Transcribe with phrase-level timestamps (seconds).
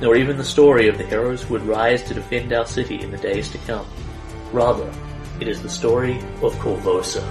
[0.00, 3.10] nor even the story of the heroes who would rise to defend our city in
[3.10, 3.86] the days to come.
[4.52, 4.92] Rather,
[5.40, 7.22] it is the story of Korvosa.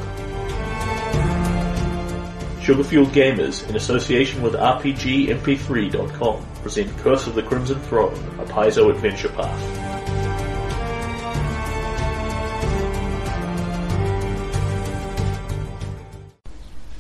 [2.62, 9.30] Sugarfueled Gamers, in association with RPGMP3.com, present Curse of the Crimson Throne, a Paizo adventure
[9.30, 9.88] path.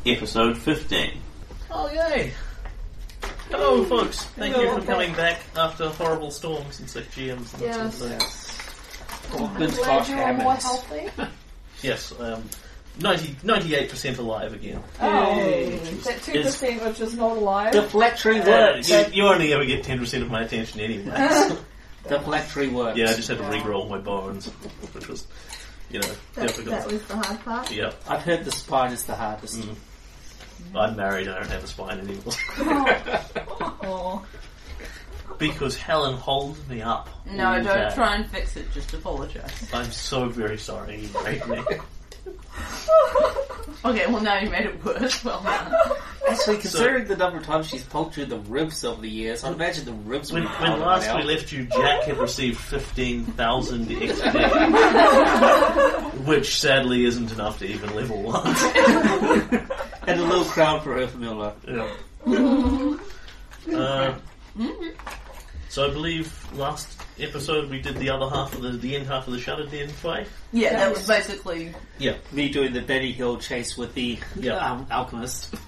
[0.05, 1.19] Episode 15.
[1.69, 2.31] Oh, yay!
[3.49, 4.23] Hello, folks.
[4.35, 7.75] Thank you for coming back after horrible storms and sick GMs and Yes.
[7.75, 8.21] that sort of
[9.31, 9.41] thing.
[9.47, 10.63] I'm Good glad Scotch you are more Hammonds.
[10.63, 11.09] healthy.
[11.83, 12.43] Yes, um,
[12.99, 14.81] 90, 98% alive again.
[14.99, 15.75] Oh, Yay.
[15.77, 17.71] that two percent which is not alive.
[17.71, 18.89] Deflectory Uh, works.
[18.89, 21.05] you, you only ever get 10% of my attention anyway.
[22.05, 22.97] Deflectory works.
[22.97, 24.47] yeah, I just had to re-roll my bones,
[24.93, 25.27] which was,
[25.91, 26.69] you know, That, difficult.
[26.77, 27.71] that was the hard part.
[27.71, 29.59] Yeah, I've heard the spine is the hardest.
[29.59, 29.75] Mm.
[30.75, 32.33] I'm married, I don't have a spine anymore.
[32.59, 33.77] Oh.
[33.83, 34.25] oh,
[35.37, 37.09] because Helen holds me up.
[37.29, 37.91] No, all don't day.
[37.93, 38.71] try and fix it.
[38.71, 39.73] Just apologise.
[39.73, 41.63] I'm so very sorry you married me.
[43.85, 45.23] Okay, well now you made it worse.
[45.23, 45.71] Well done.
[46.27, 49.53] Actually, considering the number of times she's poked you the ribs over the years, I'd
[49.53, 53.87] imagine the ribs When, would be when last we left you, Jack had received 15,000
[53.89, 54.85] XP,
[56.25, 58.43] which sadly isn't enough to even level one.
[60.07, 61.53] And a little crown for her familiar.
[61.67, 61.87] Yeah.
[63.75, 64.15] uh,
[65.69, 69.27] so I believe last episode we did the other half of the, the end half
[69.27, 70.27] of the Shuttered Den fight.
[70.53, 71.73] Yeah, that was basically.
[71.99, 72.15] Yeah.
[72.31, 74.55] Me doing the Benny Hill chase with the Yeah.
[74.57, 75.53] um, alchemist.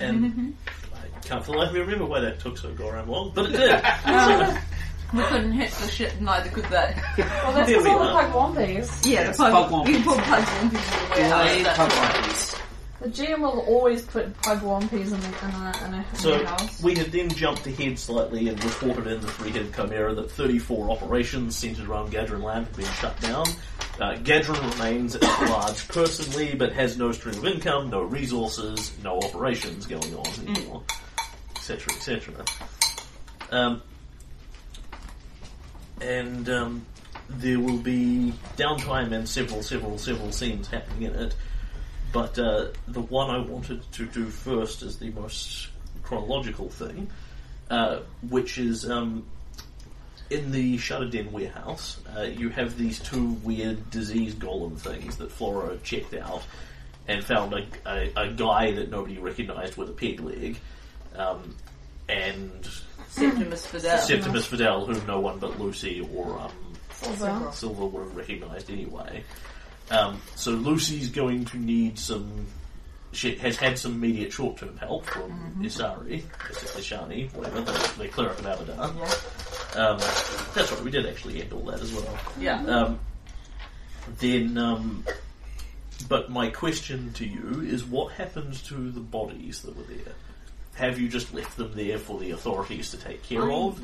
[0.00, 0.54] And
[0.94, 3.46] I can't for the life of me remember why that took so goddamn long, but
[3.46, 3.82] it did.
[4.04, 6.94] So, We couldn't hit the shit, neither could they.
[7.18, 8.22] well, that's There because we all the are.
[8.26, 9.04] pug wombies.
[9.06, 9.88] Yeah, Yes, the pug, pug wompies.
[9.98, 11.16] you put pugs in the warehouse.
[11.16, 12.62] Delayed that's pug right.
[13.00, 16.44] The GM will always put pug wompies in, the, in a, in a, in so
[16.44, 16.82] house.
[16.82, 21.54] we had then jumped ahead slightly and reported in the three-headed Chimera that 34 operations
[21.56, 23.46] centered around Gaedren Lamm have been shut down.
[24.00, 29.18] Uh, Gaedren remains at large personally, but has no stream of income, no resources, no
[29.18, 30.82] operations going on anymore,
[31.54, 32.44] etc., etc.
[33.50, 33.82] Um,
[36.00, 36.86] and um,
[37.28, 41.34] there will be downtime and several, several, several scenes happening in it.
[42.12, 45.68] But uh, the one I wanted to do first is the most
[46.02, 47.10] chronological thing,
[47.70, 49.26] uh, which is um,
[50.30, 51.98] in the Shuttered Den warehouse.
[52.16, 56.42] Uh, you have these two weird disease golem things that Flora checked out
[57.06, 60.58] and found a, a, a guy that nobody recognised with a peg leg.
[61.14, 61.56] Um,
[62.08, 62.66] and
[63.08, 63.98] Septimus Fidel.
[63.98, 66.52] Septimus Fidel, who no one but Lucy or um,
[66.92, 67.52] Silver.
[67.52, 69.24] Silver would have recognised anyway.
[69.90, 72.46] Um, so Lucy's going to need some.
[73.12, 78.38] She has had some immediate short-term help from Isari, Is- Ishani, whatever, the, the cleric
[78.38, 79.76] of Abadar.
[79.76, 79.98] Um,
[80.54, 82.18] that's right, we did actually end all that as well.
[82.38, 82.62] Yeah.
[82.66, 83.00] Um,
[84.18, 85.04] then, um,
[86.06, 90.14] but my question to you is, what happened to the bodies that were there?
[90.78, 93.80] Have you just left them there for the authorities to take care of?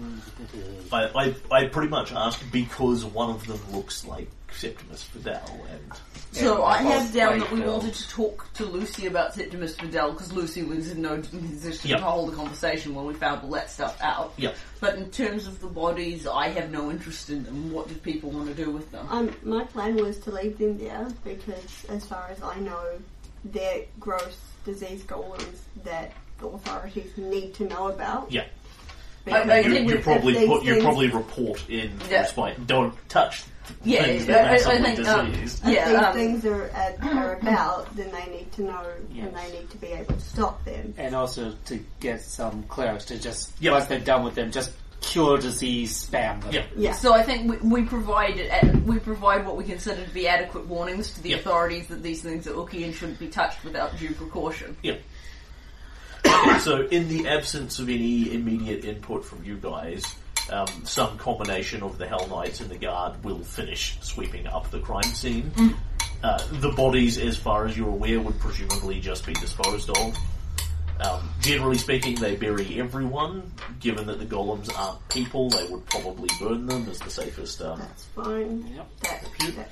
[0.93, 5.93] I, I, I pretty much asked because one of them looks like Septimus Fidel, and
[6.31, 9.75] So I have both down that we quite wanted to talk to Lucy about Septimus
[9.75, 11.99] Fidel because Lucy was in no position Yep.
[11.99, 14.33] to hold a conversation when we found all that stuff out.
[14.37, 17.73] yeah, But in terms of the bodies, I have no interest in them.
[17.73, 19.07] What did people want to do with them?
[19.11, 23.01] Um, my plan was to leave them there because, as far as I know,
[23.45, 28.31] they're gross disease golems that the authorities need to know about.
[28.31, 28.45] yeah.
[29.25, 32.21] Because I You, think you probably these put, you things- probably report in Yeah.
[32.21, 32.67] respite.
[32.67, 33.45] Don't touch
[33.83, 35.63] Yeah, things yeah, that I- are I massively think, um, diseased.
[35.65, 39.27] if Yeah, these um, things are, are, are about, then they need to know Yes.
[39.29, 40.93] and they need to be able to stop them.
[40.99, 43.73] And also to get some clerics to just, Yep.
[43.73, 46.53] once they're done with them, just cure disease, spam them.
[46.53, 46.65] Yeah.
[46.77, 46.93] Yeah.
[46.93, 48.37] So I think we, we provide
[48.87, 51.41] we provide what we consider to be adequate warnings to the Yep.
[51.41, 54.77] authorities that these things are ooky and shouldn't be touched without due precaution.
[54.83, 54.97] Yeah.
[56.27, 60.15] Okay, so in the absence of any immediate input from you guys,
[60.51, 64.81] um, some combination of the Hell Knights and the Guard will finish sweeping up the
[64.81, 65.53] crime scene.
[66.23, 70.17] Uh, the bodies, as far as you're aware, would presumably just be disposed of.
[71.01, 73.53] Um, generally speaking, they bury everyone.
[73.81, 77.61] Given that the golems aren't people, they would probably burn them as the safest.
[77.63, 78.67] Um, That's fine.
[78.75, 78.89] Yep.
[79.03, 79.27] That,
[79.57, 79.71] that,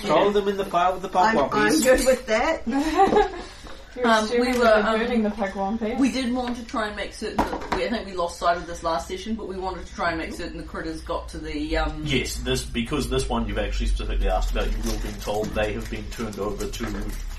[0.00, 2.66] Throw them in the fire with the I'm, I'm good with that.
[3.96, 5.98] You're Um, we were, um, the peg piece.
[6.00, 8.56] We did want to try and make certain that we, I think we lost sight
[8.56, 11.28] of this last session, but we wanted to try and make certain the critters got
[11.30, 14.66] to the um, yes, this because this one you've actually specifically asked about.
[14.70, 16.84] You will have been told they have been turned over to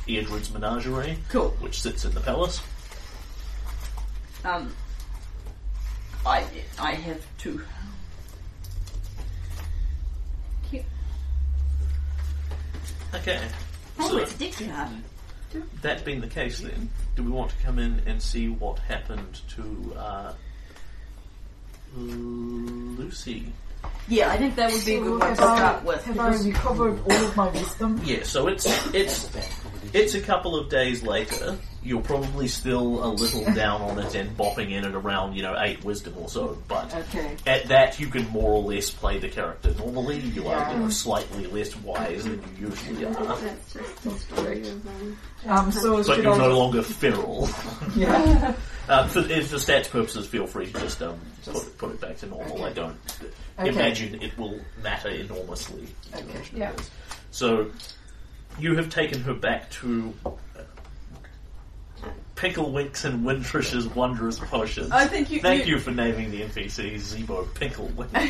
[0.07, 1.49] Eodred's menagerie, cool.
[1.59, 2.61] which sits in the palace.
[4.45, 4.73] Um,
[6.25, 6.45] I
[6.79, 7.61] I have two.
[10.69, 10.83] Cute.
[13.13, 13.41] Okay.
[13.99, 14.89] Oh, So- it's Dick Yard.
[15.81, 19.41] That being the case, then, do we want to come in and see what happened
[19.49, 20.33] to uh,
[21.95, 23.53] Lucy?
[24.07, 26.03] Yeah, I think that would be a good one to Have I, start with.
[26.05, 28.01] have I recovered all of my wisdom?
[28.03, 29.29] Yeah, so it's it's
[29.93, 31.57] it's a couple of days later.
[31.83, 35.55] You're probably still a little down on it and bopping in at around you know
[35.59, 37.37] eight wisdom or so, but Okay.
[37.45, 40.19] at that you can more or less play the character normally.
[40.19, 44.61] You are you know, slightly less wise than you usually are, That's just the story
[44.61, 45.17] of um,
[45.47, 46.37] Um, so but should you're I?
[46.39, 47.47] no longer feral.
[47.95, 48.53] yeah.
[48.87, 52.01] Uh, for, if for stats purposes, feel free to just um, put, it, put it
[52.01, 52.63] back to normal.
[52.65, 52.97] I don't
[53.57, 53.69] Okay.
[53.69, 55.87] imagine it will matter enormously.
[56.13, 56.41] Okay.
[56.53, 56.71] Yeah.
[57.31, 57.71] So,
[58.59, 60.13] you have taken her back to
[62.35, 64.91] Pickle Winks and Wintrish's Wondrous Potions.
[64.91, 65.39] I think you.
[65.39, 68.11] Thank you for naming the NPC Zebo Pickle Wink.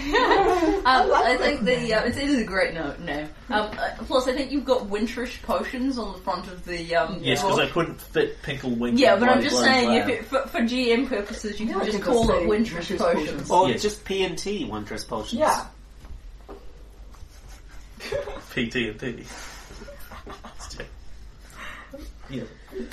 [0.85, 3.27] Um, I think the uh, it's, it is a great no- name.
[3.49, 7.17] Um, uh, plus, I think you've got winterish potions on the front of the um.
[7.21, 8.99] yes, because I couldn't fit Pickle Wink.
[8.99, 11.85] Yeah, but I'm just saying, if it, for, for GM purposes, you Yeah, can I
[11.85, 13.01] just call it say winterish winterish potions.
[13.31, 13.49] potions.
[13.51, 13.81] Or Yes.
[13.81, 15.39] just P&T Wondrous Potions.
[15.39, 15.65] Yeah.
[18.51, 19.23] PT and T.
[22.29, 22.43] Yeah.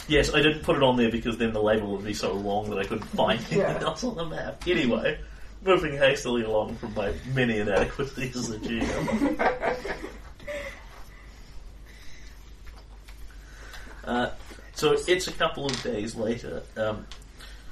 [0.09, 2.71] Yes, I didn't put it on there because then the label would be so long
[2.71, 4.63] that I couldn't find anything else on the map.
[4.67, 5.19] Anyway,
[5.65, 9.59] moving hastily along from my many inadequacies as a GM.
[14.05, 14.31] Uh,
[14.75, 16.63] so it's a couple of days later.
[16.77, 17.07] Um,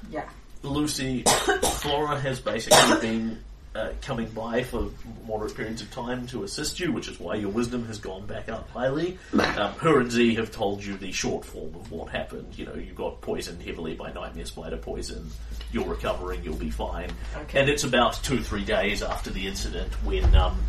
[0.09, 0.27] Yeah.
[0.63, 1.23] Lucy,
[1.81, 3.43] Flora has basically been
[3.75, 4.89] uh, coming by for
[5.25, 8.49] moderate periods of time to assist you, which is why your wisdom has gone back
[8.49, 9.17] up highly.
[9.33, 12.57] Um, her and Z have told you the short form of what happened.
[12.57, 15.29] You know, you got poisoned heavily by nightmare spider poison.
[15.71, 16.43] You're recovering.
[16.43, 17.11] You'll be fine.
[17.43, 17.59] Okay.
[17.59, 20.59] And it's about two, three days after the incident when um,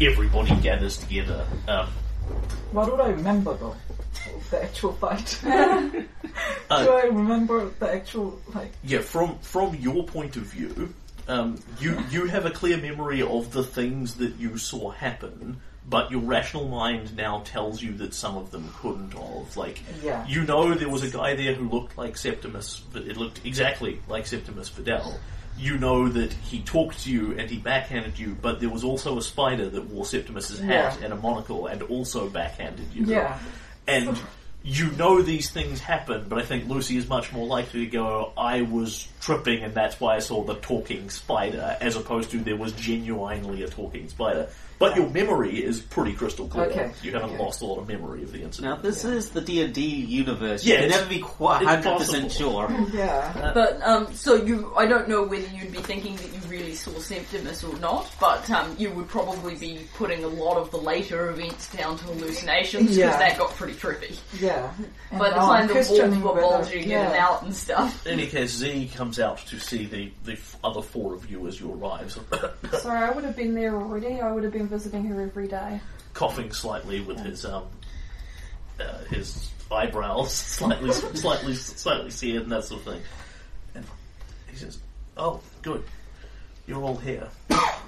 [0.00, 1.46] everybody gathers together.
[1.66, 1.88] Um,
[2.72, 3.76] What do I remember though?
[4.50, 5.40] The actual fight.
[6.70, 8.70] Uh, do I remember the actual like?
[8.84, 10.94] Yeah, from from your point of view,
[11.30, 16.10] um, you you have a clear memory of the things that you saw happen, but
[16.10, 19.56] your rational mind now tells you that some of them couldn't have.
[19.56, 20.26] Like, Yeah.
[20.26, 22.80] you know, there was a guy there who looked like Septimus.
[22.92, 25.18] but It looked exactly like Septimus Fidel.
[25.58, 29.18] You know that he talked to you and he backhanded you, but there was also
[29.18, 31.04] a spider that wore Septimus's hat Yeah.
[31.04, 33.04] and a monocle and also backhanded you.
[33.06, 33.38] Yeah.
[33.86, 34.18] And
[34.62, 38.32] you know these things happen, but I think Lucy is much more likely to go,
[38.36, 42.56] I was tripping and that's why I saw the talking spider, as opposed to there
[42.56, 44.48] was genuinely a talking spider.
[44.80, 46.64] But your memory is pretty crystal clear.
[46.64, 46.90] Okay.
[47.02, 47.38] You haven't Okay.
[47.44, 48.64] lost a lot of memory of the incident.
[48.82, 49.14] Now, incident.
[49.14, 50.64] this is the D&D universe.
[50.64, 52.68] Yeah, you can never be quite 100% sure.
[52.94, 53.52] Yeah.
[53.54, 56.98] But um, so you, I don't know whether you'd be thinking that you really saw
[56.98, 61.28] Septimus or not, but um, you would probably be putting a lot of the later
[61.28, 63.18] events down to hallucinations because Yeah.
[63.18, 64.18] that got pretty trippy.
[64.40, 64.72] Yeah.
[65.10, 68.06] And By the time the walls questioning were whether- bulging in and out and stuff.
[68.06, 71.60] In any case, Z comes out to see the, the other four of you as
[71.60, 72.16] you arrive,
[72.80, 74.20] Sorry, I would have been there already.
[74.20, 75.80] I would have been visiting her every day.
[76.14, 77.64] coughing slightly with his um
[78.80, 83.02] uh, his eyebrows slightly slightly slightly seared and that sort of thing.
[83.74, 83.84] And
[84.50, 84.78] he says,
[85.16, 85.82] "Oh, good,
[86.66, 87.28] you're all here.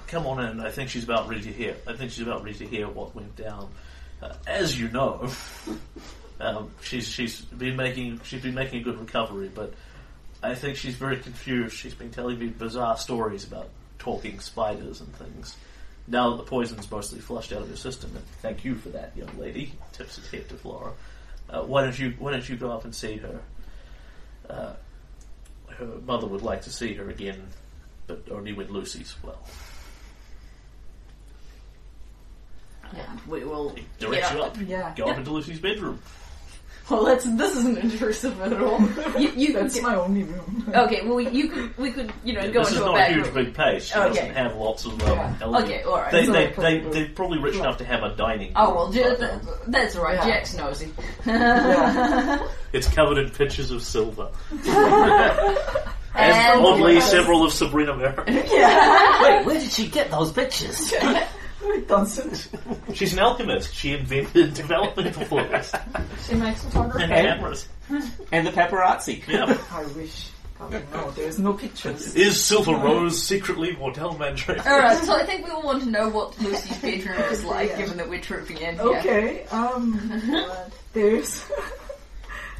[0.07, 0.59] Come on in.
[0.59, 1.75] I think she's about ready to hear.
[1.87, 3.69] I think she's about ready to hear what went down.
[4.21, 5.27] Uh, as you know,
[6.39, 9.73] um, she's she's been making she's been making a good recovery, but."
[10.45, 11.73] I think she's very confused.
[11.77, 15.55] She's been telling me bizarre stories about talking spiders and things.
[16.07, 19.15] Now that the poison's mostly flushed out of your system, and thank you for that,
[19.15, 19.73] young lady.
[19.93, 20.91] Tips his head to Flora.
[21.49, 23.41] Uh, why don't you Why don't you go up and see her?
[24.49, 24.73] Uh,
[25.69, 27.47] her mother would like to see her again,
[28.07, 29.39] but only when Lucy's well.
[32.91, 34.55] And we will get you up.
[34.55, 34.57] up.
[34.65, 34.93] Yeah.
[34.95, 35.99] Go up into Lucy's bedroom.
[36.89, 38.81] Well, that's this isn't intrusive at all.
[39.17, 40.65] You, you could That's my only room.
[40.75, 41.07] okay.
[41.07, 43.11] Well, you could we could you know go this is into a not a back
[43.11, 43.33] huge room.
[43.45, 43.85] big place.
[43.85, 44.07] She Okay.
[44.09, 45.09] doesn't have lots of um,
[45.41, 45.59] Yeah.
[45.61, 46.11] Okay, all right.
[46.11, 49.15] They, So- they, they, they're probably rich enough to have a dining Oh well, J-
[49.17, 50.15] but, um, that's all right.
[50.15, 50.25] Yeah.
[50.25, 50.91] Jack's nosy.
[51.25, 52.47] Yeah.
[52.73, 54.29] It's covered in pictures of silver.
[56.15, 58.27] And- And oddly, several of Sabina Merrin.
[58.27, 60.93] Wait, where did she get those pictures?
[61.65, 62.49] It doesn't.
[62.93, 63.73] She's an alchemist.
[63.73, 65.71] She invented developmental fluids
[66.27, 67.03] She makes photography.
[67.03, 67.21] and Okay.
[67.23, 67.67] cameras.
[68.31, 69.25] and the paparazzi.
[69.27, 69.57] Yeah.
[69.71, 70.29] I wish.
[70.61, 72.15] Oh, no, there's no pictures.
[72.15, 74.65] Is Silver Rose secretly Mortel Mandrake?
[74.65, 77.77] Alright, so I think we all want to know what Lucy's bedroom is like, Yeah.
[77.79, 78.97] given that we're trooping in here.
[78.99, 80.21] Okay, um,
[80.93, 81.43] there's.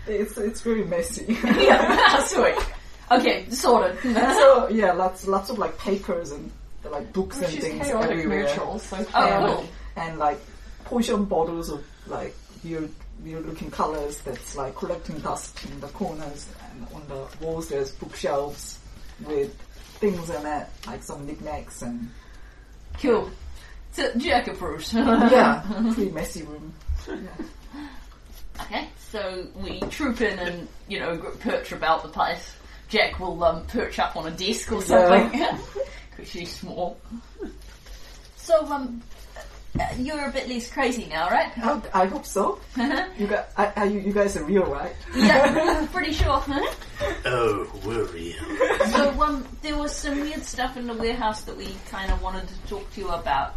[0.05, 1.37] It's, it's very messy.
[1.43, 2.55] yeah, sweet.
[3.11, 3.97] Okay, sorted.
[4.01, 6.51] so yeah, lots lots of like papers and
[6.91, 9.55] like books and things everywhere, neutral, so Oh, chaotic.
[9.55, 9.65] cool.
[9.97, 10.39] and like
[10.85, 12.89] potion bottles of like weird
[13.23, 17.91] weird looking colors that's like collecting dust in the corners and on the walls there's
[17.91, 18.79] bookshelves
[19.25, 19.53] with
[19.99, 22.09] things in it like some knickknacks and
[22.99, 23.29] Cool.
[23.93, 24.93] So, Jack approves.
[24.93, 25.63] yeah,
[25.93, 26.73] pretty messy room.
[28.61, 32.53] Okay, so we troop in and, you know, perch about the place.
[32.89, 35.57] Jack will um, perch up on a desk or something.
[36.15, 36.99] Because she's small.
[38.35, 39.01] So, um,
[39.79, 41.51] uh, you're a bit less crazy now, right?
[41.57, 42.59] I, I hope so.
[43.17, 44.93] You guys, are, are you, you guys are real, right?
[45.15, 46.43] yeah, pretty sure.
[47.25, 48.35] Oh, we're real.
[48.91, 52.47] So, um, there was some weird stuff in the warehouse that we kind of wanted
[52.47, 53.55] to talk to you about.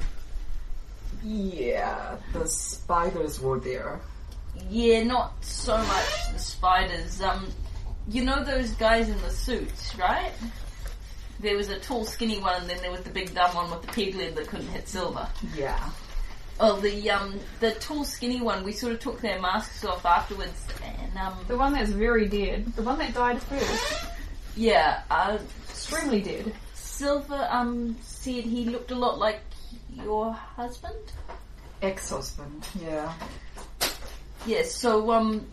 [1.23, 4.01] Yeah, the spiders were there.
[4.71, 7.21] Yeah, not so much the spiders.
[7.21, 7.49] Um,
[8.09, 10.33] you know those guys in the suits, right?
[11.41, 13.83] There was a tall, skinny one, and then there was the big dumb one with
[13.83, 15.29] the pig leg that couldn't hit silver.
[15.55, 15.79] Yeah.
[16.59, 18.65] Oh, the um, the tall, skinny one.
[18.65, 22.67] We sort of took their masks off afterwards, and um, The one that's very dead.
[22.75, 24.07] The one that died first.
[24.57, 25.39] yeah, uh,
[25.69, 26.53] Extremely dead.
[26.73, 29.41] Silver um said he looked a lot like
[29.93, 30.97] your husband.
[31.83, 33.13] Ex-husband, yeah.
[34.47, 34.75] Yes.
[34.75, 35.47] so um,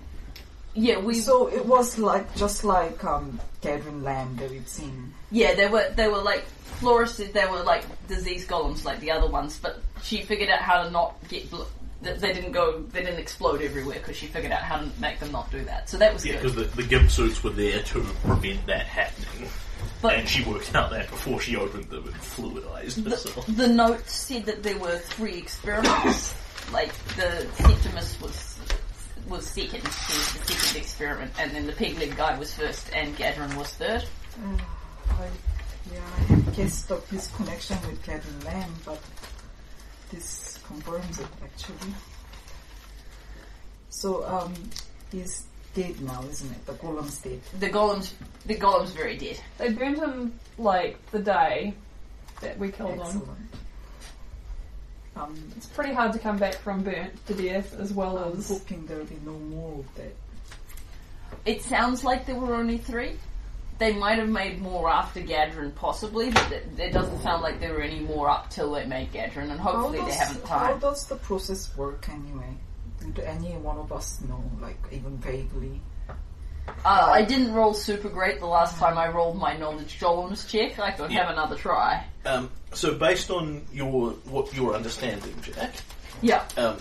[0.75, 5.13] yeah, we So it was like just like um Gaedren Lamm that we've seen.
[5.31, 6.45] Yeah, they were they were like
[6.79, 7.33] fluorescent.
[7.33, 9.57] They were like disease golems, like the other ones.
[9.61, 11.49] But she figured out how to not get.
[11.49, 11.63] Bl-
[12.01, 12.81] that they didn't go.
[12.91, 15.89] They didn't explode everywhere because she figured out how to make them not do that.
[15.89, 16.41] So that was Yeah, good.
[16.41, 19.47] because the, the gimp suits were there to prevent that happening.
[20.01, 23.45] But and she worked out that before she opened them and fluidized herself.
[23.45, 26.35] the, the note said that there were three experiments.
[26.73, 28.52] like the Septimus was
[29.29, 29.81] was second.
[29.81, 33.55] He was the second experiment, and then the pig leg guy was first, and Gaedren
[33.55, 34.05] was third.
[35.09, 35.27] I,
[35.91, 35.99] yeah,
[36.29, 38.99] I guessed of his connection with Gaedren Lamm, but
[40.11, 41.93] this confirms it actually.
[43.89, 44.53] So um,
[45.11, 46.65] he's dead now, isn't it?
[46.65, 47.41] The golem's dead.
[47.59, 48.13] The golem's
[48.45, 49.39] the golem's very dead.
[49.57, 51.73] They burned him like the day
[52.41, 53.21] that we killed him.
[55.15, 55.37] Excellent.
[55.37, 58.49] Um, It's pretty hard to come back from burnt to death as well I'm as
[58.49, 60.15] hoping there'll be no more of that.
[61.45, 63.17] It sounds like there were only three.
[63.79, 67.73] They might have made more after Gaedren, possibly, but it, it doesn't sound like there
[67.73, 70.49] were any more up till they made Gaedren, and hopefully how they haven't died.
[70.49, 70.79] How time.
[70.79, 72.55] does the process work anyway?
[73.03, 75.81] Would any one of us know, like even vaguely?
[76.67, 80.79] Uh, I didn't roll super great the last time I rolled my knowledge golems check.
[80.79, 81.23] I could Yeah.
[81.23, 82.05] have another try.
[82.25, 85.73] Um, so, based on your what your understanding, Jack,
[86.21, 86.43] Yeah.
[86.57, 86.77] um,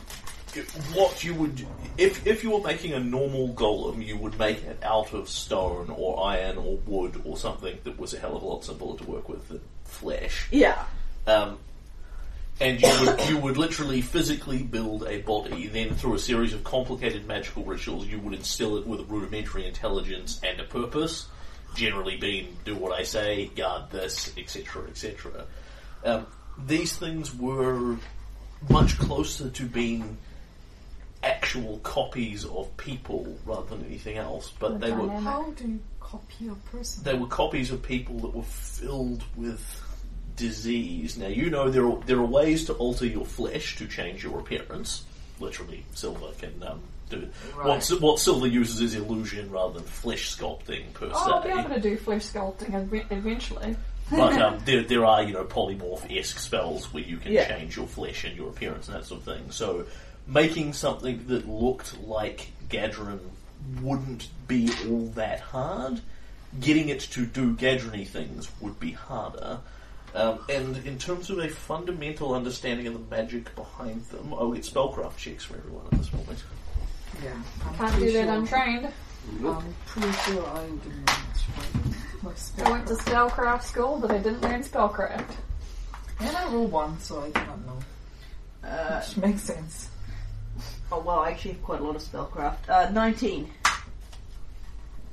[0.95, 1.67] what you would
[1.99, 5.91] if if you were making a normal golem, you would make it out of stone
[5.91, 9.05] or iron or wood or something that was a hell of a lot simpler to
[9.05, 10.49] work with than flesh.
[10.51, 10.85] Yeah.
[11.27, 11.59] Um,
[12.61, 15.67] and you would you would literally physically build a body.
[15.67, 19.67] Then through a series of complicated magical rituals, you would instill it with a rudimentary
[19.67, 21.27] intelligence and a purpose.
[21.75, 25.47] Generally, being do what I say, guard this, etc., etc.
[26.05, 26.27] Um,
[26.67, 27.97] these things were
[28.69, 30.19] much closer to being
[31.23, 34.53] actual copies of people rather than anything else.
[34.59, 37.05] But they were How do you copy a person?
[37.05, 39.82] they were copies of people that were filled with
[40.43, 41.17] disease.
[41.17, 44.39] Now you know there are there are ways to alter your flesh to change your
[44.41, 45.05] appearance.
[45.41, 47.33] Literally, silver can um, do it.
[47.57, 51.75] What, what silver uses is illusion rather than flesh sculpting per Oh, I'll be able
[51.75, 53.77] to do flesh sculpting ev- eventually.
[54.11, 57.49] But um, there, there are, you know, polymorph-esque spells where you can Yeah.
[57.49, 59.51] change your flesh and your appearance and that sort of thing.
[59.51, 59.87] So
[60.27, 63.19] making something that looked like Gaedren
[63.81, 66.01] wouldn't be all that hard.
[66.61, 69.59] Getting it to do Gaedren things would be harder.
[70.15, 74.63] Um, and in terms of a fundamental understanding of the magic behind them, I'll get
[74.65, 76.43] spellcraft checks for everyone at this moment.
[77.23, 77.31] Yeah.
[77.67, 78.93] I'm Can't do pretty that sure- untrained.
[79.45, 83.31] I'm pretty sure I didn't manage my I went to spellcraft.
[83.31, 85.31] spellcraft school, but I didn't learn spellcraft.
[86.21, 87.79] And I rolled one, so I do not know.
[88.69, 89.89] Uh, Which makes sense.
[90.93, 92.69] oh well, I actually have quite a lot of spellcraft.
[92.69, 93.51] Uh, 19.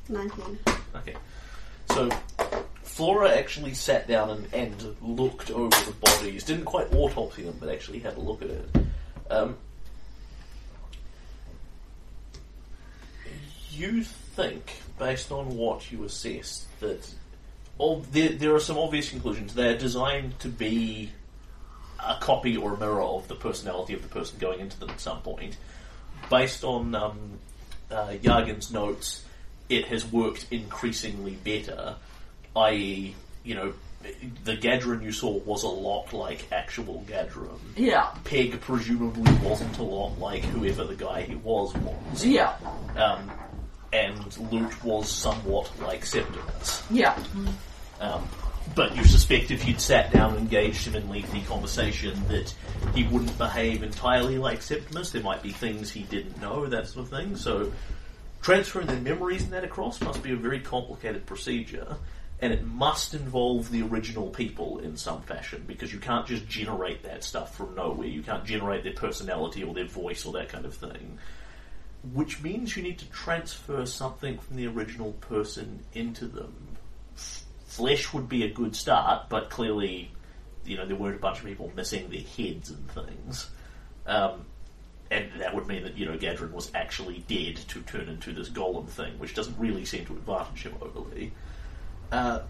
[0.10, 0.60] 19.
[0.96, 1.16] Okay.
[1.92, 2.10] So,
[3.00, 6.44] Flora actually sat down and, and looked over the bodies.
[6.44, 8.70] Didn't quite autopsy them, but actually had a look at it.
[9.30, 9.56] Um,
[13.72, 17.10] you think, based on what you assessed, that
[17.78, 19.54] all, there, there are some obvious conclusions.
[19.54, 21.12] They're designed to be
[22.06, 25.00] a copy or a mirror of the personality of the person going into them at
[25.00, 25.56] some point.
[26.30, 27.40] Based on um,
[27.90, 28.16] uh,
[28.74, 29.24] notes,
[29.70, 31.96] it has worked increasingly better,
[32.60, 33.74] i.e., you know,
[34.44, 37.60] the Gaedren you saw was a lot like actual Gaedren.
[37.76, 38.10] Yeah.
[38.24, 42.26] Peg presumably wasn't a lot like whoever the guy he was was.
[42.26, 42.56] Yeah.
[42.96, 43.30] Um,
[43.92, 46.84] and Loot was somewhat like Septimus.
[46.90, 47.18] Yeah.
[48.00, 48.28] Um,
[48.76, 52.54] but you suspect if you'd sat down and engaged him in lengthy conversation that
[52.94, 55.12] he wouldn't behave entirely like Septimus.
[55.12, 57.36] There might be things he didn't know, that sort of thing.
[57.36, 57.72] So
[58.42, 61.98] transferring their memories and that across must be a very complicated procedure.
[62.42, 67.04] And it must involve the original people in some fashion because you can't just generate
[67.04, 68.08] that stuff from nowhere.
[68.08, 71.20] You can't generate their personality or their voice or that kind of thing.
[72.14, 76.70] Which means you need to transfer something from the original person into them
[77.70, 80.12] flesh would be a good start, but clearly,
[80.66, 83.50] you know, there weren't a bunch of people missing their heads and things.
[84.08, 84.46] Um,
[85.12, 88.50] and that would mean that, you know, Gaedren was actually dead to turn into this
[88.50, 91.32] golem thing, which doesn't really seem to advantage him overly.
[92.12, 92.42] Uh,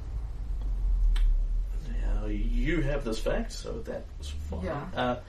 [2.01, 4.63] now, you have this fact, so that's fine.
[4.63, 4.85] Yeah.
[4.95, 5.19] Uh,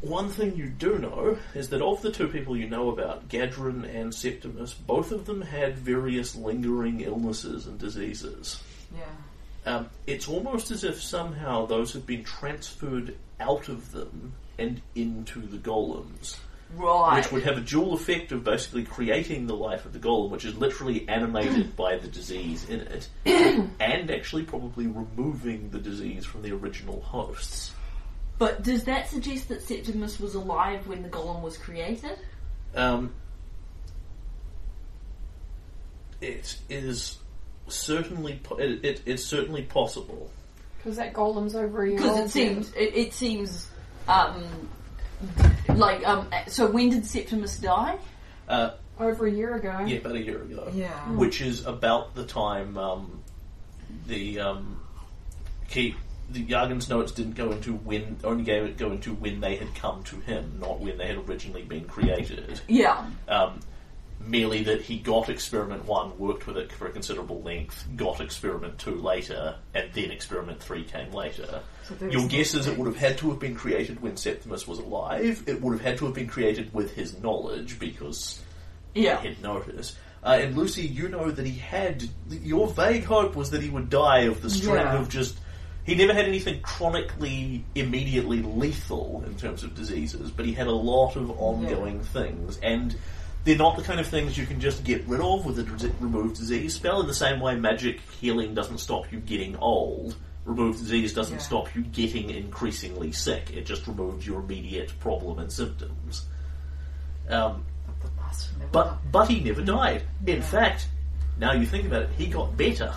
[0.00, 3.84] one thing you do know is that of the two people you know about, Gaedren
[3.84, 8.62] and Septimus, both of them had various lingering illnesses and diseases.
[8.94, 9.04] Yeah.
[9.66, 15.40] Um, it's almost as if somehow those have been transferred out of them and into
[15.40, 16.38] the golems,
[16.76, 17.16] Right.
[17.16, 20.44] which would have a dual effect of basically creating the life of the golem, which
[20.44, 23.08] is literally animated by the disease in it,
[23.80, 27.72] and actually probably removing the disease from the original hosts.
[28.38, 32.18] But does that suggest that Septimus was alive when the golem was created?
[32.74, 33.12] Um,
[36.20, 37.18] it is
[37.68, 40.30] certainly po- it, it, it's certainly possible.
[40.78, 42.26] Because that golem's over a year Because old.
[42.26, 43.68] it seems it, it seems
[44.08, 44.42] um,
[45.68, 46.28] like um.
[46.46, 47.98] So when did Septimus die?
[48.48, 49.84] Uh, over a year ago.
[49.86, 50.70] yeah, about a year ago.
[50.74, 50.90] Yeah.
[51.12, 53.22] which is about the time um,
[54.06, 54.80] the um,
[55.68, 55.96] key.
[56.30, 59.74] The Yagin's notes didn't go into when, only gave it go into when they had
[59.74, 62.60] come to him, not when they had originally been created.
[62.68, 63.04] Yeah.
[63.26, 63.58] Um,
[64.20, 68.78] merely that he got experiment one, worked with it for a considerable length, got experiment
[68.78, 71.62] two later, and then experiment three came later.
[72.10, 75.42] Your guess is it would have had to have been created when Septimus was alive.
[75.46, 78.40] It would have had to have been created with his knowledge because
[78.94, 79.20] Yeah.
[79.22, 79.96] he'd noticed.
[80.22, 82.04] Uh, and Lucy, you know that he had.
[82.30, 84.98] Your vague hope was that he would die of the string Yeah.
[84.98, 85.38] of just.
[85.84, 90.72] He never had anything chronically, immediately lethal in terms of diseases, but he had a
[90.72, 92.58] lot of ongoing things.
[92.62, 92.94] And
[93.44, 96.34] they're not the kind of things you can just get rid of with a remove
[96.36, 97.00] disease spell.
[97.00, 100.16] In the same way, magic healing doesn't stop you getting old.
[100.44, 101.42] Remove disease doesn't Yeah.
[101.42, 103.50] stop you getting increasingly sick.
[103.52, 106.26] It just removes your immediate problem and symptoms.
[107.28, 107.64] Um,
[108.02, 108.08] The
[108.72, 110.02] but but he never died.
[110.26, 110.42] In Yeah.
[110.42, 110.88] fact,
[111.38, 112.92] now you think about it, he got better.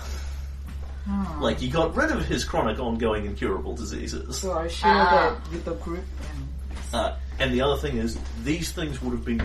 [1.06, 1.42] Hmm.
[1.42, 4.40] Like he got rid of his chronic, ongoing, incurable diseases.
[4.40, 5.10] So I share Ah.
[5.42, 6.48] that with the group and
[6.94, 9.42] Uh, and the other thing is, these things would have been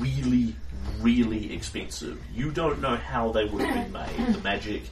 [0.00, 0.54] really,
[1.00, 2.20] really expensive.
[2.34, 4.34] You don't know how they would have been made.
[4.34, 4.90] The magic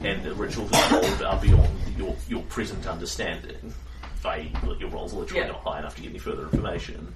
[0.00, 3.72] and the rituals involved are beyond your your present understanding.
[4.24, 5.48] I, your roll's literally Yeah.
[5.52, 7.14] not high enough to get any further information.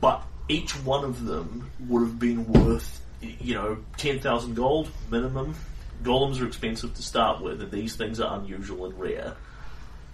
[0.00, 5.54] But each one of them would have been worth, you know, 10,000 gold minimum.
[6.02, 9.34] Golems are expensive to start with, and these things are unusual and rare.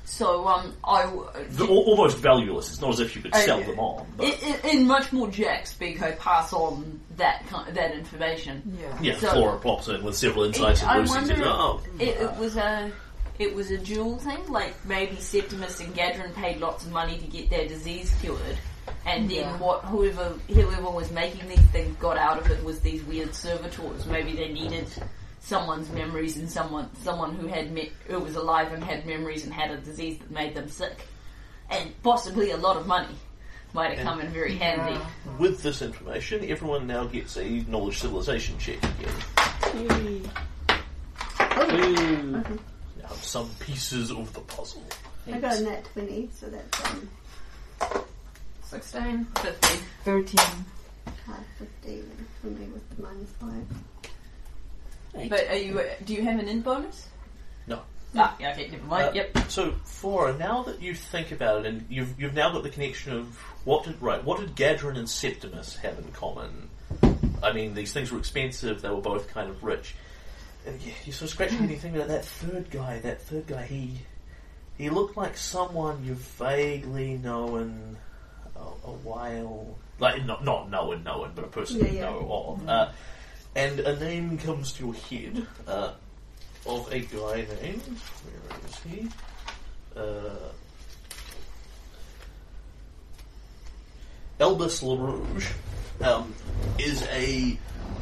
[0.09, 2.71] So um, I w- They're al- almost valueless.
[2.71, 4.07] It's not as if you could Uh, sell them on.
[4.16, 8.79] But in, in, in much more Jack speak, I pass on that kind that information.
[8.81, 8.99] yeah.
[9.03, 12.09] Yeah, So- Flora pops in with several insights, I and Lucy wonder says, "Oh, It,
[12.09, 12.90] it was a
[13.38, 14.49] it was a dual thing.
[14.49, 18.57] Like maybe Septimus and Gaedren paid lots of money to get their disease cured,
[19.05, 19.57] and then Yeah.
[19.59, 24.07] what whoever whoever was making these things got out of it was these weird servitors.
[24.07, 24.88] Maybe they needed
[25.40, 29.53] someone's memories and someone someone who had me- who was alive and had memories and
[29.53, 31.07] had a disease that made them sick,
[31.70, 33.14] and possibly a lot of money.
[33.74, 34.98] might have come in very handy.
[35.38, 40.22] With this information, everyone now gets a knowledge civilization check again.
[43.03, 44.83] Now, some pieces of the puzzle.
[45.31, 47.09] I got a net 20, so that's um,
[48.62, 49.24] 16.
[49.24, 49.81] 15.
[50.05, 50.38] 13.
[51.27, 53.51] hard 15 for me with the minus 5.
[55.12, 55.81] But are you?
[56.05, 57.09] Do you have an in bonus?
[57.66, 57.83] No.
[58.16, 59.09] Ah, yeah, okay, never mind.
[59.09, 59.38] Uh, yep.
[59.51, 63.12] So, Flora, now that you think about it, and you've you've now got the connection
[63.12, 66.71] of what did right, what did Gaedren and Septimus have in common?
[67.42, 69.94] I mean, these things were expensive; they were both kind of rich.
[70.66, 72.99] And yeah, you sort of scratching your head and you think about that third guy.
[73.01, 73.99] That third guy, he
[74.77, 77.97] he looked like someone you've vaguely known
[78.57, 82.03] a, a while, like not not known, known, but a person Yeah, you yeah.
[82.05, 82.68] know of.
[82.68, 82.88] Uh,
[83.59, 85.44] and a name comes to your head.
[85.66, 85.92] Uh,
[86.66, 87.83] of a guy named
[88.25, 89.09] where is he?
[89.97, 90.53] Uh,
[94.38, 95.53] Elbus LaRouge
[96.07, 96.33] um,
[96.79, 97.59] is a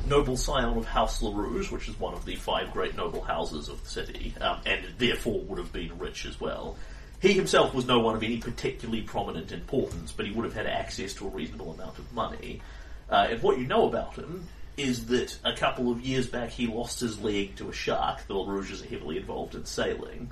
[0.07, 3.83] noble scion of House LaRouge, which is one of the five great noble houses of
[3.83, 6.77] the city, um, and therefore would have been rich as well.
[7.23, 10.67] He himself was no one of any particularly prominent importance, but he would have had
[10.67, 12.61] access to a reasonable amount of money.
[13.09, 16.67] Uh, and what you know about him is that a couple of years back he
[16.67, 18.27] lost his leg to a shark.
[18.27, 20.31] The LaRouges are heavily involved in sailing,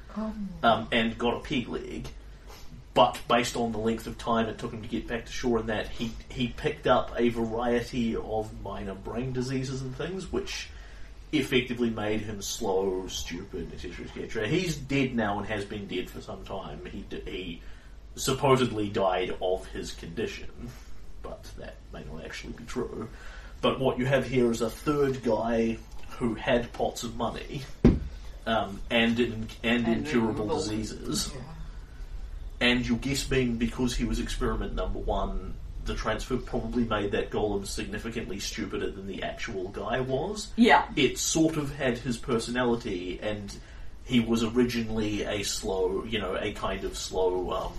[0.63, 2.09] um, and got a pig leg.
[2.93, 5.59] But based on the length of time it took him to get back to shore
[5.59, 10.69] and that, he, he picked up a variety of minor brain diseases and things, which
[11.33, 14.47] effectively made him slow, stupid, etc., etc.
[14.47, 16.81] He's dead now and has been dead for some time.
[16.87, 17.63] He, he
[18.15, 20.51] supposedly died of his condition,
[21.23, 23.09] but that may not actually be true.
[23.65, 25.79] But what you have here is a third guy
[26.19, 27.63] who had pots of money
[28.45, 31.33] um, and in, and, And incurable diseases.
[31.35, 31.41] Yeah.
[32.61, 35.55] And your guess being because he was experiment number one,
[35.87, 40.53] the transfer probably made that golem significantly stupider than the actual guy was.
[40.57, 40.85] Yeah.
[40.95, 43.51] It sort of had his personality, and
[44.05, 47.73] he was originally a slow, you know, a kind of slow, um,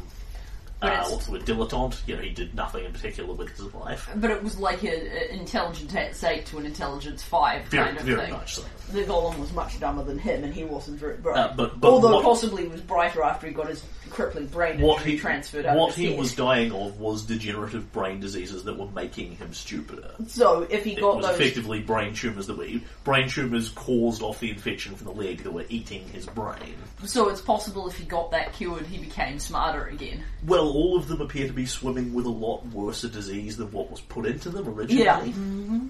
[0.92, 2.08] uh, it's- what's the dilettante.
[2.08, 4.10] You know, he did nothing in particular with his life.
[4.16, 8.04] But it was like an intelligence at eight to an intelligence five Very, kind of
[8.04, 8.32] very thing.
[8.34, 8.64] much so.
[8.92, 11.38] The golem was much dumber than him, and he wasn't very bright.
[11.38, 13.82] Uh, but- but Although what- possibly he was brighter after he got his
[14.16, 18.64] crippling brain What he transferred out what he was dying of was degenerative brain diseases
[18.64, 20.16] that were making him stupider.
[20.28, 22.68] So if he It got was those, effectively brain tumours that were
[23.04, 26.76] brain tumours caused off the infection from the leg that were eating his brain.
[27.04, 30.24] so it's possible if he got that cured, he became smarter again.
[30.46, 33.72] Well, all of them appear to be swimming with a lot worse a disease than
[33.72, 35.04] what was put into them originally.
[35.04, 35.20] Yeah.
[35.20, 35.88] Mm-hmm.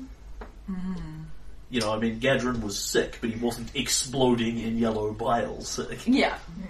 [0.71, 1.21] Mm-hmm.
[1.69, 6.07] You know, I mean, Gaedren was sick, but he wasn't exploding in yellow bile sick.
[6.07, 6.38] Yeah.
[6.59, 6.67] Yeah.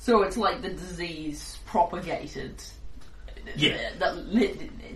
[0.00, 2.54] So it's like the disease propagated.
[3.54, 3.90] Yeah.
[3.98, 4.16] That,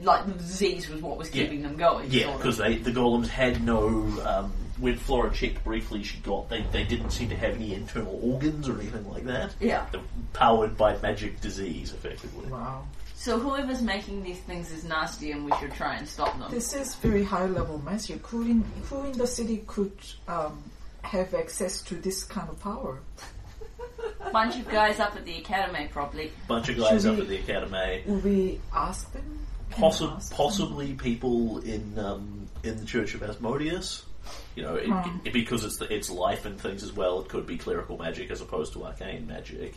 [0.02, 1.44] like the disease was what was Yeah.
[1.44, 2.10] keeping them going.
[2.10, 2.40] Yeah, sort of.
[2.40, 3.88] because they the golems had no.
[4.24, 8.18] Um, when Flora checked briefly, she got they, they didn't seem to have any internal
[8.22, 9.54] organs or anything like that.
[9.60, 9.86] Yeah.
[9.92, 10.00] They're
[10.32, 12.48] powered by magic disease, effectively.
[12.48, 12.84] Wow.
[13.14, 16.50] So whoever's making these things is nasty, and we should try and stop them.
[16.50, 18.26] This is very high level magic.
[18.26, 19.96] Who in, who in the city could
[20.28, 20.62] um,
[21.02, 23.00] have access to this kind of power?
[24.32, 26.32] Bunch of guys up at the academy, probably.
[26.48, 28.02] Bunch of guys Should up we- at the academy.
[28.06, 29.46] Will we ask them?
[29.70, 30.36] Can we Possi- ask them?
[30.36, 34.04] possibly people in um, in the Church of Asmodeus.
[34.56, 35.18] You know, it, Hmm.
[35.24, 37.20] it- because it's the, it's life and things as well.
[37.20, 39.74] It could be clerical magic as opposed to arcane magic.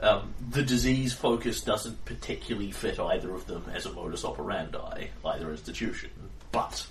[0.00, 5.50] Um, the disease focus doesn't particularly fit either of them as a modus operandi, either
[5.50, 6.10] institution.
[6.52, 6.86] But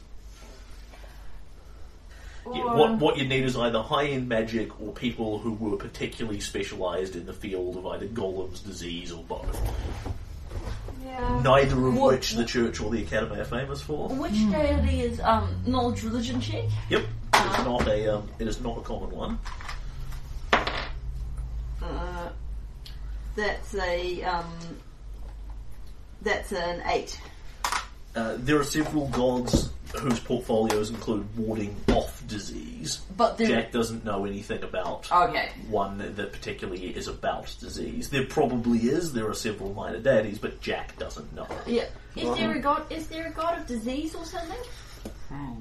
[2.45, 6.39] yeah, what what you need is either high end magic or people who were particularly
[6.39, 9.60] specialised in the field of either golem's disease or both.
[11.04, 11.41] Yeah.
[11.43, 14.10] Neither of What- which the church or the academy are famous for.
[14.10, 16.65] Which deity is um knowledge religion check?
[16.89, 19.39] Yep, it's not a um, it is not a common one.
[21.82, 22.30] Uh,
[23.36, 24.45] that's a um.
[26.21, 27.19] That's an eight.
[28.15, 32.99] Uh, there are several gods whose portfolios include warding off disease.
[33.17, 33.47] But there.
[33.47, 35.49] Jack doesn't know anything about Okay.
[35.69, 38.10] one that particularly is about disease.
[38.10, 39.13] There probably is.
[39.13, 41.47] There are several minor deities, but Jack doesn't know.
[41.65, 41.86] Yeah.
[42.15, 42.91] Is there a god?
[42.91, 44.58] Is there a god of disease or something?
[45.32, 45.54] Ah,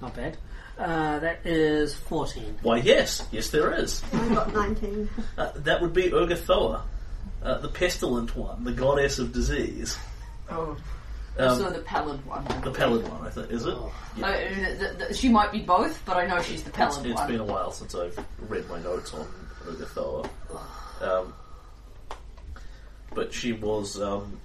[0.00, 0.36] not bad.
[0.78, 2.58] Uh, that is 14.
[2.62, 4.02] Why, yes, yes, there is.
[4.12, 5.08] I got 19.
[5.36, 6.80] Uh, that would be Urgathoa,
[7.42, 9.98] uh, the pestilent one, the goddess of disease.
[10.50, 10.76] Oh,
[11.38, 12.44] Um, so the pallid one.
[12.62, 13.76] the pallid one, I think, is it?
[14.16, 14.26] Yeah.
[14.26, 17.14] Uh, th- th- th- she might be both, but I know she's the pallid it's
[17.14, 17.22] one.
[17.24, 19.26] It's been a while since I've read my notes on
[19.64, 20.28] Urgathoa.
[21.00, 21.32] Um,
[23.14, 24.00] but she was.
[24.00, 24.38] Um,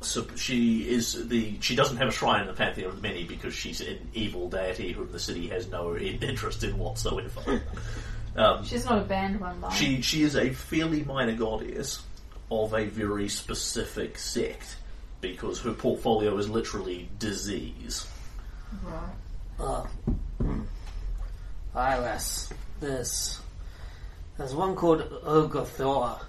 [0.00, 1.56] so she is the.
[1.60, 4.48] She doesn't have a shrine in the pantheon of the many because she's an evil
[4.48, 7.60] deity whom the city has no interest in whatsoever.
[8.36, 9.70] um, She's not a banned one, though.
[9.70, 12.02] she she is a fairly minor goddess
[12.50, 14.76] of a very specific sect
[15.20, 18.06] because her portfolio is literally disease.
[18.84, 19.14] Right.
[19.58, 19.86] Uh,
[21.74, 23.40] Iris, there's
[24.38, 26.20] there's one called Ogothor.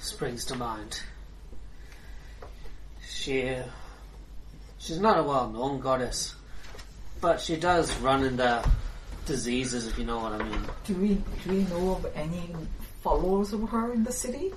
[0.00, 1.00] Springs to mind.
[3.08, 3.56] She
[4.78, 6.34] she's not a well-known goddess,
[7.20, 8.62] but she does run into
[9.26, 10.60] diseases, if you know what I mean.
[10.84, 11.08] Do we
[11.44, 12.54] do we know of any
[13.10, 14.52] followers of her in the city?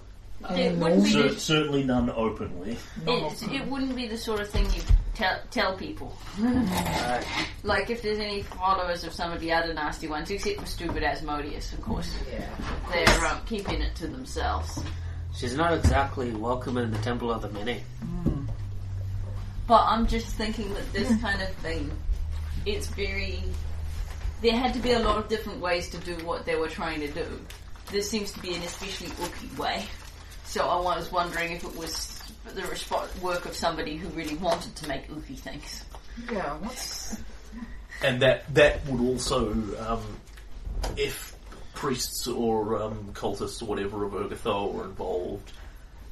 [0.50, 2.78] Any It wouldn't be known- Cer- certainly none openly.
[3.06, 4.82] It, it wouldn't be the sort of thing you
[5.14, 6.16] tell, tell people.
[6.40, 7.24] Right.
[7.64, 11.04] Like if there's any followers of some of the other nasty ones, except for stupid
[11.04, 12.12] Asmodeus, of course.
[12.32, 12.48] Yeah.
[12.92, 14.82] They're um, keeping it to themselves.
[15.36, 17.84] She's not exactly welcome in the Temple of the Many.
[19.68, 21.92] But I'm just thinking that this kind of thing,
[22.66, 23.44] it's very.
[24.42, 27.02] There had to be a lot of different ways to do what they were trying
[27.02, 27.26] to do.
[27.91, 29.86] This seems to be an especially ooky way.
[30.45, 34.75] So I was wondering if it was the respo- work of somebody who really wanted
[34.78, 35.86] to make ooky things.
[36.32, 36.56] Yeah.
[36.58, 37.17] What's
[38.02, 40.02] and that that would also, um,
[40.95, 41.36] if
[41.73, 45.52] priests or um, cultists or whatever of Urgathoa were involved,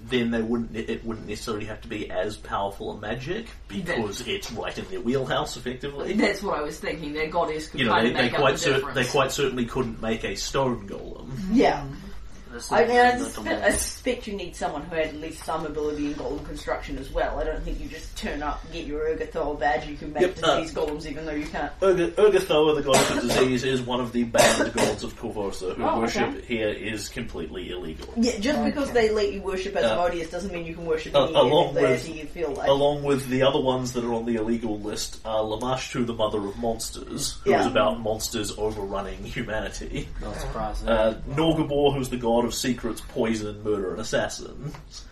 [0.02, 0.76] then they wouldn't.
[0.76, 4.86] It, it wouldn't necessarily have to be as powerful a magic because it's right in
[4.90, 6.14] their wheelhouse, effectively.
[6.14, 7.14] That's what I was thinking.
[7.14, 9.06] Their goddess could You know, kind they, of they make up quite the cer- they
[9.06, 11.30] quite certainly couldn't make a stone golem.
[11.52, 11.84] Yeah.
[12.52, 15.44] This I mean, I not suspect, I suspect you need someone who had at least
[15.44, 17.40] some ability in golem construction as well.
[17.40, 20.38] I don't think you just turn up, get your Urgathor badge, you can make Yep,
[20.44, 21.72] uh, disease golems even though you can't.
[21.82, 25.84] Urga- Urgathoa, the god of disease, is one of the banned gods of Korvosa, who
[25.84, 26.42] Oh, worship okay.
[26.46, 28.08] here is completely illegal.
[28.16, 31.26] Yeah, just because they let you worship as Asmodeus doesn't mean you can worship Uh,
[31.26, 32.68] any along evil with- deity you feel like.
[32.70, 36.40] Along with the other ones that are on the illegal list are Lamashtu, the mother
[36.40, 37.68] of monsters, who is Yeah.
[37.68, 40.08] about monsters overrunning humanity.
[40.22, 40.84] No surprise.
[40.86, 44.72] Uh, Norgorber, who's the god of secrets, poison, murder, and assassin.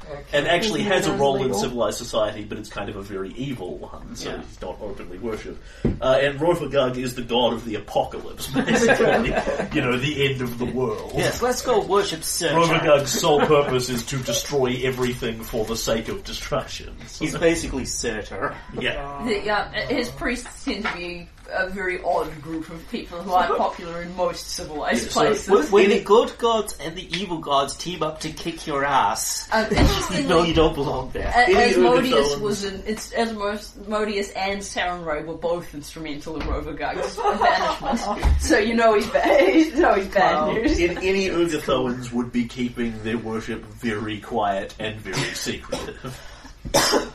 [0.10, 0.24] okay.
[0.34, 3.02] And actually Isn't has a that role in civilized society, but it's kind of a
[3.02, 4.42] very evil one, so Yeah.
[4.42, 5.62] he's not openly worshipped.
[6.02, 9.30] Uh, and Rovagug is the god of the apocalypse, basically.
[9.74, 11.14] you know, the end of the world.
[11.16, 12.56] yes, let's go worship Searcher.
[12.56, 16.96] Rovagug's sole purpose is to destroy everything for the sake of destruction.
[17.08, 18.56] So- He's basically Surtur.
[18.80, 19.24] yeah.
[19.26, 23.58] The, uh, his priests tend to be a very odd group of people who aren't
[23.58, 25.50] popular in most civilized Yeah, places.
[25.50, 29.48] with- When the good gods and the evil gods team up to kick your ass,
[29.52, 31.28] Um, you interestingly, know you don't belong there.
[31.36, 37.16] A- Any Asmodeus Urgathoans- was in, it's Asmodeus and Sarenrae were both instrumental in Rovagug's
[37.40, 38.42] banishment.
[38.42, 39.54] So you know he's bad.
[39.56, 40.52] You know he's bad Wow.
[40.54, 40.80] news.
[40.80, 46.22] In, any Urgathoans would be keeping their worship very quiet and very secretive.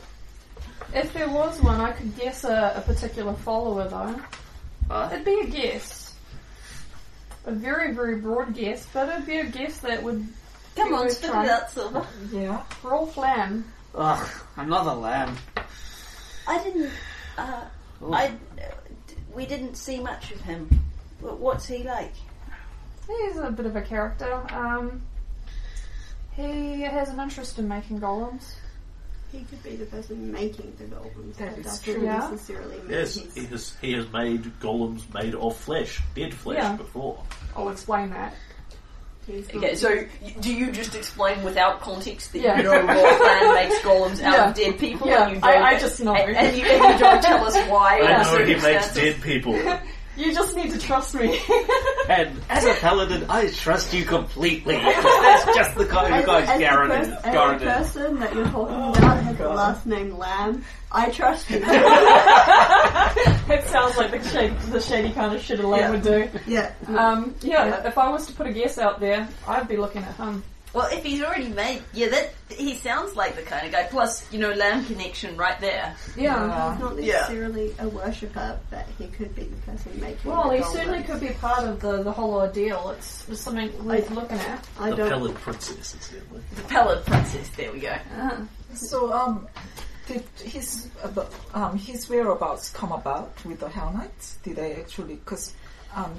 [0.93, 4.21] If there was one, I could guess a, a particular follower though.
[4.93, 6.15] Uh, It'd be a guess.
[7.45, 10.27] A very, very broad guess, but it'd be a guess that would
[10.75, 11.49] Come be on, worth spit it trying.
[11.49, 12.05] out, Silver.
[12.31, 12.61] Yeah.
[12.83, 13.63] Rolth Lamm.
[13.95, 15.35] ugh, another lamb.
[16.47, 16.91] I didn't.
[17.37, 17.61] Uh,
[18.03, 18.13] Ooh.
[18.13, 18.33] I.
[19.33, 20.67] We didn't see much of him.
[21.21, 22.13] But what's he like?
[23.07, 24.43] He's a bit of a character.
[24.53, 25.01] Um,
[26.33, 28.53] he has an interest in making golems.
[29.31, 31.35] He could be the person making the golems.
[31.37, 32.03] That That is doesn't true.
[32.03, 32.17] Yeah.
[32.29, 36.57] necessarily mean Yes, he's he has, he has made golems made of flesh, dead flesh,
[36.57, 36.75] Yeah.
[36.75, 37.23] before.
[37.55, 38.33] I'll explain that.
[39.27, 39.89] he's not- Okay, so
[40.21, 42.57] y- do you just explain without context that Yeah.
[42.57, 44.49] you know Rothland makes golems out Yeah.
[44.49, 45.07] of dead people?
[45.07, 46.15] Yeah, and you I- don't, I just know.
[46.15, 47.99] And, and you, and you don't tell us why.
[48.03, 48.93] I know he makes circumstances.
[48.95, 49.79] dead people.
[50.17, 51.39] You just need to trust me.
[52.09, 54.75] And as a paladin, I trust you completely.
[54.75, 57.13] That's just the kind as, of guy as, the Garen pers- is.
[57.13, 57.63] as the Garen is.
[57.63, 58.89] person that you're talking oh.
[58.93, 61.57] about has the last name Lamb, I trust you.
[61.65, 65.91] it sounds like the shady, the shady kind of shit a lamb Yeah.
[65.91, 66.29] would do.
[66.47, 66.71] yeah.
[66.87, 70.15] Um, yeah, if I was to put a guess out there, I'd be looking at
[70.15, 70.43] him.
[70.73, 73.83] Well, if he's already made, yeah, that he sounds like the kind of guy.
[73.89, 75.93] Plus, you know, lamb connection right there.
[76.15, 76.71] Yeah.
[76.75, 77.13] He's not Yeah.
[77.15, 80.71] necessarily a worshipper, but he could be the person making Well, the he golems.
[80.71, 82.91] certainly could be part of the, the whole ordeal.
[82.97, 84.65] It's, it's something worth looking at.
[84.79, 85.09] I The don't.
[85.09, 86.41] Pallid Princess, incidentally.
[86.55, 87.49] The Pallid Princess.
[87.49, 87.95] There we go.
[88.75, 89.47] So, um,
[90.07, 94.37] did his uh, um his whereabouts come about with the Hell Knights?
[94.43, 95.15] Did they actually?
[95.15, 95.53] Because
[95.95, 96.13] um,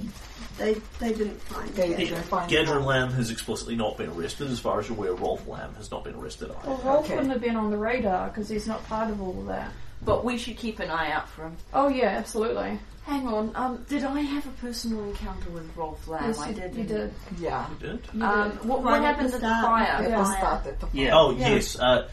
[0.59, 1.97] They they didn't find they it.
[1.97, 4.51] didn't find Gaedren Lamm has explicitly not been arrested.
[4.51, 6.69] As far as you're aware, Rolth Lamm has not been arrested either.
[6.69, 7.15] Well, Rolth Okay.
[7.15, 9.73] wouldn't have been on the radar because he's not part of all of that.
[10.05, 11.57] but we should keep an eye out for him.
[11.73, 12.79] Oh yeah, absolutely.
[13.05, 16.23] Hang on, um, did I have a personal encounter with Rolth Lamm?
[16.27, 16.75] Yes, I you, did.
[16.77, 17.15] you did.
[17.41, 17.67] Yeah.
[17.71, 18.01] You did?
[18.15, 18.65] You Um, did.
[18.65, 19.65] what, Right what at happened the at the start.
[19.65, 19.87] fire?
[19.87, 20.39] At the Fire.
[20.39, 21.11] start, at the Yeah.
[21.19, 21.49] Oh, Yeah.
[21.49, 21.79] yes.
[21.79, 22.09] Uh,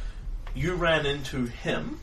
[0.56, 2.00] you ran into him,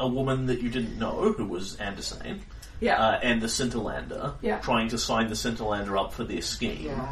[0.00, 2.40] a woman that you didn't know, who was Andersane,
[2.80, 2.96] Yeah.
[3.02, 4.58] uh, and the Scintillander, Yeah.
[4.60, 6.86] trying to sign the Scintillander up for their scheme.
[6.86, 7.08] Yeah.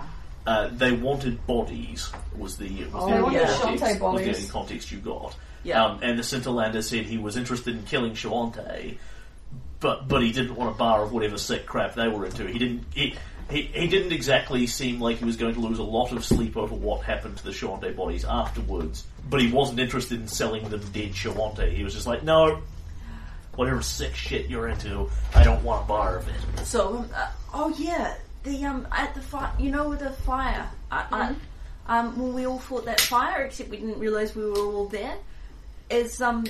[0.47, 3.99] Uh, they wanted bodies, was the, was Oh, the They only wanted context, was the
[4.01, 4.37] bodies.
[4.38, 5.37] only context you got.
[5.62, 5.85] Yeah.
[5.85, 8.97] Um, and the Scintillander said he was interested in killing Shawante,
[9.79, 12.47] but but he didn't want a bar of whatever sick crap they were into.
[12.49, 12.85] He didn't.
[12.93, 13.15] He,
[13.50, 16.57] he, he didn't exactly seem like he was going to lose a lot of sleep
[16.57, 20.81] over what happened to the Shoanti bodies afterwards, but he wasn't interested in selling them
[20.92, 21.74] dead Shoanti.
[21.74, 22.62] He was just like, no,
[23.57, 26.66] whatever sick shit you're into, I don't want a bar of it.
[26.66, 30.68] So, um, uh, oh yeah, the um at the fire, you know, with the fire,
[30.90, 31.14] I, Mm-hmm.
[31.14, 31.35] I,
[31.87, 35.16] um, when we all fought that fire, except we didn't realize we were all there,
[35.90, 36.44] is um,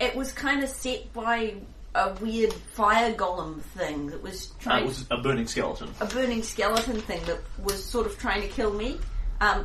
[0.00, 1.54] it was kind of set by
[1.94, 4.76] a weird fire golem thing that was trying.
[4.76, 5.88] Uh, trying it was a burning skeleton.
[6.00, 8.98] a burning skeleton thing that was sort of trying to kill me.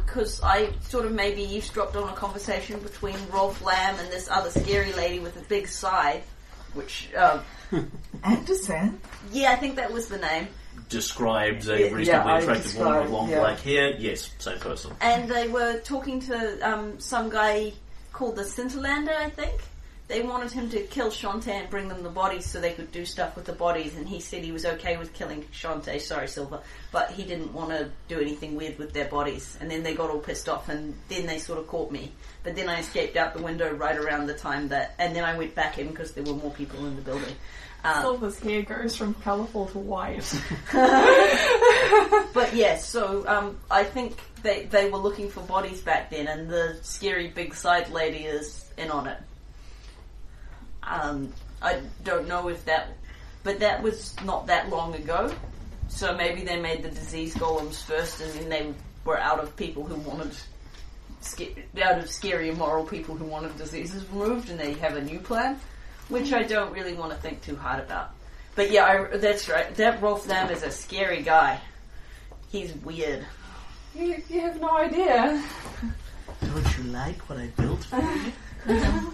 [0.05, 4.49] Because I sort of maybe eavesdropped on a conversation between Rolth Lamm and this other
[4.49, 6.29] scary lady with a big scythe,
[6.73, 7.41] which, uh,
[8.23, 8.99] Anderson?
[9.31, 10.49] yeah, I think that was the name.
[10.89, 13.39] Describes a reasonably I attractive woman with long yeah.
[13.39, 13.95] black hair.
[13.97, 14.91] Yes, same person.
[14.99, 17.71] and they were talking to um, some guy
[18.11, 19.61] called the Scintillander, I think.
[20.09, 23.05] They wanted him to kill Shoanti and bring them the bodies so they could do
[23.05, 26.61] stuff with the bodies, and he said he was okay with killing Shoanti, sorry Silver,
[26.91, 29.55] but he didn't want to do anything weird with their bodies.
[29.61, 32.11] And then they got all pissed off, and then they sort of caught me.
[32.43, 35.37] But then I escaped out the window right around the time that, and then I
[35.37, 37.35] went back in because there were more people in the building.
[37.83, 40.25] Um, Silver's hair goes from colourful to white.
[42.33, 46.49] But yes, so um, I think they they were looking for bodies back then, and
[46.49, 49.17] the scary big side lady is in on it.
[50.83, 52.89] Um, I don't know if that,
[53.43, 55.31] but that was not that long ago.
[55.89, 58.73] So maybe they made the disease golems first, and then they
[59.05, 60.31] were out of people who wanted.
[61.21, 65.19] sca- Out of scary immoral people who wanted diseases removed, and they have a new
[65.19, 65.59] plan,
[66.07, 68.11] which I don't really want to think too hard about.
[68.55, 69.73] But yeah, I, that's right.
[69.75, 71.59] That Rolth Lamm is a scary guy.
[72.51, 73.25] He's weird.
[73.95, 75.43] you, you have no idea.
[76.41, 79.13] Don't you like what I built for you?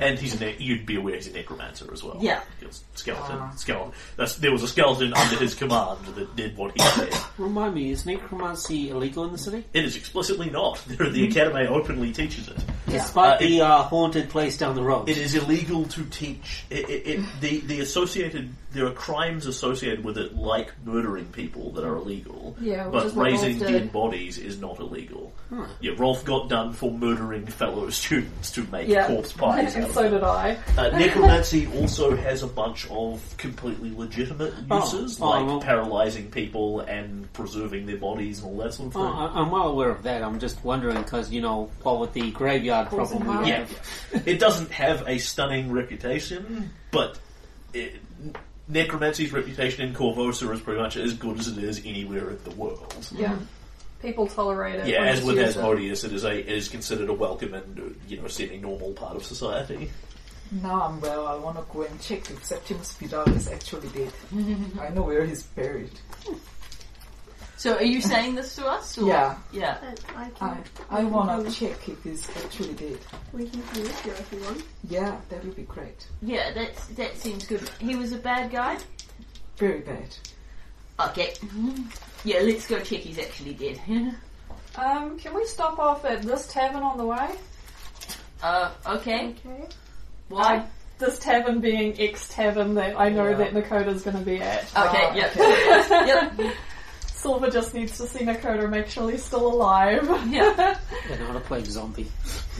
[0.00, 2.18] and he's a ne- you'd be aware he's a necromancer as well.
[2.20, 2.40] Yeah.
[2.60, 3.50] Because skeleton, Ah.
[3.56, 3.92] skeleton.
[4.16, 7.12] That's, there was a skeleton under his command that did what he said.
[7.38, 9.64] Remind me, is necromancy illegal in the city?
[9.72, 10.82] It is explicitly not.
[10.86, 12.56] The, the academy openly teaches it.
[12.88, 15.08] Despite Uh, the uh, haunted place down the road.
[15.08, 16.64] It is illegal to teach.
[16.70, 21.70] It, it, it, the the associated there are crimes associated with it, like murdering people,
[21.72, 22.56] that are illegal.
[22.60, 23.72] Yeah, which but is what raising Rolth did.
[23.72, 25.32] dead bodies is not illegal.
[25.80, 29.06] Yeah, Rolth got done for murdering fellow students to make Yeah.
[29.06, 29.70] corpse pies.
[29.76, 30.12] out and of so them.
[30.14, 30.58] did I.
[30.76, 34.84] Uh, necromancy also has a bunch of completely legitimate Oh.
[34.84, 38.92] uses, Oh, like well- paralyzing people and preserving their bodies and all that sort of
[38.94, 39.02] thing.
[39.02, 40.22] Oh, I- I'm well aware of that.
[40.22, 43.46] I'm just wondering because you know, what with the graveyard Poison problem we Heart.
[43.46, 43.58] Yeah,
[44.18, 44.28] have.
[44.28, 47.18] it doesn't have a stunning reputation, but
[47.72, 47.94] it,
[48.68, 52.50] necromancy's reputation in Korvosa is pretty much as good as it is anywhere in the
[52.50, 53.08] world.
[53.12, 53.36] Yeah.
[54.00, 54.86] People tolerate it.
[54.86, 55.56] Yeah, as with used.
[55.56, 59.24] Asmodeus, it is a it is considered a welcome and you know semi-normal part of
[59.24, 59.90] society.
[60.50, 61.26] Now I'm well.
[61.26, 64.12] I want to go and check if Septimus Vidal is actually dead.
[64.80, 65.98] I know where he's buried.
[67.56, 68.98] So are you saying this to us?
[68.98, 69.06] Or?
[69.06, 69.36] Yeah.
[69.52, 69.78] Yeah.
[70.16, 70.56] I I,
[70.90, 72.98] I want to check if he's actually dead.
[73.32, 74.62] we can come with you if you want.
[74.88, 76.06] Yeah, that would be great.
[76.22, 77.68] Yeah, that's, that seems good.
[77.80, 78.78] He was a bad guy?
[79.56, 80.16] Very bad.
[81.00, 81.34] Okay.
[82.24, 83.80] Yeah, let's go check he's actually dead.
[84.76, 87.28] Um, can we stop off at this tavern on the way?
[88.42, 89.28] uh, okay.
[89.46, 89.68] Okay.
[90.28, 90.66] Why?
[90.98, 93.36] This tavern being X tavern that I know Yeah.
[93.36, 94.64] that Nakoda's going to be at.
[94.64, 96.06] Okay, Ah, yeah.
[96.40, 96.54] yep.
[97.24, 100.04] Silver just needs to see Nakoda, make sure he's still alive.
[100.28, 100.76] Yeah.
[101.08, 102.06] They know how to play zombie.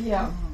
[0.00, 0.30] yeah.
[0.30, 0.53] Mm.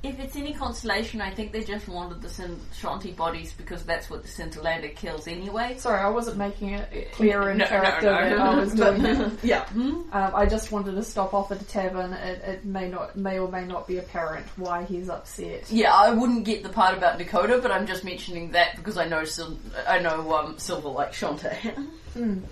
[0.00, 4.08] If it's any consolation, I think they just wanted the Sin- Shoanti bodies because that's
[4.08, 5.74] what the Scintillander kills anyway.
[5.76, 8.28] Sorry, I wasn't making it clear in No, no, character no.
[8.28, 9.32] that I was doing it.
[9.42, 9.66] yeah.
[9.74, 12.12] Um, I just wanted to stop off at the tavern.
[12.12, 15.68] It, it may not, may or may not be apparent why he's upset.
[15.68, 19.08] Yeah, I wouldn't get the part about Dakota, but I'm just mentioning that because I
[19.08, 19.58] know Sil-
[19.88, 21.86] I know um, Silver like Shoanti.
[22.16, 22.42] Mm.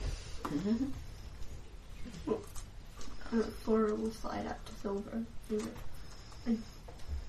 [2.29, 5.23] Uh, Flora will slide up to Silver.
[5.51, 6.63] and go,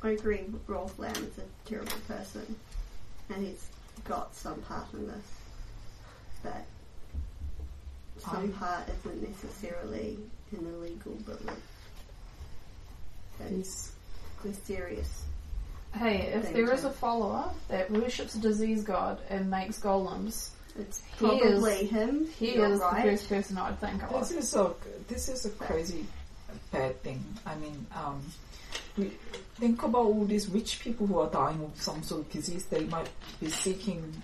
[0.07, 2.55] I, I agree, Rolth Lamm is a terrible person,
[3.29, 3.67] and he's
[4.05, 5.31] got some part in this,
[6.43, 6.65] but
[8.19, 10.17] some I- part isn't necessarily
[10.51, 11.55] an illegal, but like
[13.39, 13.91] that He's
[14.63, 15.23] serious.
[15.93, 20.51] Hey, if Thank there is a follower that worships a disease god and makes golems,
[20.79, 22.27] It's He is- probably him.
[22.39, 23.03] he is right.
[23.03, 24.11] the first person I'd think of.
[24.19, 24.73] This is a
[25.07, 26.05] this is a crazy
[26.71, 27.21] bad thing.
[27.45, 28.21] I mean, um,
[28.97, 29.11] we
[29.55, 32.65] think about all these rich people who are dying of some sort of disease.
[32.65, 34.21] They might be seeking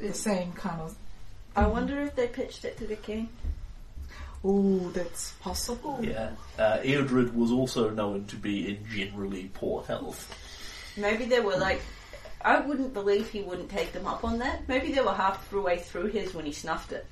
[0.00, 0.96] the same kind of.
[1.56, 3.28] I wonder if they pitched it to the king.
[4.44, 5.98] Oh, that's possible.
[6.00, 6.30] Yeah.
[6.58, 10.32] Uh, Eodred was also known to be in generally poor health.
[10.96, 11.80] Maybe they were like.
[12.40, 14.68] I wouldn't believe he wouldn't take them up on that.
[14.68, 17.04] Maybe they were half the way through his when he snuffed it.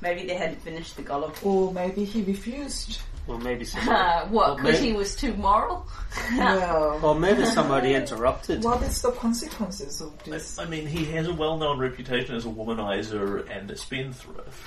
[0.00, 1.32] Maybe they hadn't finished the golem.
[1.46, 3.00] Or maybe he refused.
[3.28, 4.32] Or maybe somebody, Uh, what?
[4.32, 5.86] Well, Because maybe- he was too moral?
[6.36, 8.62] well, or maybe somebody interrupted.
[8.64, 10.58] what is the consequences of this?
[10.58, 14.62] I mean, he has a well-known reputation as a womanizer and a spendthrift.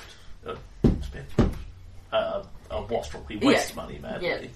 [0.45, 0.55] Uh,
[1.01, 1.55] spendthrift?
[2.11, 3.25] Uh, a wastrel.
[3.29, 3.75] He wastes Yeah.
[3.75, 4.27] money madly.
[4.27, 4.47] Yeah.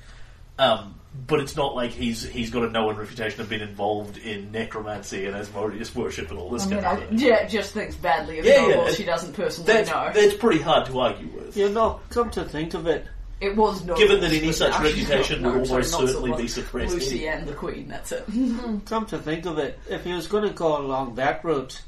[0.57, 0.95] Um,
[1.27, 5.25] but it's not like he's he's got a known reputation of being involved in necromancy
[5.25, 7.17] and Asmodeus worship and all this I mean, kind of I- thing.
[7.19, 8.93] Yeah, just thinks badly of Yeah, nobles yeah.
[8.95, 10.11] she doesn't personally That's, know.
[10.13, 11.55] that's pretty hard to argue with.
[11.57, 13.05] You know, come to think of it,
[13.41, 13.95] It was no.
[13.95, 16.93] Given that any such reputation no, would almost certainly be suppressed.
[16.93, 17.39] Lucy anyway.
[17.39, 17.87] and the Queen.
[17.87, 18.25] That's it.
[18.85, 21.81] come to think of it, if he was going to go along that route,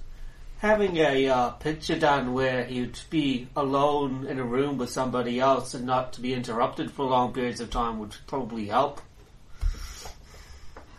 [0.59, 5.73] having a uh, picture done where he'd be alone in a room with somebody else
[5.73, 9.01] and not to be interrupted for long periods of time would probably help.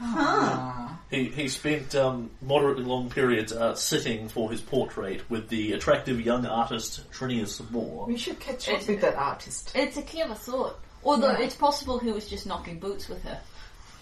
[0.05, 5.72] Ah, He, he spent um, moderately long periods uh, sitting for his portrait with the
[5.72, 8.07] attractive young artist Trinia Sabor.
[8.07, 9.72] we should catch up It's- with that artist.
[9.74, 10.78] It's a clever thought.
[11.05, 11.40] Although Yeah.
[11.46, 13.40] it's possible he was just knocking boots with her.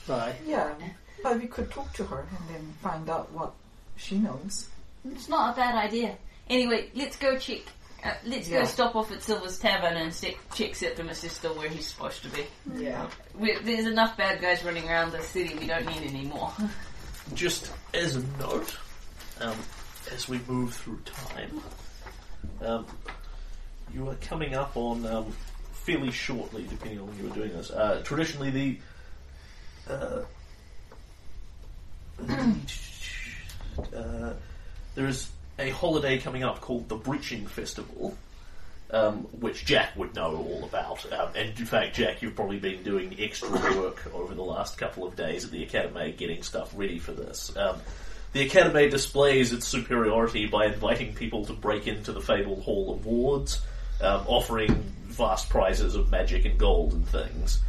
[0.08, 0.34] Right.
[0.46, 0.72] Yeah,
[1.22, 3.52] but we could talk to her and then find out what
[3.96, 4.68] she knows.
[5.04, 6.16] It's not a bad idea.
[6.48, 7.60] Anyway, let's go check.
[8.02, 8.60] Uh, let's Yeah.
[8.60, 12.22] go stop off at Silver's Tavern and se- check Septimus is still where he's supposed
[12.22, 12.46] to be.
[12.76, 13.08] Yeah.
[13.34, 15.54] we there's enough bad guys running around the city.
[15.54, 16.52] We don't need any more.
[17.34, 18.76] Just as a note,
[19.40, 19.56] um,
[20.12, 21.62] as we move through time,
[22.62, 22.86] um,
[23.92, 25.32] you are coming up on um,
[25.72, 27.70] fairly shortly, depending on when you were doing this.
[27.70, 30.22] Uh, traditionally, the uh,
[33.94, 34.32] uh,
[34.94, 35.30] there is
[35.60, 38.16] a holiday coming up called the Breaching Festival.
[38.92, 42.82] Um, which Jack would know all about, um, and in fact, Jack, you've probably been
[42.82, 46.98] doing extra work over the last couple of days at the Academy, getting stuff ready
[46.98, 47.56] for this.
[47.56, 47.76] Um,
[48.32, 53.06] the Academy displays its superiority by inviting people to break into the fabled Hall of
[53.06, 53.60] Wards,
[54.00, 54.72] um, offering
[55.04, 57.60] vast prizes of magic and gold and things.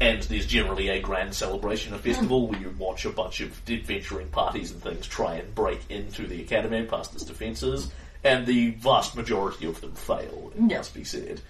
[0.00, 4.28] And there's generally a grand celebration, a festival where you watch a bunch of adventuring
[4.28, 7.90] parties and things try and break into the Academy past its defences,
[8.22, 11.40] and the vast majority of them fail, it must be said.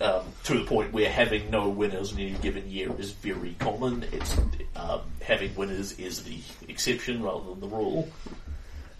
[0.00, 4.04] Um, to the point where having no winners in any given year is very common.
[4.10, 4.36] It's
[4.74, 8.08] um, having winners is the exception rather than the rule.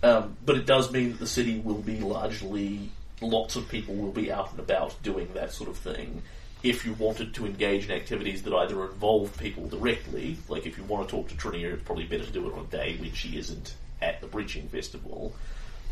[0.02, 2.90] Um, but it does mean that the city will be largely,
[3.20, 6.22] lots of people will be out and about doing that sort of thing.
[6.62, 10.84] If you wanted to engage in activities that either involve people directly, like if you
[10.84, 13.12] want to talk to Trinia, it's probably better to do it on a day when
[13.12, 15.34] she isn't at the breaching festival.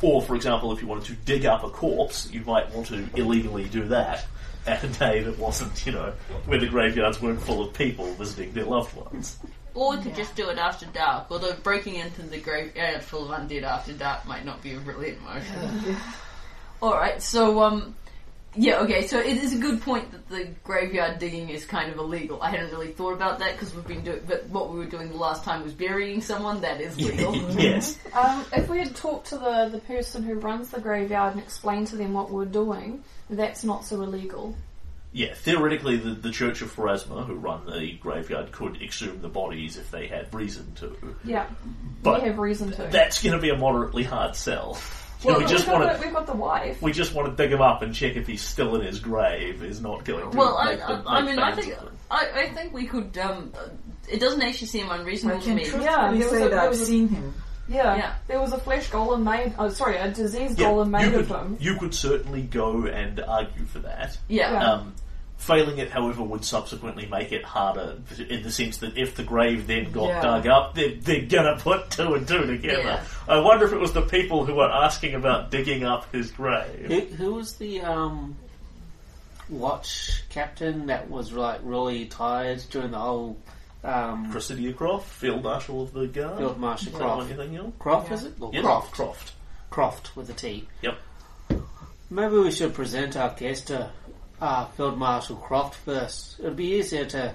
[0.03, 3.05] Or, for example, if you wanted to dig up a corpse, you might want to
[3.17, 4.27] illegally do that
[4.67, 6.13] at a day that wasn't, you know,
[6.47, 9.39] where the graveyards weren't full of people visiting their loved ones.
[9.75, 11.27] Or we could just do it after dark.
[11.31, 15.23] Although breaking into the graveyard full of undead after dark might not be a brilliant
[15.23, 15.97] motion.
[16.83, 17.95] All right, so um,
[18.55, 19.07] yeah, okay.
[19.07, 22.43] So it is a good point that the graveyard digging is kind of illegal.
[22.43, 25.09] I hadn't really thought about that because we've been doing, but what we were doing
[25.09, 26.61] the last time was burying someone.
[26.61, 27.37] That is legal.
[27.61, 27.99] yes.
[28.13, 31.89] Um, if we had talked to the, the person who runs the graveyard and explained
[31.89, 34.57] to them what we're doing, that's not so illegal.
[35.13, 39.77] Yeah, theoretically, the, the Church of Pharasma, who run the graveyard, could exhume the bodies
[39.77, 40.97] if they had reason to.
[41.25, 41.47] Yeah,
[42.03, 42.85] But we have reason to.
[42.85, 44.79] that's going to be a moderately hard sell.
[45.23, 46.83] You know, well, we just we've, got want the, to we've got the wife.
[46.83, 49.63] we just want to dig him up and check if he's still in his grave.
[49.63, 50.37] Is not going to.
[50.37, 51.75] Well, I, make I, I make mean, I think.
[52.11, 53.17] I, I think we could.
[53.19, 53.53] Um,
[54.09, 55.63] it doesn't actually seem I unreasonable to me.
[55.65, 56.59] truthfully Yeah, there was say a, that.
[56.59, 57.35] I've a- seen him.
[57.69, 57.97] Yeah.
[57.97, 58.15] Yeah.
[58.27, 59.55] there was a flesh golem made.
[59.59, 61.57] Oh, sorry, a disease Yeah, golem made you of could, him.
[61.61, 64.19] you could certainly go and argue for that.
[64.27, 64.53] Yeah.
[64.53, 64.73] Yeah.
[64.73, 64.95] Um,
[65.41, 67.97] failing it, however, would subsequently make it harder
[68.29, 70.21] in the sense that if the grave then got Yeah.
[70.23, 72.83] dug up, they're, they're gonna put two and two together.
[72.83, 73.05] Yeah.
[73.27, 76.87] I wonder if it was the people who were asking about digging up his grave.
[76.87, 78.37] Who, who was the um,
[79.49, 83.37] watch captain that was like really tired during the whole
[83.83, 86.39] um, Cressida Kroft, Field Marshal of the Guard.
[86.39, 87.53] Field Marshal Is that one Kroft?
[87.53, 87.73] you're?
[87.81, 88.35] Kroft is it?
[88.41, 88.91] Or Yes, Kroft.
[88.93, 89.31] Kroft.
[89.71, 90.69] Kroft with a T.
[90.83, 90.99] Yep.
[92.11, 93.89] Maybe we should present our guest to
[94.41, 96.39] uh, Field Marshal Kroft first.
[96.41, 97.35] It'd be easier to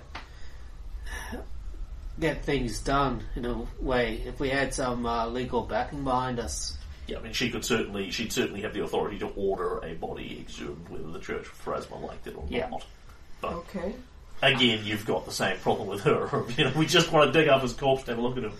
[2.19, 6.77] get things done in a way if we had some uh, legal backing behind us.
[7.07, 10.39] Yeah, I mean, she could certainly, she'd certainly have the authority to order a body
[10.41, 12.69] exhumed, whether the Church of Pharasma liked it or Yeah.
[12.69, 12.85] not.
[13.41, 13.93] But Okay.
[14.41, 16.43] again, you've got the same problem with her.
[16.57, 18.43] You know, we just want to dig up his corpse to have a look at
[18.45, 18.53] him.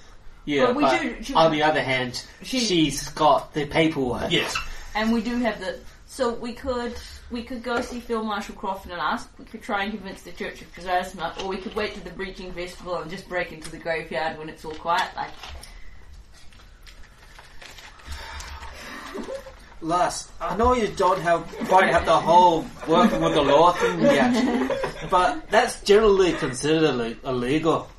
[0.44, 4.32] Yeah, But we but do- she- on the other hand, She- she's got the paperwork.
[4.32, 4.56] Yes,
[4.94, 5.80] And we do have the.
[6.16, 6.96] So we could
[7.30, 9.30] we could go see Phil Marshall Crawford and ask.
[9.38, 12.10] We could try and convince the Church of Pharasma, or we could wait to the
[12.12, 15.10] Breaching Festival and just break into the graveyard when it's all quiet.
[15.14, 15.32] Like,
[19.82, 24.00] Last, I know you don't have quite have the whole working with the law thing
[24.00, 27.90] yet, but that's generally considered illegal.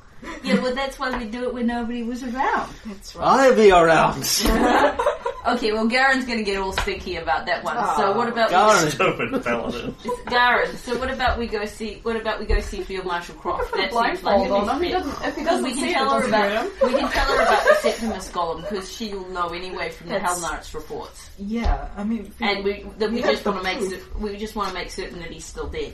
[0.43, 2.73] yeah, well, that's why we do it when nobody was around.
[2.83, 3.27] That's right.
[3.27, 4.23] I'll be around.
[5.47, 7.75] Okay, well, Garen's going to get all sticky about that one.
[7.95, 8.91] so what about Garen.
[8.91, 9.95] stupid paladin.
[10.29, 10.75] Garen?
[10.77, 11.99] So what about we go see?
[12.03, 13.69] What about we go see Field Marshal Kroft?
[13.71, 14.83] Put a That seems like blindfold a on him.
[14.83, 14.97] He fit.
[14.99, 16.71] doesn't, if he Because doesn't we can see it, tell her doesn't hurt him.
[16.77, 20.13] about we can tell her about the Septimus Golem because she'll know anyway from the
[20.15, 23.63] That's- Hellknight's reports, Yeah, I mean, and we that we We have just want to
[23.63, 23.91] make proof.
[23.91, 25.93] cer- we just want to make certain that he's still dead.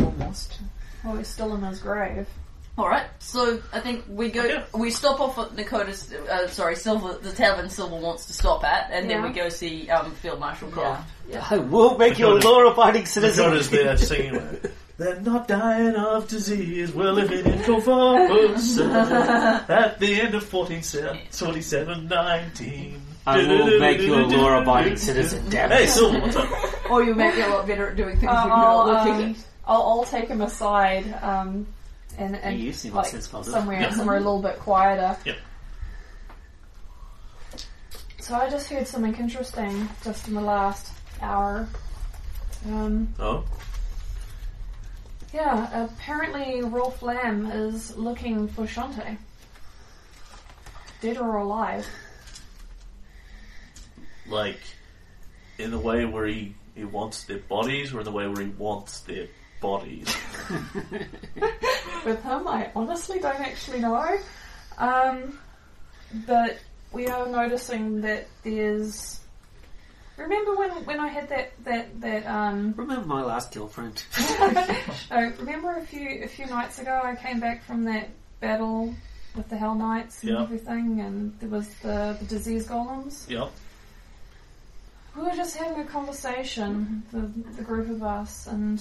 [0.00, 0.58] almost.
[1.04, 2.26] Well, he's still in his grave.
[2.78, 4.62] All right, so I think we go Okay.
[4.74, 8.90] we stop off at Nakota's uh, sorry Silver the tavern Silver wants to stop at,
[8.92, 11.02] and then we go see um, Field Marshal Kroft.
[11.50, 13.44] I will make you a Dakota- law-abiding citizen.
[13.44, 14.58] Dakota's there singing.
[14.98, 23.00] They're not dying of disease, we're living in Corvus at the end of 1447, 19.
[23.26, 25.44] I will make you a law-abiding citizen.
[25.50, 25.86] Damn Hey!
[25.86, 26.90] Silver, what's up?
[26.90, 29.06] Or you make me a lot better at doing things Uh, when I'll, you're not
[29.08, 29.24] looking.
[29.30, 31.66] um, I'll, I'll take him aside um,
[32.18, 33.58] and, and you seem like like sense positive.
[33.58, 33.90] somewhere Yeah.
[33.90, 35.16] somewhere a little bit quieter.
[35.24, 35.36] Yep.
[38.20, 40.90] So I just heard something interesting just in the last
[41.22, 41.68] hour.
[42.68, 43.44] Um, Oh,
[45.32, 49.16] yeah, apparently Rolth Lamm is looking for Shoanti.
[51.00, 51.86] Dead or alive.
[54.28, 54.58] like
[55.58, 58.50] in the way where he, he wants their bodies, or in the way where he
[58.50, 59.28] wants their
[59.66, 60.16] bodies?
[62.04, 64.16] With him, I honestly don't actually know.
[64.78, 65.38] Um,
[66.26, 66.58] but
[66.92, 69.20] we are noticing that there's.
[70.16, 72.74] Remember when, when I had that that that um.
[72.84, 74.04] Remember my last girlfriend?
[75.10, 78.08] oh, remember a few a few nights ago I came back from that
[78.40, 78.94] battle
[79.34, 80.42] with the Hell Knights and Yeah.
[80.42, 83.28] everything, and there was the, the disease golems.
[83.28, 83.50] Yep.
[85.16, 87.20] We were just having a conversation, the,
[87.56, 88.80] the group of us, and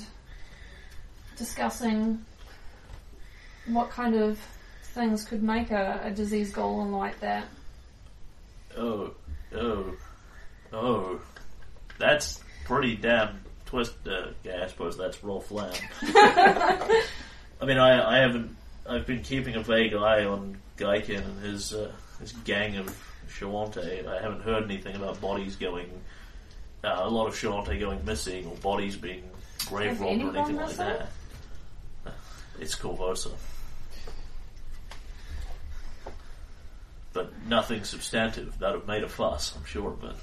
[1.35, 2.23] discussing
[3.67, 4.39] what kind of
[4.83, 7.45] things could make a, a disease golem like that.
[8.77, 9.11] Oh,
[9.53, 9.93] oh,
[10.73, 11.21] oh.
[11.97, 13.95] That's pretty damn twist.
[14.05, 15.73] Uh, yeah, I suppose that's Rolth Lamm.
[17.61, 18.55] I mean, I, I haven't.
[18.87, 22.95] I've been keeping a vague eye on Gaiken and his uh, his gang of
[23.29, 24.05] Shoanti.
[24.05, 25.89] I haven't heard anything about bodies going.
[26.83, 29.23] Uh, a lot of Shoanti going missing or bodies being
[29.67, 30.77] grave robbed or anything like missing?
[30.77, 31.09] that.
[32.59, 33.31] It's Korvosa.
[37.13, 38.57] But nothing substantive.
[38.59, 40.15] That'd have made a fuss, I'm sure of it.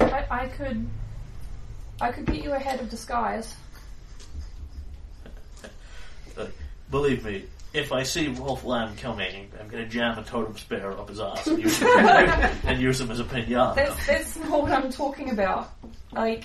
[0.00, 0.86] I, I could,
[2.00, 3.54] I could get you a head of disguise.
[6.36, 6.46] Uh,
[6.90, 7.44] believe me,
[7.74, 11.18] if I see Wolf Lamb coming, I'm going to jam a totem spear up his
[11.18, 13.74] ass and use him, and use him as a pinata.
[13.74, 15.72] That's that's not what I'm talking about.
[16.12, 16.44] Like,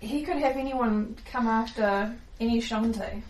[0.00, 3.22] he could have anyone come after any Shoanti.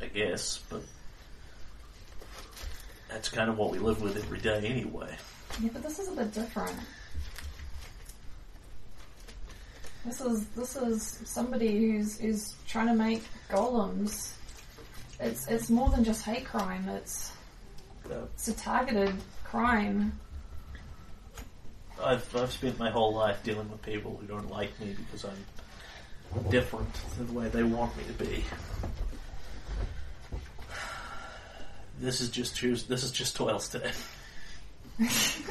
[0.00, 0.82] I guess, but
[3.08, 5.16] that's kind of what we live with every day anyway.
[5.60, 6.76] Yeah, but this is a bit different.
[10.08, 14.32] This is this is somebody who's is trying to make golems.
[15.20, 16.88] It's it's more than just hate crime.
[16.88, 17.30] It's
[18.08, 20.18] it's a targeted crime.
[22.02, 26.50] I've I've spent my whole life dealing with people who don't like me because I'm
[26.50, 26.88] different
[27.18, 28.44] than the way they want me to be.
[32.00, 32.84] This is just choose.
[32.84, 33.94] This is just Toilstead.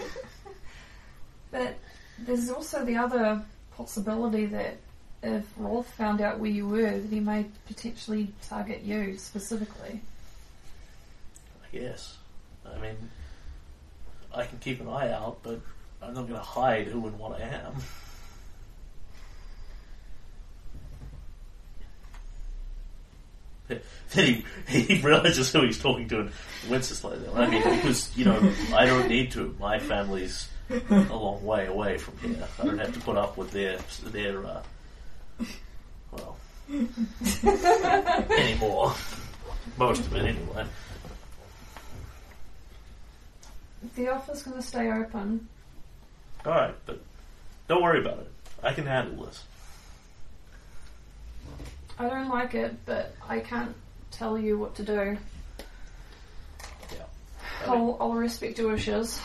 [1.49, 1.75] But
[2.19, 3.41] there's also the other
[3.77, 4.77] possibility that
[5.23, 10.01] if Rolth found out where you were, that he may potentially target you specifically.
[11.63, 12.17] I guess.
[12.65, 12.97] I mean,
[14.33, 15.59] I can keep an eye out, but
[16.01, 17.75] I'm not going to hide who and what I am.
[23.67, 23.81] then
[24.13, 26.29] he, he realizes who he's talking to
[26.69, 27.27] and slightly.
[27.35, 29.55] I mean, because, you know, I don't need to.
[29.59, 32.47] My family's a long way away from here.
[32.59, 34.61] I don't have to put up with their their uh,
[36.11, 36.37] well
[38.31, 38.93] anymore.
[39.77, 40.65] Most of it anyway.
[43.95, 45.47] The offer's going to stay open.
[46.45, 46.99] All right, but
[47.67, 48.31] don't worry about it.
[48.63, 49.43] I can handle this.
[51.99, 53.75] I don't like it, but I can't
[54.11, 54.99] tell you what to do.
[54.99, 55.17] I mean,
[57.65, 59.19] I'll, I'll respect your wishes.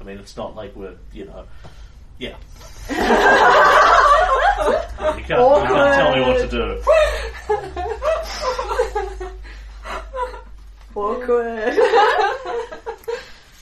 [0.00, 1.44] I mean, it's not like we're you know,
[2.18, 2.36] yeah.
[2.88, 2.94] you,
[4.96, 6.82] can't, you can't tell me what to do.
[10.94, 11.78] Awkward.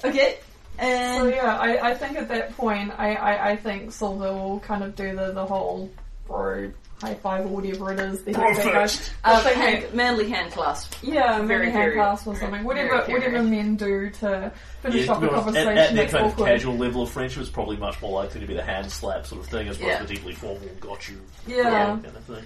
[0.04, 0.38] Okay.
[0.78, 4.84] So yeah, I, I think at that point, I, I, I think Silver will kind
[4.84, 5.90] of do the, the whole
[6.26, 6.70] bro
[7.00, 8.22] high five or whatever it is.
[8.24, 9.12] The Bro that goes- first.
[9.24, 10.94] uh, thing hand, that- manly hand clasp.
[11.02, 12.64] yeah, Very, maybe hand clasp or something.
[12.64, 13.50] Whatever very whatever curious.
[13.50, 16.76] men do to finish Yeah, off a conversation at, at that that's kind of casual
[16.76, 19.46] level of friendship, it's probably much more likely to be the hand slap sort of
[19.48, 19.98] thing as opposed Yeah.
[19.98, 21.62] to the deeply formal got you Yeah.
[22.02, 22.44] kind of thing.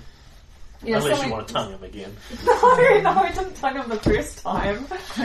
[0.83, 2.17] Yeah, Unless something- you want to tongue him again.
[2.47, 2.53] no,
[3.03, 4.87] no, I didn't tongue him the first time.
[4.91, 4.91] Oh,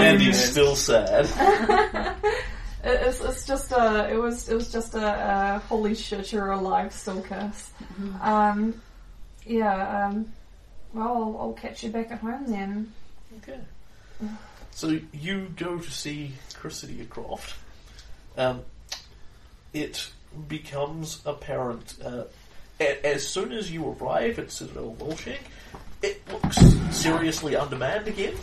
[0.00, 0.26] and yeah.
[0.26, 1.28] he's still sad.
[2.84, 6.52] It, it's, it's just a, it was, it was just a, a holy shit, you're
[6.52, 7.68] alive, Silkus.
[8.22, 8.80] Um,
[9.44, 10.26] yeah, um,
[10.92, 12.92] well, I'll, I'll catch you back at home then.
[13.38, 13.58] Okay.
[14.70, 17.54] So you go to see Cressida Kroft.
[18.36, 18.62] Um,
[19.72, 20.10] it
[20.48, 22.24] becomes apparent uh,
[22.80, 25.38] a- as soon as you arrive at Citadel Volshyenek,
[26.02, 26.56] it looks
[26.96, 28.34] seriously undermanned again.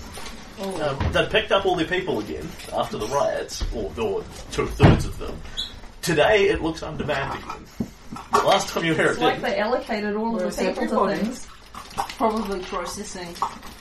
[0.62, 5.06] Um, they'd picked up all their people again after the riots, or, or two thirds
[5.06, 5.38] of them.
[6.02, 7.66] Today it looks undermanned again.
[8.32, 9.50] The last time you heard here, it It's like didn't.
[9.52, 11.20] they allocated all of Where's the people to everybody?
[11.20, 11.48] things.
[12.18, 13.28] Probably processing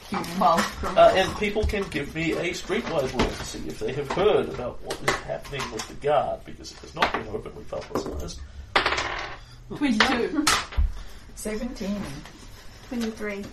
[0.08, 0.98] huge piles of criminals.
[1.12, 4.48] Uh, and people can give me a streetwise roll to see if they have heard
[4.48, 8.40] about what is happening with the guard, because it has not been openly publicised.
[9.76, 10.44] 22.
[11.36, 11.96] 17.
[12.88, 13.44] 23.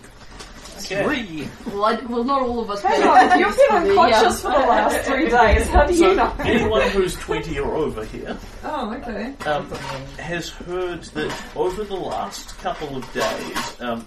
[0.78, 1.02] Okay.
[1.04, 1.48] Three.
[1.66, 2.82] Well, I, well, not all of us.
[2.82, 5.68] Hang but- on, you've been unconscious for the last three days.
[5.68, 6.34] How do you So know?
[6.40, 9.34] anyone who's 20 or over here Oh, okay.
[9.46, 9.70] um,
[10.18, 14.04] has heard that over the last couple of days, um,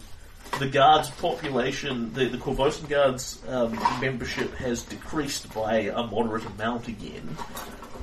[0.59, 6.87] the guards' population, the, the Korvosan guards' um, membership has decreased by a moderate amount
[6.87, 7.35] again.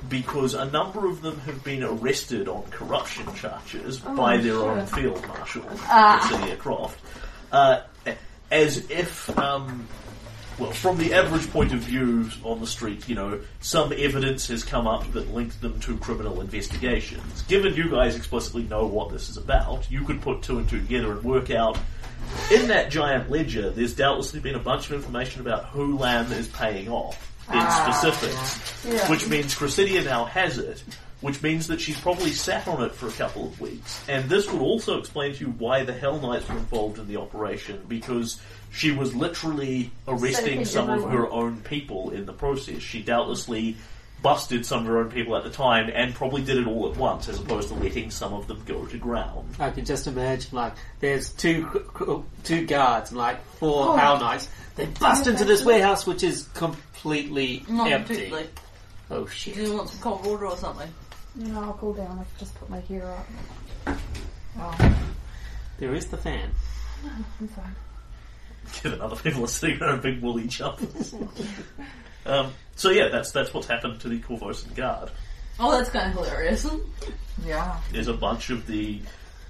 [0.09, 5.27] Because a number of them have been arrested on corruption charges by their own field
[5.29, 6.27] marshal, Ah.
[6.29, 6.97] Cecilia Kroft.
[7.51, 7.81] Uh,
[8.53, 9.89] as if, um,
[10.59, 14.63] well, from the average point of view on the street, you know, some evidence has
[14.63, 17.43] come up that linked them to criminal investigations.
[17.49, 20.81] Given you guys explicitly know what this is about, you could put two and two
[20.81, 21.79] together and work out.
[22.53, 26.47] In that giant ledger, there's doubtlessly been a bunch of information about who Lamm is
[26.49, 29.11] paying off in specifics, Yeah.
[29.11, 30.83] which means Cressida now has it,
[31.23, 34.05] which means that she's probably sat on it for a couple of weeks.
[34.09, 37.17] And this would also explain to you why the Hell Knights were involved in the
[37.17, 42.83] operation, because she was literally arresting Saving some of her own people in the process.
[42.83, 43.77] She doubtlessly
[44.23, 46.97] busted some of her own people at the time and probably did it all at
[46.97, 49.49] once as opposed to letting some of them go to ground.
[49.59, 51.85] I can just imagine, like, there's two
[52.45, 53.97] two guards and like four Oh.
[53.97, 54.49] Hell Knights.
[54.77, 58.15] They bust into this warehouse, which is completely Not empty.
[58.15, 58.49] particularly.
[59.11, 59.55] Oh shit.
[59.55, 59.69] Do shit!
[59.71, 60.89] you want some cold water or something?
[61.35, 62.19] No, I'll cool down.
[62.19, 63.07] I've just put my hair
[63.87, 63.99] up.
[64.59, 64.97] Oh,
[65.79, 66.51] There is the fan.
[67.41, 67.75] I'm fine.
[68.83, 71.15] Given other people are sitting around in big woolly jumpers.
[72.27, 75.11] um, so yeah, that's that's what's happened to the Korvosan Guard.
[75.59, 76.67] Oh, that's kind of hilarious.
[77.47, 77.79] yeah.
[77.91, 79.01] There's a bunch of the,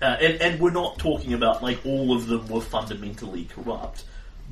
[0.00, 4.04] uh, and and we're not talking about like all of them were fundamentally corrupt,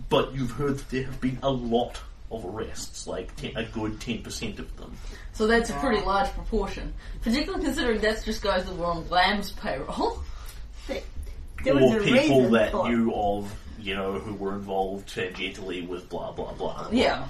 [0.09, 2.01] but you've heard that there have been a lot
[2.31, 4.97] of arrests, like ten, a good ten percent of them.
[5.33, 6.93] So that's a pretty large proportion.
[7.23, 10.23] Particularly considering that's just guys that were on Lamm's payroll.
[11.65, 15.09] There was or a people reason that for- knew of, you know, who were involved
[15.15, 16.89] tangentially with blah blah blah.
[16.91, 17.27] Yeah.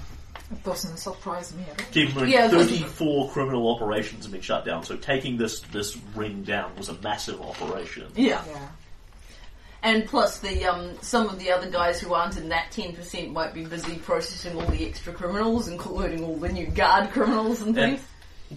[0.51, 1.85] It doesn't surprise me at all.
[1.91, 5.37] Keep in mind, Yeah, it doesn't- 34 criminal operations have been shut down, so taking
[5.37, 8.07] this this ring down was a massive operation.
[8.15, 8.43] Yeah.
[8.49, 8.67] Yeah.
[9.83, 13.31] And plus the um some of the other guys who aren't in that ten percent
[13.31, 17.75] might be busy processing all the extra criminals, including all the new guard criminals and
[17.77, 17.99] And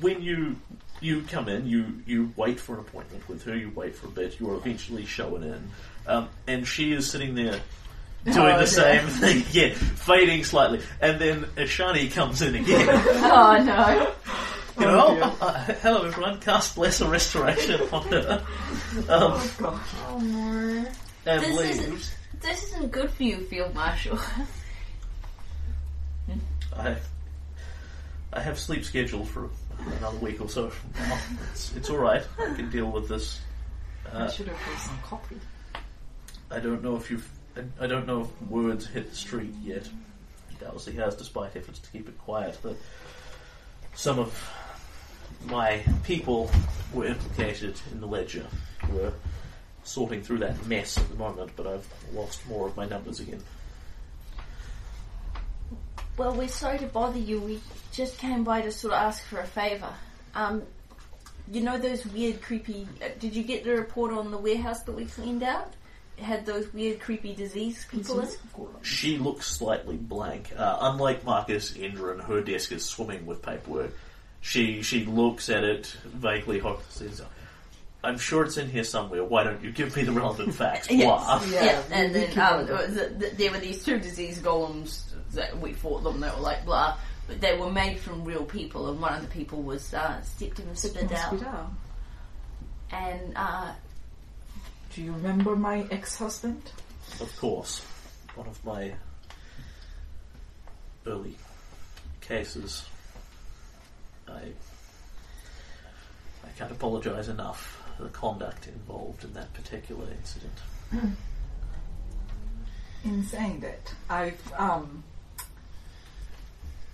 [0.01, 0.57] when you
[1.01, 3.57] you come in, you you wait for an appointment with her.
[3.57, 4.39] You wait for a bit.
[4.39, 5.71] You are eventually shown in,
[6.07, 7.59] um, and she is sitting there
[8.25, 8.67] doing Oh, the okay.
[8.67, 9.45] same thing.
[9.53, 12.87] Yeah, fading slightly, and then Ashani comes in again.
[12.91, 14.13] oh no.
[14.77, 15.53] You know, oh, uh,
[15.83, 16.41] hello everyone.
[16.41, 19.81] Cast lesser restoration on her, um, Oh, God.
[20.09, 20.85] Oh no.
[21.27, 21.79] And This leaves.
[21.79, 24.19] isn't this isn't good for you, Field Marshal.
[26.77, 26.97] I
[28.33, 29.49] I have sleep scheduled for
[29.99, 30.73] another week or so.
[30.99, 31.19] Well,
[31.53, 32.27] it's, it's all right.
[32.39, 33.41] I can deal with this.
[34.13, 35.37] I Uh, should have put some copy.
[36.51, 37.29] I don't know if you've.
[37.57, 39.89] I- I don't know if words hit the street yet.
[40.61, 42.61] Doubtless he has, despite efforts to keep it quiet.
[42.63, 42.77] That
[43.95, 44.51] some of
[45.47, 46.51] my people
[46.93, 48.47] were implicated in the ledger.
[48.91, 49.13] We're
[49.85, 53.43] sorting through that mess at the moment, but I've lost more of my numbers again.
[56.17, 57.41] Well, we're sorry to bother you.
[57.41, 57.61] We
[57.93, 59.93] just came by to sort of ask for a favour.
[60.35, 60.63] Um,
[61.51, 62.87] you know those weird, creepy.
[63.03, 65.75] Uh, did you get the report on the warehouse that we cleaned out?
[66.17, 68.21] It had those weird, creepy disease people.
[68.21, 68.39] in it?
[68.83, 70.53] She looks slightly blank.
[70.57, 73.93] Uh, unlike Marcus Endrin, her desk is swimming with paperwork.
[74.41, 76.61] She she looks at it vaguely.
[76.61, 77.21] ho- Says,
[78.05, 79.25] "I'm sure it's in here somewhere.
[79.25, 81.05] Why don't you give me the relevant facts?" Yes.
[81.05, 81.43] Blah.
[81.51, 85.03] Yeah, Yeah, and then um, on there there were these two disease golems
[85.33, 86.21] that we fought them.
[86.21, 86.97] They were like blah,
[87.27, 90.85] but they were made from real people, and one of the people was uh, Septimus
[90.85, 91.17] Spidal.
[91.17, 91.71] Hospital.
[92.93, 93.73] And uh,
[94.95, 96.63] Do you remember my ex-husband?
[97.21, 97.81] Of course,
[98.37, 98.93] one of my
[101.07, 101.37] early
[102.21, 102.85] cases.
[104.29, 104.53] I
[106.45, 110.59] I can't apologise enough for the conduct involved in that particular incident.
[113.05, 115.05] In saying that, I've um,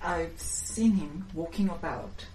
[0.02, 2.26] I've seen him walking about,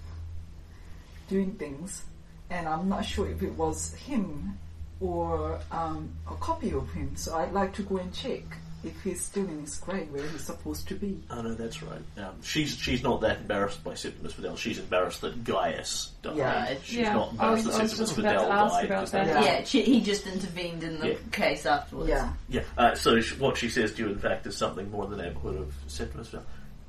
[1.27, 2.03] doing things,
[2.49, 4.57] and I'm not sure if it was him
[4.99, 7.15] or um, a copy of him.
[7.15, 8.43] So I'd like to go and check
[8.85, 11.19] if he's still in his grave where he's supposed to be.
[11.29, 11.99] Oh no, that's right.
[12.17, 14.55] Um, she's she's not that embarrassed by Septimus Fidel.
[14.55, 16.35] She's embarrassed that Gaius died.
[16.37, 16.75] Yeah.
[16.83, 18.85] She's Yeah, not embarrassed was that Septimus about Fidel died.
[18.85, 19.25] about 'cause that.
[19.27, 21.15] that- yeah, she, he just intervened in the Yeah.
[21.31, 22.09] case afterwards.
[22.09, 22.33] Yeah.
[22.49, 22.61] Yeah.
[22.77, 25.17] Uh, so sh- what she says to you, in fact, is something more in the
[25.17, 26.45] neighbourhood of Septimus Fidel.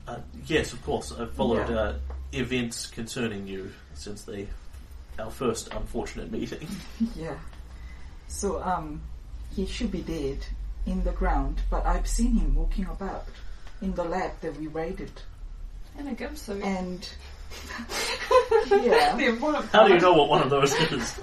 [0.07, 1.13] Uh, yes, of course.
[1.13, 1.77] I've followed Yeah.
[1.77, 1.99] uh,
[2.33, 4.47] events concerning you since the
[5.19, 6.69] our first unfortunate meeting.
[7.17, 7.35] Yeah.
[8.29, 9.01] So um,
[9.55, 10.45] he should be dead
[10.87, 13.27] in the ground, but I've seen him walking about
[13.83, 15.11] in the lab that we raided,
[15.99, 16.63] And a gimp suit.
[16.63, 17.09] and
[18.71, 19.11] yeah.
[19.73, 21.21] How do you know what one of those is?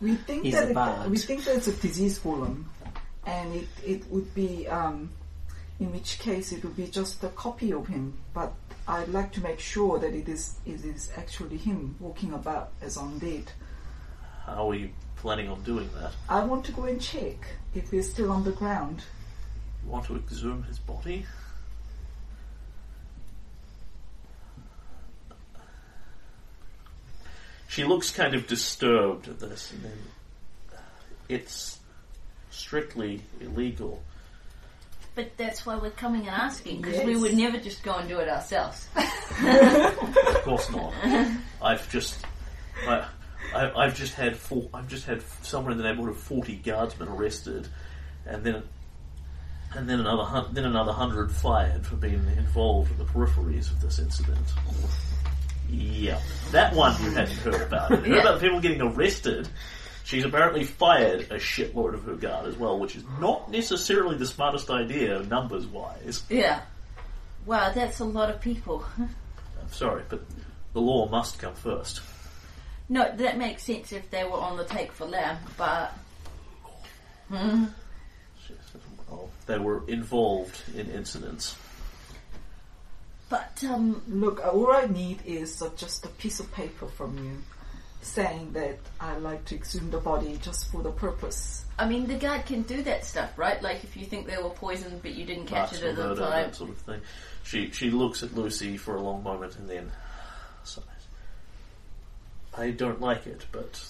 [0.00, 2.64] We think He's that a it, we think that it's a disease golem,
[3.24, 5.10] and it, it would be um,
[5.78, 8.18] in which case it would be just a copy of him.
[8.34, 8.52] But
[8.88, 12.96] I'd like to make sure that it is it is actually him walking about as
[12.96, 13.46] undead.
[14.44, 14.90] How are you
[15.22, 16.12] planning on doing that?
[16.28, 17.36] I want to go and check
[17.74, 19.02] if he's still on the ground.
[19.84, 21.24] You want to exhume his body?
[27.68, 29.98] She looks kind of disturbed at this, and then
[31.28, 31.78] it's
[32.50, 34.02] strictly illegal.
[35.14, 37.20] But that's why we're coming and asking because we Yes.
[37.22, 38.86] would never just go and do it ourselves.
[39.44, 40.92] Of course not.
[41.62, 42.16] I've just,
[42.86, 43.06] I,
[43.54, 47.08] I, I've just had four, I've just had somewhere in the neighbourhood of forty guardsmen
[47.08, 47.68] arrested,
[48.26, 48.62] and then,
[49.74, 53.80] and then another, hun- then another hundred fired for being involved in the peripheries of
[53.80, 54.46] this incident.
[55.70, 57.90] Yeah, that one you hadn't heard about.
[57.90, 59.48] You heard about the people getting arrested.
[60.04, 64.26] She's apparently fired a shitload of her guard as well, which is not necessarily the
[64.26, 66.24] smartest idea numbers wise.
[66.28, 66.60] Yeah.
[67.46, 68.84] Wow, that's a lot of people.
[68.98, 69.08] I'm
[69.70, 70.20] sorry, but
[70.74, 72.00] the law must come first.
[72.92, 75.92] No, that makes sense if they were on the take for Lamm, but
[77.30, 77.64] Hmm.
[79.46, 81.56] They were involved in incidents.
[83.30, 87.38] but um, Look, all I need is uh, just a piece of paper from you
[88.02, 91.64] saying that I like to exhume the body just for the purpose.
[91.78, 93.62] I mean, the guard can do that stuff, right?
[93.62, 96.02] Like if you think they were poisoned but you didn't catch Marks it at the
[96.08, 96.30] murder, time.
[96.42, 97.00] that sort of thing.
[97.44, 99.90] She she looks at Lucy for a long moment and then
[100.64, 100.84] sighs.
[102.56, 103.82] I don't like it, but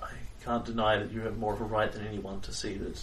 [0.00, 0.10] I
[0.44, 3.02] can't deny that you have more of a right than anyone to see that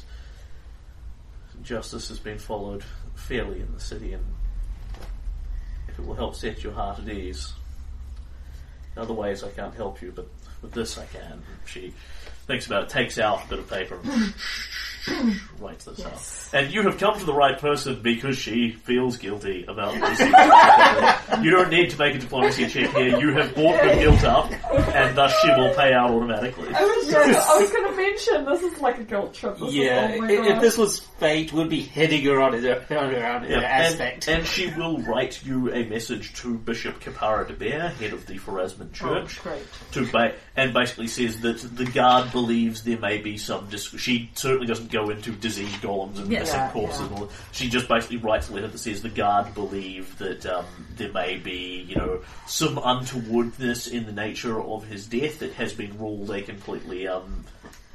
[1.64, 2.84] justice has been followed
[3.16, 4.24] fairly in the city, and
[5.88, 7.54] if it will help set your heart at ease.
[8.96, 10.28] In other ways, I can't help you, but
[10.62, 11.44] with this, I can.
[11.66, 11.94] She
[12.48, 14.00] thinks about it, takes out a bit of paper,
[15.60, 16.50] writes this Yes.
[16.54, 16.64] out.
[16.64, 20.20] And you have come to the right person because she feels guilty about this.
[21.44, 23.18] you don't need to make a diplomacy check here.
[23.20, 24.52] You have brought her guilt up,
[24.96, 26.70] and thus she will pay out automatically.
[26.74, 29.58] I was just, I was going to mention this is like a guilt trip.
[29.58, 32.74] This Yeah, is, oh my if this was fate, we'd be hitting her on her,
[32.92, 34.28] on her, on her Yeah, aspect.
[34.28, 38.90] and she will write you a message to Bishop Keppira d'Bear, head of the Pharasman
[38.90, 39.64] oh, Church, Oh, great.
[39.92, 43.70] to ba- and basically says that the guard believes there may be some.
[43.70, 46.40] Dis- she certainly doesn't go go into diseased golems and Yeah.
[46.40, 47.00] missing Yeah, corpses.
[47.02, 47.06] yeah.
[47.06, 47.30] And all.
[47.52, 51.38] She just basically writes a letter that says the guard believe that um, there may
[51.38, 55.38] be, you know, some untowardness in the nature of his death.
[55.38, 57.46] that has been ruled a completely um,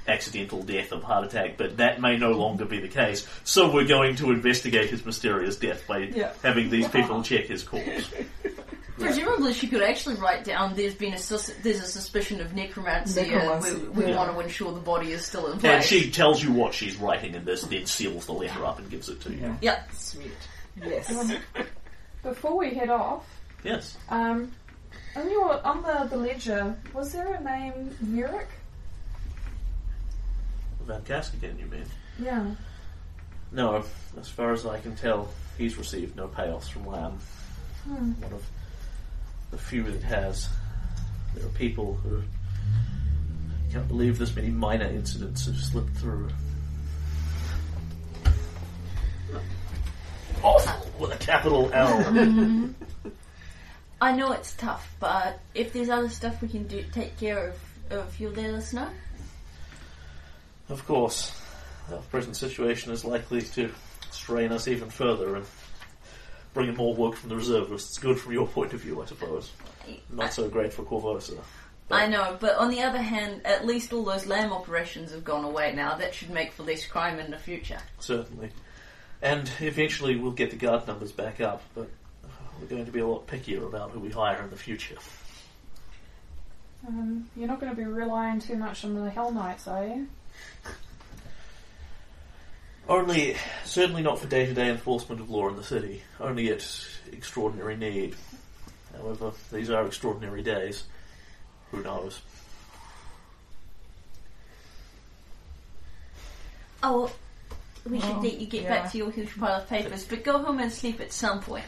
[0.09, 3.26] accidental death of heart attack, but that may no longer be the case.
[3.44, 6.32] So we're going to investigate his mysterious death by Yeah.
[6.42, 8.11] having these people check his corpse.
[8.98, 10.76] Presumably, she could actually write down.
[10.76, 13.22] There's been a sus- there's a suspicion of necromancy.
[13.22, 14.16] Necromancy, and we we yeah.
[14.16, 15.72] want to ensure the body is still in place.
[15.72, 18.88] And she tells you what she's writing in this, then seals the letter up and
[18.90, 19.38] gives it to you.
[19.40, 19.57] Yeah.
[19.62, 19.92] Yep.
[19.94, 20.32] Sweet.
[20.84, 21.11] Yes.
[21.11, 21.32] Um,
[22.22, 23.26] before we head off,
[23.64, 23.96] Yes.
[24.09, 24.53] um,
[25.16, 28.46] on your on the, the ledger, was there a name Yurik?
[30.83, 31.85] Van Kaskagen, you mean?
[32.18, 32.45] Yeah.
[33.51, 33.85] No,
[34.18, 35.28] as far as I can tell,
[35.59, 37.18] he's received no payoffs from Lamm.
[37.85, 38.12] Hmm.
[38.22, 38.45] One of
[39.51, 40.49] the few that has.
[41.35, 42.22] There are people who
[43.72, 46.28] can't believe this many minor incidents have slipped through.
[50.43, 52.74] Awful with a capital L.
[54.01, 57.57] I know it's tough, but if there's other stuff we can do, take care of,
[57.93, 58.89] of you'll let us know.
[60.73, 61.39] Of course,
[61.93, 63.70] our present situation is likely to
[64.11, 65.45] strain us even further and
[66.55, 67.99] bring in more work from the reservists.
[67.99, 69.53] Good from your point of view, I suppose.
[70.11, 71.39] Not so great for Korvosa.
[71.91, 75.45] I know, but on the other hand, at least all those Lamm operations have gone
[75.45, 75.95] away now.
[75.95, 77.81] That should make for less crime in the future.
[78.01, 78.49] Certainly.
[79.20, 81.91] And eventually we'll get the guard numbers back up, but
[82.59, 84.97] we're going to be a lot pickier about who we hire in the future.
[86.89, 90.09] Um, you're not going to be relying too much on the Hell Knights, are you?
[92.89, 96.66] Only, certainly not for day to day enforcement of law in the city, only at
[97.12, 98.16] extraordinary need.
[98.97, 100.85] However, these are extraordinary days.
[101.70, 102.20] Who knows?
[106.83, 107.11] Oh,
[107.89, 108.68] we should Oh, let you get yeah.
[108.83, 111.64] back to your huge pile of papers, but go home and sleep at some point.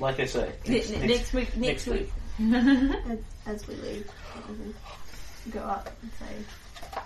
[0.00, 1.56] Like I say, next, ne- next- next week.
[1.56, 2.10] Next, next week.
[3.06, 4.10] As, as we leave,
[5.52, 7.00] go up and say,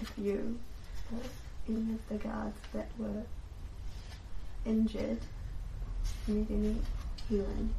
[0.00, 0.56] if you
[1.12, 1.18] or
[1.68, 3.22] any of the guards that were
[4.66, 5.18] injured
[6.26, 6.76] need any
[7.28, 7.74] healing,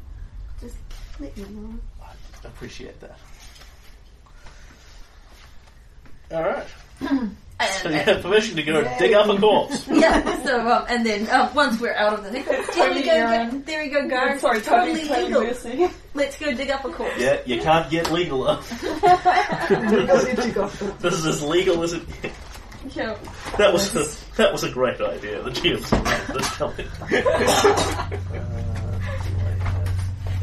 [0.62, 0.78] just
[1.20, 1.74] let me know.
[2.02, 3.18] I appreciate that.
[6.32, 6.68] Alright.
[7.62, 9.86] And- So you have permission to go dig up a corpse.
[9.92, 10.42] yeah.
[10.46, 13.16] So um, and then um, once we're out of the thing, there totally we go.
[13.16, 13.64] urine.
[13.66, 14.40] There we go, guys.
[14.40, 15.42] Sorry, totally totally legal.
[15.42, 15.90] Lucy.
[16.14, 17.16] Let's go dig up a corpse.
[17.20, 18.62] Yeah, you can't get legaler.
[21.02, 22.34] This is as legal as it gets.
[22.96, 23.18] Yeah.
[23.58, 25.42] That was a, that was a great idea.
[25.44, 25.90] The GM's
[26.34, 26.88] this coming.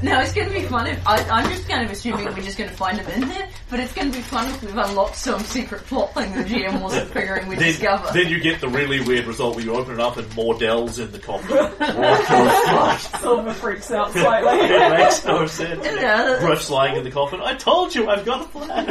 [0.03, 0.86] No, it's going to be fun.
[0.86, 3.49] If, I, I'm just kind of assuming we're just going to find him in there,
[3.70, 6.82] but it's going to be fun if we've unlocked some secret plot thing the GM
[6.82, 8.12] wasn't figuring we'd Then, discover.
[8.12, 11.12] then you get the really weird result where you open it up and Mordell's in
[11.12, 11.57] the coffin.
[11.57, 11.84] What the
[12.66, 13.01] fuck?
[13.20, 14.66] Silver freaks out slightly.
[14.76, 15.82] It makes no sense.
[15.86, 16.36] Yeah.
[16.40, 17.40] Griff's lying in the coffin.
[17.40, 18.86] I told you, I've got a plan.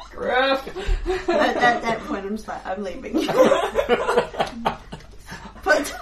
[0.20, 1.28] Griff.
[1.30, 3.26] at, at that point, I'm just like, I'm leaving.
[5.64, 5.94] but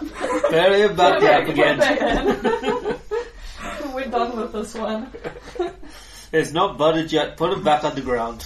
[0.50, 1.78] Bury him back Okay, put again.
[1.80, 3.94] it back in.
[3.94, 5.10] We're done with this one.
[6.32, 7.36] It's not buttered yet.
[7.36, 8.44] Put him back on the ground.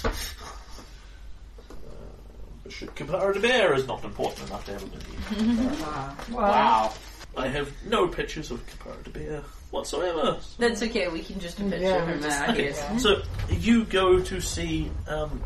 [2.64, 5.68] Bishop Keppira d'Bear is not important enough to have a mini.
[5.82, 6.92] Ah, Wow.
[7.36, 10.38] I have no pictures of Keppira d'Bear whatsoever.
[10.58, 13.02] That's okay, we can just a picture Yeah, of him just- now, I Okay, guess.
[13.02, 15.42] so you go to see um,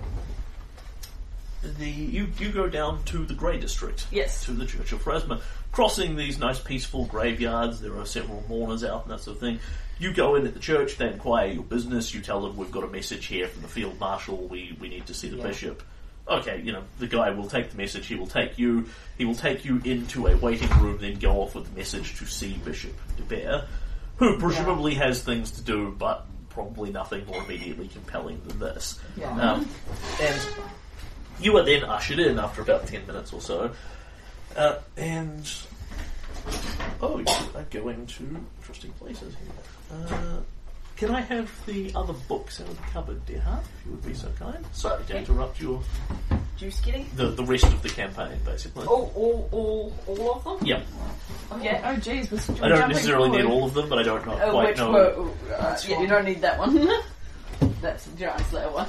[1.62, 4.06] the you you go down to the Grey District.
[4.10, 4.44] Yes.
[4.44, 5.40] To the Church of Pharasma,
[5.72, 7.80] crossing these nice peaceful graveyards.
[7.80, 9.58] There are several mourners out and that sort of thing.
[9.98, 12.12] You go in at the church, they inquire your business.
[12.12, 14.46] You tell them we've got a message here from the field marshal.
[14.48, 15.46] We we need to see the Yeah.
[15.46, 15.82] bishop.
[16.28, 18.06] Okay, you know the guy will take the message.
[18.06, 18.88] He will take you.
[19.16, 22.26] He will take you into a waiting room, then go off with the message to
[22.26, 23.64] see Bishop d'Bear,
[24.16, 28.98] who presumably has things to do, but probably nothing more immediately compelling than this.
[29.16, 29.30] Yeah.
[29.38, 29.68] Um,
[30.20, 30.40] and
[31.40, 33.70] you are then ushered in after about 10 minutes or so.
[34.56, 35.50] Uh, and.
[37.02, 37.24] Oh, you
[37.54, 38.24] are going to
[38.60, 39.98] interesting places here.
[40.08, 40.40] Uh,
[40.96, 44.06] can I have the other books out of the cupboard, dear heart, if you would
[44.06, 44.64] be so kind?
[44.72, 45.82] Sorry to interrupt your.
[46.56, 47.06] Juice getting?
[47.16, 48.86] The, the rest of the campaign, basically.
[48.88, 50.66] Oh, all, all, all of them?
[50.66, 50.82] Yeah.
[51.52, 51.78] Okay.
[51.84, 53.54] Oh, jeez, we're, we're I don't jumping necessarily need forward.
[53.60, 54.90] all of them, but I don't know, Uh, quite which know.
[54.92, 56.88] were, uh, yeah, you don't need that one.
[57.82, 58.88] That's the Giant Slayer one.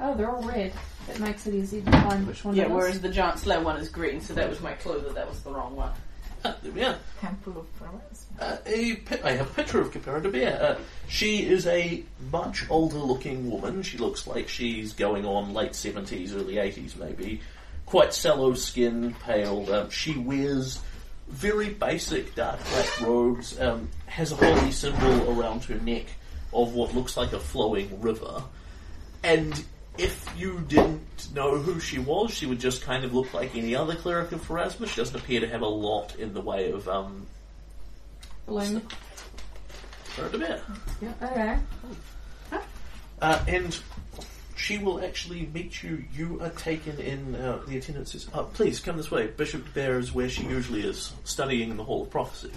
[0.00, 0.72] Oh, they're all red.
[1.08, 2.72] It makes it easy to find which one Yeah, it is.
[2.72, 5.40] whereas the Giant Slayer one is green, so that was my clue that that was
[5.42, 5.92] the wrong one.
[6.44, 6.96] Ah, there we are.
[7.20, 8.24] Temple of Flowers.
[8.40, 10.58] Uh, a pi- I have a picture of Keppira d'Bear.
[10.62, 10.76] Uh,
[11.08, 13.82] she is a much older looking woman.
[13.82, 17.42] She looks like she's going on late 70s, early 80s maybe.
[17.84, 19.70] Quite sallow skin, pale.
[19.70, 20.80] Um, she wears
[21.28, 26.06] very basic dark black robes, um, has a holy symbol around her neck
[26.54, 28.42] of what looks like a flowing river.
[29.22, 29.62] And
[29.98, 33.74] if you didn't know who she was, she would just kind of look like any
[33.74, 34.86] other cleric of Pharasma.
[34.88, 37.26] She doesn't appear to have a lot in the way of um,
[38.46, 38.82] Bloom.
[40.20, 40.62] Keppira d'Bear.
[41.22, 41.58] Okay.
[43.22, 43.78] Uh, and
[44.56, 46.04] she will actually meet you.
[46.14, 47.34] You are taken in.
[47.34, 50.82] Uh, the attendant says, oh, "Please come this way." Bishop Bear is where she usually
[50.82, 52.50] is, studying in the Hall of Prophecy.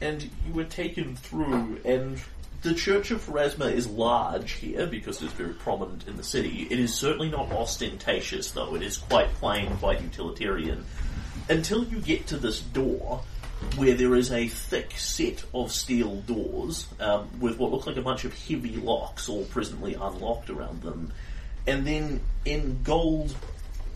[0.00, 2.20] And you were taken through, and
[2.62, 6.68] the Church of Pharasma is large here because it's very prominent in the city.
[6.70, 8.76] It is certainly not ostentatious, though.
[8.76, 10.84] It is quite plain, quite utilitarian.
[11.48, 13.22] Until you get to this door,
[13.76, 18.02] where there is a thick set of steel doors um, with what look like a
[18.02, 21.12] bunch of heavy locks, all presently unlocked around them,
[21.66, 23.34] and then in gold,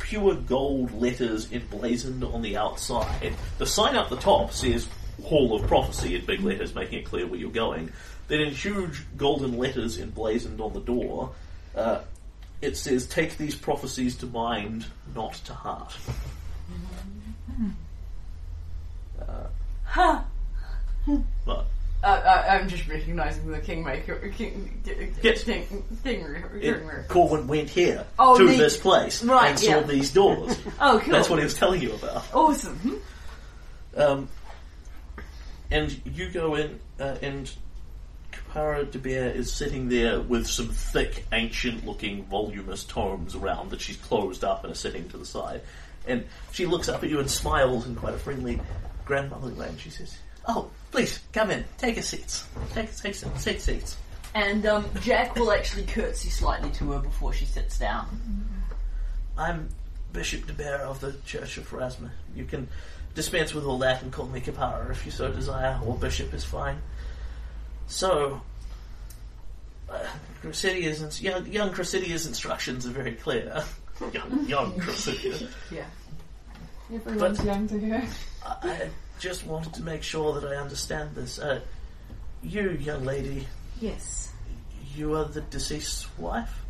[0.01, 3.35] pure gold letters emblazoned on the outside.
[3.59, 4.89] The sign up the top says
[5.25, 7.93] Hall of Prophecy in big letters, making it clear where you're going.
[8.29, 11.31] Then in huge golden letters emblazoned on the door,
[11.77, 12.01] uh,
[12.61, 15.95] it says, "Take these prophecies to mind, not to heart."
[19.85, 20.25] Ha!
[21.45, 21.67] But
[22.05, 25.43] Uh, I, I'm just recognizing the kingmaker, king, king, Yes.
[25.45, 30.13] king, king, it, Corwin went here Oh, to the- this place right, and saw these
[30.13, 30.57] doors.
[30.81, 31.13] Oh, cool.
[31.13, 32.25] That's what he was telling you about.
[32.35, 33.01] Awesome.
[33.97, 34.29] Um,
[35.71, 37.51] and you go in, uh, and
[38.57, 44.45] Keppira d'Bear is sitting there with some thick, ancient-looking, voluminous tomes around that she's closed
[44.45, 45.61] up and is sitting to the side.
[46.07, 48.61] And she looks up at you and smiles in quite a friendly,
[49.05, 50.17] grandmotherly way, and she says,
[50.49, 52.43] "Oh, please come in, take a seat,
[52.73, 53.99] take take some take seats."
[54.35, 58.07] And um, Jack will actually curtsy slightly to her before she sits down.
[59.37, 59.69] I'm
[60.13, 62.11] Bishop d'Bear of the Church of Pharasma.
[62.35, 62.69] You can
[63.15, 66.45] dispense with all that and call me Keppira if you so desire, or Bishop is
[66.45, 66.81] fine.
[67.89, 68.41] So,
[69.89, 70.07] uh,
[71.21, 73.65] young, young Cressida's instructions are very clear.
[74.13, 75.49] young, young Cressida.
[75.71, 75.85] Yeah.
[76.93, 78.09] Everyone's But- young to her.
[78.45, 81.39] I I just wanted to make sure that I understand this.
[81.39, 81.61] Uh,
[82.43, 83.49] you, young lady,
[83.81, 84.29] Yes.
[84.95, 86.61] you are the deceased's wife?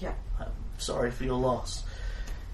[0.00, 0.14] Yeah.
[0.40, 0.48] I'm
[0.78, 1.84] sorry for your loss.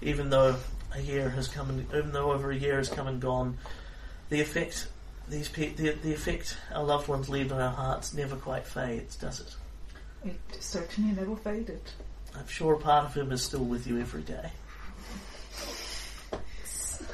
[0.01, 0.55] Even though
[0.93, 3.57] a year has come and even though over a year has come and gone,
[4.29, 4.87] the effect
[5.29, 9.15] these pe- the, the effect our loved ones leave on our hearts never quite fades,
[9.15, 9.55] does it?
[10.25, 11.81] It certainly never faded.
[12.37, 14.51] I'm sure a part of him is still with you every day.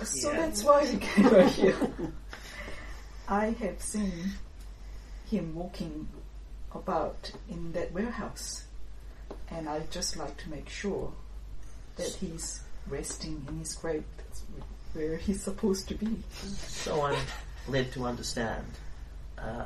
[0.04, 1.76] So that's why we gather here.
[3.28, 4.32] I have seen
[5.30, 6.08] him walking
[6.74, 8.66] about in that warehouse,
[9.50, 11.14] and I'd just like to make sure
[11.98, 14.04] that he's resting in his grave.
[14.18, 14.44] That's
[14.94, 16.18] where he's supposed to be.
[16.68, 17.18] So I'm
[17.68, 18.66] led to understand.
[19.38, 19.66] Uh,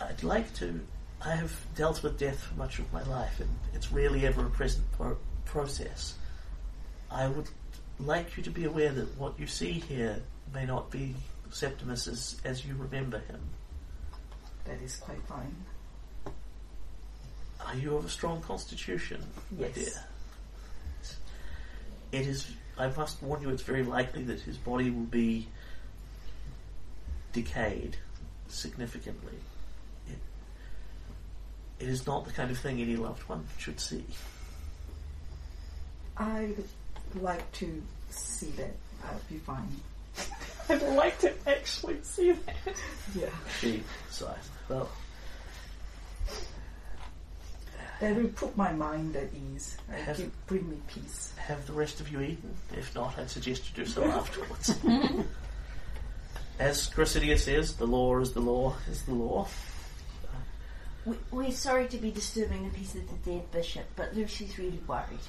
[0.00, 0.80] I'd like to.
[1.20, 4.50] I have dealt with death for much of my life, and it's rarely ever a
[4.50, 6.14] present pro- process.
[7.10, 7.48] I would
[7.98, 10.22] like you to be aware that what you see here
[10.54, 11.14] may not be
[11.50, 13.40] Septimus as, as you remember him.
[14.66, 15.54] That is quite fine.
[17.66, 19.74] Are you of a strong constitution, my Yes.
[19.74, 20.04] dear?
[22.12, 22.50] It is.
[22.78, 23.50] I must warn you.
[23.50, 25.48] It's very likely that his body will be
[27.32, 27.96] decayed
[28.48, 29.34] significantly.
[30.08, 30.18] It,
[31.84, 34.04] it is not the kind of thing any loved one should see.
[36.16, 36.56] I'd
[37.20, 38.74] like to see that.
[39.04, 39.68] I'd be fine.
[40.68, 42.56] I'd like to actually see that.
[43.14, 43.28] Yeah.
[43.60, 44.50] She sighs.
[44.68, 44.88] Well,
[48.00, 49.76] That will put my mind at ease.
[49.88, 51.32] and Have- give, bring me peace.
[51.36, 52.54] have the rest of you eaten?
[52.76, 54.74] If not, I'd suggest you do so afterwards.
[56.58, 59.46] As Cressida says, the law is the law is the law.
[61.04, 64.80] We, we're sorry to be disturbing the peace of the dead, Bishop, but Lucy's really
[64.86, 65.20] worried.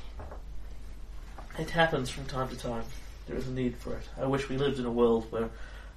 [1.59, 2.84] It happens from time to time.
[3.27, 4.09] There is a need for it.
[4.19, 5.49] I wish we lived in a world where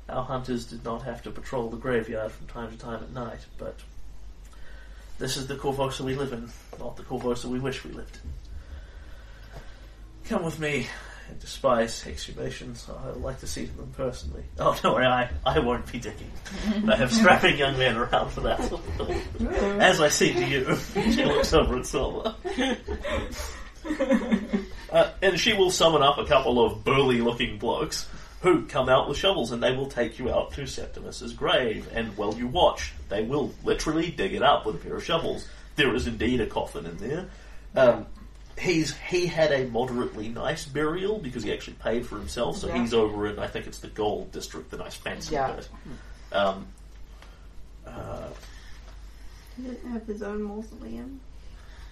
[0.09, 3.41] our hunters did not have to patrol the graveyard from time to time at night,
[3.57, 3.79] but
[5.19, 8.33] this is the Korvosa we live in, not the Korvosa we wish we lived in.
[10.29, 10.89] Come with me
[11.33, 12.89] and despise exhumations.
[12.89, 14.45] I would like to see them personally.
[14.59, 16.31] Oh, don't worry, I, I won't be digging.
[16.89, 19.49] I have strapping young men around for that sort of thing.
[19.81, 20.77] As I see to you.
[20.95, 22.35] she looks over at Silver.
[24.91, 28.07] Uh, and she will summon up a couple of burly-looking blokes
[28.43, 31.89] who come out with shovels, and they will take you out to Septimus's grave.
[31.95, 35.49] And while you watch, they will literally dig it up with a pair of shovels.
[35.77, 37.29] There is indeed a coffin in there.
[37.75, 38.07] Um,
[38.59, 42.59] he's he had a moderately nice burial because he actually paid for himself.
[42.59, 42.81] So Yeah.
[42.81, 45.53] he's over in I think it's the Gold District, the nice fancy Yeah.
[45.53, 45.69] bit.
[46.33, 46.67] Um,
[47.87, 48.29] uh,
[49.57, 51.21] He didn't have his own mausoleum.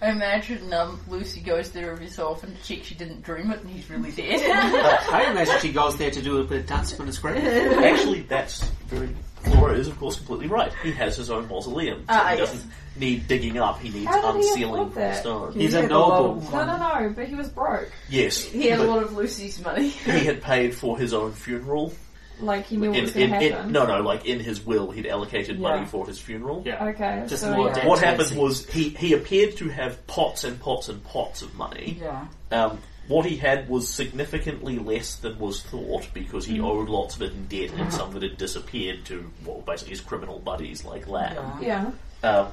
[0.01, 3.61] I imagine um, Lucy goes there every so often to check she didn't dream it
[3.61, 4.41] and he's really dead.
[4.51, 7.43] I imagine she goes there to do a bit of dancing on his grave.
[7.43, 9.09] Actually, that's very.
[9.43, 10.71] Flora is, of course, completely right.
[10.83, 11.99] He has his own mausoleum.
[12.01, 12.51] So Ah, he yes.
[12.51, 15.19] doesn't need digging up, he needs How did he unsealing afford from the that?
[15.19, 15.53] stone.
[15.53, 16.51] He's He a had lot noble.
[16.51, 17.91] No, no, no, but he was broke.
[18.09, 18.43] Yes.
[18.43, 19.89] he had a but lot of Lucy's money.
[19.89, 21.91] he had paid for his own funeral.
[22.41, 23.71] Like he knew what In, was going in, to in, happen.
[23.71, 26.63] no, no, like in his will, he'd allocated money for his funeral.
[26.65, 26.85] Yeah.
[26.89, 27.87] Okay, Just so more yeah.
[27.87, 31.97] What happened was he, he appeared to have pots and pots and pots of money.
[32.01, 32.25] Yeah.
[32.51, 36.51] Um, what he had was significantly less than was thought because Mm.
[36.51, 39.61] he owed lots of it in debt and some of it had disappeared to, well,
[39.61, 41.61] basically his criminal buddies like Lamm.
[41.61, 41.91] Yeah.
[42.23, 42.29] Yeah.
[42.29, 42.47] Um,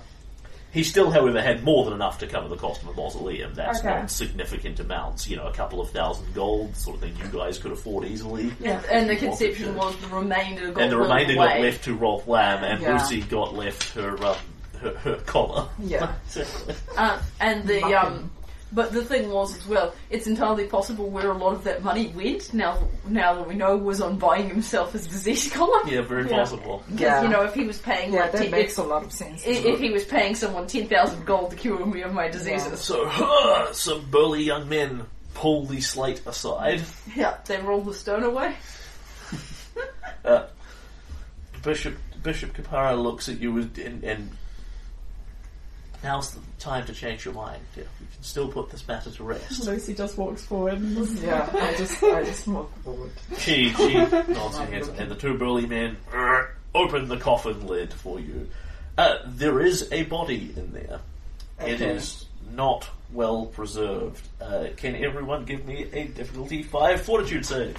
[0.72, 3.54] he still, however, had more than enough to cover the cost of a mausoleum.
[3.54, 3.88] That's Okay.
[3.88, 5.28] not significant amounts.
[5.28, 8.52] You know, a couple of thousand gold, sort of thing you guys could afford easily.
[8.60, 8.82] Yeah.
[8.90, 11.62] And the conception was the remainder got And the rolled remainder got away.
[11.62, 12.92] left to Rolth Lamm, and Yeah.
[12.94, 14.36] Lucy got left her um,
[14.80, 15.68] her, her collar.
[15.78, 16.12] Yeah.
[16.96, 18.30] Uh, and the um,
[18.72, 22.08] but the thing was as well, it's entirely possible where a lot of that money
[22.14, 22.52] went.
[22.52, 25.88] Now, now that we know, was on buying himself his disease column.
[25.88, 26.36] yeah, very Yeah.
[26.36, 26.82] possible.
[26.86, 27.22] Because Yeah.
[27.22, 29.12] you know, if he was paying Yeah, like that ten, makes if, a lot of
[29.12, 29.42] sense.
[29.46, 32.80] i- if he was paying someone ten thousand gold to cure me of my diseases,
[32.80, 36.82] So, huh, some burly young men pull the slate aside.
[37.16, 38.54] yeah, they roll the stone away.
[40.24, 40.46] Uh,
[41.62, 44.30] Bishop Bishop Keppira looks at you and, and, and
[46.02, 47.60] now's the time to change your mind.
[47.76, 49.64] Yeah, we can still put this matter to rest.
[49.66, 50.74] Lucy just walks forward.
[50.74, 53.10] And Yeah, I just, I just walk forward.
[53.38, 53.94] She she
[54.28, 55.96] nods her head, and the two burly men
[56.74, 58.48] open the coffin lid for you.
[58.96, 61.00] Uh, there is a body in there.
[61.60, 61.90] It Okay.
[61.90, 64.26] is not well preserved.
[64.40, 67.76] Uh, can everyone give me a difficulty five fortitude save?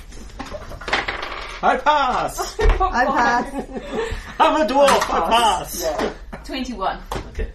[1.61, 2.57] I pass!
[2.59, 3.53] I pass.
[4.39, 5.81] I'm a dwarf, I pass!
[5.81, 6.13] Yeah.
[6.45, 6.99] Twenty-one.
[7.31, 7.49] Okay.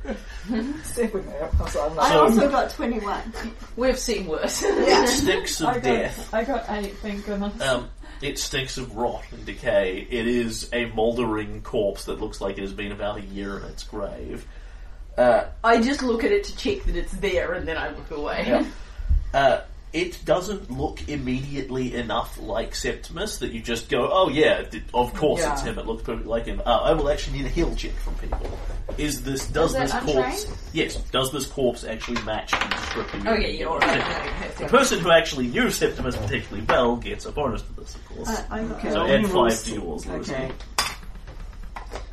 [0.84, 1.66] Seven, yeah.
[1.66, 3.22] So I'm I So- also got 21.
[3.76, 4.62] We've seen worse.
[4.66, 6.34] It stinks of I got, death.
[6.34, 7.60] I got eight, thank goodness.
[7.60, 7.88] Um,
[8.20, 10.06] it stinks of rot and decay.
[10.10, 13.64] It is a mouldering corpse that looks like it has been about a year in
[13.64, 14.46] its grave.
[15.16, 18.10] Uh, I just look at it to check that it's there, and then I look
[18.10, 18.44] away.
[18.46, 18.64] Yeah.
[19.32, 19.60] Uh,
[19.94, 25.14] it doesn't look immediately enough like Septimus that you just go, oh yeah, th- of
[25.14, 25.52] course Yeah.
[25.52, 25.78] it's him.
[25.78, 26.60] It looks perfectly like him.
[26.66, 28.58] Uh, I will actually need a heel check from people.
[28.98, 30.08] Is this does Is it this corpse?
[30.44, 30.58] untrained?
[30.72, 30.96] Yes.
[31.12, 33.26] Does this corpse actually match the description?
[33.28, 34.68] Oh yeah, you're The right.
[34.68, 38.28] person who actually knew Septimus particularly well gets a bonus to this, of course.
[38.28, 38.90] I, I, got, Okay.
[38.90, 40.34] So only add five rolls to yours, Lucy.
[40.34, 40.52] Okay.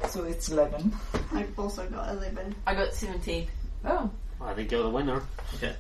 [0.10, 0.94] So it's 11.
[1.34, 2.56] I've also got 11.
[2.68, 3.48] I got seventeen.
[3.86, 4.10] oh,
[4.42, 5.24] I think you're the winner.
[5.56, 5.74] Okay.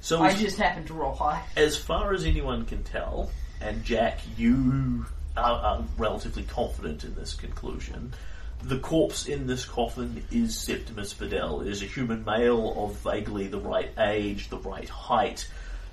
[0.00, 1.44] So I as, just happened to roll high.
[1.56, 3.30] as far as anyone can tell,
[3.60, 8.14] and Jack, you are, are relatively confident in this conclusion.
[8.62, 11.62] The corpse in this coffin is Septimus Fidel.
[11.62, 15.48] It is a human male of vaguely the right age, the right height.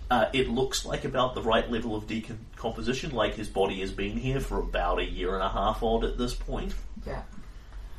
[0.10, 4.18] Uh, it looks like about the right level of decomposition, like his body has been
[4.18, 6.74] here for about a year and a half odd at this point.
[7.06, 7.24] Yeah.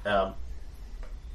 [0.06, 0.34] Um,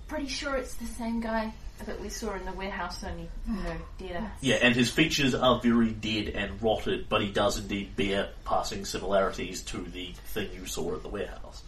[0.08, 1.54] Pretty sure it's the same guy
[1.86, 4.32] that we saw in the warehouse, only you know, deader.
[4.42, 8.86] Yeah, and his features are very dead and rotted, but he does indeed bear passing
[8.86, 11.64] similarities to the thing you saw at the warehouse.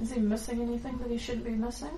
[0.00, 1.90] is he missing anything that he shouldn't be missing?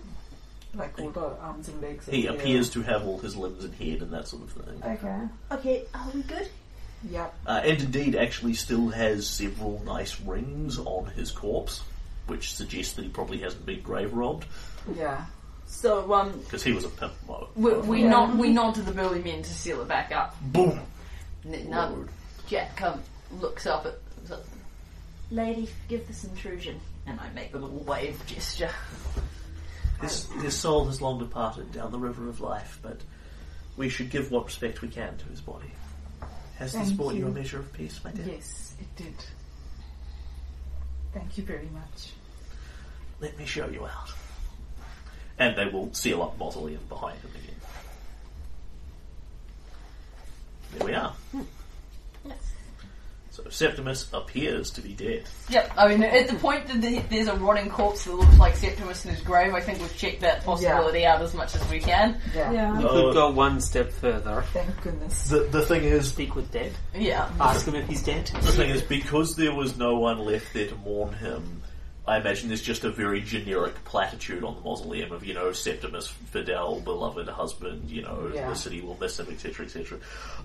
[0.74, 2.06] Like all the arms and legs.
[2.06, 2.40] He are there.
[2.40, 4.82] appears to have all his limbs and head and that sort of thing.
[4.84, 5.18] Okay.
[5.50, 6.48] Okay, are we good?
[7.08, 7.28] Yeah.
[7.46, 11.82] Uh, and indeed, actually, still has several nice rings on his corpse,
[12.30, 14.46] which suggests that he probably hasn't been grave robbed
[14.96, 15.26] Yeah.
[15.66, 17.12] So um, because he was a pimp.
[17.28, 18.08] Well, we, we Yeah.
[18.08, 20.34] nod we nod to the burly men to seal it back up.
[20.40, 20.80] boom.
[21.44, 22.08] And then um,
[22.48, 23.02] Jack come
[23.40, 23.94] looks up at
[24.26, 24.40] the
[25.30, 28.70] lady, forgive this intrusion, and I make the little wave gesture.
[30.00, 33.00] His, his soul has long departed down the river of life, but
[33.76, 35.70] we should give what respect we can to his body.
[36.58, 37.20] Has this brought you.
[37.20, 37.26] you.
[37.28, 38.24] a measure of peace, my dear?
[38.26, 39.14] Yes, it did.
[41.14, 42.12] Thank you very much.
[43.20, 44.12] Let me show you out.
[45.38, 47.54] And they will seal up mausoleum behind him again.
[50.78, 51.12] There we are.
[52.24, 52.36] Yes.
[53.30, 55.24] So So Septimus appears to be dead.
[55.48, 58.54] Yep, I mean, at the point that the- there's a rotting corpse that looks like
[58.56, 61.78] Septimus in his grave, I think we've checked that possibility out as much as we
[61.80, 62.20] can.
[62.34, 62.52] Yeah.
[62.52, 62.78] Yeah.
[62.78, 64.44] We Uh, could go one step further.
[64.52, 65.24] Thank goodness.
[65.28, 66.72] The the thing is, Speak with dead.
[66.94, 67.30] Yeah.
[67.40, 68.26] Ask him if he's dead.
[68.26, 71.59] the thing is, because there was no one left there to mourn him.
[72.06, 76.08] I imagine there's just a very generic platitude on the mausoleum of, you know, Septimus
[76.08, 78.48] Fidel, beloved husband, you know, Yeah.
[78.48, 79.98] the city will miss him, etc., etc.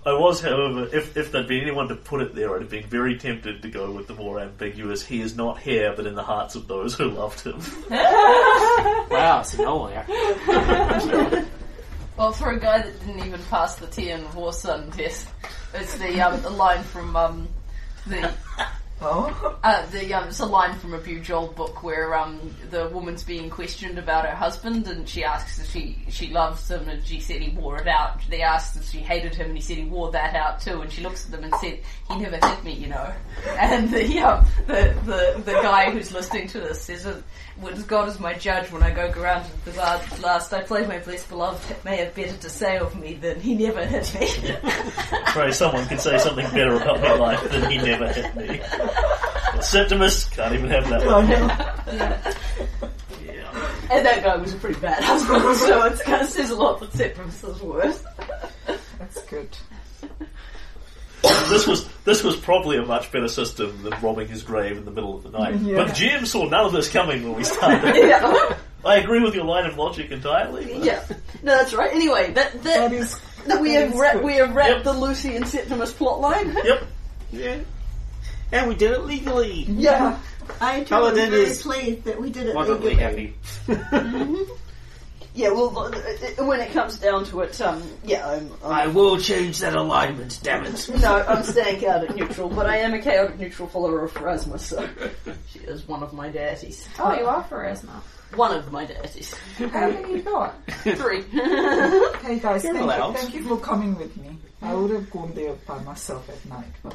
[0.04, 2.86] I was, however, if, if there'd been anyone to put it there, I'd have been
[2.86, 6.22] very tempted to go with the more ambiguous, he is not here, but in the
[6.22, 7.58] hearts of those who loved him.
[9.08, 10.04] Wow, it's nowhere.
[12.16, 15.28] Well, for a guy that didn't even pass the Tian Warsun test,
[15.74, 17.46] it's the, um, the line from um,
[18.06, 18.32] the
[19.02, 23.22] Oh, Uh, the um, it's a line from a Bujold book where um, the woman's
[23.22, 27.20] being questioned about her husband, and she asks if she she loves him, and she
[27.20, 28.20] said he wore it out.
[28.30, 30.80] They asked if she hated him, and he said he wore that out too.
[30.80, 33.12] And she looks at them and said, "He never hit me, you know."
[33.58, 37.06] And the um, the, the the guy who's listening to this says,
[37.58, 40.62] "Uh, "With God as my judge, when I go around to the la- last, I
[40.62, 44.14] play my blessed beloved may have better to say of me than he never hit
[44.18, 44.56] me."
[45.26, 48.60] Pray someone could say something better about my life than he never hit me.
[49.60, 51.28] Septimus can't even have that oh one.
[51.28, 51.36] no.
[53.24, 53.88] Yeah.
[53.90, 56.78] and that guy was a pretty bad husband, so it kind of says a lot
[56.78, 58.06] for Septimus's worth.
[58.98, 59.48] That's good.
[61.22, 64.90] This was this was probably a much better system than robbing his grave in the
[64.90, 65.56] middle of the night.
[65.60, 65.76] Yeah.
[65.78, 67.94] But GM saw none of this coming when we started.
[67.96, 68.56] yeah.
[68.84, 70.66] I agree with your line of logic entirely.
[70.66, 71.02] but- Yeah.
[71.42, 71.92] No, that's right.
[71.92, 73.18] Anyway, that that, That is.
[73.46, 74.84] that we have is ra- we have wrapped Yep.
[74.84, 76.54] the Lucy and Septimus plotline.
[76.64, 76.84] Yep.
[77.32, 77.58] Yeah.
[78.52, 79.64] And we did it legally.
[79.68, 80.18] Yeah.
[80.60, 83.02] I too Paladin am very is pleased that we did it Wonderfully legally.
[83.02, 83.34] happy.
[83.66, 84.52] Mm-hmm.
[85.36, 85.50] Yeah.
[85.50, 89.18] Well, uh, uh, when it comes down to it, um, yeah, I'm, I I'm will
[89.18, 90.88] change that alignment, damn it.
[91.00, 94.58] no, I'm staying out chaotic neutral, but I am a chaotic neutral follower of Pharasma,
[94.58, 94.88] so
[95.50, 96.88] she is one of my deities.
[96.98, 98.00] Oh, you are Pharasma.
[98.34, 99.34] One of my deities.
[99.58, 100.54] How many you got?
[100.68, 101.22] Three.
[101.22, 103.12] Hey guys, You're thank allowed.
[103.12, 104.36] you, thank you for coming with me.
[104.62, 106.94] I would have gone there by myself at night, but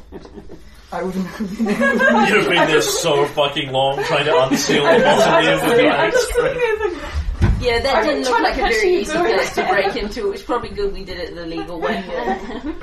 [0.93, 2.27] I wouldn't have been able.
[2.27, 6.15] You've been there so fucking long trying to unseal the mausoleum with your I'm axe.
[6.15, 9.55] just sitting there thinking, Yeah, that I'm didn't look to like a very easy place
[9.55, 10.27] to break into.
[10.27, 12.03] It was probably good we did it the legal way.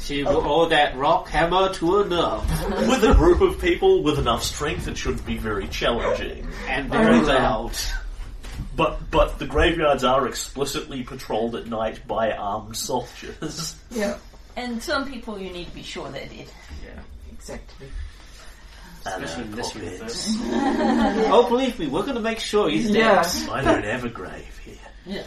[0.00, 2.88] She will owe that rock hammer to a nerve.
[2.88, 6.48] With a group of people with enough strength, it should be very challenging.
[6.66, 7.72] And very loud.
[8.74, 13.76] But but the graveyards are explicitly patrolled at night by armed soldiers.
[13.92, 14.18] yeah.
[14.56, 16.48] and some people you need to be sure they're dead.
[17.42, 17.88] Exactly.
[19.04, 20.28] Especially in this universe.
[21.28, 22.96] Oh, believe me, we're going to make sure he's dead.
[22.98, 23.52] Yeah.
[23.52, 24.76] I don't have a grave here.
[25.04, 25.22] Yeah.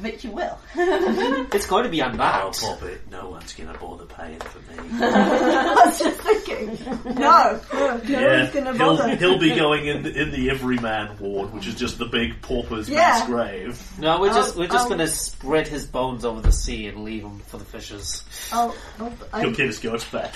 [0.00, 0.58] Bet you will.
[1.54, 2.60] It's going to be I'll unmarked.
[2.64, 3.08] Oh, pop it.
[3.10, 4.88] No one's going to bother paying for me.
[5.00, 6.78] I was just thinking,
[7.14, 9.16] no, no, no yeah, one's going to he'll, bother.
[9.16, 12.88] he'll be going in the, in the everyman ward, which is just the big pauper's
[12.88, 12.96] Yeah.
[12.98, 13.98] mass grave.
[13.98, 16.86] No, we're just I'll- we're just I'll- going to spread his bones over the sea
[16.88, 18.24] and leave him for the fishes.
[18.50, 20.34] I'll, I'll, I, He'll get his ghost back.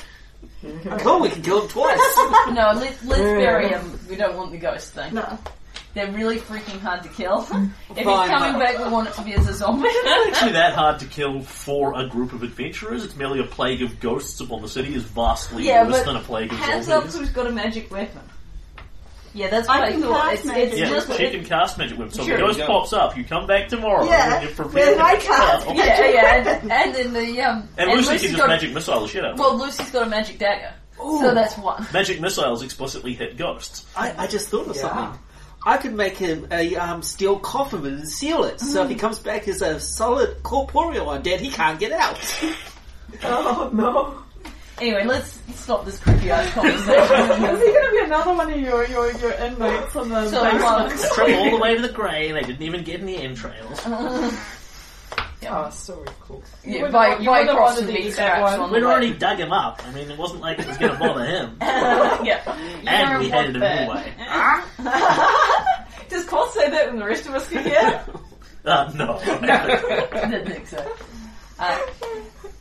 [0.98, 1.98] Cool, we can kill him twice.
[2.48, 3.98] No, let, let's bury him.
[4.08, 5.14] We don't want the ghost thing.
[5.14, 5.38] no.
[5.94, 7.40] They're really freaking hard to kill.
[7.40, 7.66] if Fine,
[7.96, 9.88] he's coming but- back, we want it to be as a zombie.
[10.04, 13.02] Not Actually, that hard to kill for a group of adventurers.
[13.02, 16.16] It's merely a plague of ghosts upon the city is vastly Yeah, worse but than
[16.16, 17.16] a plague of Hands up zombies.
[17.18, 18.20] who's got a magic weapon.
[19.36, 20.30] Yeah, that's what I I, can thought.
[20.30, 22.16] cast It's, it's Yeah, just she can cast magic weapons.
[22.16, 22.66] So Sure, the ghost go.
[22.66, 23.16] pops up.
[23.16, 24.04] You come back tomorrow.
[24.04, 25.76] Yeah, and you're prepared then I get cast killed.
[25.78, 29.00] yeah, yeah, and, and then the um, And, Lucy Lucy's can just got, magic missile
[29.02, 31.86] the shit out Well, Lucy's got a magic dagger, so that's one.
[31.92, 33.84] Magic missiles explicitly hit ghosts.
[33.94, 34.82] I, I just thought of Yeah.
[34.82, 35.20] something.
[35.66, 39.18] I could make him a um, steel coffin and seal it, so if he comes
[39.18, 42.18] back as a solid corporeal undead, he can't get out.
[43.22, 44.22] Oh no.
[44.80, 47.36] Anyway, let's stop this creepy ass Is conversation.
[47.36, 50.64] he going to be another one of your your, your inmates on the So, basement?
[50.64, 52.34] um, I all the way to the grave.
[52.34, 53.80] they didn't even get any entrails.
[55.48, 56.42] Oh, so cool.
[56.64, 58.58] yeah, wouldn't by, want- you by wouldn't cross want and to meat eat scraps that
[58.58, 58.60] one.
[58.68, 58.90] on We'd way.
[58.90, 59.80] already dug him up.
[59.86, 61.56] I mean, it wasn't like it was going to bother him.
[61.60, 62.42] yeah.
[62.84, 64.98] and we don't hated him want anyway.
[66.08, 68.04] Does Colt say that when the rest of us can hear?
[68.64, 69.20] Uh, no.
[69.22, 70.92] I didn't think so.
[71.60, 71.78] Uh,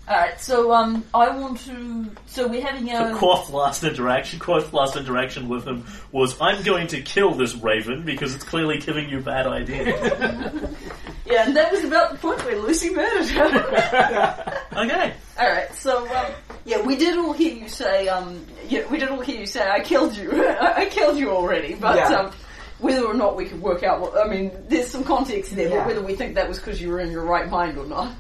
[0.08, 2.06] Alright, so um, I want to.
[2.28, 3.16] So we're having a.
[3.16, 8.04] Quoth's last interaction, Quoth's last interaction with him was, "I'm going to kill this raven
[8.04, 10.70] because it's clearly giving you bad ideas."
[11.28, 14.62] Yeah, and that was about the point where Lucy murdered her.
[14.78, 15.12] okay.
[15.40, 16.32] Alright, so um,
[16.66, 18.08] yeah, we did all hear you say.
[18.08, 20.46] Um, yeah, we did all hear you say, "I killed you.
[20.62, 22.10] I killed you already." But Yeah.
[22.20, 22.32] um,
[22.78, 25.78] whether or not we could work out, what, I mean, there's some context there, Yeah.
[25.80, 28.14] but whether we think that was because you were in your right mind or not.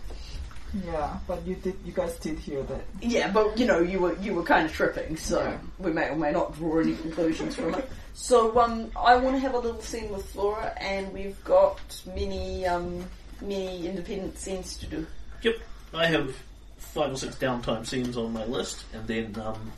[0.84, 1.76] Yeah, but you did.
[1.86, 2.82] You guys did hear that.
[3.02, 5.58] Yeah, but you know, you were you were kind of tripping, so Yeah.
[5.80, 7.90] we may or may not draw any conclusions from it.
[8.18, 11.82] So, um, I want to have a little scene with Flora, and we've got
[12.16, 13.04] many um,
[13.42, 15.06] many independent scenes to do.
[15.42, 15.56] Yep,
[15.94, 16.34] I have
[16.78, 19.70] five or six downtime scenes on my list, and then um,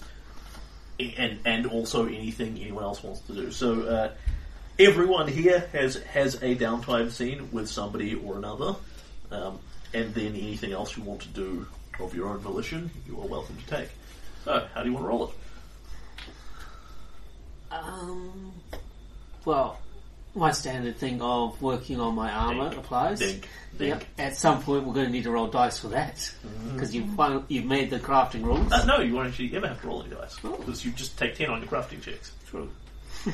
[1.00, 3.50] and and also anything anyone else wants to do.
[3.52, 4.12] So uh,
[4.78, 8.76] everyone here has has a downtime scene with somebody or another,
[9.32, 9.58] um,
[9.98, 11.66] and then anything else you want to do
[12.00, 13.90] of your own volition, you are welcome to take.
[14.46, 15.34] So, how do you want to roll it?
[17.72, 18.54] Um,
[19.44, 19.80] well,
[20.36, 23.20] my standard thing of working on my armor Dink, applies.
[23.20, 23.50] Dink,
[23.80, 24.04] Yep.
[24.18, 26.34] At some point, we're going to need to roll dice for that
[26.74, 27.10] because you've
[27.48, 28.72] you've made the crafting rules.
[28.72, 31.36] Uh, no, you won't actually ever have to roll any dice because you just take
[31.36, 32.32] ten on your crafting checks.
[32.48, 32.70] True.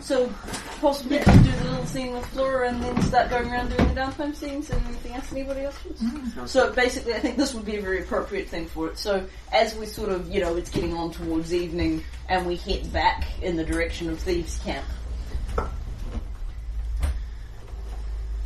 [0.00, 0.32] So,
[0.80, 3.94] possibly we can do the little scene with Flora, and then start going around doing
[3.94, 6.02] the downtime scenes and anything else anybody else wants.
[6.02, 6.46] Mm-hmm.
[6.46, 8.98] So basically, I think this would be a very appropriate thing for it.
[8.98, 12.92] So as we sort of, you know, it's getting on towards evening, and we head
[12.92, 14.84] back in the direction of Thieves' Camp.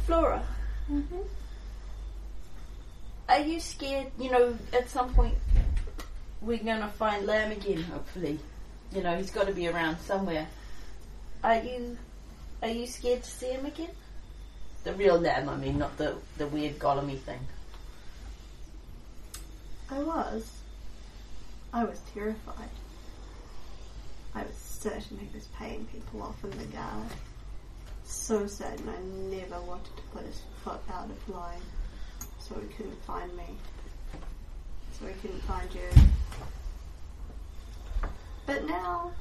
[0.06, 0.42] Flora,
[0.90, 1.16] mm-hmm.
[3.28, 4.08] are you scared?
[4.18, 5.34] You know, at some point
[6.42, 7.82] we're gonna find Lamm again.
[7.84, 8.38] Hopefully,
[8.92, 10.46] you know he's got to be around somewhere.
[11.44, 11.98] Are you?
[12.62, 13.90] Are you scared to see him again?
[14.84, 17.40] The real Lamm, I mean, not the the weird gollemy thing.
[19.90, 20.50] I was.
[21.74, 22.70] I was terrified.
[24.34, 27.08] I was certain he was paying people off in the guard.
[28.06, 31.60] So certain I never wanted to put his foot out of line.
[32.38, 33.44] So he couldn't find me.
[34.98, 35.90] So he couldn't find you.
[38.46, 39.12] But now,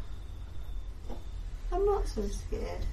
[1.73, 2.85] I'm not so scared.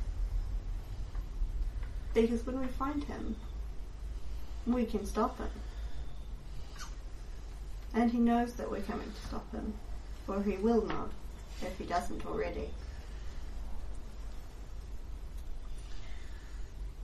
[2.14, 3.36] Because when we find him,
[4.66, 5.50] we can stop him.
[7.92, 9.74] And he knows that we're coming to stop him,
[10.24, 11.10] for he will not,
[11.60, 12.70] if he doesn't already.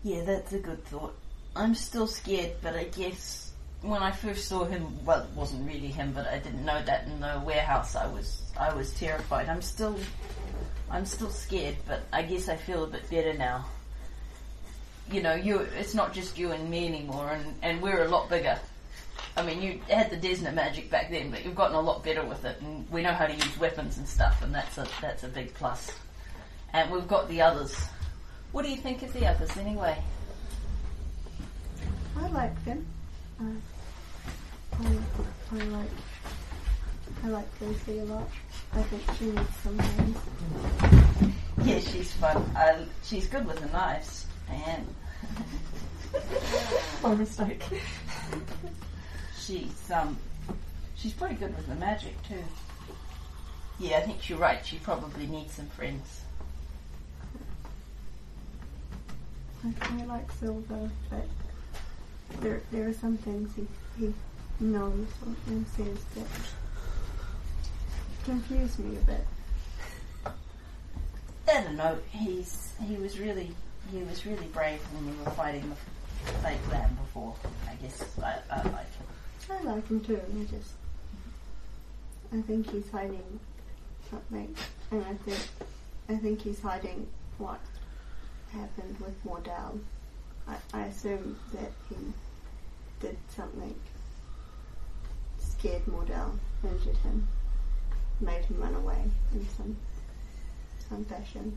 [0.02, 1.14] Yeah, that's a good thought.
[1.54, 5.88] I'm still scared, but I guess when I first saw him, well, it wasn't really
[5.88, 7.96] him, but I didn't know that in the warehouse.
[7.96, 9.48] I was, I was terrified.
[9.48, 9.98] I'm still,
[10.90, 13.66] I'm still scared, but I guess I feel a bit better now.
[15.10, 18.28] You know, you, it's not just you and me anymore, and, and we're a lot
[18.28, 18.58] bigger.
[19.36, 22.24] I mean, you had the Desna magic back then, but you've gotten a lot better
[22.24, 25.24] with it, and we know how to use weapons and stuff, and that's a that's
[25.24, 25.92] a big plus.
[26.72, 27.76] And we've got the others.
[28.52, 29.98] What do you think of the others, anyway?
[32.16, 32.86] I like him.
[33.40, 33.44] Uh,
[34.82, 34.86] I,
[35.52, 35.90] I like
[37.24, 38.28] I like Lucy a lot.
[38.76, 40.18] I think she needs some hands.
[41.64, 42.36] Yeah, she's fun.
[42.54, 44.86] Uh, she's good with the knives, and
[47.02, 47.62] My mistake.
[49.38, 50.18] she's um,
[50.94, 52.42] she's pretty good with the magic too.
[53.78, 54.64] Yeah, I think you're right.
[54.64, 56.20] She probably needs some friends.
[59.64, 61.26] I, I like Silver, but
[62.40, 63.66] there there are some things he
[63.98, 64.12] he
[64.60, 65.06] knows
[65.46, 66.26] and says that
[68.26, 69.24] confuse me a bit.
[71.48, 71.96] I don't know.
[72.10, 73.52] He's he was really
[73.92, 75.72] he was really brave when we were fighting
[76.24, 77.36] the fake Lamm before.
[77.70, 79.06] I guess I, I like him.
[79.48, 80.20] I like him too.
[80.20, 80.72] I just
[82.32, 83.38] I think he's hiding
[84.10, 84.56] something,
[84.90, 85.48] and I think
[86.08, 87.06] I think he's hiding
[87.38, 87.60] what
[88.50, 89.78] happened with Mordell.
[90.48, 91.96] I, I assume that he
[92.98, 93.74] did something,
[95.38, 97.28] scared Mordell, injured him,
[98.20, 98.98] made him run away
[99.32, 99.76] in some
[100.88, 101.56] some fashion.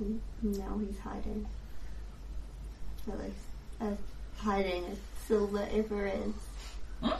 [0.00, 1.46] And now he's hiding.
[3.10, 3.36] At least
[3.80, 3.96] as
[4.36, 6.34] hiding as Silver ever is.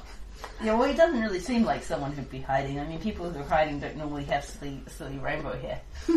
[0.63, 2.79] Yeah, well, he doesn't really seem like someone who'd be hiding.
[2.79, 5.81] I mean, people who are hiding don't normally have silly, silly rainbow hair.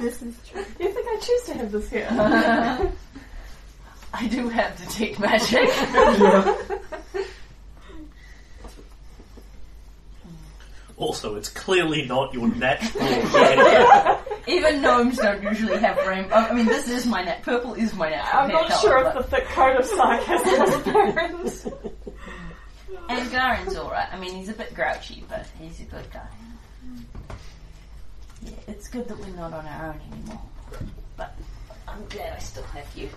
[0.00, 0.64] This is true.
[0.78, 2.08] You think I choose to have this here?
[4.14, 5.68] I do have detect magic.
[11.00, 14.18] Also, it's clearly not your natural hair.
[14.46, 16.34] Even gnomes don't usually have rainbow.
[16.34, 17.42] I mean, this is my net.
[17.42, 19.84] Purple is my natural I'm hair not colour, sure but- if the thick coat of
[19.86, 21.66] sarcasm is apparent.
[23.08, 24.08] And Garen's alright.
[24.12, 26.26] I mean, he's a bit grouchy, but he's a good guy.
[28.42, 30.42] Yeah, it's good that we're not on our own anymore.
[31.16, 31.34] But
[31.88, 33.08] I'm glad I still have you.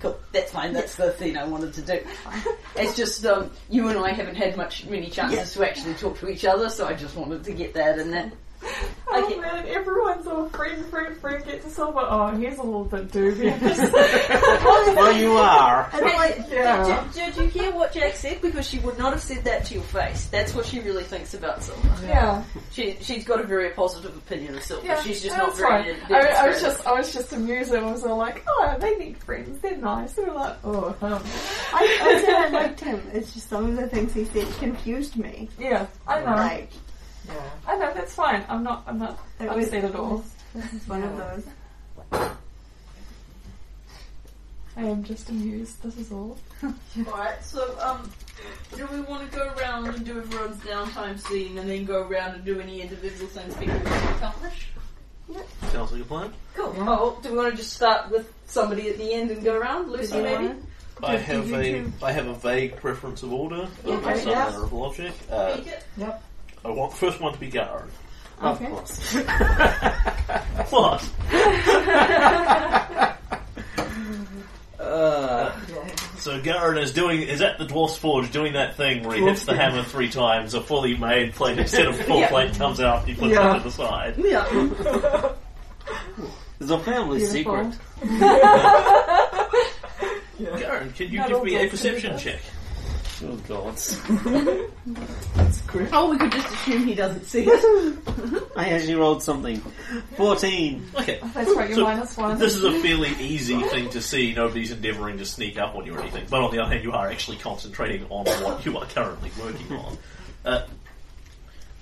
[0.00, 0.72] Cool, that's fine.
[0.72, 2.00] That's the thing I wanted to do.
[2.76, 6.28] It's just um, you and I haven't had much many chances to actually talk to
[6.28, 8.32] each other, so I just wanted to get that in there.
[8.62, 12.00] I oh man, everyone's all friend, friend, friend, get to silver.
[12.02, 13.60] Oh, he's a little bit dubious.
[13.90, 15.90] well, you are.
[15.94, 17.04] And I'm like, Yeah.
[17.12, 18.40] did, did, did you hear what Jack said?
[18.40, 20.26] Because she would not have said that to your face.
[20.26, 21.88] That's what she really thinks about Silver.
[22.06, 22.44] yeah.
[22.70, 24.86] She, she's got a very positive opinion of Silver.
[24.86, 25.94] Yeah, she's just not very.
[25.94, 26.08] fine.
[26.08, 27.74] de- I, I was just, I was just amused.
[27.74, 29.58] I was all like, oh, they need friends.
[29.60, 30.12] They're nice.
[30.12, 31.22] They were like, oh, um,
[31.74, 33.02] I, I said I liked him.
[33.12, 35.48] It's just some of the things he said confused me.
[35.58, 35.86] yeah.
[36.06, 36.26] I know.
[36.36, 36.70] Like,
[37.34, 37.50] Yeah.
[37.66, 37.92] I know.
[37.94, 38.44] That's fine.
[38.48, 38.84] I'm not.
[38.86, 40.24] I'm not it was, upset at all.
[40.54, 41.46] this is one of those.
[44.76, 45.82] I am just amused.
[45.82, 46.38] This is all.
[47.06, 48.10] Alright, so, um,
[48.76, 52.36] do we want to go around and do everyone's downtime scene and then go around
[52.36, 54.68] and do any individual things people want to accomplish?
[55.70, 56.32] Sounds like a plan.
[56.54, 56.74] Cool.
[56.78, 59.90] Oh, do we want to just start with somebody at the end and go around?
[59.90, 60.54] Lucy, you maybe?
[61.02, 64.46] I have did a have a vague preference of order of Okay, some yeah.
[64.48, 65.16] honourable object.
[65.30, 65.84] Uh, Take it.
[65.96, 66.22] Yep.
[66.64, 67.90] I want the first one to be Garen.
[68.40, 68.70] Of Okay.
[68.70, 69.16] course.
[70.70, 71.10] What?
[74.78, 75.86] Uh, Yeah.
[76.16, 79.44] So Garen is doing is at the Dwarf's Forge doing that thing where he hits
[79.44, 82.28] the hammer three times, a fully made plate instead of full Yeah.
[82.28, 83.54] plate comes out, he puts Yeah.
[83.56, 84.14] it to the side.
[84.18, 84.46] Yeah.
[86.60, 87.72] it's a family Beautiful.
[87.72, 87.78] secret.
[90.58, 92.40] Garen, can you Not give all me a good perception check?
[93.22, 93.76] Oh god.
[95.34, 95.88] That's great.
[95.92, 98.02] Oh, we could just assume he doesn't see it.
[98.56, 99.58] I actually rolled something.
[100.16, 100.86] 14.
[101.00, 101.20] Okay.
[101.34, 101.68] That's right.
[101.68, 102.38] You're So, minus one.
[102.38, 104.32] This is a fairly easy thing to see.
[104.34, 106.26] Nobody's endeavouring to sneak up on you or anything.
[106.30, 109.76] But on the other hand, you are actually concentrating on what you are currently working
[109.76, 109.98] on.
[110.44, 110.66] Uh,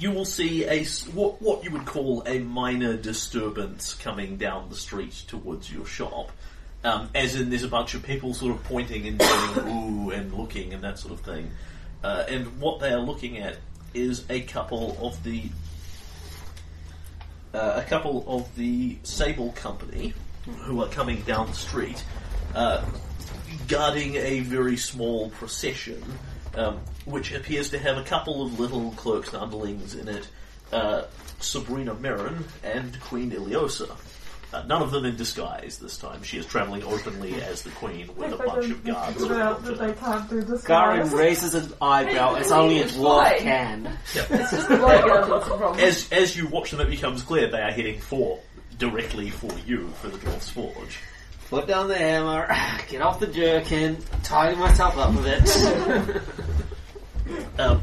[0.00, 4.68] you will see a s- what what you would call a minor disturbance coming down
[4.70, 6.30] the street towards your shop.
[6.84, 10.32] Um, as in, there's a bunch of people sort of pointing and going ooh and
[10.32, 11.50] looking and that sort of thing.
[12.02, 13.56] Uh, and what they are looking at
[13.94, 15.50] is a couple of the
[17.54, 20.12] uh, a couple of the Sable Company
[20.60, 22.04] who are coming down the street,
[22.54, 22.84] uh,
[23.66, 26.02] guarding a very small procession,
[26.54, 30.28] um, which appears to have a couple of little clerks and underlings in it,
[30.72, 31.02] uh,
[31.40, 33.90] Sabina Merrin and Queen Ileosa.
[34.50, 36.22] Uh, none of them in disguise this time.
[36.22, 39.16] She is travelling openly as the Queen with a If bunch of guards.
[39.20, 39.92] figure out around that her.
[39.94, 40.64] can't do this.
[40.64, 43.98] Garen raises an eyebrow as only a dwarf can.
[44.14, 45.80] It's just the body guard that's the problem.
[45.80, 48.38] As as you watch them, it becomes clear they are heading for
[48.78, 50.98] directly for you for the Dwarf's Forge.
[51.50, 52.46] Put down the hammer,
[52.88, 56.22] get off the jerkin, tidy myself up a bit.
[57.58, 57.82] Um,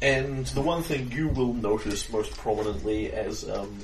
[0.00, 3.76] and the one thing you will notice most prominently as um,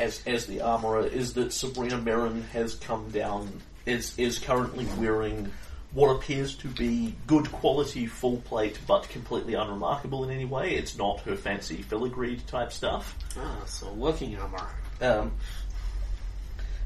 [0.00, 5.50] as as the armorer is that Sabina Merrin has come down is is currently wearing
[5.92, 10.74] what appears to be good quality full plate but completely unremarkable in any way.
[10.74, 13.16] It's not her fancy filigreed type stuff.
[13.36, 14.68] ah, so working armor.
[15.00, 15.32] Um,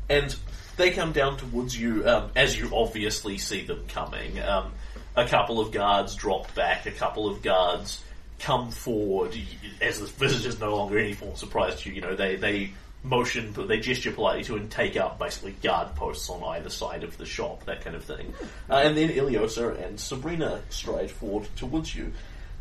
[0.09, 0.35] and
[0.77, 4.41] they come down towards you um, as you obviously see them coming.
[4.41, 4.73] Um,
[5.17, 8.03] a couple of guards drop back, a couple of guards
[8.41, 9.37] come forward
[9.81, 11.97] as the visitors no longer any form of surprise to you.
[11.97, 12.73] You know, they, they
[13.05, 17.05] motion, but they gesture politely to and take up basically guard posts on either side
[17.05, 18.33] of the shop, that kind of thing.
[18.69, 22.13] Uh, and then Ileosa and Sabina stride forward towards you.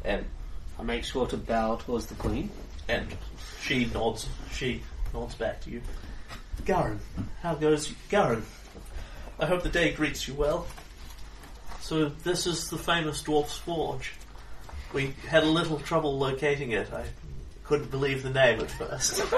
[0.04, 0.26] And
[0.78, 2.50] I make sure to bow towards the queen.
[2.90, 3.08] and
[3.62, 4.28] she nods.
[4.52, 4.84] She
[5.14, 5.82] nods back to you.
[6.66, 7.00] Garen,
[7.42, 8.46] how goes Garen?
[9.40, 10.68] I hope the day greets you well.
[11.80, 14.14] So this is the famous Dwarf's Forge.
[14.94, 16.92] We had a little trouble locating it.
[16.94, 17.06] I
[17.64, 19.24] couldn't believe the name at first.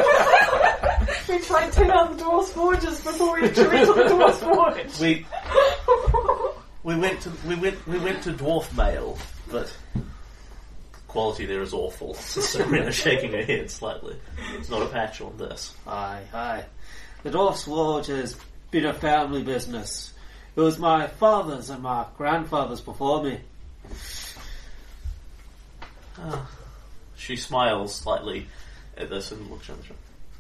[1.28, 4.40] We tried to take out the dwarf's forges before we actually went to the dwarf's
[4.40, 5.00] forge.
[5.00, 5.26] we
[6.84, 9.18] we went to we went we went to Dwarf Mail,
[9.50, 10.02] but the
[11.08, 12.14] quality there is awful.
[12.14, 14.16] Serena shaking her head slightly.
[14.54, 15.76] It's not a patch on this.
[15.88, 16.66] Aye, aye.
[17.24, 18.38] The Dwarf's Forge has
[18.70, 20.14] been a family business.
[20.56, 23.40] It was my father's and my grandfather's before me.
[26.20, 26.48] Ah.
[27.16, 28.48] She smiles slightly
[28.98, 29.98] at this and looks around the shop.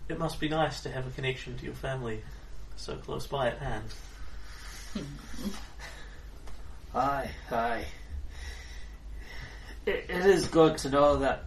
[0.07, 2.21] It must be nice to have a connection to your family
[2.75, 3.85] so close by at hand.
[6.95, 7.85] Aye, aye.
[9.85, 11.43] It, it is good to know that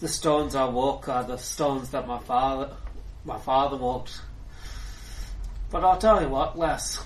[0.00, 2.70] the stones I walk are the stones that my father,
[3.24, 4.20] my father walked.
[5.70, 7.02] But I'll tell you what, Les.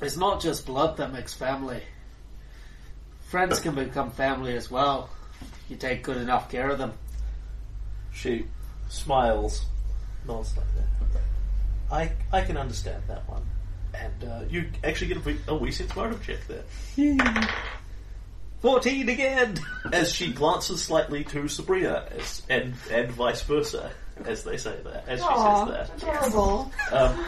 [0.00, 1.82] It's not just blood that makes family.
[3.28, 5.10] Friends can become family as well.
[5.66, 6.92] If You take good enough care of them.
[8.14, 8.46] She
[8.88, 9.64] smiles,
[10.26, 11.20] nods like that.
[11.94, 13.42] I I can understand that one.
[13.94, 16.62] And uh, you actually get a wee, a wee sense motive check there.
[18.60, 19.58] 14 again!
[19.92, 23.90] as she glances slightly to Sabina, as, and and vice versa,
[24.24, 26.02] as they say that, as she Aw, says that.
[26.02, 26.72] adorable.
[26.90, 27.26] Um,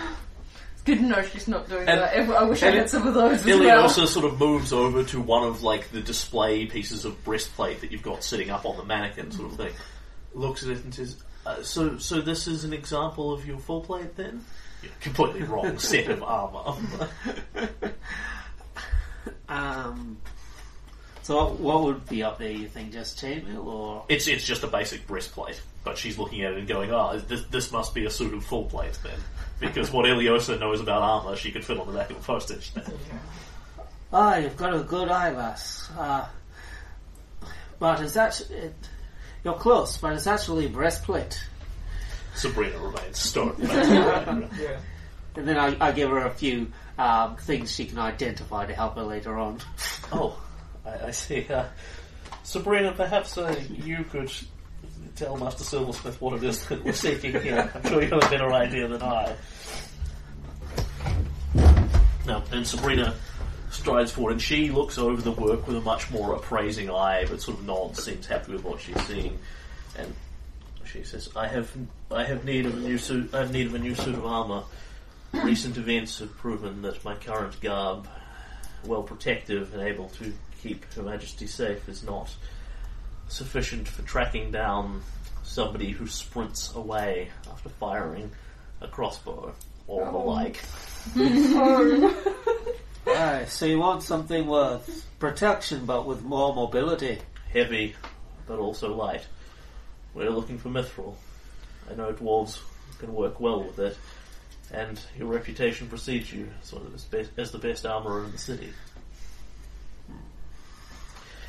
[0.88, 2.14] It's good to know she's not doing And- that.
[2.36, 3.82] I wish I and had it- some of those as well.
[3.82, 7.92] also sort of moves over to one of like the display pieces of breastplate that
[7.92, 9.72] you've got sitting up on the mannequin, sort of thing.
[10.34, 11.16] Looks at it and says,
[11.46, 14.44] uh, "So, so this is an example of your full plate, then?"
[14.82, 17.08] Yeah, completely wrong set of armor.
[19.48, 20.18] Um,
[21.22, 22.92] so what would be up there, you think?
[22.92, 24.04] Just chainmail or...
[24.10, 27.44] it's it's just a basic breastplate, but she's looking at it and going, "Ah, this,
[27.46, 29.18] this must be a suit of full plate then."
[29.60, 32.70] Because what Ileosa knows about armor, she could fit on the back of a postage
[32.70, 32.88] stamp.
[34.12, 35.82] Ah, you've got a good eyelash.
[35.96, 36.26] Uh,
[37.78, 38.56] but it's actually...
[38.56, 38.74] It,
[39.44, 41.40] you're close, but it's actually breastplate.
[42.34, 43.56] Sabina remains stone.
[43.60, 44.46] Yeah.
[45.36, 48.96] And then I, I give her a few um, things she can identify to help
[48.96, 49.60] her later on.
[50.10, 50.36] Oh,
[50.84, 51.46] I, I see.
[51.48, 51.64] Uh,
[52.42, 54.32] Sabina, perhaps uh, you could
[55.18, 57.70] tell Master Silversmith what it is that we're seeking here.
[57.74, 59.34] I'm sure you have a better idea than I.
[62.24, 63.14] Now, and Sabina
[63.70, 67.42] strides forward, and she looks over the work with a much more appraising eye, but
[67.42, 69.38] sort of nods, seems happy with what she's seeing,
[69.98, 70.14] and
[70.84, 71.70] she says, "I have,
[72.10, 73.34] I have need of a new suit.
[73.34, 74.62] I have need of a new suit of armor.
[75.32, 78.06] Recent events have proven that my current garb
[78.84, 80.32] well protective and able to
[80.62, 82.32] keep Her Majesty safe is not
[83.28, 85.02] sufficient for tracking down
[85.42, 88.30] somebody who sprints away after firing
[88.80, 89.54] a crossbow
[89.86, 90.26] or the oh.
[90.26, 90.60] like.
[93.06, 97.18] Alright, so you want something with protection but with more mobility.
[97.52, 97.94] Heavy,
[98.46, 99.26] but also light.
[100.12, 101.14] We're looking for mithril.
[101.90, 102.58] I know dwarves
[102.98, 103.96] can work well with it,
[104.70, 108.38] and your reputation precedes you sort of as, best, as the best armourer in the
[108.38, 108.70] city.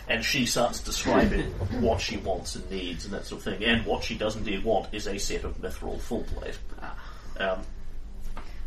[0.10, 1.46] And she starts describing
[1.82, 3.64] what she wants and needs and that sort of thing.
[3.64, 6.58] And what she does indeed want is a set of mithril full plate.
[7.40, 7.60] Um,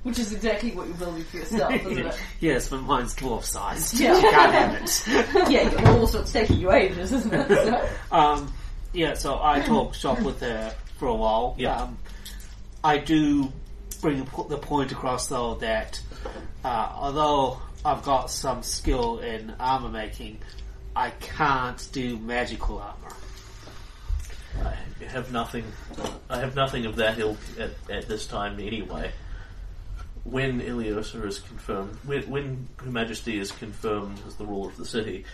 [0.05, 2.19] Which is exactly what you're building for yourself, isn't it?
[2.41, 3.99] yes, but mine's dwarf sized.
[3.99, 4.15] Yeah.
[4.15, 5.51] You can't have it.
[5.51, 7.49] yeah, well, also it's taking you ages, isn't it?
[7.49, 8.53] So, Um,
[8.93, 11.55] yeah, so I talk shop with her for a while.
[11.59, 11.77] Yeah.
[11.77, 11.99] Um,
[12.85, 13.53] I do
[14.01, 16.01] bring the the point across though that
[16.65, 20.39] uh, although I've got some skill in armor making,
[20.95, 23.17] I can't do magical armor.
[24.65, 25.65] I have nothing.
[26.29, 29.13] I have nothing of that ilk at, at this time anyway.
[30.25, 34.85] When Ileosa is confirmed, when, when Her Majesty is confirmed as the ruler of the
[34.85, 35.25] city,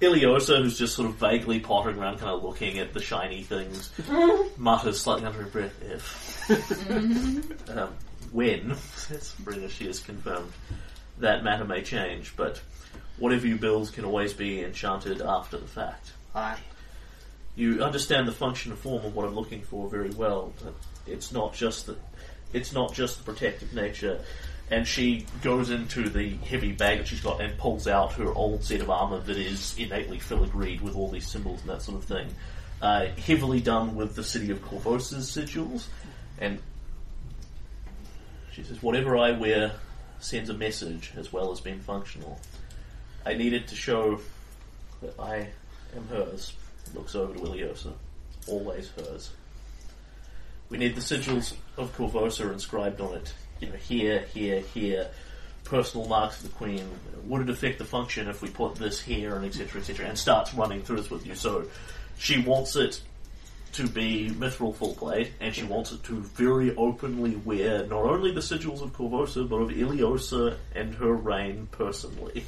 [0.00, 3.90] Ileosa, who's just sort of vaguely pottering around, kind of looking at the shiny things,
[4.56, 7.94] mutters slightly under her breath, "If um,
[8.30, 10.52] when," says Sabina, she is confirmed,
[11.18, 12.60] that matter may change, but
[13.18, 16.58] whatever you build can always be enchanted after the fact Aye.
[17.54, 20.52] you understand the function and form of what I'm looking for very well.
[21.06, 21.96] It's not just the
[22.52, 24.20] it's not just the protective nature.
[24.70, 28.64] And she goes into the heavy bag that she's got and pulls out her old
[28.64, 32.04] set of armor that is innately filigreed with all these symbols and that sort of
[32.04, 32.28] thing.
[32.82, 35.84] Uh, heavily done with the city of Korvosa's sigils.
[36.38, 36.58] And
[38.52, 39.72] she says, whatever I wear
[40.18, 42.40] sends a message as well as being functional.
[43.26, 44.20] I needed to show
[45.02, 45.48] that I
[45.96, 46.52] am hers.
[46.94, 47.92] Looks over to Ileosa.
[48.46, 49.30] Always hers.
[50.70, 53.34] We need the sigils of Korvosa inscribed on it.
[53.60, 55.08] You know, here, here, here.
[55.64, 56.88] Personal marks of the Queen.
[57.24, 59.80] Would it affect the function if we put this here and etc.
[59.80, 60.06] etc.
[60.06, 61.34] and starts running through this with you.
[61.34, 61.64] So
[62.18, 63.00] she wants it
[63.72, 68.30] to be mithril full plate, and she wants it to very openly wear not only
[68.30, 72.44] the sigils of Korvosa, but of Ileosa and her reign personally.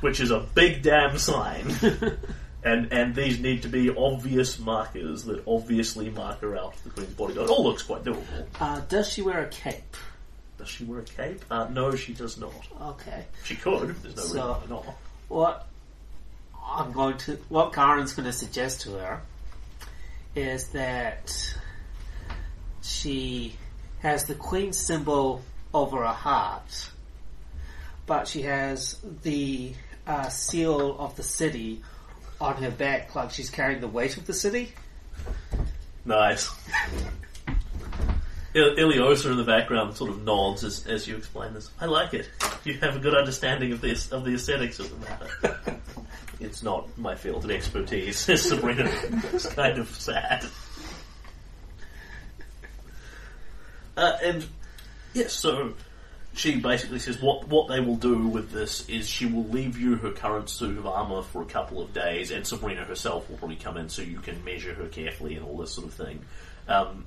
[0.00, 1.66] Which is a big damn sign.
[2.64, 7.14] and and these need to be obvious markers that obviously mark her out the Queen's
[7.14, 7.48] bodyguard.
[7.48, 8.46] It all looks quite doable.
[8.60, 9.96] Uh, does she wear a cape?
[10.58, 11.44] Does she wear a cape?
[11.50, 12.52] Uh, no, she does not.
[12.80, 13.24] Okay.
[13.44, 13.94] She could.
[14.02, 14.86] There's no So- reason why not.
[15.28, 15.66] What
[16.68, 19.20] I'm going to, what Karen's going to suggest to her
[20.34, 21.54] is that
[22.82, 23.56] she
[24.00, 25.42] has the queen symbol
[25.74, 26.90] over her heart,
[28.06, 29.72] but she has the
[30.06, 31.82] uh, seal of the city
[32.40, 34.72] on her back, like she's carrying the weight of the city.
[36.04, 36.50] Nice.
[38.54, 41.70] Il- Ileosa in the background sort of nods as, as you explain this.
[41.80, 42.28] I like it.
[42.64, 45.80] You have a good understanding of this of the aesthetics of the matter.
[46.40, 48.90] it's not my field of expertise, Sabina.
[49.32, 50.44] It's kind of sad.
[53.96, 54.46] Uh, and
[55.14, 55.74] yes, so
[56.36, 59.96] she basically says what what they will do with this is she will leave you
[59.96, 63.56] her current suit of armor for a couple of days, and Sabina herself will probably
[63.56, 66.20] come in so you can measure her carefully and all this sort of thing,
[66.68, 67.04] um,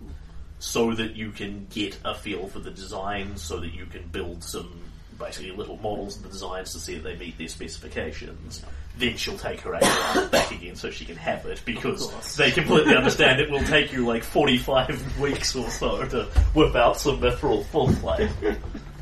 [0.57, 4.43] so that you can get a feel for the design, so that you can build
[4.43, 4.81] some
[5.19, 8.63] basically little models of the designs to see if they meet their specifications.
[8.97, 12.95] Then she'll take her armor back again so she can have it because they completely
[12.95, 16.23] understand it will take you like 45 weeks or so to
[16.55, 18.29] whip out some mithril full flame.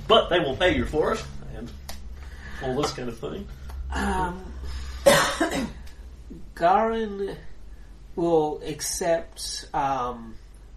[0.07, 1.23] But they will pay you for it
[1.55, 1.69] and
[2.63, 3.47] all this kind of thing.
[3.91, 4.41] Um,
[6.55, 7.35] Garin
[8.15, 10.35] will accept um,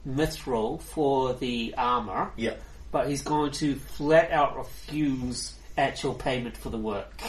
[0.09, 2.55] Mithril for the armor, Yeah.
[2.93, 7.21] but he's going to flat out refuse actual payment for the work.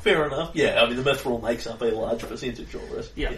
[0.00, 0.52] Fair enough.
[0.54, 3.10] Yeah, I mean the mithril makes up a large percentage of it.
[3.16, 3.32] Yeah.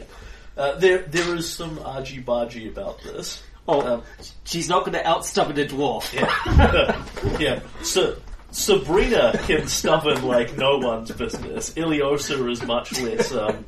[0.57, 3.43] Uh, there, there is some argy bargy about this.
[3.69, 4.03] Oh, Um,
[4.45, 6.13] she's not going to outstubborn a dwarf.
[6.15, 7.39] Yeah.
[7.39, 7.61] yeah.
[7.83, 8.17] So,
[8.51, 11.75] Sabina can stubborn like no one's business.
[11.75, 13.31] Ileosa is much less.
[13.33, 13.67] Um,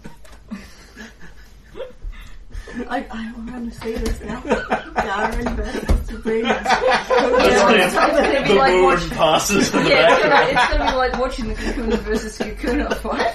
[2.89, 4.41] I, I want to see this now.
[4.41, 6.63] Darren versus Sabina.
[6.65, 10.51] it's gonna be the like moon watch- passes in the Yeah, it's gonna, background.
[10.59, 13.35] it's gonna be like watching the Kakuna versus Kakuna fight.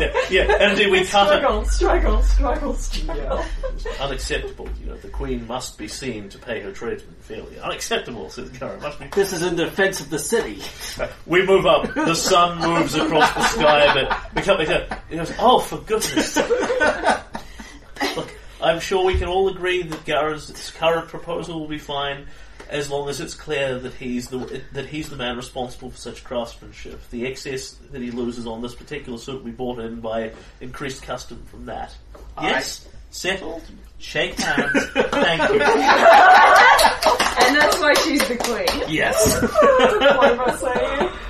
[0.00, 1.38] Yeah, yeah, and then we cut it.
[1.38, 3.44] Struggle, struggle, struggle, struggle.
[4.00, 4.68] Unacceptable.
[4.80, 7.58] You know, the queen must be seen to pay her tradesmen fairly.
[7.58, 8.78] Unacceptable, says Gara.
[8.80, 9.06] Must be.
[9.12, 10.60] This is in defense of the city.
[11.24, 11.94] We move up.
[11.94, 14.12] The sun moves across the sky a bit.
[14.34, 15.00] We come back down.
[15.08, 16.48] He goes, "Oh, for goodness!" sake."
[18.16, 18.28] Look,
[18.60, 22.26] I'm sure we can all agree that Gara's current proposal will be fine,
[22.68, 26.24] as long as it's clear that he's the that he's the man responsible for such
[26.24, 27.00] craftsmanship.
[27.10, 31.44] The excess that he loses on this particular suit we bought in by increased custom
[31.50, 31.94] from that.
[32.40, 33.62] Yes, settled.
[33.98, 34.86] Shake hands.
[34.92, 35.60] Thank you.
[37.38, 38.88] And that's why she's the queen.
[38.88, 39.40] Yes.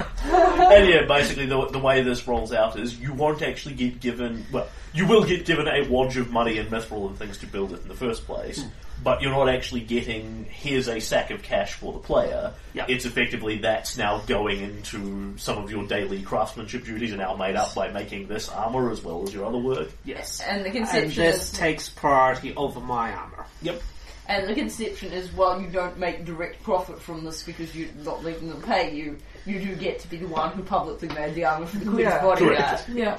[0.31, 0.83] What am I saying?
[0.83, 4.47] and yeah, basically the, the way this rolls out is you won't actually get given,
[4.53, 7.73] well, you will get given a wodge of money and mithril and things to build
[7.73, 8.69] it in the first place, hmm.
[9.03, 12.53] but you're not actually getting, here's a sack of cash for the player.
[12.73, 12.87] Yeah.
[12.89, 17.57] It's effectively that's now going into some of your daily craftsmanship duties are now made
[17.57, 19.91] up by making this armor as well as your other work.
[20.05, 20.41] Yes.
[20.41, 23.47] And the And conception this is, takes priority over my armor.
[23.63, 23.83] Yep.
[24.29, 28.25] and the conception is, well, you don't make direct profit from this because you're not
[28.25, 29.19] letting them pay you.
[29.47, 32.01] You do get to be the one who publicly made the armor for the queen's
[32.01, 32.23] Yeah.
[32.23, 32.57] bodyguard.
[32.57, 32.89] Correct.
[32.89, 33.19] Yeah.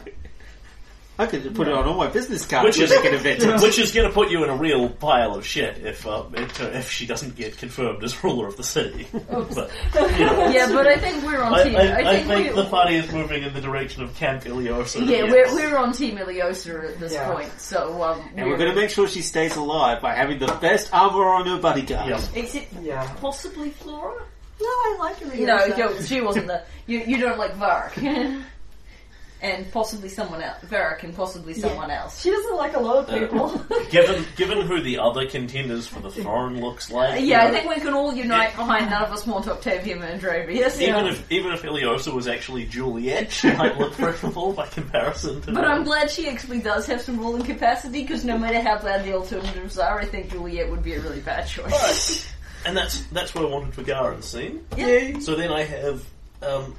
[1.20, 3.60] I could put it on all my business cards Which when is, they get invented.
[3.64, 6.62] which is going to put you in a real pile of shit if um, if,
[6.62, 9.08] if she doesn't get confirmed as ruler of the city.
[9.12, 9.28] but,
[9.96, 10.50] you know.
[10.50, 11.76] Yeah, but I think we're on I, team.
[11.76, 15.00] I, I think, think we, the party is moving in the direction of Camp Ileosa.
[15.10, 15.32] Yeah, yes.
[15.52, 17.34] we're, we're on Team Ileosa at this Yeah.
[17.34, 20.46] point, so um, And we're going to make sure she stays alive by having the
[20.62, 22.10] best armor on her bodyguard.
[22.10, 22.22] Yeah.
[22.36, 23.12] Except Yeah.
[23.20, 24.22] possibly Flora.
[24.60, 25.36] No, I like her.
[25.46, 26.64] No, yo, she wasn't the.
[26.88, 27.98] You you don't like Varric,
[29.42, 30.58] and possibly someone else.
[30.64, 32.22] Varric and possibly someone else.
[32.22, 33.50] She doesn't like a lot of uh, people.
[33.92, 37.48] Given given who the other contenders for the throne looks uh, like, you Yeah, I
[37.48, 40.82] know, think we can all unite behind none of us want Octavia Mandravius.
[40.82, 45.52] even if even if Ileosa was actually Juliet, she might look preferable by comparison to.
[45.52, 49.06] But I'm glad she actually does have some ruling capacity because no matter how bad
[49.06, 52.28] the alternatives are, I think Juliet would be a really bad choice.
[52.68, 54.66] And that's that's what I wanted for Garen's scene.
[54.76, 55.20] Yeah.
[55.20, 56.04] So then I have
[56.42, 56.76] um,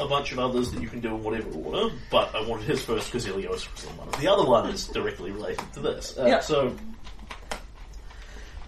[0.00, 2.82] a bunch of others that you can do in whatever order, but I wanted his
[2.82, 4.08] first because Ileosa was the one.
[4.20, 6.16] The other one is directly related to this.
[6.18, 6.40] Uh, Yeah.
[6.40, 6.74] So,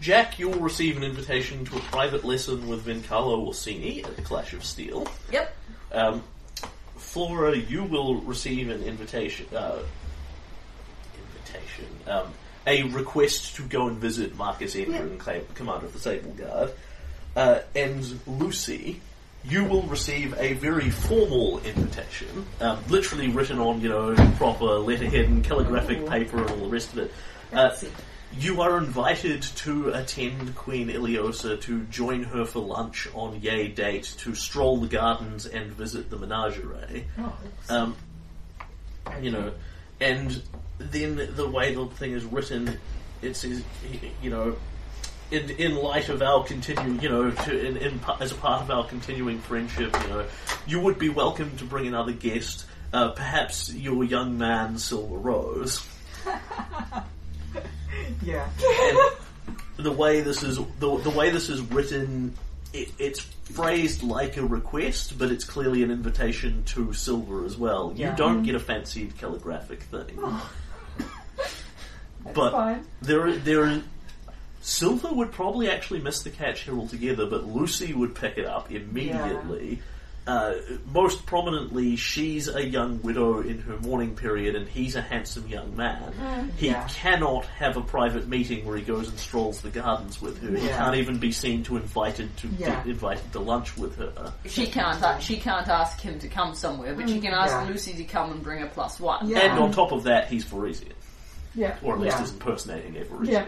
[0.02, 4.22] Jack, you will receive an invitation to a private lesson with Vencarlo Orsini at the
[4.22, 5.06] Clash of Steel.
[5.32, 5.56] Yep.
[5.92, 6.22] Um,
[6.96, 9.46] Flora, you will receive an invitation.
[9.54, 9.78] Uh,
[11.36, 11.86] invitation.
[12.06, 12.32] Um,
[12.66, 16.72] a request to go and visit Marcus Endrin, cla- commander of the Sable Guard.
[17.36, 19.00] Uh, and Lucy,
[19.44, 25.26] you will receive a very formal invitation, um, literally written on, you know, proper letterhead
[25.26, 27.12] and calligraphic paper and all the rest of it.
[27.52, 27.74] Uh,
[28.38, 34.14] you are invited to attend Queen Ileosa to join her for lunch on yay date
[34.18, 37.06] to stroll the gardens and visit the menagerie.
[37.68, 37.96] Um,
[39.20, 39.52] you know,
[40.00, 40.42] and
[40.80, 42.78] then the way the thing is written,
[43.22, 43.62] it says,
[44.22, 44.56] you know,
[45.30, 48.70] in in light of our continuing, you know, to, in, in as a part of
[48.70, 50.26] our continuing friendship, you know,
[50.66, 55.86] you would be welcome to bring another guest, uh, perhaps your young man Silver Rose.
[58.22, 58.48] yeah.
[59.76, 62.34] And the way this is the, the way this is written,
[62.72, 67.92] it, it's phrased like a request, but it's clearly an invitation to Silver as well.
[67.94, 70.18] You don't get a fancied calligraphic thing,
[72.24, 72.84] That's but fine.
[73.02, 73.82] there there
[74.62, 78.70] Silver would probably actually miss the catch here altogether, but Lucy would pick it up
[78.70, 79.80] immediately.
[80.26, 80.52] Uh,
[80.92, 85.74] most prominently, she's a young widow in her mourning period, and he's a handsome young
[85.74, 86.12] man.
[86.12, 86.48] Mm-hmm.
[86.58, 86.86] He Yeah.
[86.88, 90.50] cannot have a private meeting where he goes and strolls the gardens with her.
[90.56, 92.84] He can't even be seen to invited to Yeah.
[92.84, 94.32] invited to lunch with her.
[94.46, 95.02] She can't.
[95.02, 97.64] a- She can't ask him to come somewhere, but she can mm, ask Yeah.
[97.72, 99.26] Lucy to come and bring a plus one.
[99.26, 99.38] Yeah.
[99.38, 100.92] And on top of that, he's Varisian,
[101.54, 101.76] Yeah.
[101.82, 102.22] or at least Yeah.
[102.24, 103.28] is impersonating a Varisian.
[103.28, 103.46] Yeah.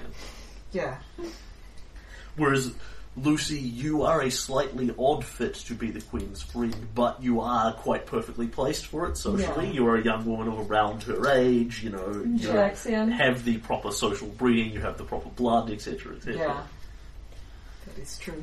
[0.72, 0.96] Yeah.
[2.36, 2.72] Whereas
[3.16, 7.74] Lucy, you are a slightly odd fit to be the Queen's friend, but you are
[7.74, 9.66] quite perfectly placed for it socially.
[9.66, 9.72] Yeah.
[9.72, 13.10] You are a young woman of around her age, you know, you Jackson.
[13.10, 16.38] have the proper social breeding, you have the proper blood, etc., etc.
[16.38, 16.62] Yeah.
[17.86, 18.42] That is true.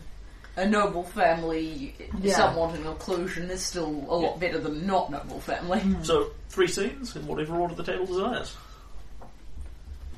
[0.55, 2.35] A noble family, Yeah.
[2.35, 5.79] somewhat in occlusion, is still a lot better than not noble family.
[5.79, 6.03] Hmm.
[6.03, 8.55] So, three scenes in whatever order the table desires.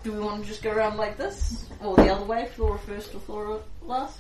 [0.03, 2.49] Do we want to just go around like this, or the other way?
[2.55, 4.17] Flora first or Flora last?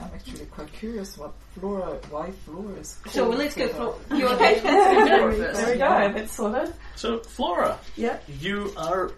[0.00, 2.98] I'm actually quite curious what Flora, why Flora is.
[3.10, 3.68] So called let's go.
[3.68, 3.94] Flora.
[4.08, 4.20] Flora.
[4.20, 4.60] You okay?
[4.60, 5.60] Flora first.
[5.60, 6.12] There we go.
[6.12, 6.74] That's sorted.
[6.96, 8.18] So, Flora, Yeah.
[8.40, 9.12] you are.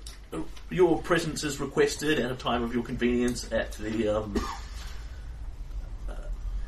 [0.71, 4.09] Your presence is requested at a time of your convenience at the.
[4.09, 4.35] Um,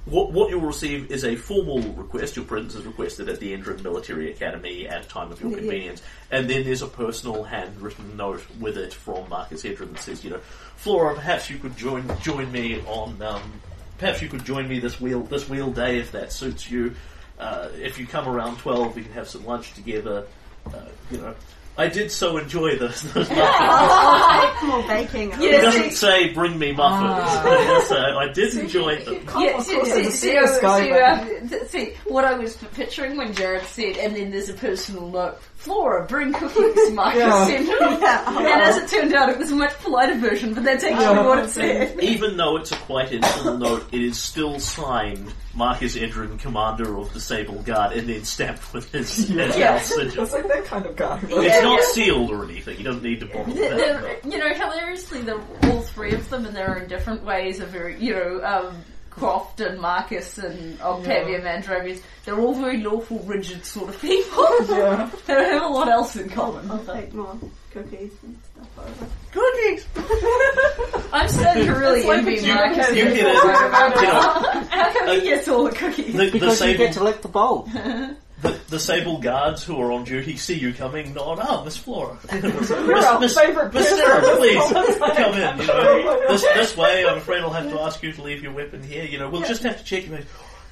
[0.06, 2.36] what, what you'll receive is a formal request.
[2.36, 6.02] Your presence is requested at the Endrin Military Academy at a time of your convenience.
[6.30, 10.30] And then there's a personal handwritten note with it from Marcus Endrin that says, you
[10.30, 10.40] know,
[10.76, 13.20] Flora, perhaps you could join join me on.
[13.20, 13.60] Um,
[13.98, 16.94] perhaps you could join me this wheel this wheel day if that suits you.
[17.38, 20.26] Uh, if you come around twelve, we can have some lunch together.
[20.66, 21.34] Uh, you know,
[21.80, 23.00] I did so enjoy this.
[23.00, 24.62] this muffins.
[24.68, 25.32] More baking.
[25.32, 27.42] He doesn't say bring me muffins.
[27.42, 29.26] but he does say, I did enjoy them.
[29.38, 32.26] Yeah, of see, course, see, as a see, serious guy, see, but- uh, see, what
[32.26, 36.90] I was picturing when Jared said, and then there's a personal note, Flora, bring cookies,
[36.94, 37.46] Marcus Yeah.
[37.46, 37.74] sent me.
[38.50, 41.26] And as it turned out, it was a much politer version, but that's actually Yeah.
[41.26, 42.00] what it said.
[42.00, 47.12] Even though it's a quite informal note, it is still signed Marcus Endrin, Commander of
[47.12, 49.78] the Sable Guard, and then stamped with his, his Yeah.
[49.80, 50.22] sigil.
[50.24, 51.20] It's like that kind of guy.
[51.24, 51.86] It's Yeah, not yeah.
[51.92, 52.78] sealed or anything.
[52.78, 54.24] You don't need to bother with They're, that.
[54.24, 57.66] you know, hilariously, they're all three of them and in their own different ways are
[57.66, 58.76] very, you know, um,
[59.10, 64.46] Kroft and Marcus and Octavia Mandravius, they're all very lawful, rigid sort of people.
[64.68, 65.10] Yeah.
[65.26, 66.70] they don't have a lot else in common.
[66.70, 67.36] I'll take more
[67.72, 69.06] cookies and stuff over.
[69.32, 69.86] Cookies!
[71.12, 72.54] I'm starting to really It's like envy a.
[72.54, 72.88] Marcus.
[72.90, 74.70] You get it.
[74.70, 76.12] How come he gets all the cookies?
[76.12, 77.68] the, the, Because you get to lick the bowl.
[78.42, 82.18] the, the sable guards who are on duty see you coming, nod, ah, Miss Flora.
[82.32, 83.88] Miss, our Miss, favourite Miss.
[83.88, 85.58] Sarah, please, come in.
[85.60, 88.52] You know, this, this way, I'm afraid I'll have to ask you to leave your
[88.52, 89.04] weapon here.
[89.04, 90.18] You know, we'll just have to check you.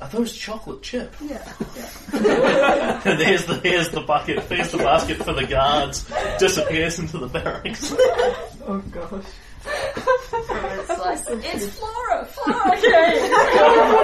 [0.01, 1.15] Are those chocolate chip?
[1.21, 1.43] Yeah,
[3.05, 6.09] And there's the here's the bucket, there's the basket for the guards,
[6.39, 7.95] disappears into the barracks.
[8.71, 9.25] Oh gosh.
[9.65, 13.31] It's like, it's Flora, Flora came!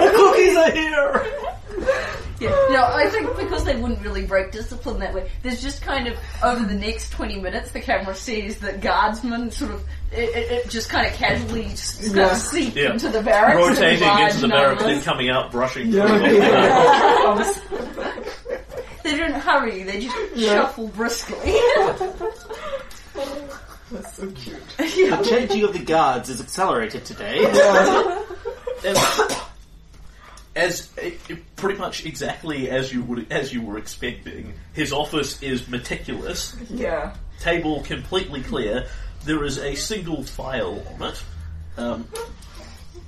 [0.01, 1.54] the cookies are here!
[2.39, 6.07] Yeah, no, I think because they wouldn't really break discipline that way, there's just kind
[6.07, 9.81] of, over the next 20 minutes, the camera sees the guardsmen sort of,
[10.11, 12.33] it, it, it just kind of casually s- kind Yeah.
[12.35, 12.91] seep Yeah.
[12.91, 13.55] into the barracks.
[13.55, 15.87] in Rotating large into the barracks, then coming out, brushing.
[15.91, 16.17] Yeah.
[16.17, 17.53] through yeah.
[19.03, 20.55] They don't hurry, they just Yeah.
[20.55, 21.37] shuffle briskly.
[23.91, 24.57] That's so cute.
[24.77, 27.39] The changing of the guards is accelerated today.
[27.41, 28.21] Yeah.
[30.55, 31.11] As, eh,
[31.55, 34.53] pretty much exactly as you would as you were expecting.
[34.73, 37.15] His office is meticulous, yeah.
[37.39, 38.87] table completely clear.
[39.25, 41.23] There is a single file on it,
[41.77, 42.07] um,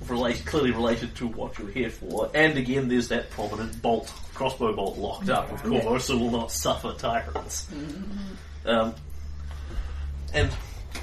[0.06, 2.30] relate, clearly related to what you're here for.
[2.34, 6.50] And again, there's that prominent bolt, crossbow bolt locked up, of course, so will not
[6.50, 7.68] suffer tyrants.
[8.66, 8.94] Um,
[10.34, 10.50] and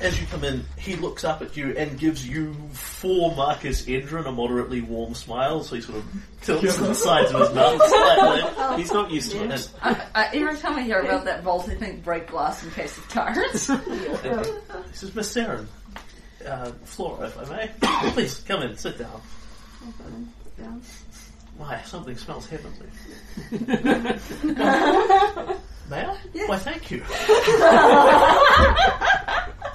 [0.01, 4.25] as you come in, he looks up at you and gives you for Marcus Endrin
[4.27, 6.05] a moderately warm smile, so he sort of
[6.41, 8.77] tilts the sides of his mouth slightly.
[8.81, 9.69] He's not used to And, it.
[9.81, 12.97] I, I, every time I hear about that vault, I think break glass in case
[12.97, 13.69] of tyrants.
[13.69, 15.65] and he says, Miss Saren,
[16.47, 17.71] uh, Flora, if I may,
[18.11, 19.21] please come in, sit down.
[20.59, 20.73] Yeah.
[21.57, 22.87] Why, something smells heavenly.
[25.87, 26.17] May I?
[26.33, 26.49] Yes.
[26.49, 27.03] Why, thank you.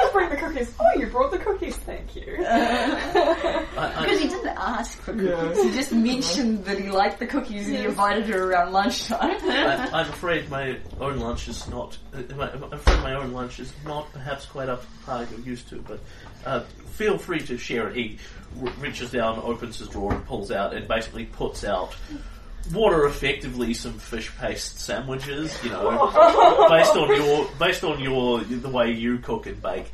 [0.00, 0.72] Please bring the cookies.
[0.80, 1.76] Oh, you brought the cookies.
[1.76, 2.36] Thank you.
[2.48, 5.28] I, I, Because he didn't ask for cookies.
[5.28, 5.62] Yeah.
[5.64, 9.36] He just mentioned that he liked the cookies and he invited her around lunchtime.
[9.42, 11.96] I, I'm afraid my own lunch is not.
[12.14, 15.40] uh, my- I'm afraid my own lunch is not perhaps quite up to par you're
[15.40, 16.00] used to, but
[16.46, 16.60] uh,
[16.92, 17.96] feel free to share it.
[17.96, 18.18] He
[18.62, 21.94] r- reaches down, opens his drawer, and pulls out, and basically puts out
[22.72, 25.56] what are effectively some fish paste sandwiches.
[25.64, 29.92] You know, based on your based on your the way you cook and bake.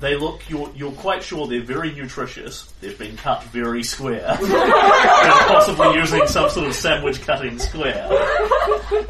[0.00, 0.42] They look.
[0.50, 2.64] You're you're quite sure they're very nutritious.
[2.80, 8.08] They've been cut very square, and possibly using some sort of sandwich cutting square.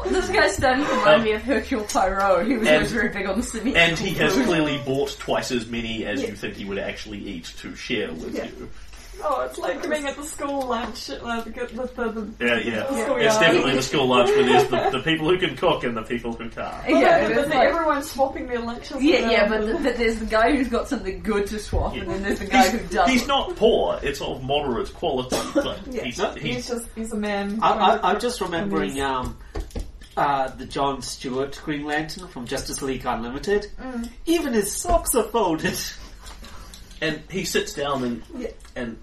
[0.05, 2.45] This guy's starting to remind me of um, Hercule Poirot.
[2.47, 3.75] He was And- always very big on the semi.
[3.75, 7.45] And he has clearly bought twice as many as you think he would actually eat
[7.57, 8.69] to share with you.
[9.27, 11.65] Oh, it's like being at the school lunch, uh, the, the,
[11.95, 12.85] the, the, Yeah, yeah.
[12.87, 13.39] Oh, It's yeah.
[13.39, 16.33] definitely the school lunch where there's the, the people who can cook and the people
[16.33, 16.89] who can't.
[16.89, 19.01] yeah, but, but like- everyone's swapping their lunches.
[19.03, 21.95] yeah, with yeah, but, th- but there's the guy who's got something good to swap,
[21.95, 23.09] and then there's the guy who doesn't.
[23.11, 23.99] He's not poor.
[24.03, 26.03] It's of moderate quality, but Yeah.
[26.03, 27.59] he's, No, he's he's just he's a man.
[27.61, 29.37] I, I, I'm just remembering um,
[30.17, 33.67] uh, the John Stewart Green Lantern from Justice League Unlimited.
[33.81, 34.09] Mm.
[34.25, 35.77] Even his socks are folded.
[37.01, 38.47] and he sits down and Yeah.
[38.75, 38.97] and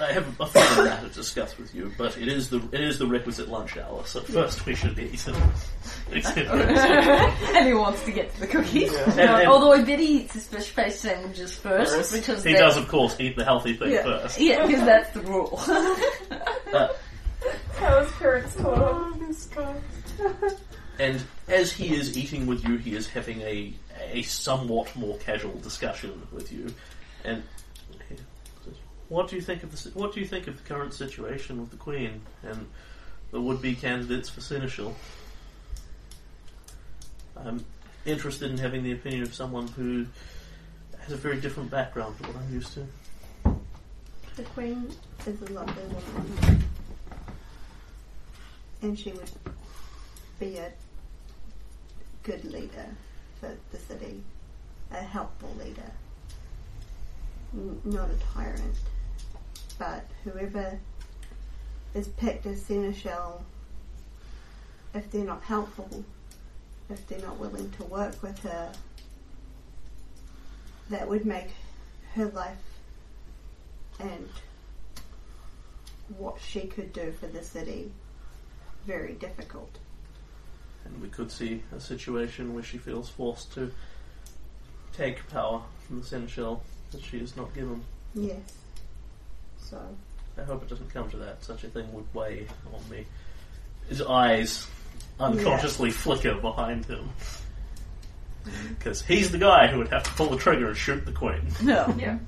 [0.00, 2.98] I have a further matter to discuss with you, but it is the it is
[2.98, 4.02] the requisite lunch hour.
[4.06, 5.24] So first we should eat.
[6.12, 8.92] and he wants to get to the cookies.
[8.94, 12.12] And- and- Although I bet he eats his fish paste sandwiches first, First.
[12.12, 14.02] because he does, of course, eat the healthy thing Yeah.
[14.02, 14.40] first.
[14.40, 15.60] Yeah, because that's the rule.
[16.72, 16.88] Uh,
[17.76, 19.28] How his parents caught Oh, him.
[19.28, 19.74] this guy.
[20.98, 23.72] And as he is eating with you, he is having a
[24.14, 26.72] a somewhat more casual discussion with you.
[27.24, 27.42] And
[29.08, 31.70] what do you think of the what do you think of the current situation with
[31.70, 32.66] the Queen and
[33.32, 34.94] the would-be candidates for seneschal?
[37.36, 37.64] I'm
[38.06, 40.06] interested in having the opinion of someone who
[41.00, 42.86] has a very different background to what I'm used to.
[44.36, 44.90] The Queen
[45.26, 46.64] is a lovely woman.
[48.82, 49.30] And she would
[50.38, 50.72] be a
[52.22, 52.86] good leader
[53.44, 54.22] for the city,
[54.90, 55.90] a helpful leader,
[57.84, 58.74] not a tyrant.
[59.78, 60.78] But whoever
[61.94, 63.44] is picked as seneschal,
[64.94, 66.04] if they're not helpful,
[66.88, 68.72] if they're not willing to work with her,
[70.90, 71.48] that would make
[72.14, 72.56] her life
[73.98, 74.28] and
[76.18, 77.90] what she could do for the city
[78.86, 79.78] very difficult.
[80.84, 83.70] And we could see a situation where she feels forced to
[84.96, 86.62] take power from the seneschal
[86.92, 87.82] that she is not given.
[88.14, 88.38] Yes.
[89.58, 89.80] So
[90.38, 91.42] I hope it doesn't come to that.
[91.42, 93.06] Such a thing would weigh on me.
[93.88, 94.66] His eyes
[95.18, 97.10] unconsciously flicker behind him.
[98.44, 98.74] Mm-hmm.
[98.74, 101.40] Because he's the guy who would have to pull the trigger and shoot the queen,
[101.62, 101.94] no.
[101.98, 102.18] Yeah.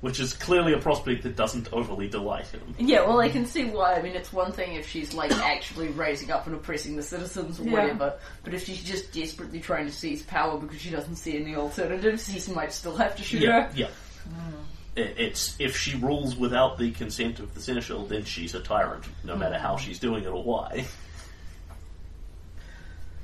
[0.00, 2.74] Which is clearly a prospect that doesn't overly delight him.
[2.78, 3.94] Yeah, well, I can see why.
[3.94, 7.58] I mean, it's one thing if she's like actually raising up and oppressing the citizens
[7.58, 7.72] or Yeah.
[7.72, 8.14] whatever,
[8.44, 12.26] but if she's just desperately trying to seize power because she doesn't see any alternatives,
[12.26, 13.70] he might still have to shoot Yeah, her.
[13.74, 13.88] yeah.
[14.28, 14.54] Hmm.
[14.96, 19.04] I- It's if she rules without the consent of the seneschal, then she's a tyrant,
[19.24, 19.40] no hmm.
[19.40, 20.86] matter how she's doing it or why.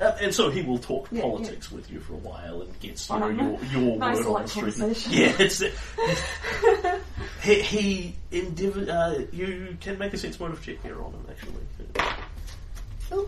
[0.01, 3.09] Uh, and so he will talk Yeah, politics with you for a while and gets
[3.09, 5.07] you Oh, know, your your nice word on light the street.
[5.19, 5.63] Yeah, it's
[7.43, 8.91] he, he endeavor.
[8.91, 13.25] Uh, you can make a sense motive check here on him actually.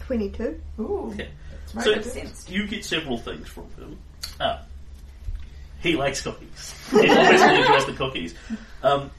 [0.00, 0.60] twenty-two.
[0.80, 1.10] Ooh.
[1.12, 1.28] Okay.
[1.74, 2.48] Right, So sense.
[2.50, 3.98] you get several things from him.
[4.40, 4.60] Uh,
[5.82, 6.74] he likes cookies.
[6.90, 8.34] He obviously enjoys the cookies.
[8.82, 9.10] Um,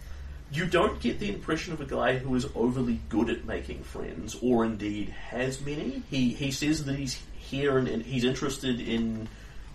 [0.51, 4.37] you don't get the impression of a guy who is overly good at making friends,
[4.41, 6.03] or indeed has many.
[6.09, 9.27] He he says that he's here and, and he's interested in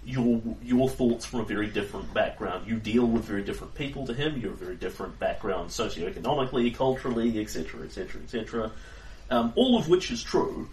[0.04, 2.68] your your thoughts from a very different background.
[2.68, 4.38] You deal with very different people to him.
[4.38, 8.70] You're a very different background socioeconomically, culturally, etc., etc., etc.
[9.30, 10.68] All of which is true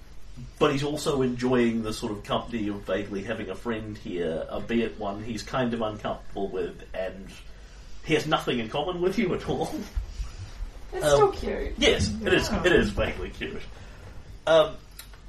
[0.59, 4.99] but he's also enjoying the sort of company of vaguely having a friend here, albeit
[4.99, 7.27] one he's kind of uncomfortable with, and
[8.03, 9.73] he has nothing in common with you at all.
[10.93, 11.73] It's Um, still cute.
[11.77, 12.49] Yes, it is.
[12.51, 13.61] It is vaguely cute.
[14.45, 14.75] Um,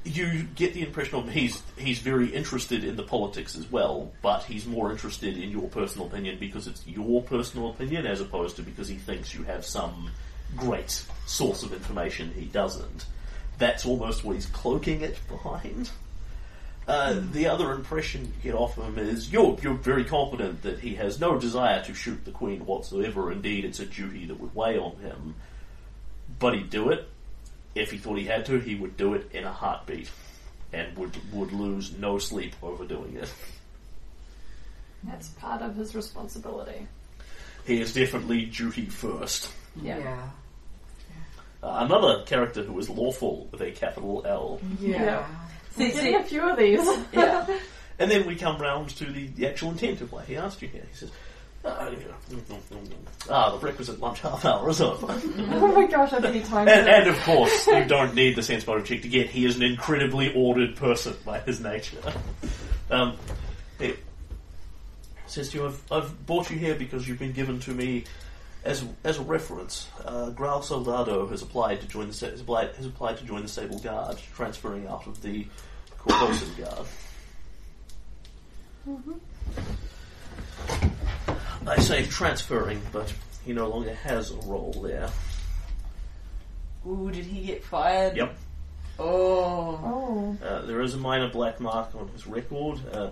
[0.04, 4.42] you get the impression of he's he's very interested in the politics as well, but
[4.42, 8.62] he's more interested in your personal opinion because it's your personal opinion as opposed to
[8.62, 10.10] because he thinks you have some
[10.56, 13.06] great source of information he doesn't.
[13.56, 15.90] That's almost what he's cloaking it behind.
[16.86, 20.94] Uh, the other impression you get off him is you're you're very confident that he
[20.96, 23.32] has no desire to shoot the queen whatsoever.
[23.32, 25.34] Indeed, it's a duty that would weigh on him.
[26.38, 27.08] But he'd do it
[27.74, 28.58] if he thought he had to.
[28.58, 30.10] He would do it in a heartbeat,
[30.74, 33.32] and would would lose no sleep over doing it.
[35.04, 36.86] That's part of his responsibility.
[37.66, 39.50] He is definitely duty first.
[39.80, 40.28] Yeah.
[41.62, 44.60] Uh, another character who is lawful with a capital L.
[44.78, 45.26] Yeah.
[45.76, 46.86] See, a few of these.
[47.12, 47.46] yeah.
[47.98, 50.68] And then we come round to the, the actual intent of why he asked you
[50.68, 50.84] here.
[50.90, 51.10] He says,
[51.64, 51.90] Uh,
[53.30, 55.06] ah, the requisite lunch half hour is over.
[55.52, 58.66] Oh my gosh, I didn't time And, and of course, you don't need the sense
[58.66, 61.98] motive check to get he is an incredibly ordered person by his nature.
[62.90, 63.16] Um,
[63.78, 63.94] he
[65.26, 68.04] says to you, I've, I've brought you here because you've been given to me
[68.64, 69.88] as as a reference.
[70.04, 73.48] Uh, Grau Soldado has applied to join the has applied, has applied to join the
[73.48, 75.46] Sable Guard, transferring out of the
[76.06, 76.86] Korvosan Guard.
[81.66, 83.12] I say transferring, but
[83.44, 85.08] he no longer has a role there.
[86.86, 88.16] Ooh, did he get fired?
[88.16, 88.36] Yep.
[88.98, 90.36] Oh.
[90.42, 90.46] Oh.
[90.46, 93.10] Uh, there is a minor black mark on his record, uh,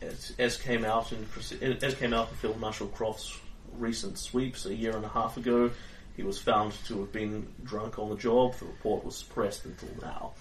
[0.00, 3.38] as, as came out in Chris- as came out in Field Marshal Kroft's
[3.78, 5.70] recent sweeps a year and a half ago.
[6.16, 8.54] He was found to have been drunk on the job.
[8.56, 10.32] The report was suppressed until now.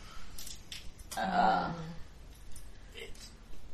[1.18, 1.72] Uh,
[2.96, 3.30] It's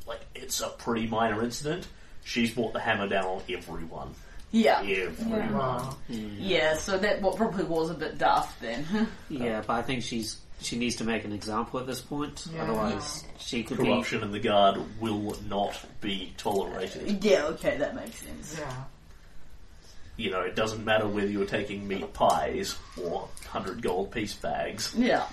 [0.08, 1.88] like it's a pretty minor incident.
[2.24, 4.14] She's brought the hammer down on everyone.
[4.52, 4.82] yeah.
[4.82, 5.54] Everyone.
[5.54, 5.98] Wow.
[6.10, 9.08] Yeah, so that what probably was a bit daft then.
[9.30, 12.48] Yeah, but I think she's she needs to make an example at this point.
[12.54, 12.64] Yeah.
[12.64, 13.84] Otherwise, she could be.
[13.86, 17.24] Corruption in the guard will not be tolerated.
[17.24, 18.58] yeah, okay, that makes sense.
[18.58, 18.84] Yeah.
[20.18, 24.94] You know, it doesn't matter whether you're taking meat pies or hundred gold piece bags.
[24.98, 25.26] Yeah.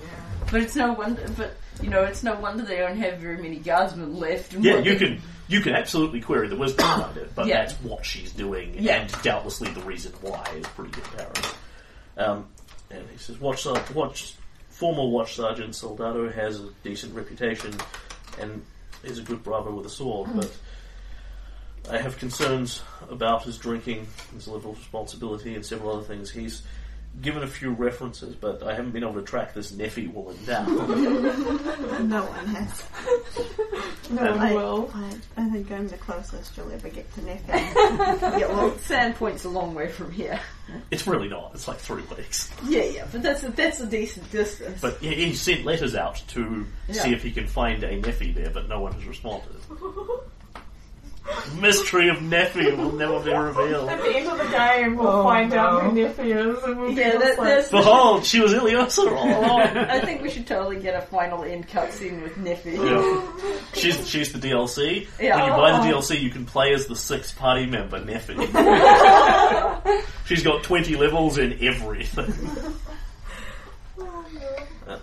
[0.00, 0.08] Yeah.
[0.50, 3.56] But it's no wonder but you know, it's no wonder they don't have very many
[3.56, 4.54] guardsmen left.
[4.54, 7.46] and Yeah, what you they- can you can absolutely query the wisdom behind it, but
[7.46, 7.62] Yeah.
[7.64, 8.96] that's what she's doing, Yeah.
[8.96, 11.54] and doubtlessly the reason why is pretty apparent.
[12.18, 12.46] Um,
[12.90, 14.34] and he says, "Watch, Ser- watch,
[14.68, 17.72] former Watch Sergeant Soldado has a decent reputation,
[18.38, 18.62] and
[19.04, 20.50] is a good bravo with a sword, but."
[21.90, 26.28] I have concerns about his drinking, his level of responsibility, and several other things.
[26.30, 26.60] He's
[27.20, 30.68] given a few references, but I haven't been able to track this Neffy woman down.
[32.08, 32.84] No one has.
[34.10, 34.90] No I, one will.
[34.94, 37.48] I, I think I'm the closest you'll ever get to Neffy.
[38.38, 40.40] Yeah, well Sandpoint's a long way from here.
[40.90, 41.50] it's really not.
[41.54, 42.50] It's like three weeks.
[42.66, 44.80] Yeah, yeah, but that's a that's a decent distance.
[44.80, 48.50] But he, he sent letters out to see if he can find a Neffy there,
[48.50, 49.56] but no one has responded.
[51.60, 53.88] Mystery of Neffy will never be revealed.
[53.88, 55.90] At the end of the game, we'll Oh, find out no.
[55.90, 59.26] who Neffy is, and we'll Yeah, be that- like, that's- Behold, she was Ileosa all
[59.44, 59.60] along.
[59.76, 62.76] I think we should totally get a final end cutscene with Neffy.
[62.76, 63.58] Yeah.
[63.74, 65.06] She's she's the DLC.
[65.20, 65.36] Yeah.
[65.36, 65.98] When you buy the Oh.
[66.00, 68.36] DLC, you can play as the sixth party member Neffy.
[70.26, 72.32] she's got twenty levels in everything.
[74.86, 74.98] Uh,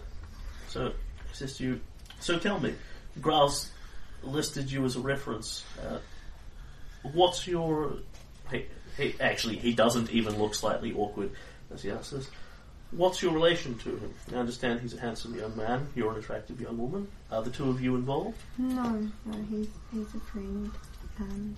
[0.70, 0.92] so,
[1.32, 1.80] he you,
[2.20, 2.74] so tell me,
[3.22, 3.70] Grau's
[4.24, 5.64] listed you as a reference.
[5.82, 5.98] Uh,
[7.14, 7.98] what's your?
[8.52, 8.66] He,
[8.98, 11.32] he, actually, he doesn't even look slightly awkward
[11.74, 12.30] as he asks this.
[12.92, 14.14] What's your relation to him?
[14.32, 15.88] I understand he's a handsome young man.
[15.96, 17.08] You're an attractive young woman.
[17.32, 18.38] Are the two of you involved?
[18.58, 20.72] no, no, he's he's a friend.
[21.20, 21.56] Um,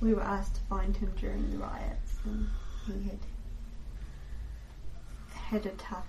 [0.00, 2.48] we were asked to find him during the riots, and
[2.86, 3.18] he had
[5.32, 6.06] had a tough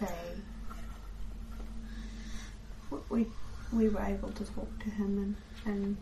[0.00, 0.06] day.
[3.10, 3.26] We
[3.74, 5.36] we were able to talk to him
[5.66, 5.96] and, and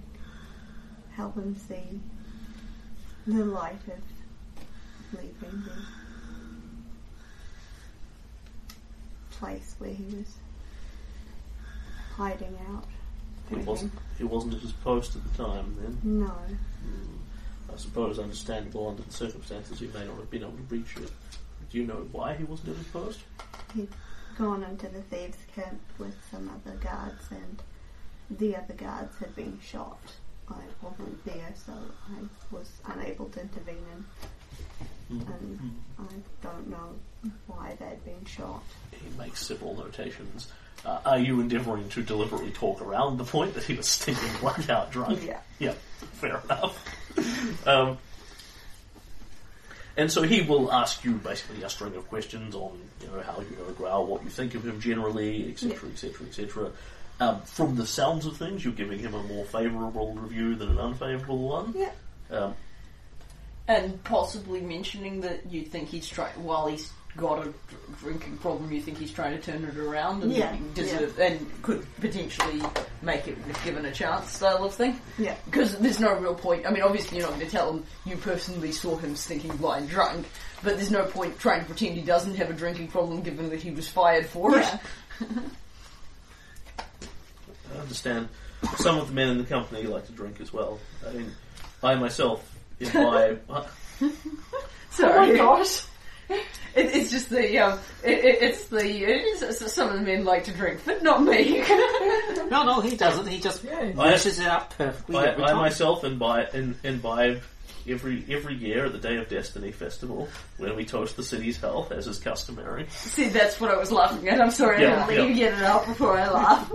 [1.16, 2.00] help him see
[3.26, 5.72] the light of leaving the
[9.30, 10.36] place where he was
[12.16, 12.84] hiding out.
[13.48, 13.92] He wasn't.
[14.16, 15.76] He wasn't at his post at the time.
[15.80, 16.26] Then No.
[16.26, 17.72] Hmm.
[17.72, 21.10] I suppose, understandable under the circumstances, he may not have been able to reach it.
[21.70, 23.20] Do you know why he wasn't at his post?
[23.74, 23.88] He'd
[24.42, 27.62] gone into the thieves' camp with some other guards, and
[28.38, 30.00] the other guards had been shot.
[30.48, 31.72] I wasn't there, so
[32.10, 32.18] I
[32.50, 34.04] was unable to intervene,
[35.10, 36.96] and, and I don't know
[37.46, 38.64] why they'd been shot.
[38.90, 40.48] He makes several notations.
[40.84, 44.90] Uh, are you endeavouring to deliberately talk around the point that he was stinking blackout
[44.90, 45.24] drunk?
[45.24, 45.38] Yeah.
[45.60, 45.74] Yeah,
[46.14, 47.64] fair enough.
[47.68, 47.96] um,
[49.96, 53.40] and so he will ask you basically a string of questions on, you know, how
[53.40, 56.70] you know Grau, what you think of him generally, etc., etc., etc.
[57.20, 60.78] Um, from the sounds of things, you're giving him a more favourable review than an
[60.78, 61.74] unfavourable one.
[61.76, 61.90] Yeah.
[62.30, 62.54] Um,
[63.68, 68.72] And possibly mentioning that you think he's trying, while he's got a dr- drinking problem,
[68.72, 72.60] you think he's trying to turn it around and Yeah, deserve, and could potentially
[73.02, 75.00] make it if given a chance style of thing.
[75.18, 75.34] Yeah.
[75.46, 76.66] Because there's no real point.
[76.66, 79.88] I mean, obviously you're not going to tell him you personally saw him stinking blind
[79.88, 80.26] drunk,
[80.62, 83.60] but there's no point trying to pretend he doesn't have a drinking problem given that
[83.62, 84.78] he was fired for Yeah.
[85.20, 85.28] it.
[87.74, 88.28] I understand
[88.76, 90.78] some of the men in the company like to drink as well.
[91.08, 91.32] I mean,
[91.82, 92.48] I myself
[92.80, 93.40] imbibe.
[93.50, 93.64] uh,
[95.00, 95.84] Oh my gosh.
[96.74, 100.24] It, it's just the um, it, it, it's the it's, it's- some of the men
[100.24, 101.62] like to drink, but not me.
[102.50, 103.26] No, no, he doesn't.
[103.26, 103.92] He just Yeah.
[103.92, 105.56] meshes it up perfectly I, every I time.
[105.58, 107.42] myself imbibe, in, imbibe
[107.86, 111.92] every every year at the Day of Destiny festival when we toast the city's health,
[111.92, 112.86] as is customary.
[112.88, 114.40] See, that's what I was laughing at.
[114.40, 116.72] I'm sorry, Yeah, I didn't let you get it out before I laugh.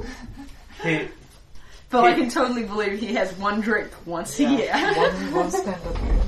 [0.83, 1.07] He,
[1.89, 4.71] But I can totally believe he has one drink once a year.
[4.73, 6.21] one, one standard drink.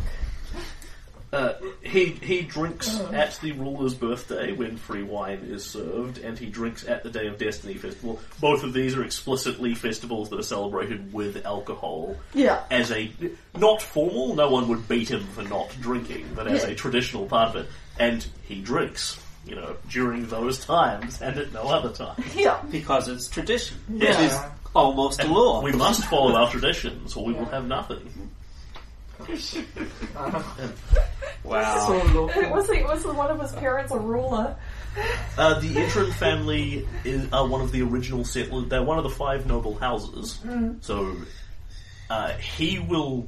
[1.32, 6.48] Uh, he he drinks at the ruler's birthday when free wine is served, and he
[6.48, 8.20] drinks at the Day of Destiny festival.
[8.42, 12.16] Both of these are explicitly festivals that are celebrated with alcohol.
[12.34, 12.64] Yeah.
[12.72, 13.12] as a
[13.56, 16.70] not formal, no one would beat him for not drinking, but as Yeah.
[16.70, 17.68] a traditional part of it,
[18.00, 22.24] and he drinks, you know, during those times and at no other time.
[22.36, 22.60] Yeah.
[22.72, 23.78] because it's tradition.
[23.88, 24.10] Yeah.
[24.20, 24.40] It is
[24.76, 25.62] almost a law.
[25.62, 28.32] We must follow our traditions, or we will have nothing.
[31.44, 31.86] wow.
[31.88, 32.50] So local.
[32.52, 32.84] was he?
[32.84, 34.56] Was one of his parents a ruler?
[35.38, 38.68] Uh, the Endrin family is are one of the original settlers.
[38.70, 40.40] They're one of the five noble houses.
[40.82, 41.16] So
[42.10, 43.28] uh, he will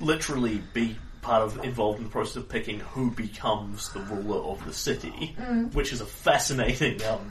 [0.00, 4.64] literally be part of involved in the process of picking who becomes the ruler of
[4.66, 5.36] the city,
[5.72, 7.30] which is a fascinating um,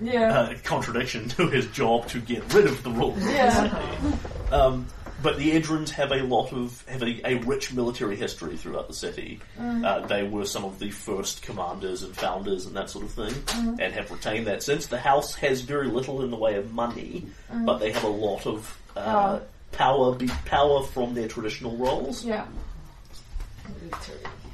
[0.00, 0.32] Yeah.
[0.38, 4.52] uh, contradiction to his job to get rid of the ruler of the city.
[4.52, 4.86] Um,
[5.22, 8.94] but the Endrins have a lot of have a, a rich military history throughout the
[8.94, 9.40] city.
[9.58, 13.34] Uh, they were some of the first commanders and founders and that sort of thing,
[13.80, 14.86] and have retained that since.
[14.86, 17.26] The house has very little in the way of money,
[17.64, 19.42] but they have a lot of uh, Oh.
[19.72, 22.24] power be, power from their traditional roles.
[22.24, 22.46] yeah.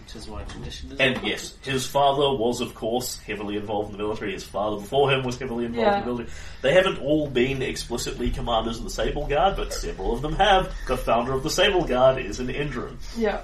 [0.08, 1.00] Which is why tradition is.
[1.00, 4.32] And yes, his father was, of course, heavily involved in the military.
[4.32, 5.94] His father before him was heavily involved Yeah.
[5.98, 6.30] in the military.
[6.62, 10.72] They haven't all been explicitly commanders of the Sable Guard, but several of them have.
[10.86, 12.96] The founder of the Sable Guard is an Endrin.
[13.18, 13.40] Yeah.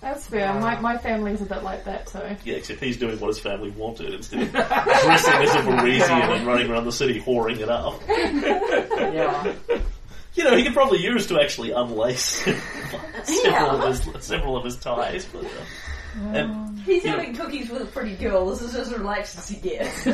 [0.00, 0.52] That's fair.
[0.54, 2.36] My, my family's a bit like that too.
[2.44, 6.46] Yeah, except he's doing what his family wanted instead of dressing as a Varisian and
[6.48, 8.02] running around the city whoring it up.
[9.14, 9.52] Yeah.
[10.34, 12.42] You know, he could probably use to actually unlace
[13.24, 15.24] several, of his, several of his ties.
[15.26, 15.48] But, uh,
[16.32, 17.12] and He's Yeah.
[17.12, 18.50] having cookies with a pretty girl.
[18.50, 20.04] This is as relaxed as he gets.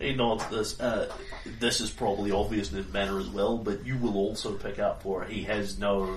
[0.00, 0.80] he nods this.
[0.80, 1.12] Uh,
[1.60, 5.02] this is probably obvious in his manner as well, but you will also pick up
[5.02, 6.12] for he has no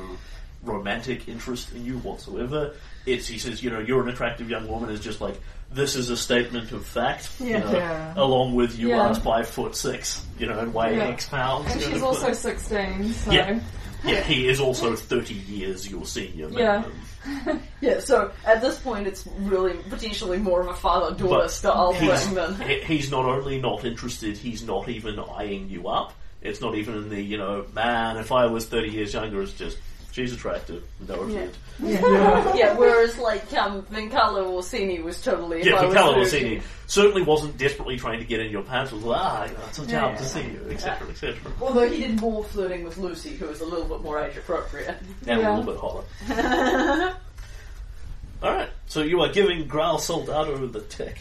[0.64, 2.74] romantic interest in you whatsoever.
[3.06, 4.90] It's he says, you know, you're an attractive young woman.
[4.90, 5.40] Is just like
[5.72, 7.30] this is a statement of fact.
[7.40, 7.60] You Yeah.
[7.60, 8.14] know, Yeah.
[8.16, 9.10] along with you Yeah.
[9.10, 11.06] are five foot six, you know, and weigh Yeah.
[11.08, 11.72] X pounds.
[11.72, 13.32] And she's know, also but- 16, so.
[13.32, 13.60] Yeah.
[14.06, 16.50] yeah, he is also thirty years your senior.
[16.50, 16.84] Yeah.
[17.82, 22.36] yeah, so at this point it's really potentially more of a father-daughter style He's, thing
[22.36, 22.56] than...
[22.86, 26.14] he's not only not interested, he's not even eyeing you up.
[26.44, 29.54] It's not even in the, you know, man, if I was 30 years younger, it's
[29.54, 29.78] just,
[30.16, 30.82] she's attractive.
[31.08, 31.42] No Yeah.
[31.42, 31.58] offense.
[32.58, 35.60] Yeah, whereas like um, Vencarlo Orsini was totally...
[35.60, 36.22] if Yeah, I for was Callum 30.
[36.22, 38.94] Orsini certainly wasn't desperately trying to get in your pants.
[38.94, 41.52] Was like, ah, it's a job to see you, etc., etc.
[41.62, 44.96] Although he did more flirting with Lucy, who was a little bit more age appropriate.
[45.28, 45.54] And Yeah.
[45.54, 47.18] a little bit hotter.
[48.44, 51.18] Alright, so you are giving Grau Soldado the tick.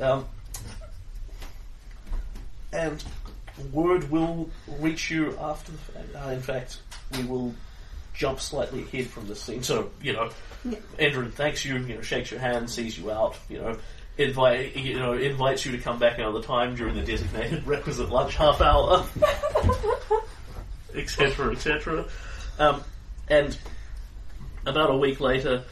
[0.00, 0.24] Um,
[2.72, 3.02] and
[3.72, 4.48] word will
[4.78, 6.08] reach you after the fact.
[6.16, 6.78] Uh, in fact,
[7.16, 7.54] we will
[8.20, 9.62] jump slightly ahead from this scene.
[9.62, 10.28] So, you know,
[10.62, 10.76] Yeah.
[10.98, 13.78] Endrin thanks you, you know, shakes your hand, sees you out, you know,
[14.18, 18.36] invite, you know, invites you to come back another time during the designated requisite lunch
[18.36, 19.06] half hour,
[20.94, 22.04] etc., etc.
[22.58, 22.84] Um,
[23.28, 23.56] and
[24.66, 25.64] about a week later,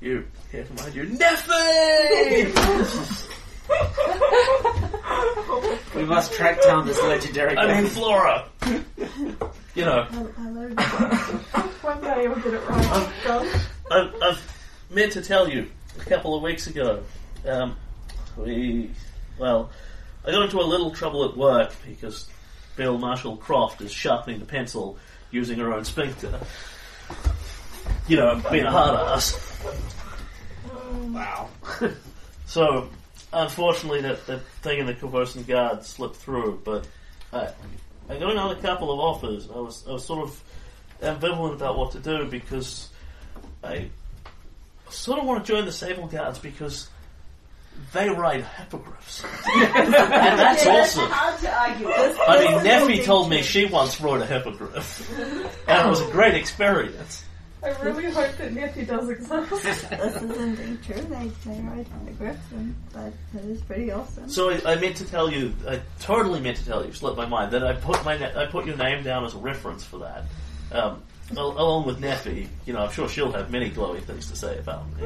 [0.00, 2.52] you hear from behind you, Neffy!
[5.96, 7.90] We must track down this legendary I mean.
[7.90, 8.44] Flora!
[9.74, 10.04] you know,
[10.36, 11.72] Hello.
[11.86, 12.86] One day you'll get it right.
[12.90, 17.04] I've, I've, I've meant to tell you a couple of weeks ago.
[17.46, 17.76] Um,
[18.36, 18.90] we,
[19.38, 19.70] well,
[20.24, 22.28] I got into a little trouble at work because
[22.74, 24.98] Bill Marshall Kroft is sharpening the pencil
[25.30, 26.40] using her own sphincter.
[28.08, 29.60] You know, being a hard ass.
[31.10, 31.48] Wow.
[32.48, 32.88] So,
[33.32, 36.86] unfortunately, that, that thing in the Korvosan Guard slipped through, but
[37.32, 37.48] I,
[38.08, 39.50] I got another couple of offers.
[39.50, 40.40] I was, I was sort of
[41.00, 42.88] ambivalent about what to do because
[43.62, 43.90] I
[44.88, 46.88] sort of want to join the Sable Guards because
[47.92, 49.24] they ride hippogriffs.
[49.54, 51.10] and that's awesome.
[51.10, 52.18] Hard to argue with.
[52.26, 55.18] I mean, Neffy told me she once rode a hippogriff,
[55.68, 57.24] and it was a great experience.
[57.62, 59.90] I really hope that Neffy does exist.
[59.90, 61.02] this is indeed true.
[61.02, 64.28] They they ride hippogriffs, and but it is pretty awesome.
[64.28, 67.26] So I, I meant to tell you, I totally meant to tell you, slipped my
[67.26, 69.98] mind that I put my na- I put your name down as a reference for
[69.98, 70.24] that.
[70.72, 71.02] Um,
[71.36, 74.58] al- along with Neffy, you know, I'm sure she'll have many glowing things to say
[74.58, 75.04] about me.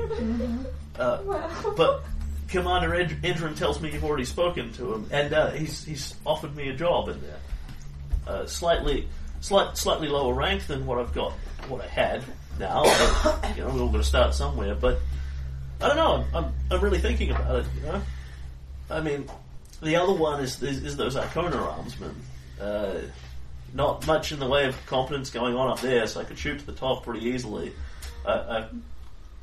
[0.98, 2.04] Uh, Well, but
[2.48, 6.54] Commander Ed- Endrin tells me you've already spoken to him, and uh, he's he's offered
[6.56, 7.38] me a job in there.
[8.26, 9.08] Uh, slightly,
[9.40, 11.32] slight, slightly lower rank than what I've got,
[11.68, 12.22] what I had
[12.58, 12.82] now.
[13.22, 14.74] But, you know, we're all going to start somewhere.
[14.74, 14.98] But
[15.80, 16.24] I don't know.
[16.34, 17.66] I'm, I'm, I'm really thinking about it.
[17.76, 18.02] You know,
[18.90, 19.28] I mean,
[19.80, 22.14] the other one is is, is those Arkona armsmen.
[22.60, 23.00] Uh,
[23.74, 26.58] not much in the way of competence going on up there, so I could shoot
[26.60, 27.72] to the top pretty easily.
[28.24, 28.76] Uh, I,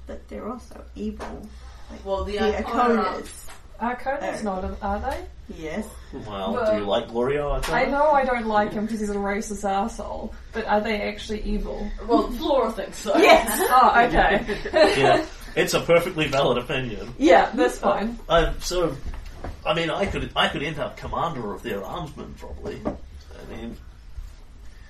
[0.05, 1.47] But they're also evil.
[1.91, 3.45] Like, Well, the the Arkona- Aconas.
[3.79, 5.25] Arkona's not, a- are they?
[5.57, 5.85] Yes.
[6.11, 7.73] well, Well, do you like Glorio Arkona?
[7.73, 11.41] I know I don't like him because he's a racist asshole, but are they actually
[11.43, 11.89] evil?
[12.07, 13.15] Well, Flora thinks so.
[13.17, 13.47] Yes!
[13.69, 14.59] Oh, okay.
[15.01, 15.25] yeah,
[15.55, 17.13] it's a perfectly valid opinion.
[17.17, 18.17] yeah, that's fine.
[18.27, 18.95] Um, so,
[19.65, 22.81] I mean, I could I could end up commander of their armsmen probably.
[22.85, 23.77] I mean,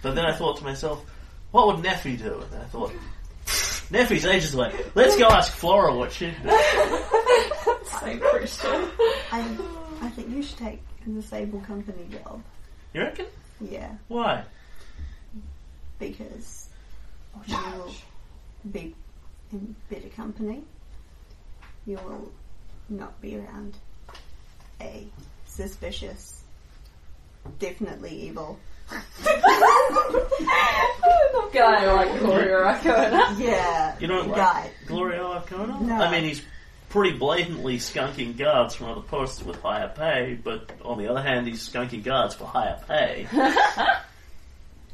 [0.07, 1.03] but then I thought to myself,
[1.51, 2.39] what would Neffy do?
[2.39, 2.93] And I thought,
[3.91, 4.73] Neffy's ages away.
[4.95, 6.49] Let's go ask Flora what she'd do.
[7.99, 8.89] Same question.
[9.33, 9.57] I,
[9.99, 12.41] I think you should take the Sable Company job.
[12.93, 13.25] You reckon?
[13.59, 13.95] Yeah.
[14.07, 14.45] Why?
[15.99, 16.69] Because
[17.45, 17.93] you will
[18.71, 18.95] be
[19.51, 20.63] in better company.
[21.85, 22.31] You will
[22.87, 23.75] not be around
[24.79, 25.05] a
[25.47, 26.43] suspicious,
[27.59, 28.57] definitely evil.
[31.53, 33.39] Guy like Glorio Arkona.
[33.39, 33.95] Yeah.
[33.99, 34.71] You don't like guy.
[34.85, 35.81] Glorio Arkona?
[35.81, 35.95] No.
[35.95, 36.41] I mean, he's
[36.89, 41.47] pretty blatantly skunking guards from other posts with higher pay, but on the other hand,
[41.47, 43.27] he's skunking guards for higher pay.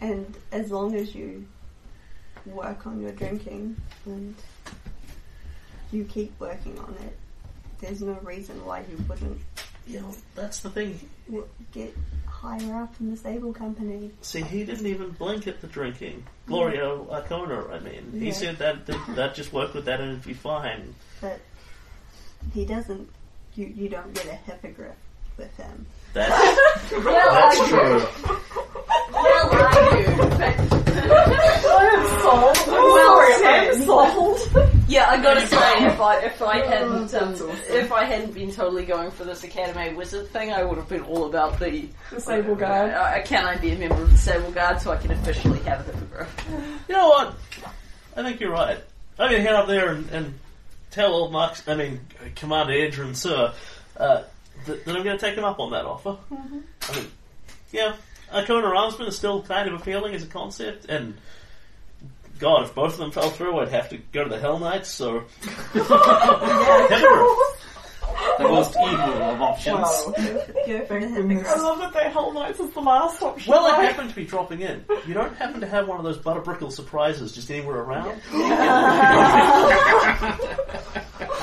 [0.02, 1.46] And as long as you
[2.46, 4.36] work on your drinking and
[5.94, 7.18] you keep working on it,
[7.80, 9.40] there's no reason why you wouldn't
[9.88, 11.00] you know, that's the thing.
[11.72, 11.96] get
[12.44, 14.12] higher up in the stable company.
[14.22, 16.26] See, he didn't even blink at the drinking.
[16.48, 18.12] Glorio Arkona, I mean.
[18.12, 18.34] He Yeah.
[18.34, 20.94] said that, that that just work with that and it'd be fine.
[21.22, 21.40] But
[22.54, 23.10] he doesn't.
[23.56, 24.96] You you don't get a hippogriff
[25.38, 25.86] with him.
[26.14, 28.08] That's, Well, that's I true.
[29.14, 30.83] Well, I do.
[31.26, 32.68] I have sold.
[32.74, 33.86] Well Sorry, said.
[33.86, 34.84] sold.
[34.88, 37.34] Yeah, I gotta say, if I if I hadn't um,
[37.70, 41.04] if I hadn't been totally going for this Academy Wizard thing, I would have been
[41.04, 42.92] all about the Disable guard.
[42.92, 45.82] Uh, can I be a member of the Sable Guard so I can officially have
[45.82, 46.46] a hippogriff?
[46.88, 47.36] You know what?
[48.16, 48.78] I think you're right.
[49.18, 50.34] I'm going to head up there and, and
[50.92, 52.00] tell old Mark, I mean,
[52.36, 53.54] Commander Endrin, sir,
[53.98, 54.24] uh,
[54.66, 56.18] that, that I'm going to take him up on that offer.
[56.32, 57.12] I mean,
[57.72, 57.96] yeah,
[58.34, 61.16] Arkona Armsman is still kind of appealing as a concept, and
[62.40, 64.90] God, if both of them fell through, I'd have to go to the Hell Knights,
[64.90, 65.24] so.
[68.04, 68.38] Hippogriff.
[68.38, 69.76] The most evil of options.
[69.76, 69.82] Wow.
[69.82, 71.14] Go for the Thank hippogriff.
[71.16, 71.48] goodness.
[71.48, 73.52] I love that that Hell Knights is the last option.
[73.52, 74.84] Well, I happen to be dropping in.
[75.08, 78.22] You don't happen to have one of those butterbrickle surprises just anywhere around?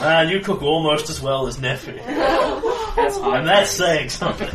[0.00, 1.96] Man, ah, you cook almost as well as Neffy.
[2.96, 3.40] That's hard.
[3.40, 4.48] And that's saying something.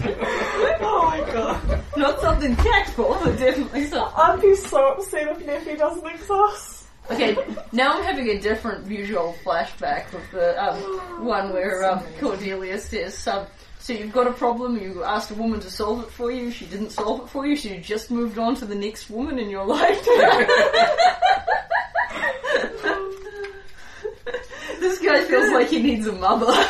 [0.81, 1.83] oh my god.
[1.95, 4.13] Not something tactful, but definitely something.
[4.17, 6.74] I'd be so upset if Neffy doesn't exist.
[7.11, 7.37] Okay,
[7.71, 10.79] now I'm having a different visual flashback of the um,
[11.25, 13.45] one where um, Cordelia says, um,
[13.79, 14.77] "So you've got a problem.
[14.81, 16.49] You asked a woman to solve it for you.
[16.49, 17.55] She didn't solve it for you.
[17.55, 20.03] So you just moved on to the next woman in your life."
[24.79, 26.51] this guy feels like he needs a mother.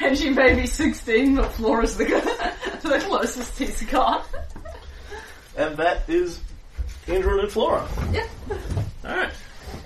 [0.00, 2.04] and she may be 16, but Flora's the,
[2.82, 4.26] the closest he's got.
[5.56, 6.40] And that is
[7.08, 7.86] Andrew and Flora.
[8.12, 8.26] Yeah.
[9.04, 9.30] Alright.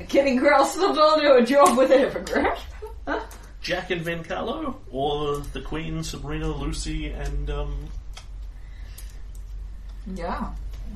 [0.09, 2.59] Getting grouse not onto a job with a hippogriff.
[3.07, 3.21] Huh?
[3.61, 7.89] Jack and Vencarlo, or the Queen, Sabina, Lucy, and, um,
[10.15, 10.51] Yeah.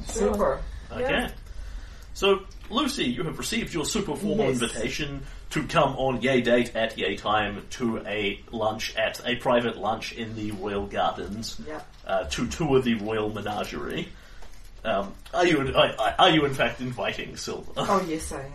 [0.06, 0.60] Super.
[0.90, 1.28] okay.
[2.14, 2.40] So,
[2.70, 4.62] Lucy, you have received your super formal Yes.
[4.62, 9.76] invitation to come on yay date at yay time to a lunch at a private
[9.76, 11.60] lunch in the Royal Gardens.
[11.68, 11.80] Yeah.
[12.06, 14.08] uh, to tour the royal menagerie.
[14.84, 17.72] Um, are you are, are you in fact inviting Silver?
[17.76, 18.52] Oh yes, I am.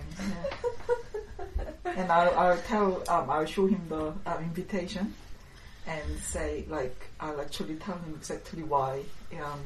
[1.85, 1.93] Yeah.
[1.95, 5.13] and I'll, I'll tell, um, I'll show him the uh, invitation,
[5.87, 9.01] and say like I'll actually tell him exactly why
[9.43, 9.59] um,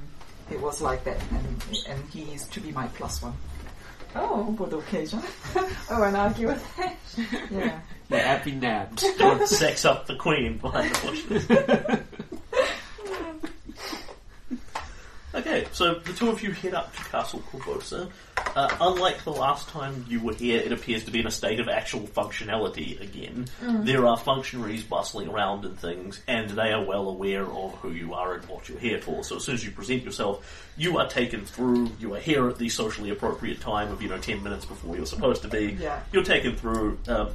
[0.50, 3.34] it was like that, and and he is to be my plus one
[4.16, 4.54] Oh.
[4.58, 5.22] for the occasion.
[5.90, 6.96] Oh, and argue with that.
[7.52, 7.80] Yeah.
[8.10, 9.04] Yeah, I've been nabbed.
[9.18, 11.48] Don't sex up the queen behind the bushes.
[15.36, 18.10] Okay, so the two of you head up to Castle Korvosa.
[18.56, 21.60] Uh, unlike the last time you were here, it appears to be in a state
[21.60, 23.48] of actual functionality again.
[23.84, 28.14] There are functionaries bustling around and things, and they are well aware of who you
[28.14, 29.24] are and what you're here for.
[29.24, 31.90] So as soon as you present yourself, you are taken through.
[32.00, 35.08] You are here at the socially appropriate time of you know ten minutes before you're
[35.08, 35.78] supposed to be.
[35.80, 36.00] Yeah.
[36.12, 37.30] You're taken through, um,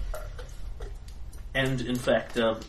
[1.52, 2.60] and in fact, um,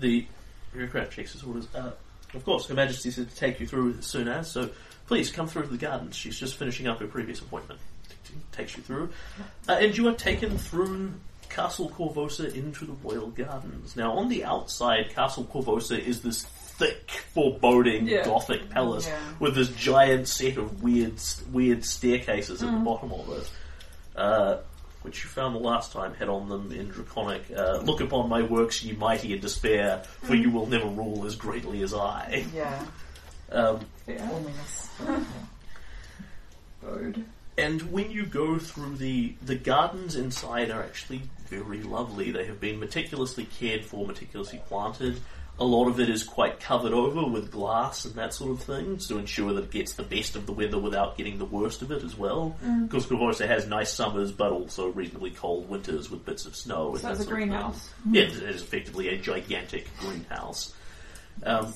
[0.00, 0.26] the
[0.72, 1.68] bureaucrat checks his orders.
[1.72, 1.92] Uh,
[2.34, 4.70] of course, Her Majesty said to take you through as soon as, so
[5.06, 6.16] please come through to the gardens.
[6.16, 7.80] She's just finishing up her previous appointment.
[8.52, 9.10] Takes you through.
[9.68, 11.12] Uh, and you are taken through
[11.48, 13.96] Castle Korvosa into the royal gardens.
[13.96, 18.24] Now, on the outside, Castle Korvosa is this thick, foreboding Yeah.
[18.24, 19.18] Gothic palace Yeah.
[19.40, 21.14] with this giant set of weird,
[21.50, 23.50] weird staircases at the bottom of it.
[24.16, 24.58] Uh,
[25.02, 27.42] which you found the last time had on them in Draconic.
[27.56, 31.36] Uh, Look upon my works, ye mighty in despair, for you will never rule as
[31.36, 32.44] greatly as I.
[32.54, 32.86] Yeah.
[33.52, 34.30] Um, Yeah.
[34.30, 34.90] Ominous.
[36.80, 37.24] Bird.
[37.58, 42.30] and when you go through the the gardens inside are actually very lovely.
[42.30, 45.20] They have been meticulously cared for, meticulously planted.
[45.60, 48.96] A lot of it is quite covered over with glass and that sort of thing
[48.96, 51.90] to ensure that it gets the best of the weather without getting the worst of
[51.92, 52.56] it as well.
[52.84, 56.92] Because Korvosa has nice summers but also reasonably cold winters with bits of snow.
[56.92, 57.48] and So it's a sort of thing.
[57.48, 57.90] greenhouse.
[58.10, 60.72] Yeah, it is effectively a gigantic greenhouse.
[61.44, 61.74] Um,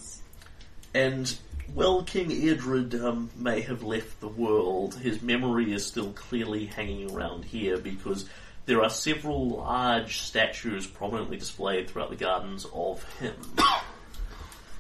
[0.95, 1.37] and
[1.75, 7.11] while King Eodred um, may have left the world, his memory is still clearly hanging
[7.15, 8.29] around here because
[8.67, 13.35] there are several large statues prominently displayed throughout the gardens of him.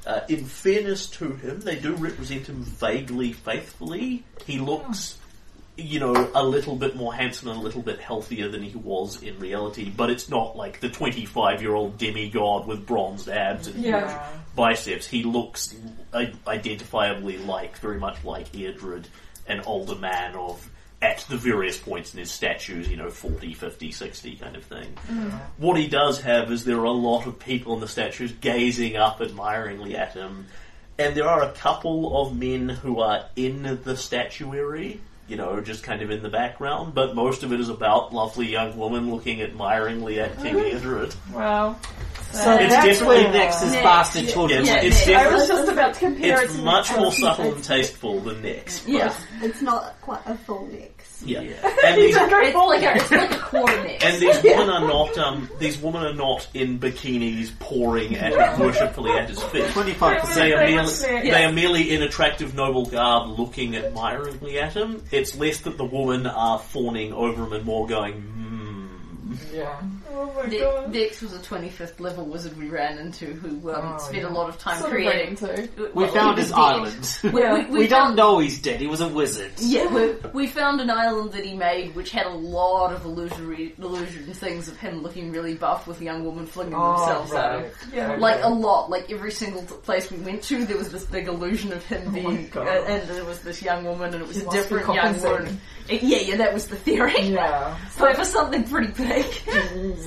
[0.07, 4.23] Uh, in fairness to him, they do represent him vaguely faithfully.
[4.45, 5.17] He looks,
[5.79, 9.23] you know, a little bit more handsome and a little bit healthier than he was
[9.23, 13.83] in reality, but it's not like the 25 year old demigod with bronzed abs and
[13.83, 14.01] Yeah.
[14.05, 14.29] Yeah.
[14.55, 15.07] biceps.
[15.07, 15.75] He looks
[16.13, 19.07] identifiably like, very much like Eodred,
[19.47, 20.69] an older man of,
[21.03, 24.97] at the various points in his statues, you know, 40, 50, 60 kind of thing.
[25.59, 28.97] What he does have is there are a lot of people in the statues gazing
[28.97, 30.47] up admiringly at him,
[30.99, 35.01] and there are a couple of men who are in the statuary.
[35.27, 38.47] You know, just kind of in the background, but most of it is about lovely
[38.47, 40.43] young woman looking admiringly at oh.
[40.43, 41.15] King Eodred.
[41.33, 41.77] Wow.
[42.33, 43.83] So It's that's definitely where- Nexus Nex.
[43.83, 44.61] bastard Yeah, children.
[44.61, 45.17] it's, Yeah, it's Nick.
[45.17, 48.43] I was just about to compare it's it to much more subtle and tasteful than
[48.43, 48.87] Nex.
[48.87, 49.15] Yeah.
[49.41, 50.94] It's not quite a full mix.
[51.25, 51.41] Yeah.
[51.43, 51.71] Yeah.
[51.85, 54.03] And these, It's like a, it's like a quarter mix.
[54.05, 58.61] and these women are not um these women are not in bikinis pouring at him
[58.61, 59.67] worshipfully at his feet.
[59.73, 60.53] Twenty-five They percent.
[60.55, 64.73] are They merely would say- they are merely in attractive noble garb looking admiringly at
[64.75, 65.03] him.
[65.11, 69.35] It's less that the women are fawning over him and more going, hmm.
[69.55, 69.81] Yeah.
[70.17, 70.93] Oh my Ne- god.
[70.93, 74.29] Nex was a 25th level wizard we ran into who um, Oh, spent yeah.
[74.29, 75.35] a lot of time Sort of creating.
[75.35, 75.69] brain too.
[75.77, 76.59] We Well, found his dead.
[76.59, 77.19] island.
[77.25, 77.55] We, Yeah.
[77.55, 78.81] we, we We don't found- know he's dead.
[78.81, 79.53] He was a wizard.
[79.59, 83.75] Yeah, we, we found an island that he made which had a lot of illusory
[83.79, 87.61] illusion things of him looking really buff with a young woman flinging Oh, themselves at
[87.61, 87.71] him.
[87.93, 88.17] Yeah.
[88.17, 91.27] Like a lot, like every single t- place we went to, there was this big
[91.29, 92.69] illusion of him Oh my being, God.
[92.69, 94.87] uh, and there was this young woman, and it was He a must be different
[94.95, 95.37] young compensating.
[95.39, 95.61] woman.
[95.91, 97.13] Uh, Yeah, yeah, that was the theory.
[97.23, 97.77] Yeah.
[97.97, 99.25] So it was something pretty big.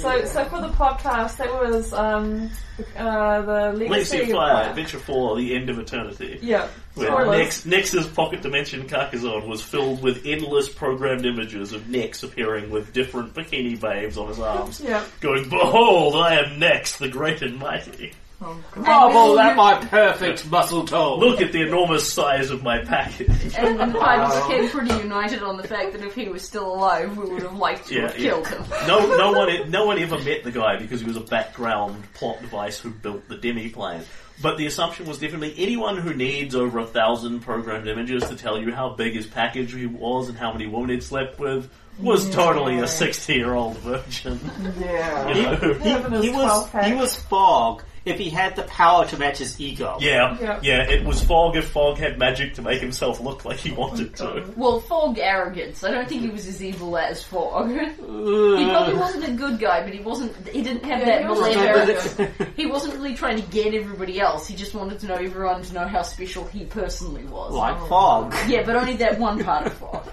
[0.01, 2.49] So, so for the podcast, that was um,
[2.95, 6.39] uh, the Legacy legacy of Fire, Adventure 4, The End of Eternity.
[6.41, 6.67] Yeah.
[6.93, 7.37] Where Spoilers.
[7.39, 12.93] Nex, Nex's Pocket Dimension Kakishon was filled with endless programmed images of Nex appearing with
[12.93, 15.03] different bikini babes on his arms, Yeah.
[15.19, 18.13] going, Behold, I am Nex, the great and mighty.
[18.39, 21.19] Oh, Marvel at my perfect muscle tone.
[21.19, 23.29] Look at the enormous size of my package.
[23.57, 27.17] And, and I became pretty united on the fact that if he was still alive,
[27.17, 28.29] we would have liked to Yeah, have yeah.
[28.29, 28.63] killed him.
[28.87, 32.39] No, no one, no one ever met the guy because he was a background plot
[32.41, 34.03] device who built the demi plane.
[34.39, 38.59] But the assumption was definitely anyone who needs over a thousand programmed images to tell
[38.61, 42.29] you how big his package he was and how many women he'd slept with was
[42.29, 44.39] totally a sixty-year-old virgin.
[44.79, 45.33] Yeah.
[45.33, 45.73] You know?
[45.79, 49.37] He, Having he was 12 he was fog if he had the power to match
[49.39, 49.97] his ego.
[49.99, 50.59] Yeah, Yeah.
[50.61, 54.15] yeah, It was Fog if Fog had magic to make himself look like he wanted
[54.17, 54.45] to.
[54.55, 55.83] Well, Fog arrogance.
[55.83, 57.69] I don't think he was as evil as Fog.
[57.71, 60.33] he Uh, probably wasn't a good guy, but he wasn't.
[60.47, 64.47] He didn't have Yeah, that he wasn't He wasn't really trying to get everybody else.
[64.47, 67.53] He just wanted to know everyone to know how special he personally was.
[67.53, 68.33] like fog.
[68.47, 70.07] Yeah, but only that one part of Fog.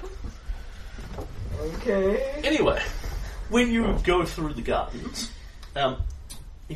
[1.60, 2.22] Okay.
[2.42, 2.80] Anyway,
[3.48, 5.30] when you go through the gardens,
[5.76, 5.96] um,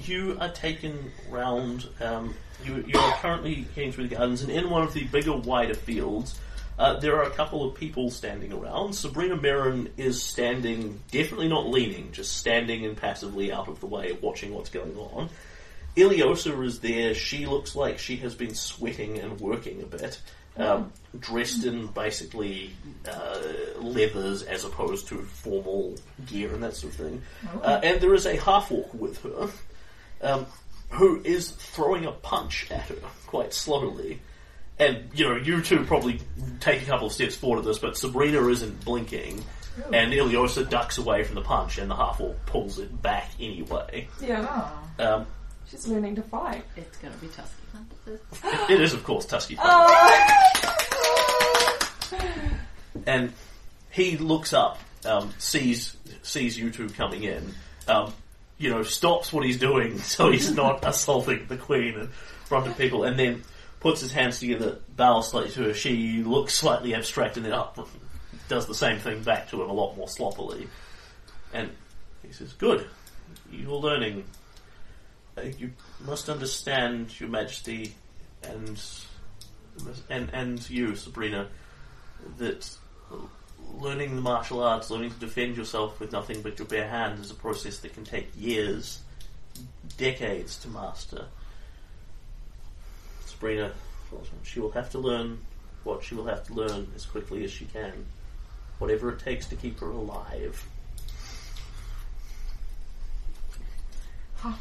[0.07, 1.89] you are taken round.
[2.01, 2.35] Um,
[2.65, 5.75] you, you are currently heading through the gardens, and in one of the bigger, wider
[5.75, 6.39] fields,
[6.79, 8.95] uh, there are a couple of people standing around.
[8.95, 14.17] Sabina Merrin is standing, definitely not leaning, just standing and passively out of the way,
[14.21, 15.29] watching what's going on.
[15.97, 17.15] Ileosa is there.
[17.15, 20.21] She looks like she has been sweating and working a bit.
[20.57, 22.73] Um, dressed in basically
[23.09, 23.39] uh,
[23.79, 25.95] leathers as opposed to formal
[26.27, 27.23] gear and that sort of thing.
[27.63, 29.49] Uh, and there is a half orc with her
[30.23, 30.47] um,
[30.91, 32.97] who is throwing a punch at her
[33.27, 34.21] quite slowly.
[34.79, 36.21] And, you know, you two probably
[36.61, 39.43] take a couple of steps forward at this, but Sabina isn't blinking.
[39.93, 44.09] And Ileosa ducks away from the punch, and the half orc pulls it back anyway.
[44.21, 44.83] Yeah, Ah.
[44.99, 45.27] Um,
[45.71, 46.65] she's learning to fight.
[46.77, 47.55] It's going to be Tusky.
[47.73, 48.21] Panthers.
[48.71, 49.57] It is, of course, Tusky.
[53.07, 53.33] and
[53.91, 57.55] he looks up, um, sees sees you two coming in,
[57.87, 58.13] um,
[58.59, 62.09] you know, stops what he's doing so he's not assaulting the queen in
[62.45, 63.43] front of people, and then
[63.81, 65.75] puts his hands together, bows slightly to her.
[65.75, 67.89] She looks slightly abstract, and then up
[68.49, 70.69] does the same thing back to him a lot more sloppily,
[71.53, 71.71] and
[72.27, 72.87] he says, "Good,
[73.51, 74.25] you're learning.
[75.37, 75.71] Uh, you
[76.05, 77.95] must understand, Your Majesty,
[78.43, 78.81] and
[80.09, 81.49] and and you, Sabina,
[82.39, 82.69] that
[83.79, 87.31] learning the martial arts, learning to defend yourself with nothing but your bare hand, is
[87.31, 89.01] a process that can take years,
[89.97, 91.27] decades to master.
[93.27, 93.73] Sabina,
[94.43, 95.39] she will have to learn
[95.85, 98.07] what she will have to learn as quickly as she can,
[98.79, 100.67] whatever it takes to keep her alive.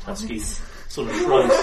[0.03, 1.53] Tusky sort of shrugs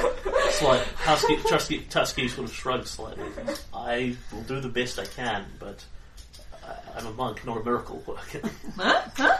[0.50, 0.86] slightly.
[1.02, 3.24] Tusky, Tusky, Tusky sort of shrugs slightly.
[3.72, 5.84] I will do the best I can, but
[6.96, 8.40] I'm a monk, not a miracle worker.
[8.76, 9.02] Huh?
[9.16, 9.36] Huh?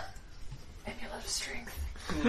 [0.86, 1.78] Amulet of strength.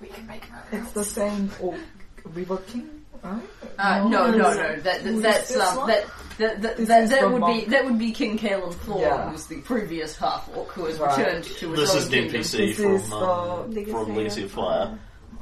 [0.00, 0.82] we can make miracles.
[0.82, 1.78] It's the same Orc
[2.24, 2.88] River King,
[3.22, 3.42] right?
[3.78, 4.54] Uh, no, no, no.
[4.54, 5.86] That, that Who is that's this um, one?
[5.88, 6.06] that
[6.38, 7.68] that that, This that, is that would be Monk.
[7.68, 9.26] that would be King Kalen Thor, Yeah.
[9.26, 11.18] who was the previous half orc who has Right.
[11.18, 12.40] returned to his this own is an kingdom.
[12.42, 14.98] NPC This from um, the from Legacy of Fire.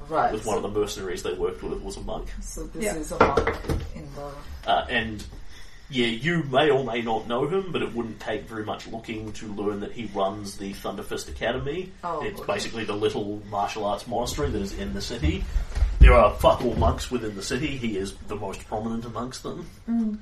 [0.09, 0.33] Right.
[0.33, 2.97] Was one of the mercenaries they worked with was a monk, So this Yeah.
[2.97, 3.49] is a monk
[3.95, 4.69] in the.
[4.71, 5.23] uh, and
[5.91, 9.33] yeah, you may or may not know him, but it wouldn't take very much looking
[9.35, 11.91] to learn that he runs the Thunderfist Academy.
[12.05, 12.53] Oh, it's okay.
[12.53, 15.45] basically the little martial arts monastery that is in the city.
[15.99, 17.77] There are fuck all monks within the city.
[17.77, 19.69] He is the most prominent amongst them.
[19.89, 20.19] Mm.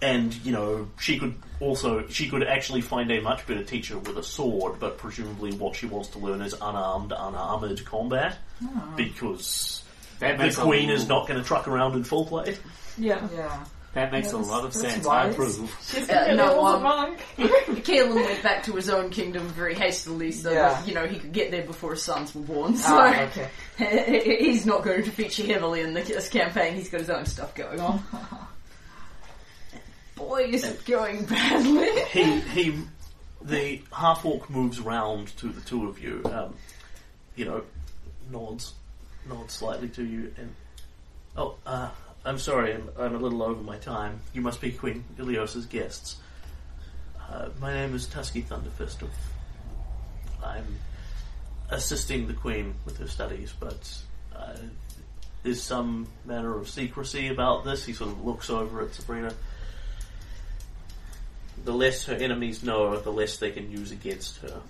[0.00, 4.16] And you know, she could also she could actually find a much better teacher with
[4.16, 8.92] a sword, but presumably what she wants to learn is unarmed, unarmored combat oh.
[8.96, 9.82] because
[10.20, 12.58] That the queen l- is not going to truck around in full plate.
[12.96, 13.28] Yeah.
[13.34, 13.64] Yeah.
[13.98, 15.06] That makes a lot of that's sense.
[15.06, 15.76] I approve.
[15.90, 17.18] She's Uh, no, no, um, a monk.
[17.36, 20.68] Kalen went back to his own kingdom very hastily, so Yeah.
[20.74, 22.76] that you know he could get there before his sons were born.
[22.76, 23.48] So Ah, okay.
[24.44, 26.74] he's not going to feature heavily in this campaign.
[26.76, 28.02] He's got his own stuff going on.
[30.14, 31.88] Boy, is it going badly.
[32.12, 32.78] he he
[33.42, 36.54] the half orc moves round to the two of you um,
[37.36, 37.62] you know
[38.30, 38.74] nods
[39.28, 40.52] nods slightly to you and
[41.36, 41.88] oh uh,
[42.24, 46.16] I'm sorry I'm, I'm a little over my time you must be Queen Ileosa's guests
[47.30, 49.10] uh, my name is Tusky Thunderfist of
[50.44, 50.78] I'm
[51.70, 54.02] assisting the Queen with her studies but
[54.34, 54.56] uh,
[55.42, 59.32] there's some manner of secrecy about this he sort of looks over at Sabina
[61.64, 64.60] the less her enemies know, the less they can use against her.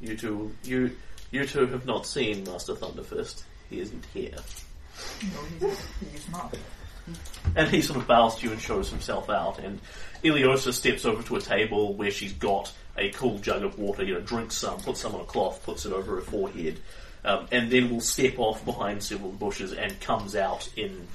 [0.00, 0.96] You two, you,
[1.30, 3.42] you two have not seen Master Thunderfist.
[3.70, 4.36] He isn't here.
[7.54, 9.58] And he sort of bows to you and shows himself out.
[9.58, 9.80] And
[10.24, 14.04] Ileosa steps over to a table where she's got a cool jug of water.
[14.04, 16.80] You know, drinks some, puts some on a cloth, puts it over her forehead,
[17.24, 21.06] um, and then will step off behind several bushes and comes out in.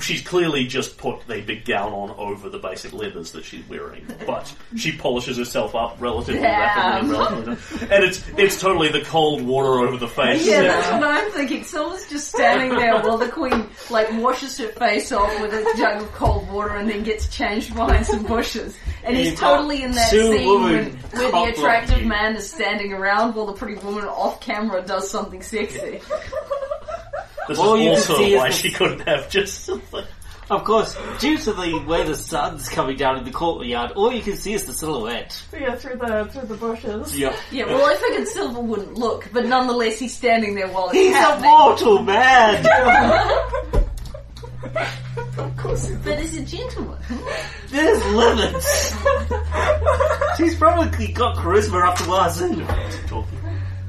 [0.00, 4.06] She's clearly just put a big gown on over the basic leathers that she's wearing,
[4.26, 9.42] but she polishes herself up relatively rapidly, and, relatively, and it's it's totally the cold
[9.42, 10.46] water over the face.
[10.46, 11.64] Yeah, that's what I'm thinking.
[11.64, 16.02] Someone's just standing there while the queen like washes her face off with a jug
[16.02, 18.74] of cold water and then gets changed behind some bushes.
[19.04, 22.08] And he's totally in that scene when, where the attractive you.
[22.08, 26.00] man is standing around while the pretty woman off camera does something sexy.
[27.48, 29.68] This All you can is also see is why the- she couldn't have just.
[30.50, 34.20] Of course, due to the way the sun's coming down in the courtyard, all you
[34.20, 35.40] can see is the silhouette.
[35.50, 37.16] Yeah, through the through the bushes.
[37.16, 37.34] Yep.
[37.52, 41.14] Yeah, well, I figured Silver wouldn't look, but nonetheless, he's standing there while it's He's
[41.14, 41.50] a happening.
[41.50, 42.66] mortal man!
[45.38, 46.98] Of course he's But he's a gentleman.
[47.68, 48.94] There's limits!
[50.36, 52.66] She's probably got charisma up to wazoo.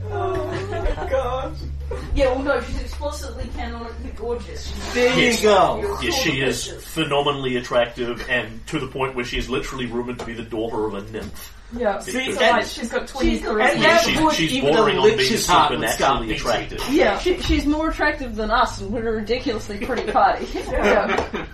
[0.10, 1.56] Oh my god.
[2.16, 4.68] Yeah, well, no, she's explicitly canonically gorgeous.
[4.68, 5.42] She's There Yes.
[5.42, 6.00] you go.
[6.02, 10.26] Yes, she is phenomenally attractive, and to the point where she is literally rumored to
[10.26, 11.50] be the daughter of a nymph.
[11.76, 11.98] Yeah.
[12.00, 13.74] See, so and- like she's got 20 she's- charisma.
[13.74, 16.28] and that she's would she's even a bordering on being witch's heart would start supernaturally
[16.28, 16.42] beating.
[16.42, 16.90] attractive.
[16.94, 20.46] Yeah, she, she's more attractive than us, and we're a ridiculously pretty party.
[20.70, 21.46] Yeah.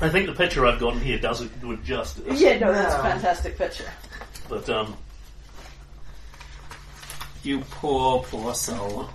[0.00, 2.38] I think the picture I've gotten here does it do it justice.
[2.40, 3.90] yeah, no, that's a fantastic picture.
[4.48, 4.94] But um,
[7.42, 9.08] You poor, poor soul.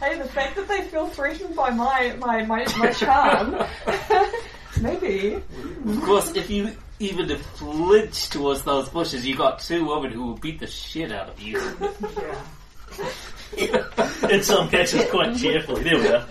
[0.00, 3.56] Hey, the fact that they feel threatened by my my my, my charm,
[4.80, 5.34] maybe.
[5.86, 10.36] Of course, if you even flinch towards those bushes, you got two women who will
[10.36, 11.60] beat the shit out of you.
[13.56, 13.84] Yeah.
[14.30, 15.82] in some cases, quite cheerfully.
[15.82, 16.26] There we are.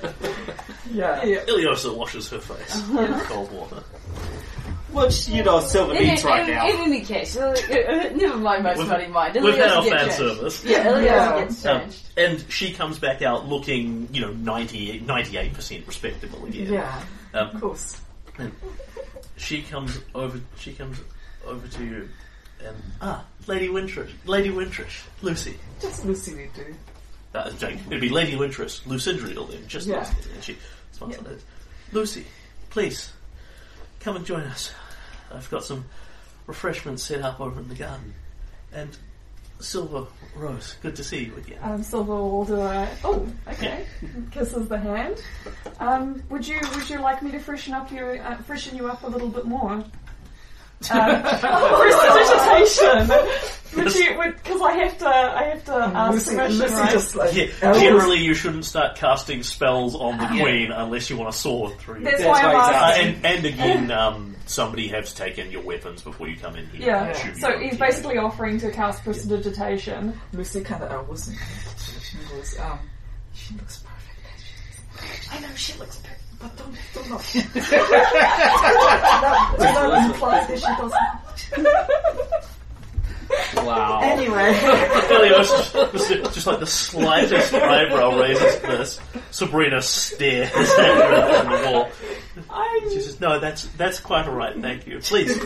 [0.92, 1.24] Yeah.
[1.24, 1.40] Yeah.
[1.46, 3.84] Ileosa washes her face in cold water.
[4.92, 6.68] Which, you know, Silver In, needs right in- now.
[6.70, 9.38] in any case, uh, uh, never mind most We've- money mind.
[9.42, 10.16] We've had our fan changed.
[10.16, 10.64] service.
[10.64, 11.40] Yeah, Ilias Yeah.
[11.44, 12.00] gets Um, changed.
[12.16, 16.72] and she comes back out looking, you know, 90, 98% respectable again.
[16.72, 17.04] Yeah.
[17.34, 17.98] Um, Of course.
[19.36, 20.40] she comes over.
[20.60, 20.98] She comes
[21.46, 22.10] over to you,
[22.66, 25.58] and ah, Lady Wintrish, Lady Wintrish, Lucy.
[25.82, 26.74] Just Lucy we do.
[27.36, 30.00] Uh, Jake, it'd be Lady Wintrish, Lucindriel then, just Yeah.
[30.00, 30.30] Lucy.
[30.34, 30.58] And she
[30.94, 31.44] smiles like this.
[31.92, 32.26] Lucy,
[32.70, 33.12] please
[34.00, 34.72] come and join us.
[35.34, 35.86] I've got some
[36.46, 38.14] refreshments set up over in the garden,
[38.72, 38.98] and
[39.60, 41.60] Silver Rose, good to see you again.
[41.62, 43.86] Um, Silver will do a oh okay,
[44.32, 45.22] kisses the hand.
[45.80, 49.04] Um, would you would you like me to freshen up your uh, freshen you up
[49.04, 49.84] a little bit more?
[50.92, 53.10] Um, prestidigitation.
[53.76, 54.16] Would you?
[54.34, 56.92] Because I have to I have to ask Lucy, permission, Lucy right?
[56.92, 61.18] just like Yeah, elbows- generally, you shouldn't start casting spells on the queen unless you
[61.18, 62.00] want a sword through.
[62.02, 63.16] That's, That's why I'm why he's Uh, asking.
[63.16, 66.88] and, and again, um, somebody has taken your weapons before you come in here.
[66.88, 67.04] Yeah.
[67.08, 70.20] and shoot you So on he's the basically offering to cast prestidigitation.
[70.34, 71.38] Lucy kind of elbows and
[72.02, 72.80] she goes, um,
[73.34, 75.34] she looks perfect.
[75.34, 77.22] I know she looks perfect, but don't, don't that,
[79.58, 81.18] that implies that she doesn't.
[83.56, 84.00] Wow.
[84.04, 84.54] Anyway.
[85.08, 89.00] Helios just, just, like the slightest eyebrow raises this.
[89.32, 91.90] Sabina stares at her on the wall.
[92.50, 94.56] I She says, "No, that's that's quite all right.
[94.60, 95.00] Thank you.
[95.00, 95.38] Please."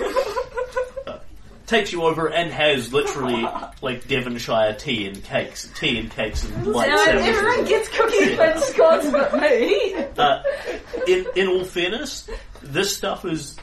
[1.08, 1.20] Uh,
[1.72, 3.48] takes you over and has literally
[3.82, 7.38] like Devonshire tea and cakes, tea and cakes and light sandwiches.
[7.38, 9.96] everyone gets cookies and scones but me.
[10.18, 10.44] Uh,
[11.08, 12.30] in in all fairness,
[12.62, 13.58] this stuff is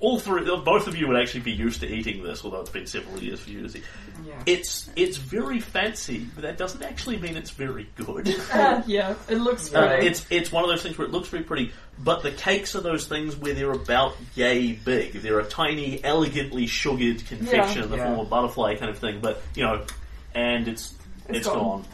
[0.00, 0.44] all three.
[0.44, 3.40] Both of you would actually be used to eating this, although it's been several years
[3.40, 3.82] for you to see.
[4.26, 4.34] Yeah.
[4.46, 8.28] It's it's very fancy, but that doesn't actually mean it's very good.
[8.52, 11.42] uh, yeah, it looks Uh, it's it's one of those things where it looks very
[11.44, 15.12] pretty, but the cakes are those things where they're about yay big.
[15.14, 18.08] They're a tiny, elegantly sugared confection in the Yeah.
[18.08, 19.82] form of butterfly kind of thing, but you know,
[20.34, 20.94] and it's
[21.28, 21.58] it's, It's gone.
[21.58, 21.84] gone.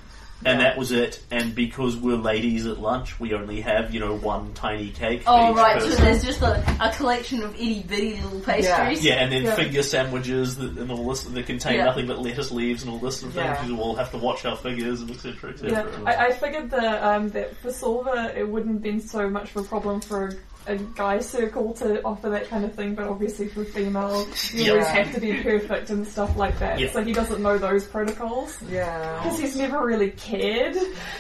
[0.45, 1.21] And that was it.
[1.31, 5.23] And because we're ladies at lunch, we only have you know one tiny cake.
[5.23, 9.05] For Oh each right, so there's just a, a collection of itty bitty little pastries.
[9.05, 9.55] Yeah, and then Yeah.
[9.55, 11.85] finger sandwiches that, and all this that contain Yeah.
[11.85, 13.55] nothing but lettuce leaves and all this sort of Yeah.
[13.55, 13.69] things.
[13.71, 15.51] You will have to watch our figures and etc.
[15.51, 15.71] etc.
[15.71, 19.51] Yeah, I, I figured that um, that for Silver it wouldn't have been so much
[19.55, 20.33] of a problem for
[20.67, 24.65] a, a guy circle to offer that kind of thing, but obviously for female, you
[24.65, 24.71] Yeah.
[24.73, 26.79] always have to be perfect and stuff like that.
[26.79, 26.91] Yeah.
[26.93, 29.21] So he doesn't know those protocols Yeah.
[29.23, 30.77] because he's never really cared.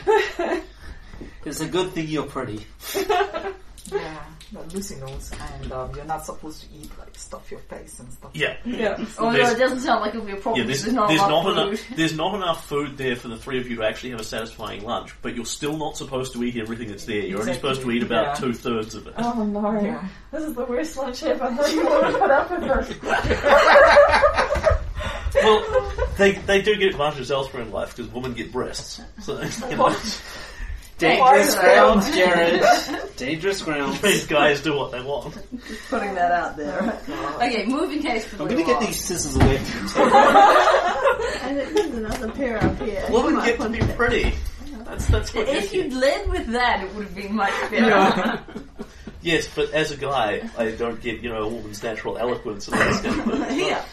[1.44, 2.66] It's a good thing you're pretty.
[3.90, 4.22] Yeah.
[4.52, 5.30] But Lucy knows,
[5.62, 8.30] and um, you're not supposed to eat like stuff your face and stuff.
[8.34, 8.56] yeah.
[8.66, 10.60] yeah, Although There's- it doesn't sound like it'll be a problem.
[10.60, 11.68] Yeah, there's, there's not there's enough not food.
[11.68, 11.80] enough.
[11.96, 14.84] There's not enough food there for the three of you to actually have a satisfying
[14.84, 15.14] lunch.
[15.22, 17.20] But you're still not supposed to eat everything that's there.
[17.20, 18.34] You're only supposed to eat about Yeah.
[18.34, 19.14] two thirds of it.
[19.16, 20.06] Oh no, Yeah.
[20.30, 21.50] this is the worst lunch ever.
[21.50, 22.98] How do you want to put up with this?
[25.34, 29.00] Well, they they do get advantages elsewhere in life because women get breasts.
[29.22, 29.96] So you know,
[31.02, 33.06] Dangerous grounds, ground, Jared.
[33.16, 34.00] Dangerous grounds.
[34.00, 35.34] these guys do what they want.
[35.66, 36.98] Just Putting that out there.
[37.36, 38.86] Okay, moving case for I'm gonna get law.
[38.86, 40.10] these scissors away from you.
[40.10, 43.04] I think there's another pair up here.
[43.08, 43.96] You Women might get to be that.
[43.96, 44.32] pretty.
[44.84, 48.42] That's that's what If you you'd led with that, it would have been much better.
[49.24, 52.76] Yes, but as a guy, I don't get you know a woman's natural eloquence and
[52.76, 53.58] all this kind of thing.
[53.60, 53.84] yeah.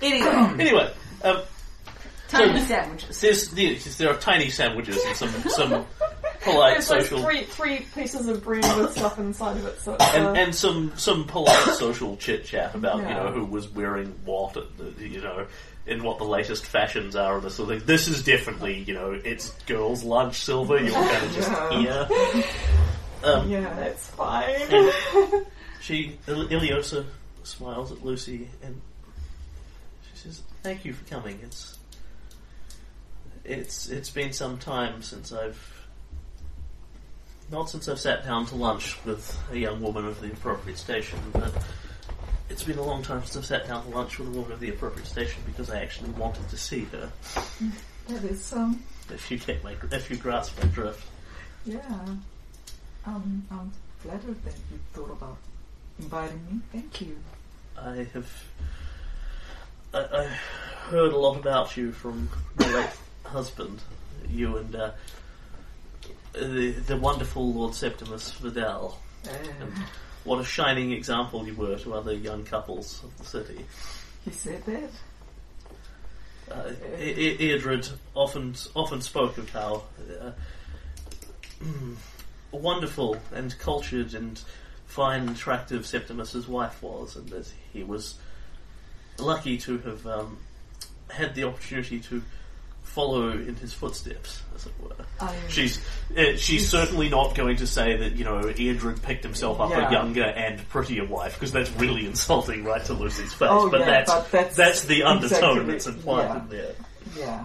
[0.00, 0.26] Anyway,
[0.58, 0.90] Anyway,
[1.22, 1.42] um,
[2.28, 3.20] tiny sandwiches.
[3.20, 5.86] there's, there's there are tiny sandwiches and some some
[6.44, 9.80] polite There's like three three pieces of bread with stuff inside of it.
[9.80, 13.44] So it's, and, uh, and some some polite social chit chat about you know who
[13.44, 15.46] was wearing what at the, you know
[15.86, 17.86] and what the latest fashions are and this sort of thing.
[17.86, 20.78] This is definitely you know it's girls' lunch, Silver.
[20.78, 22.08] You're kind of just Yeah.
[22.08, 22.44] here.
[23.24, 23.74] Um, Yeah.
[23.74, 24.60] That's fine.
[25.80, 27.04] she Il- Ileosa
[27.42, 28.80] smiles at Lucy and
[30.12, 31.38] she says, "Thank you for coming.
[31.42, 31.78] It's
[33.44, 35.73] it's it's been some time since I've
[37.54, 41.18] not since I've sat down to lunch with a young woman of the appropriate station,
[41.32, 41.52] but
[42.50, 44.60] it's been a long time since I've sat down to lunch with a woman of
[44.60, 47.10] the appropriate station because I actually wanted to see her.
[48.06, 51.06] That is um If you get my if you grasp my drift.
[51.64, 51.80] yeah.
[53.06, 55.38] Um I'm flattered that you thought about
[55.98, 56.60] inviting me.
[56.70, 57.16] Thank you.
[57.80, 58.44] I have
[59.94, 60.24] I, I
[60.90, 62.28] heard a lot about you from
[62.58, 62.90] my late
[63.24, 63.80] husband,
[64.28, 64.90] you and uh,
[66.34, 68.98] the the wonderful Lord Septimus Vidal.
[69.26, 69.30] Uh,
[69.60, 69.72] And
[70.24, 73.64] what a shining example you were to other young couples of the city.
[74.24, 74.90] he said that.
[76.50, 79.82] Uh, Eodred often often spoke of how
[80.20, 80.32] uh,
[82.52, 84.40] wonderful and cultured and
[84.86, 88.16] fine and attractive Septimus's wife was, and that he was
[89.18, 90.36] lucky to have um,
[91.08, 92.22] had the opportunity to
[92.94, 94.94] follow in his footsteps, as it were.
[95.20, 95.80] I, She's
[96.16, 99.88] uh, she's certainly not going to say that you know Eodred picked himself up Yeah.
[99.88, 103.48] a younger and prettier wife because that's really insulting right to Lucy's face.
[103.50, 106.40] Oh, but, yeah, that's, but that's that's the undertone exactly- that's implied yeah.
[106.42, 106.74] in there.
[107.18, 107.44] yeah.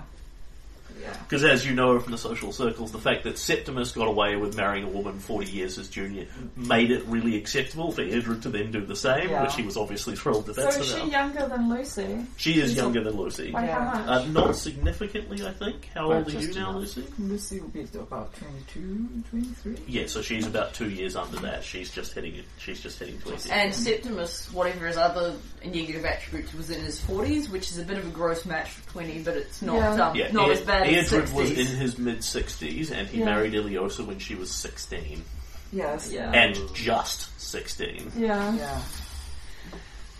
[1.01, 1.13] Yeah.
[1.23, 4.55] Because as you know from the social circles, the fact that Septimus got away with
[4.57, 8.71] marrying a woman 40 years his junior made it really acceptable for Eodred to then
[8.71, 9.43] do the same, Yeah.
[9.43, 11.11] which he was obviously thrilled to that So is she enough.
[11.11, 12.25] younger than Lucy?
[12.37, 13.51] She is she's a- younger than Lucy.
[13.51, 13.91] By Yeah.
[13.91, 14.07] how much?
[14.07, 15.89] Uh, not significantly, I think.
[15.95, 16.75] How But old are you now, enough.
[16.81, 17.03] Lucy?
[17.19, 19.75] Lucy will be about 22, 23.
[19.87, 21.63] Yeah, so she's about two years under that.
[21.63, 22.45] She's just hitting it.
[22.57, 23.49] She's just hitting twenty.
[23.51, 25.35] And Septimus, whatever his other
[25.65, 28.89] negative attributes, was in his 40s, which is a bit of a gross match for
[28.91, 30.07] 20, but it's not Yeah.
[30.09, 31.33] um, yeah, not Ed- as bad as Eodred 60s.
[31.33, 33.25] was in his mid sixties, and he Yeah.
[33.25, 35.23] married Ileosa when she was sixteen,
[35.71, 36.09] Yes.
[36.11, 36.31] Yeah.
[36.31, 38.11] and just sixteen.
[38.17, 38.55] Yeah.
[38.55, 38.81] Yeah.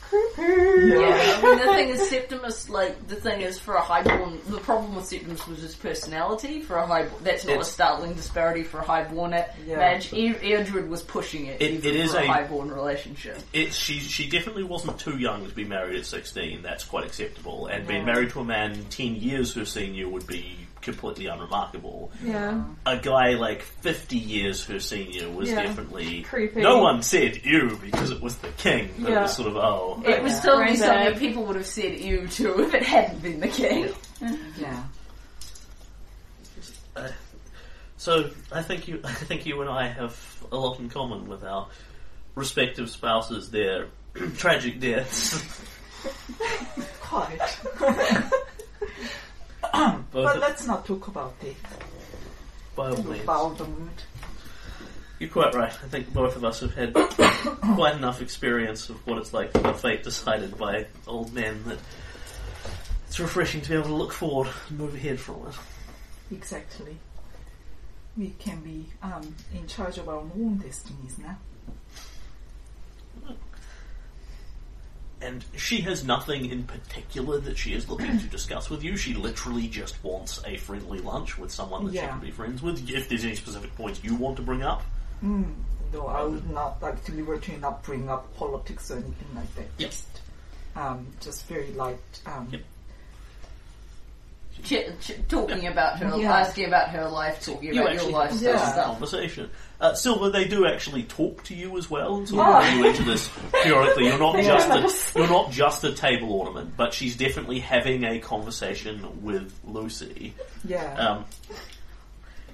[0.10, 0.41] Creepy.
[0.41, 4.57] Yeah, I mean the thing is Septimus, like the thing is for a highborn, the
[4.57, 6.61] problem with Septimus was his personality.
[6.61, 9.77] For a highborn, that's not It's- a startling disparity for a highborn at Yeah.
[9.77, 10.11] Madge.
[10.14, 13.38] E- Eodred was pushing it, It- even it is for a, a- highborn relationship.
[13.53, 16.61] It, she she definitely wasn't too young to be married at sixteen.
[16.64, 17.68] That's quite acceptable.
[17.68, 22.11] And being married to a man ten years her senior would be completely unremarkable.
[22.23, 22.64] Yeah.
[22.85, 25.64] A guy like fifty years her senior was Yeah.
[25.64, 26.61] definitely Creepy.
[26.61, 28.89] No one said ew because it was the king.
[28.99, 29.22] But it Yeah.
[29.23, 30.01] was sort of oh.
[30.06, 30.39] It was Yeah.
[30.41, 30.80] totally Granddad.
[30.85, 33.93] something that people would have said ew to if it hadn't been the king.
[34.60, 34.84] Yeah.
[36.95, 37.07] Uh,
[37.97, 40.18] so I think you, I think you and I have
[40.51, 41.68] a lot in common with our
[42.35, 43.51] respective spouses.
[43.51, 43.88] Their
[44.38, 45.39] tragic deaths.
[47.01, 47.39] Quite.
[50.11, 51.55] But let's not talk about it.
[52.75, 53.25] by all means.
[53.25, 53.89] bow the mood.
[55.19, 55.71] You're quite right.
[55.71, 56.93] I think both of us have had
[57.75, 61.77] quite enough experience of what it's like to have fate decided by old men that
[63.07, 65.55] it's refreshing to be able to look forward and move ahead from it.
[66.35, 66.97] Exactly.
[68.15, 71.37] We can be um, in charge of our own destinies now.
[75.21, 78.95] And she has nothing in particular that she is looking to discuss with you.
[78.95, 82.07] She literally just wants a friendly lunch with someone that she Yeah.
[82.09, 82.89] can be friends with.
[82.89, 84.83] If there's any specific points you want to bring up,
[85.23, 85.53] Mm.
[85.91, 89.67] No, I would not like deliberately not bring up politics or anything like that.
[89.79, 89.89] Yep.
[89.89, 90.21] Just,
[90.75, 91.99] um, just very light.
[92.25, 92.61] Um, Yep.
[94.64, 96.38] Ch- ch- talking about her, Yeah.
[96.40, 98.81] asking about her life, talking you about your actually life have Yeah.
[98.81, 99.49] a conversation.
[99.81, 102.57] Uh, Silver, they do actually talk to you as well, and sort Yeah.
[102.57, 103.30] of bring you into this
[103.64, 104.07] periodically.
[104.07, 104.44] You're not Yeah.
[104.90, 109.53] just a, you're not just a table ornament, but she's definitely having a conversation with
[109.65, 110.34] Lucy.
[110.65, 110.94] Yeah.
[110.95, 111.26] Um,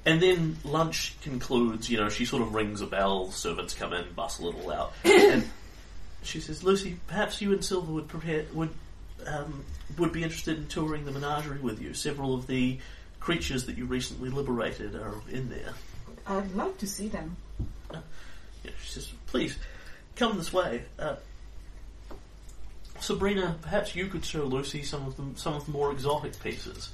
[0.06, 1.90] and then lunch concludes.
[1.90, 3.32] You know, she sort of rings a bell.
[3.32, 5.49] Servants come in, bustle it all out, and
[6.22, 8.69] she says, "Lucy, perhaps you and Silver would prepare would
[9.27, 9.64] um,
[9.97, 11.93] would be interested in touring the menagerie with you.
[11.93, 12.80] Several of the
[13.19, 15.73] creatures that you recently liberated are in there."
[16.27, 17.38] I'd like to see them.
[17.91, 19.58] Yeah, she says, "Please
[20.16, 21.16] come this way." Uh,
[22.99, 26.90] Sabina, perhaps you could show Lucy some of the some of the more exotic pieces.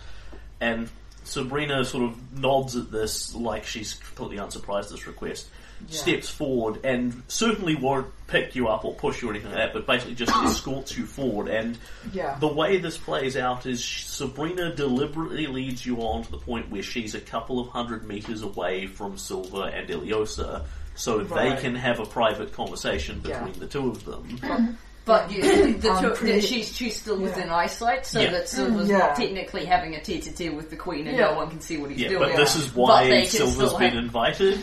[0.60, 0.90] And
[1.24, 5.48] Sabina sort of nods at this, like she's completely unsurprised at this request.
[5.90, 5.98] Yeah.
[5.98, 9.74] Steps forward and certainly won't pick you up or push you or anything like that,
[9.74, 11.48] but basically just escorts you forward.
[11.50, 11.78] And
[12.14, 12.38] Yeah.
[12.40, 16.84] the way this plays out is Sabina deliberately leads you on to the point where
[16.84, 20.64] she's a couple of hundred meters away from Silver and Ileosa,
[20.96, 21.56] so Right.
[21.56, 23.40] they can have a private conversation Yeah.
[23.44, 24.78] between the two of them.
[25.04, 25.42] But you,
[25.80, 27.24] the Um, two, pretty- that she's she's still Yeah.
[27.24, 28.32] within eyesight, so Yeah.
[28.32, 29.00] that Silver's Yeah.
[29.00, 31.32] not technically having a tete-a-tete with the Queen, and Yeah.
[31.32, 32.30] no one can see what he's Yeah, doing.
[32.30, 34.60] but this is But why they can Silver's still been have- invited.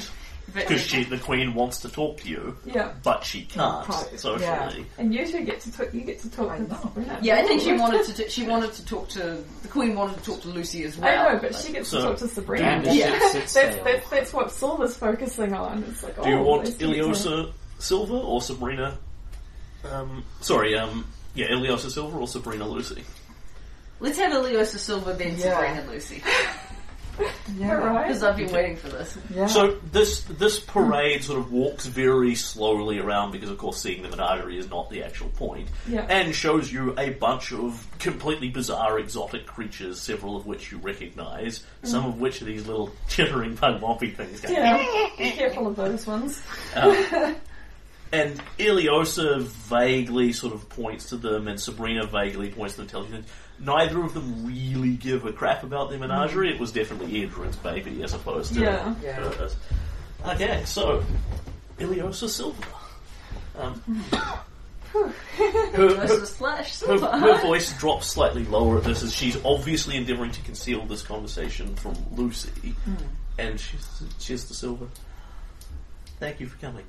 [0.54, 2.92] Because she the queen wants to talk to you, Yeah.
[3.02, 4.42] but she can't private, socially.
[4.46, 4.72] yeah.
[4.96, 5.92] And you two get to talk.
[5.92, 6.80] You get to talk I to know.
[6.94, 7.18] Sabina.
[7.22, 8.14] Yeah, I think she wanted to.
[8.14, 9.94] T- she wanted to talk to the queen.
[9.94, 11.28] Wanted to talk to Lucy as well.
[11.28, 12.62] I know, but she gets So, to talk to Sabina.
[12.64, 13.10] And Yeah.
[13.18, 13.84] that's, sits sail.
[13.84, 15.84] that's that's what Silver's focusing on.
[15.84, 18.98] It's like, Do oh, you want those two Ileosa Silver or Sabina?
[19.84, 23.04] Um, sorry, um, yeah, Ileosa Silver or Sabina Lucy?
[24.00, 25.54] Let's have Ileosa Silva then Yeah.
[25.60, 26.22] Sabina Lucy
[27.56, 27.76] Yeah.
[27.78, 28.06] Alright.
[28.08, 29.16] because I've been waiting for this.
[29.34, 29.46] Yeah.
[29.46, 34.08] So this this parade sort of walks very slowly around because, of course, seeing the
[34.08, 36.06] menagerie is not the actual point, Yeah.
[36.08, 41.64] and shows you a bunch of completely bizarre exotic creatures, several of which you recognise,
[41.82, 44.40] some of which are these little chittering pugwampi things.
[44.40, 46.40] going, Yeah, be careful of those ones.
[46.74, 47.36] Um,
[48.10, 53.06] and Ileosa vaguely sort of points to them, and Sabina vaguely points to them, tells
[53.10, 53.24] you that
[53.60, 56.50] neither of them really give a crap about their menagerie.
[56.52, 58.94] It was definitely Edrin's baby as opposed to Yeah.
[59.02, 59.12] Yeah.
[59.14, 59.56] hers.
[60.26, 61.04] Okay, so
[61.78, 62.62] Ileosa Silva.
[63.56, 63.82] Um,
[64.92, 67.18] her, her, Versus Flash her, Silva.
[67.18, 71.74] her voice drops slightly lower at this as she's obviously endeavouring to conceal this conversation
[71.76, 72.74] from Lucy.
[73.38, 74.86] And she's, she's the Silver.
[76.20, 76.84] Thank you for coming.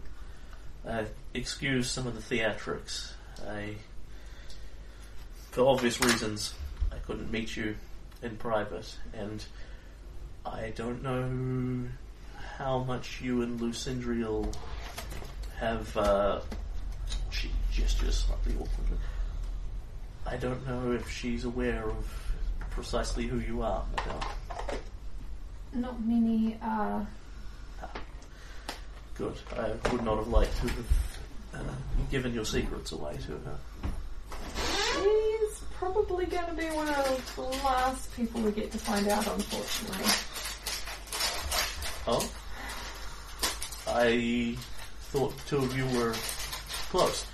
[0.87, 3.11] Uh, excuse some of the theatrics.
[3.47, 3.75] I,
[5.51, 6.58] for obvious reasons, I
[7.09, 7.75] couldn't meet you
[8.21, 9.43] in private, and
[10.45, 11.89] I don't know
[12.57, 14.53] how much you and Lucindriel
[15.57, 15.97] have.
[15.97, 16.39] Uh,
[17.31, 18.97] she gestures slightly awkwardly.
[20.27, 22.31] I don't know if she's aware of
[22.69, 24.29] precisely who you are, madame.
[25.73, 26.59] Not many.
[26.61, 27.03] Uh,
[29.15, 29.35] Good.
[29.57, 31.17] I would not have liked to have
[31.55, 31.57] uh,
[32.11, 33.57] given your secrets away to her.
[34.93, 35.48] she's
[35.79, 40.05] probably going to be one of the last people we get to find out, unfortunately.
[42.05, 42.29] Oh?
[43.87, 44.57] I
[45.11, 46.13] thought two of you were
[46.89, 47.25] close.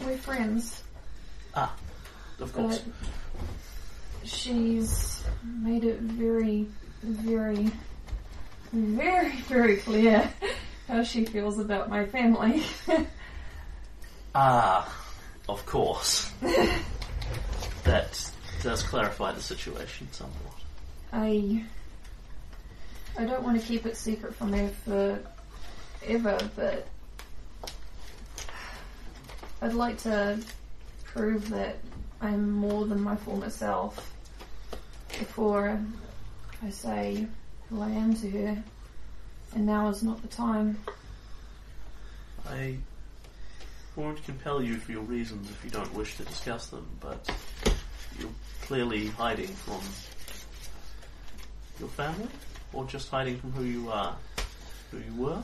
[0.00, 0.82] We're friends,
[1.54, 1.74] Ah,
[2.40, 2.78] of course.
[2.78, 6.66] but she's made it very,
[7.02, 7.70] very,
[8.72, 10.30] very, very clear
[10.88, 12.62] how she feels about my family.
[14.36, 14.92] Ah,
[15.48, 16.30] of course.
[17.84, 18.30] that
[18.62, 20.54] does clarify the situation somewhat.
[21.12, 21.64] I
[23.16, 25.20] I don't want to keep it secret from her for
[26.06, 26.88] ever, but
[29.62, 30.38] I'd like to
[31.04, 31.76] prove that
[32.20, 34.12] I'm more than my former self
[35.18, 35.80] before
[36.62, 37.26] I say
[37.68, 38.64] who I am to her.
[39.54, 40.78] And now is not the time.
[42.48, 42.76] I
[43.96, 47.30] won't compel you for your reasons if you don't wish to discuss them, but
[48.18, 48.28] you're
[48.62, 49.80] clearly hiding from
[51.78, 52.28] your family?
[52.72, 54.16] Or just hiding from who you are?
[54.90, 55.42] Who you were?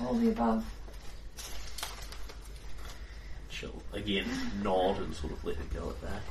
[0.00, 0.64] All the above.
[3.50, 4.26] She'll again
[4.62, 6.22] nod and sort of let it go at that.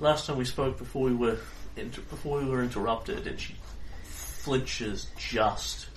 [0.00, 1.38] Last time we spoke before we were
[1.76, 3.54] inter- before we were interrupted, and she
[4.04, 5.87] flinches just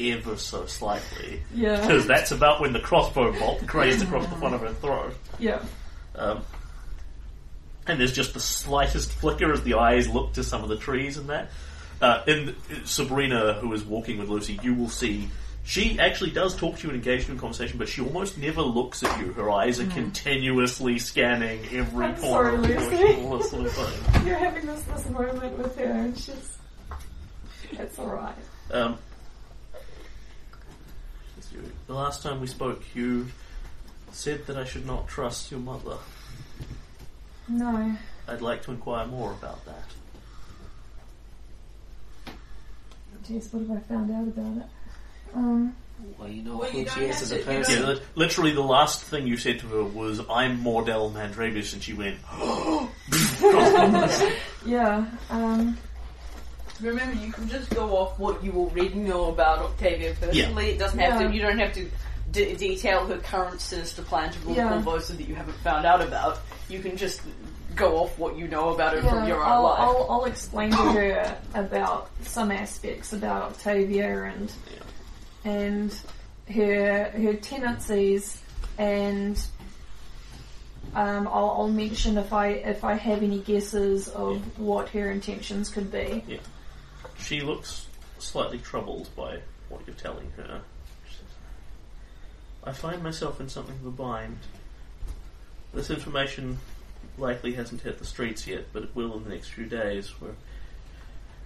[0.00, 1.80] ever so slightly Yeah.
[1.80, 5.14] because that's about when the crossbow bolt grazed across the front of her throat.
[5.38, 5.60] Yeah.
[6.14, 6.42] Um,
[7.86, 11.16] and there's just the slightest flicker as the eyes look to some of the trees
[11.16, 11.50] and that.
[12.00, 12.54] Uh, in
[12.84, 15.28] Sabina, who is walking with Lucy, you will see
[15.64, 18.62] she actually does talk to you and engage in a conversation, but she almost never
[18.62, 19.32] looks at you.
[19.34, 22.96] Her eyes are continuously scanning every I'm corner sorry, of Lucy.
[22.96, 24.26] bush, all this sort of.
[24.26, 26.56] You're having this this moment with her and she's
[27.72, 28.34] it's alright.
[28.72, 28.98] Um,
[31.86, 33.26] the last time we spoke, you
[34.12, 35.96] said that I should not trust your mother.
[37.48, 37.96] No.
[38.28, 39.84] I'd like to inquire more about that.
[43.28, 44.68] Jeez, what have I found out about it?
[45.34, 45.74] Um
[46.18, 47.82] Well, you know Well, who you she don't is as a to- you person.
[47.82, 51.82] Yeah, li- literally the last thing you said to her was, I'm Mordell Mandravius, and
[51.82, 52.90] she went, "Oh,
[54.66, 55.76] yeah, um
[56.82, 60.70] Remember, you can just go off what you already know about Octavia personally.
[60.70, 61.28] It doesn't have Yeah.
[61.28, 61.34] to.
[61.34, 61.88] You don't have to
[62.32, 64.70] d- detail her current sinister plan to rule Yeah.
[64.70, 66.38] Korvosa that you haven't found out about.
[66.68, 67.20] You can just
[67.76, 69.80] go off what you know about her yeah, from your own I'll, life.
[69.80, 74.52] I'll, I'll explain to her about some aspects about Octavia and
[75.44, 75.94] and
[76.52, 78.42] her her tendencies
[78.78, 79.40] and
[80.94, 85.68] um, I'll, I'll mention if I if I have any guesses of what her intentions
[85.70, 86.24] could be.
[87.20, 87.86] She looks
[88.18, 90.62] slightly troubled by what you're telling her.
[91.08, 91.34] Says,
[92.64, 94.38] I find myself in something of a bind.
[95.72, 96.58] This information
[97.18, 100.20] likely hasn't hit the streets yet, but it will in the next few days.
[100.20, 100.34] We're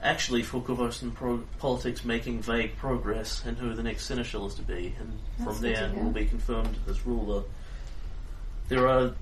[0.03, 4.63] actually for Korvosan pro- politics making vague progress and who the next seneschal is to
[4.63, 7.43] be, and That's from there will be confirmed as ruler.
[8.69, 9.15] There are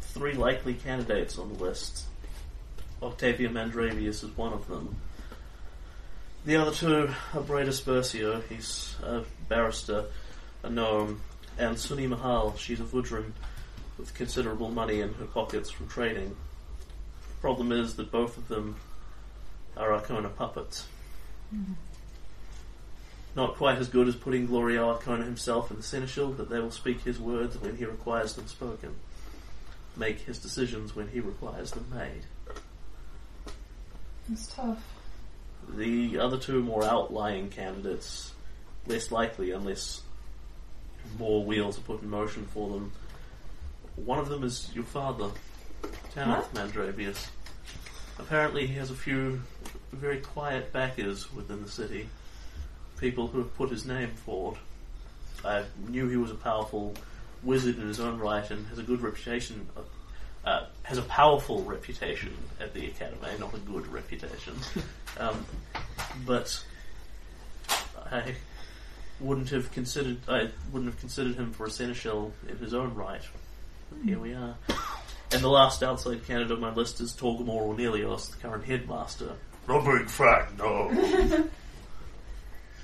[0.00, 2.04] three likely candidates on the list.
[3.02, 4.96] Octavia Mandravius is one of them.
[6.48, 10.06] The other two are Breda Spursio, he's a barrister,
[10.62, 11.20] a gnome,
[11.58, 13.32] and Suni Mahal, she's a Vudran
[13.98, 16.28] with considerable money in her pockets from trading.
[16.30, 18.76] The Problem is that both of them
[19.76, 20.86] are Arkona puppets.
[21.54, 21.74] Mm-hmm.
[23.36, 26.70] Not quite as good as putting Glorio Arkona himself in the seneschal, but they will
[26.70, 28.94] speak his words when he requires them spoken,
[29.98, 32.24] make his decisions when he requires them made.
[34.32, 34.97] It's tough.
[35.74, 38.32] The other two more outlying candidates,
[38.86, 40.02] less likely unless
[41.18, 42.92] more wheels are put in motion for them.
[43.96, 45.30] One of them is your father,
[46.14, 47.28] Tanith Mandravius.
[48.18, 49.40] Apparently, he has a few
[49.92, 52.08] very quiet backers within the city,
[52.98, 54.58] people who have put his name forward.
[55.44, 56.94] I knew he was a powerful
[57.42, 59.68] wizard in his own right and has a good reputation.
[59.76, 59.82] Uh,
[60.48, 64.54] Uh, has a powerful reputation at the academy, not a good reputation.
[65.20, 65.44] um,
[66.24, 66.64] but
[68.10, 68.34] I
[69.20, 73.20] wouldn't have considered I wouldn't have considered him for a seneschal in his own right.
[73.90, 74.56] But here we are.
[75.32, 79.32] And the last outside candidate on my list is Torgamor Ornelios, the current headmaster.
[79.68, 80.88] No big fat, no.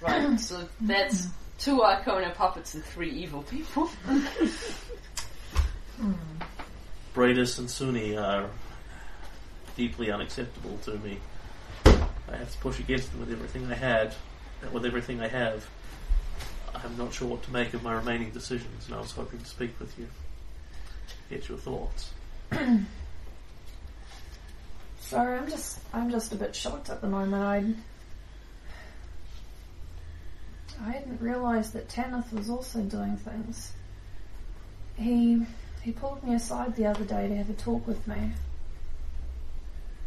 [0.02, 1.28] Right, so that's
[1.58, 3.88] two Arkona puppets and three evil people.
[7.14, 8.50] Bradis and Sunni are
[9.76, 11.20] deeply unacceptable to me.
[11.86, 14.14] I have to push against them with everything I had,
[14.72, 15.64] with everything I have.
[16.74, 19.46] I'm not sure what to make of my remaining decisions, and I was hoping to
[19.46, 20.08] speak with you.
[21.30, 22.10] Get your thoughts.
[25.00, 27.42] Sorry, I'm just I'm just a bit shocked at the moment.
[27.42, 27.64] I
[30.84, 33.70] I hadn't realised that Tanith was also doing things.
[34.96, 35.46] He
[35.84, 38.32] he pulled me aside the other day to have a talk with me.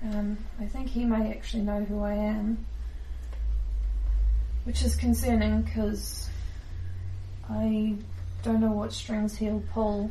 [0.03, 2.65] Um, I think he may actually know who I am,
[4.63, 6.29] which is concerning because
[7.47, 7.93] I
[8.41, 10.09] don't know what strings he'll pull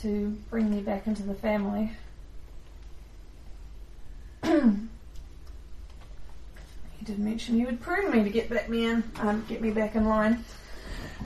[0.00, 1.90] to bring me back into the family.
[4.44, 4.50] he
[7.02, 9.96] did mention he would prune me to get back me in, um, get me back
[9.96, 10.44] in line.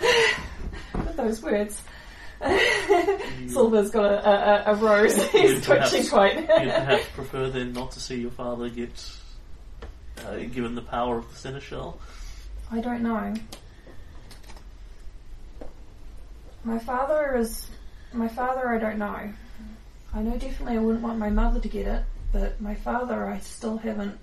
[0.94, 1.82] With those words.
[3.48, 5.16] Silver's got a, a, a rose.
[5.32, 6.36] He's twitching perhaps- quite.
[6.38, 8.90] You'd perhaps prefer then not to see your father get
[10.26, 11.98] uh, given the power of the seneschal.
[12.70, 13.34] I don't know.
[16.64, 17.66] My father is.
[18.12, 19.32] My father, I don't know.
[20.14, 22.02] I know definitely I wouldn't want my mother to get it,
[22.32, 24.18] but my father, I still haven't.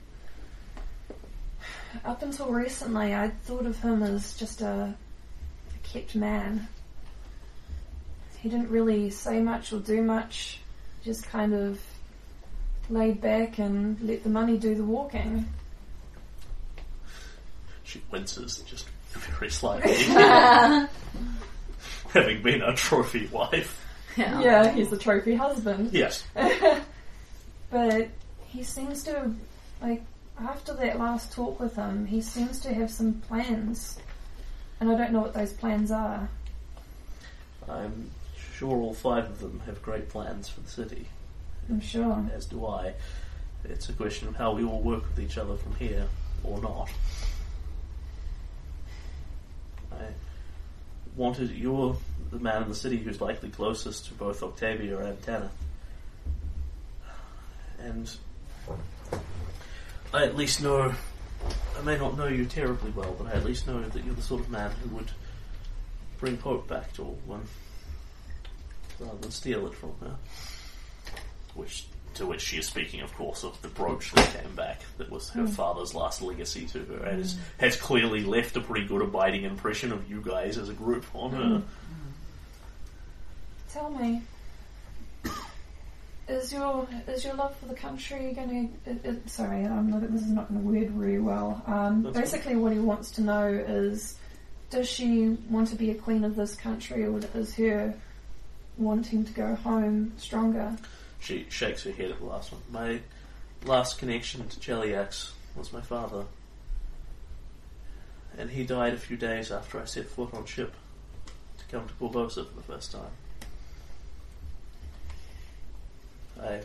[2.03, 6.68] Up until recently, I thought of him as just a, a kept man.
[8.45, 10.59] He didn't really say much or do much,
[11.03, 11.82] just kind of
[12.91, 15.48] laid back and let the money do the walking.
[17.85, 19.95] She winces just very slightly,
[22.14, 23.83] having been a trophy wife.
[24.15, 25.91] Yeah, he's the trophy husband.
[25.91, 26.24] Yes.
[27.72, 28.09] but
[28.45, 29.33] he seems to,
[29.82, 30.03] like,
[30.40, 33.98] after that last talk with him, he seems to have some plans.
[34.80, 36.30] And I don't know what those plans are.
[37.67, 38.11] I'm
[38.58, 41.08] sure all five of them have great plans for the city,
[41.69, 42.25] I'm sure.
[42.34, 42.93] as do I.
[43.66, 46.08] It's a question of how we all work with each other from here,
[46.43, 46.90] or not.
[49.92, 50.06] I
[51.16, 51.98] wanted you're
[52.32, 55.51] the man in the city who's likely closest to both Octavia and Tanith.
[57.80, 58.16] And
[60.14, 60.93] I at least know
[61.77, 64.22] I may not know you terribly well, but I at least know that you're the
[64.22, 65.11] sort of man who would
[66.19, 67.45] bring hope back to all one
[68.99, 70.15] rather than steal it from her.
[71.53, 75.09] Which to which she is speaking, of course, of the brooch that came back that
[75.09, 75.48] was her hmm.
[75.48, 79.91] father's last legacy to her and is, has clearly left a pretty good abiding impression
[79.91, 81.57] of you guys as a group on her.
[81.57, 81.64] Hmm.
[83.69, 84.22] Tell me,
[86.27, 88.91] is your is your love for the country going to?
[88.91, 91.61] It, it, sorry, um, I'm not, this is not going to word really well.
[91.67, 92.24] Um, That's fine.
[92.24, 94.17] basically, what he wants to know is,
[94.69, 97.93] does she want to be a queen of this country, or is her
[98.78, 100.76] wanting to go home stronger?
[101.20, 102.62] She shakes her head at the last one.
[102.72, 103.00] My
[103.66, 106.26] last connection to Cheliax was my father.
[108.38, 110.74] And he died a few days after I set foot on ship
[111.58, 113.12] to come to Korvosa for the first time.
[116.42, 116.62] I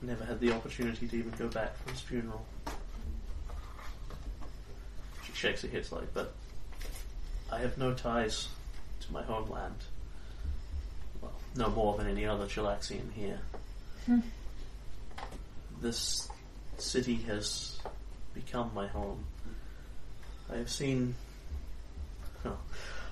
[0.00, 2.44] never had the opportunity to even go back for his funeral.
[5.24, 6.34] She shakes her head slightly, but
[7.52, 8.48] I have no ties
[9.00, 9.76] to my homeland.
[11.56, 13.40] No more than any other Chelaxian here.
[14.04, 14.20] Hmm.
[15.80, 16.28] This
[16.78, 17.78] city has
[18.34, 19.24] become my home.
[20.52, 21.14] I have seen.
[22.44, 22.58] well,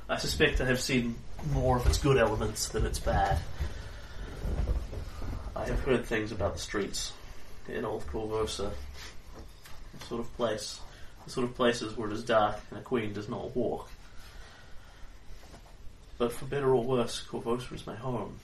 [0.09, 1.15] I suspect I have seen
[1.53, 3.39] more of its good elements than its bad.
[5.57, 7.13] I have heard things about the streets
[7.69, 8.71] in Old Korvosa.
[9.99, 10.81] The sort of place,
[11.25, 13.89] the sort of places where it is dark and a queen does not walk.
[16.19, 18.39] But for better or worse, Korvosa is my home.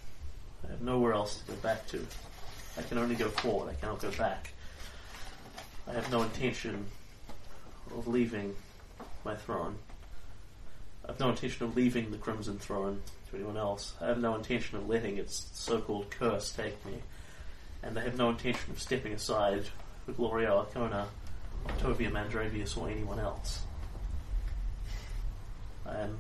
[0.67, 2.05] I have nowhere else to go back to.
[2.77, 4.53] I can only go forward, I cannot go back.
[5.89, 6.87] I have no intention
[7.97, 8.55] of leaving
[9.25, 9.77] my throne.
[11.05, 13.95] I have no intention of leaving the Crimson Throne to anyone else.
[14.01, 16.95] I have no intention of letting its so-called curse take me.
[17.83, 19.65] And I have no intention of stepping aside
[20.05, 21.07] for Glorio Arkona,
[21.67, 23.63] Octavia Mandravius, or anyone else.
[25.87, 26.19] I am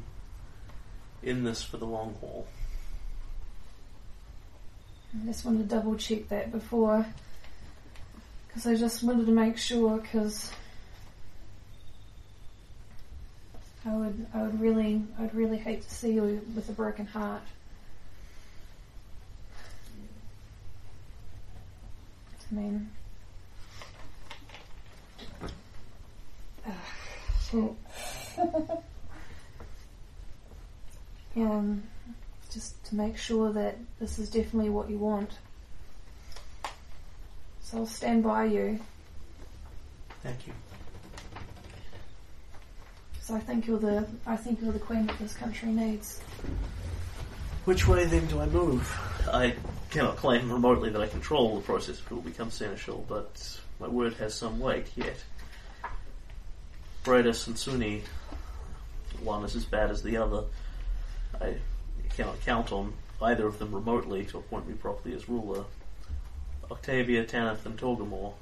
[1.22, 2.46] in this for the long haul.
[5.14, 7.04] I just wanted to double check that before,
[8.46, 9.98] because I just wanted to make sure.
[9.98, 10.52] Because
[13.84, 17.42] I would, I would really, I'd really hate to see you with a broken heart.
[22.50, 22.90] I mean,
[26.66, 26.72] Ugh,
[27.50, 28.80] shit.
[31.34, 31.82] yeah, um,
[32.52, 35.30] just to make sure that this is definitely what you want.
[37.62, 38.80] So I'll stand by you
[40.22, 40.52] Thank you.
[43.12, 46.20] because I think you're the I think you're the queen that this country needs.
[47.64, 48.98] Which way then do I move?
[49.32, 49.54] I
[49.90, 53.88] cannot claim remotely that I control the process of who will become seneschal, but my
[53.88, 55.16] word has some weight yet.
[57.04, 58.02] Bradus and Suni,
[59.22, 60.44] one is as bad as the other.
[61.40, 61.54] I
[62.16, 65.64] cannot count on either of them remotely to appoint me properly as ruler.
[66.70, 68.32] Octavia, Tanith, and Torgamore.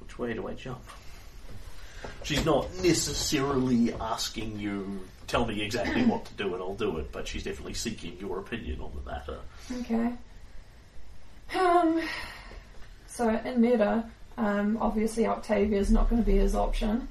[0.00, 0.82] Which way do I jump?
[2.24, 7.12] She's not necessarily asking you, tell me exactly what to do and I'll do it,
[7.12, 9.38] but she's definitely seeking your opinion on the matter.
[9.80, 10.12] Okay.
[11.58, 12.02] Um.
[13.06, 14.04] So in meta,
[14.38, 17.08] um, obviously Octavia is not going to be his option.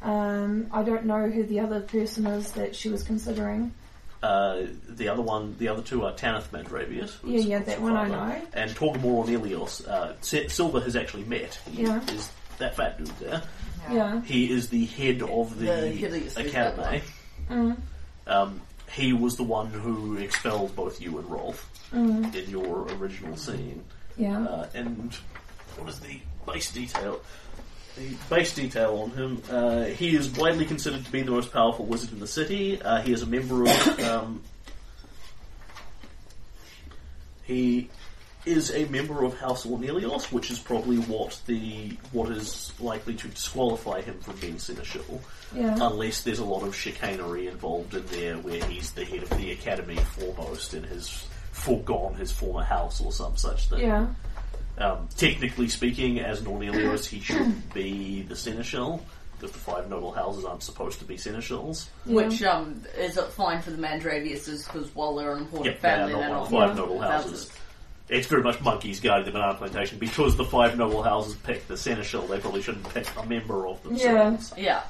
[0.00, 3.74] Um, I don't know who the other person is that she was considering.
[4.22, 7.14] Uh, the other one, the other two are Tanith Mandravius.
[7.24, 8.42] Yeah, yeah, that one I know.
[8.52, 9.86] And Torgamore Ornelius.
[9.88, 11.58] Uh, Si- Silver has actually met.
[11.70, 12.00] He Yeah.
[12.12, 13.42] is that fat dude there.
[13.90, 14.20] Yeah.
[14.22, 17.02] He is the head of the, The hideous academy.
[17.50, 17.76] Mm,
[18.26, 18.60] Um,
[18.92, 23.82] he was the one who expelled both you and Rolth mm, in your original scene.
[24.18, 24.38] yeah.
[24.44, 25.14] Uh, and
[25.78, 27.20] what is the base detail?
[28.28, 29.42] Base detail on him.
[29.50, 32.80] Uh, he is widely considered to be the most powerful wizard in the city.
[32.80, 34.00] Uh, he is a member of.
[34.10, 34.42] Um,
[37.44, 37.90] he
[38.46, 43.28] is a member of House Ornelos, which is probably what the what is likely to
[43.28, 45.20] disqualify him from being seneschal,
[45.54, 45.76] yeah.
[45.80, 49.52] unless there's a lot of chicanery involved in there, where he's the head of the
[49.52, 53.80] academy foremost and has foregone his former house or some such thing.
[53.80, 54.06] yeah.
[54.80, 59.04] Um, technically speaking, as an Ornelos, he should be the seneschal,
[59.40, 61.88] because the five noble houses aren't supposed to be seneschals.
[62.06, 62.14] Yeah.
[62.14, 65.96] Which um, is fine for the Mandraviuses because while they're an important Yep, they are
[65.96, 67.50] family, not they're one not of the five noble houses.
[68.08, 69.98] It's very much Monkey's Guide to the Banana Plantation.
[69.98, 73.80] Because the five noble houses pick the seneschal, they probably shouldn't pick a member of
[73.84, 74.52] themselves.
[74.56, 74.62] Yeah.
[74.64, 74.82] Yeah.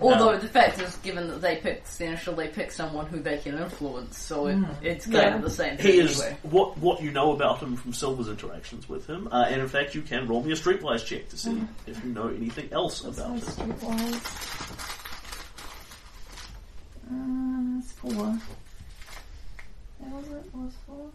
[0.00, 3.56] Although the fact is, given that they picked Seneschal, they picked someone who they can
[3.58, 5.34] influence, so it, it's kind Yeah.
[5.36, 6.36] of the same thing He is anyway.
[6.42, 9.94] what what you know about him from Silver's interactions with him, uh, and in fact,
[9.94, 13.08] you can roll me a streetwise check to see if you know anything else So
[13.10, 13.40] about him.
[13.40, 14.84] streetwise.
[17.10, 18.12] Uh, it's four.
[20.00, 20.44] Yeah, was it?
[20.54, 21.10] Was four?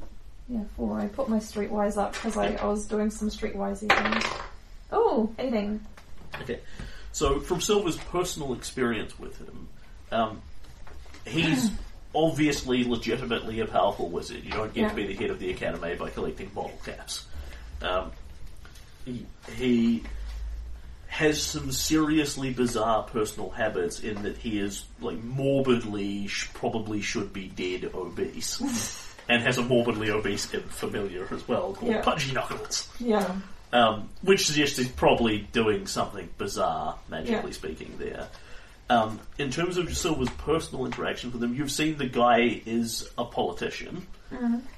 [0.48, 1.00] Yeah, four.
[1.00, 4.26] I put my streetwise up because I, I was doing some streetwisey things.
[4.92, 5.80] Oh, 18.
[6.42, 6.60] Okay,
[7.12, 9.68] so from Silver's personal experience with him,
[10.12, 10.42] um,
[11.28, 11.70] he's
[12.16, 14.44] obviously legitimately a powerful wizard.
[14.44, 14.90] You don't get Yeah.
[14.90, 17.26] to be the head of the academy by collecting bottle caps.
[17.82, 18.12] Um,
[19.06, 20.04] he, he
[21.08, 27.34] has some seriously bizarre personal habits in that he is like morbidly, sh- probably should
[27.34, 29.06] be dead obese.
[29.32, 32.02] And has a morbidly obese familiar as well called Yeah.
[32.02, 33.36] Pudgy Knuckles Yeah.
[33.72, 37.56] Um, which suggests he's probably doing something bizarre, magically Yeah.
[37.56, 37.96] speaking.
[38.00, 38.28] There,
[38.90, 43.24] Um, in terms of Silver's personal interaction with him, you've seen the guy is a
[43.26, 44.08] politician,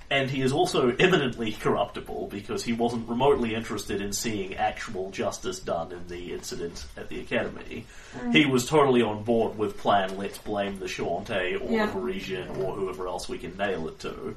[0.10, 5.60] and he is also eminently corruptible because he wasn't remotely interested in seeing actual justice
[5.60, 7.86] done in the incident at the academy.
[8.34, 11.86] He was totally on board with plan let's blame the Shoanti or Yeah.
[11.86, 14.36] the Varisian or whoever else we can nail it to.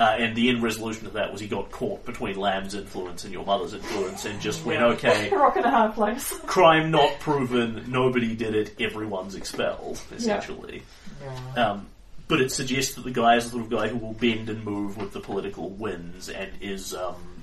[0.00, 3.34] Uh, and the end resolution of that was he got caught between Lamm's influence and
[3.34, 6.32] your mother's influence and just went, okay, Rock in a hard place.
[6.46, 10.84] crime not proven, nobody did it, everyone's expelled, essentially.
[11.22, 11.70] Yeah.
[11.70, 11.86] Um,
[12.28, 14.64] but it suggests that the guy is the sort of guy who will bend and
[14.64, 16.94] move with the political winds and is.
[16.94, 17.42] Um,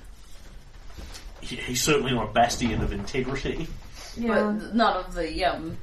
[1.41, 3.67] he, he's certainly not a bastion of integrity.
[4.17, 4.29] Yeah.
[4.29, 5.77] But none of the um,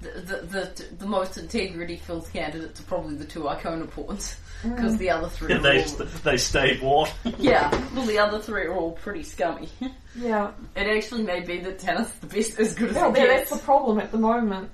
[0.00, 5.10] the, the the the most integrity-filled candidates are probably the two Arkona pawns because the
[5.10, 5.52] other three.
[5.54, 7.12] And they, all, they stayed what?
[7.38, 9.68] yeah, well, the other three are all pretty scummy.
[10.16, 10.50] Yeah.
[10.74, 13.48] It actually may be that Tanith's the best, as good as Well, it there- gets.
[13.50, 14.68] that's the problem at the moment.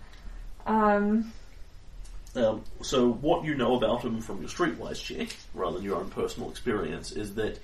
[0.66, 1.30] Um,
[2.34, 6.08] Um, so what you know about him from your streetwise check, rather than your own
[6.08, 7.58] personal experience, is that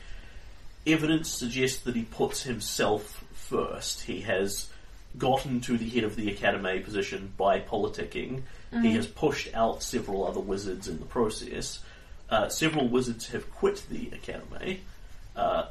[0.86, 4.02] evidence suggests that he puts himself first.
[4.02, 4.68] He has
[5.16, 8.42] gotten to the head of the academy position by politicking.
[8.82, 11.80] He has pushed out several other wizards in the process.
[12.32, 14.80] Uh, several wizards have quit the academy.
[15.36, 15.66] Uh,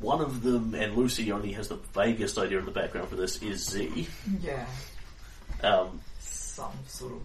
[0.00, 3.40] one of them, and Lucy only has the vaguest idea in the background for this,
[3.40, 4.08] is Z.
[4.42, 4.66] Yeah.
[5.62, 7.20] Um, Some sort of.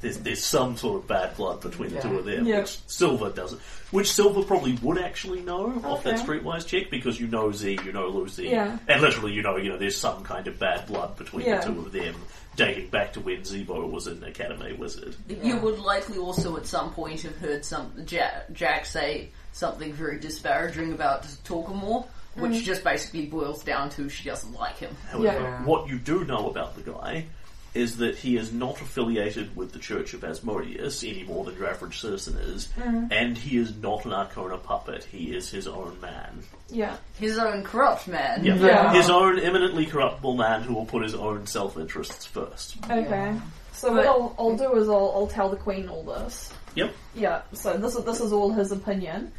[0.00, 2.60] there's there's some sort of bad blood between the two of them, Yeah.
[2.60, 3.60] which Silver doesn't.
[3.90, 7.92] Which Silver probably would actually know off that streetwise check because you know Z, you
[7.92, 8.78] know Lucy, Yeah.
[8.88, 11.60] and literally you know you know there's some kind of bad blood between Yeah.
[11.60, 12.14] the two of them,
[12.56, 15.14] dating back to when Zebo was an Academy wizard.
[15.42, 20.18] You would likely also at some point have heard some Jack, Jack say something very
[20.18, 22.64] disparaging about Torgamore, which mm-hmm.
[22.64, 24.96] just basically boils down to she doesn't like him.
[25.10, 25.64] However, Yeah.
[25.64, 27.26] what you do know about the guy
[27.74, 31.68] is that he is not affiliated with the Church of Asmodeus any more than your
[31.68, 33.06] average citizen is, mm-hmm.
[33.10, 35.04] and he is not an Arkona puppet.
[35.04, 36.42] He is his own man.
[36.74, 36.96] Yeah.
[37.18, 38.44] His own corrupt man.
[38.44, 38.56] Yeah.
[38.56, 38.92] Yeah.
[38.92, 42.76] His own eminently corruptible man who will put his own self interests first.
[42.90, 43.34] Okay.
[43.72, 46.52] So But- what I'll, I'll do is I'll, I'll tell the Queen all this.
[46.74, 46.94] Yep.
[47.14, 47.42] Yeah.
[47.52, 49.30] So this is this is all his opinion,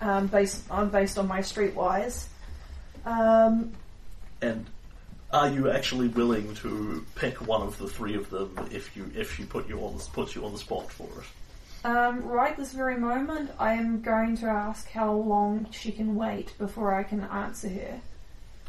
[0.00, 2.26] um, based on based on my streetwise.
[3.04, 3.72] Um,
[4.40, 4.66] And
[5.30, 9.34] are you actually willing to pick one of the three of them if you if
[9.36, 11.26] she put you on the, puts you on the spot for it?
[11.84, 16.56] Um, right this very moment, I am going to ask how long she can wait
[16.58, 18.00] before I can answer her.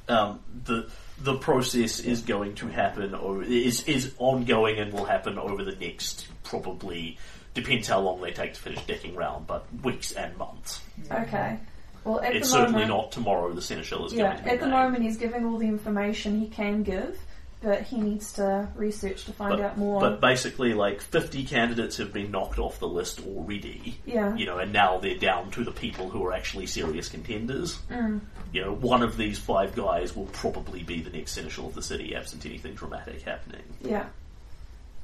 [0.08, 0.90] Um, the
[1.22, 5.76] the process is going to happen or is is ongoing and will happen over the
[5.76, 7.18] next probably
[7.54, 10.82] depends how long they take to finish decking round, but weeks and months.
[11.12, 11.60] Okay.
[12.04, 13.52] Well, at it's the certainly moment, not tomorrow.
[13.54, 14.84] The seneschal is Yeah, going to be at the named.
[14.84, 17.20] moment he's giving all the information he can give,
[17.62, 20.00] but he needs to research to find But, out more.
[20.00, 23.98] but basically, like fifty candidates have been knocked off the list already.
[24.06, 24.36] yeah.
[24.36, 27.78] you know, and now they're down to the people who are actually serious contenders.
[27.92, 28.22] Mm.
[28.54, 31.84] You know, one of these five guys will probably be the next seneschal of the
[31.84, 33.62] city, absent anything dramatic happening.
[33.82, 34.06] Yeah.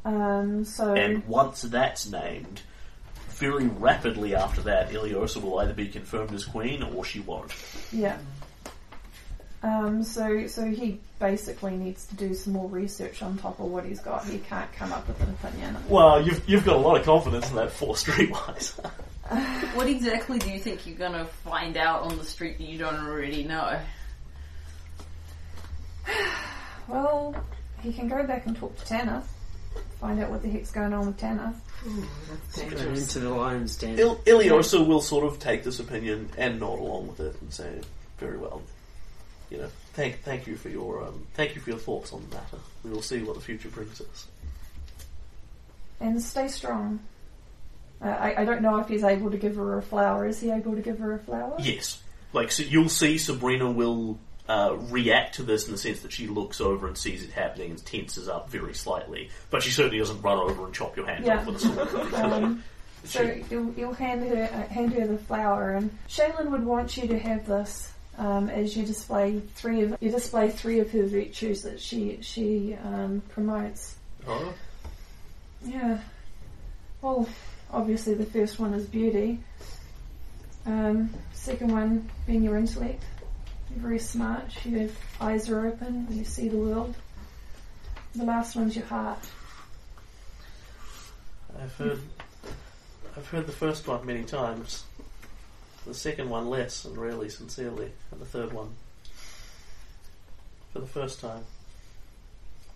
[0.03, 2.61] Um, so And once that's named,
[3.29, 7.51] very rapidly after that, Ileosa will either be confirmed as queen or she won't.
[7.91, 8.17] yeah.
[9.65, 13.83] Um, so so he basically needs to do some more research on top of what
[13.83, 14.23] he's got.
[14.25, 15.75] He can't come up with an opinion.
[15.89, 18.79] Well, you've you've got a lot of confidence in that four streetwise.
[19.73, 22.95] What exactly do you think you're gonna find out on the street that you don't
[23.07, 23.79] already know?
[26.87, 27.35] Well,
[27.81, 29.27] he can go back and talk to Tanith,
[29.99, 31.55] find out what the heck's going on with Tanith.
[32.53, 33.97] Take her into the lion's den.
[33.97, 37.81] Il- Ileosa will sort of take this opinion and nod along with it and say,
[38.19, 38.61] "Very well,
[39.55, 42.35] you know, thank thank you for your um, thank you for your thoughts on the
[42.35, 42.57] matter.
[42.83, 44.27] We will see what the future brings us."
[45.99, 46.99] And stay strong.
[48.01, 50.27] Uh, I, I don't know if he's able to give her a flower.
[50.27, 51.55] Is he able to give her a flower?
[51.59, 52.01] Yes,
[52.33, 54.19] like so you'll see Sabina will
[54.49, 57.71] uh, react to this in the sense that she looks over and sees it happening
[57.71, 61.25] and tenses up very slightly, but she certainly doesn't run over and chop your hand
[61.25, 61.39] Yeah.
[61.39, 62.13] off with a sword.
[62.13, 62.63] Um,
[63.05, 67.07] so you'll, you'll hand her uh, hand her the flower, and Shelyn would want you
[67.07, 71.63] to have this um, as you display three of you display three of her virtues
[71.63, 73.95] that she she um, promotes.
[74.27, 74.53] Oh,
[75.63, 75.99] Yeah.
[77.01, 77.27] Well,
[77.71, 79.39] obviously the first one is beauty.
[80.65, 83.03] Um, second one being your intellect.
[83.69, 84.43] You're very smart.
[84.65, 84.89] Your
[85.21, 86.07] eyes are open.
[86.09, 86.95] You see the world.
[88.15, 89.19] The last one's your heart.
[91.61, 91.99] I've heard
[93.17, 94.83] I've heard the first one many times.
[95.85, 98.69] The second one less and really sincerely, and the third one
[100.73, 101.43] for the first time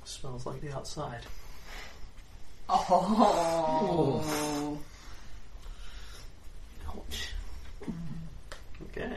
[0.05, 1.21] smells like the outside.
[2.69, 4.77] Oh.
[6.87, 7.29] Ouch.
[8.91, 9.15] Okay.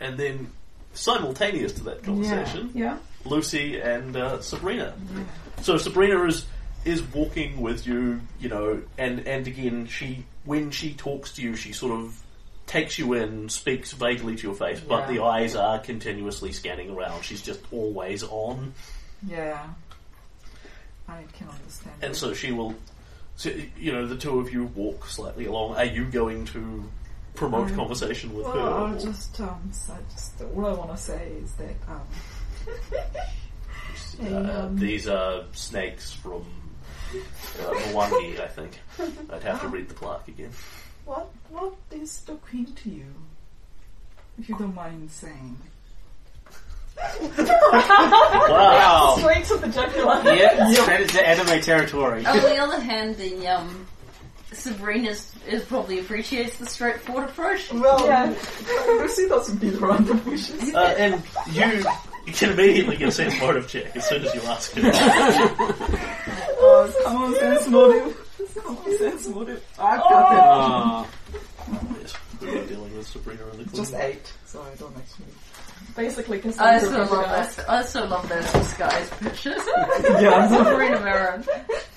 [0.00, 0.50] And then,
[0.94, 2.98] simultaneous to that conversation, Yeah.
[3.24, 4.94] Lucy and uh, Sabina.
[5.60, 6.46] So Sabina is
[6.84, 11.54] is walking with you, you know, and and again, she when she talks to you,
[11.54, 12.20] she sort of
[12.72, 15.14] takes you in, speaks vaguely to your face, but Yeah.
[15.14, 17.22] the eyes are continuously scanning around.
[17.22, 18.72] She's just always on,
[19.26, 19.66] Yeah.
[21.06, 21.94] I can understand.
[22.00, 22.16] and that.
[22.18, 22.74] so she will.
[23.36, 25.76] So, you know, the two of you walk slightly along.
[25.76, 26.88] Are you going to
[27.34, 28.60] promote Um, conversation with well, her?
[28.88, 32.00] I'll or- just um, so just all I want to say is that um,
[34.22, 36.44] Uh, um, these are snakes from
[37.60, 38.78] uh, I think.
[39.30, 40.50] I'd have to read the plaque again.
[41.04, 43.06] What what is the queen to you?
[44.38, 45.56] If you don't mind saying.
[47.72, 49.16] Wow!
[49.18, 50.22] Straight to the jugular.
[50.34, 52.24] Yeah, straight into anime territory.
[52.26, 53.86] On the other hand, the um,
[54.52, 57.72] Sabina's is probably appreciates the straightforward approach.
[57.72, 58.34] Well, Yeah.
[58.86, 60.74] Lucy doesn't beat around the bushes.
[60.74, 61.22] Uh, and
[61.52, 61.84] you,
[62.26, 64.90] you can immediately get a sense motive check as soon as you ask her.
[66.64, 68.21] Oh, common sense motive.
[68.60, 69.64] Common sense motive.
[69.78, 70.40] I've got that.
[70.42, 71.08] Ah.
[72.00, 73.76] yes, we're dealing with Sabina and the Queen.
[73.76, 75.26] Just eight, so I don't actually.
[75.96, 77.56] Basically, I Cassandra so love Pendergast.
[77.58, 77.70] that.
[77.70, 79.62] I so love those disguise pictures.
[80.22, 81.44] Yeah, Sabina Merrin.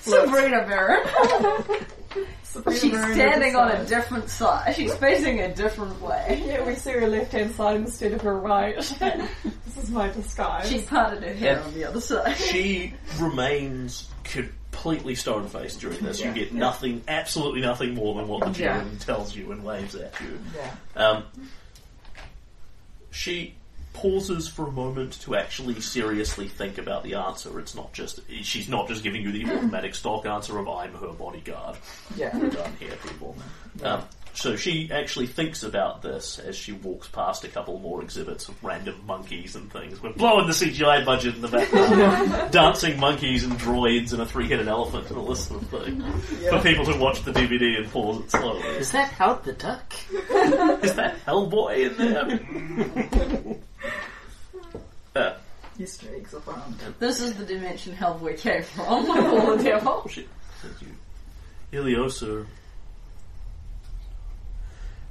[0.00, 1.86] Sabina Merrin.
[2.42, 3.88] Sabina She's Merrin standing on on a side.
[3.88, 4.74] different side.
[4.74, 6.42] She's facing a different way.
[6.46, 8.76] Yeah, we see her left hand side instead of her right.
[8.98, 10.68] this is my disguise.
[10.68, 11.62] She parted her hair Yeah.
[11.62, 12.36] on the other side.
[12.36, 16.20] She remains completely stone faced during this.
[16.20, 18.80] You get nothing, absolutely nothing more than what the Yeah.
[18.82, 20.38] GM tells you and waves at you.
[20.54, 20.74] Yeah.
[21.08, 21.24] Um,
[23.10, 23.54] she
[23.96, 27.58] pauses for a moment to actually seriously think about the answer.
[27.58, 31.12] It's not just she's not just giving you the automatic stock answer of "I'm her
[31.12, 31.76] bodyguard."
[32.14, 32.36] Yeah.
[32.36, 33.34] We're done here, people.
[33.82, 34.02] Um,
[34.36, 38.62] so she actually thinks about this as she walks past a couple more exhibits of
[38.62, 40.02] random monkeys and things.
[40.02, 44.68] We're blowing the CGI budget in the background, dancing monkeys and droids and a three-headed
[44.68, 46.04] elephant and a list of things
[46.50, 48.62] for people to watch the DVD and pause it slowly.
[48.76, 49.94] Is that Howard the Duck?
[50.10, 53.56] Is that Hellboy in there?
[55.16, 55.34] Uh,
[55.78, 56.78] Easter eggs abound.
[56.98, 59.08] This is the dimension Hellboy came from.
[59.08, 60.02] Like all the devil.
[60.04, 60.28] oh shit.
[60.60, 60.88] Thank you.
[61.72, 62.44] Ileosa.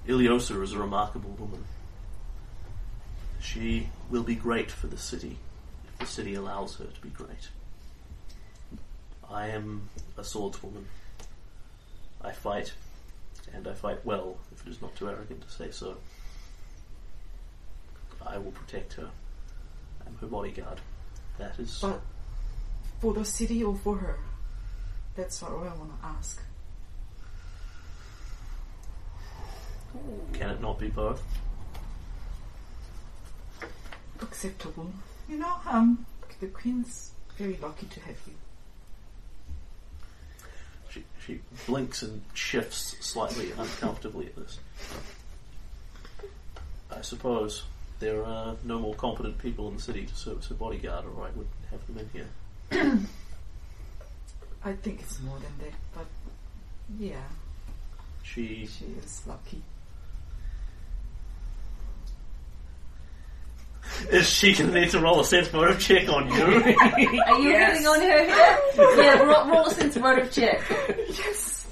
[0.07, 1.63] Ileosa is a remarkable woman.
[3.41, 5.37] She will be great for the city
[5.87, 7.49] if the city allows her to be great.
[9.29, 10.85] I am a swordswoman.
[12.21, 12.73] I fight,
[13.53, 15.97] and I fight well, if it is not too arrogant to say so.
[18.25, 19.09] I will protect her.
[20.05, 20.79] I'm her bodyguard.
[21.37, 21.79] That is.
[21.81, 22.01] But
[23.01, 24.17] for the city or for her?
[25.15, 26.41] That's what I want to ask.
[30.33, 31.21] Can it not be both?
[34.21, 34.91] Acceptable.
[35.29, 36.05] You know, um,
[36.39, 38.33] the queen's very lucky to have you.
[40.89, 44.59] She, she blinks and shifts slightly uncomfortably at this.
[46.91, 47.63] I suppose
[47.99, 51.25] there are no more competent people in the city to serve as her bodyguard, or
[51.25, 52.27] I would have them in here.
[54.63, 56.05] I think it's more than that, but
[56.99, 57.27] yeah,
[58.23, 59.61] She she is lucky.
[64.11, 66.43] Is she going to need to roll a sense motive check on you?
[66.83, 68.57] Are you hitting on her here?
[69.03, 70.61] Yeah, roll, roll a sense motive check.
[71.09, 71.67] Yes.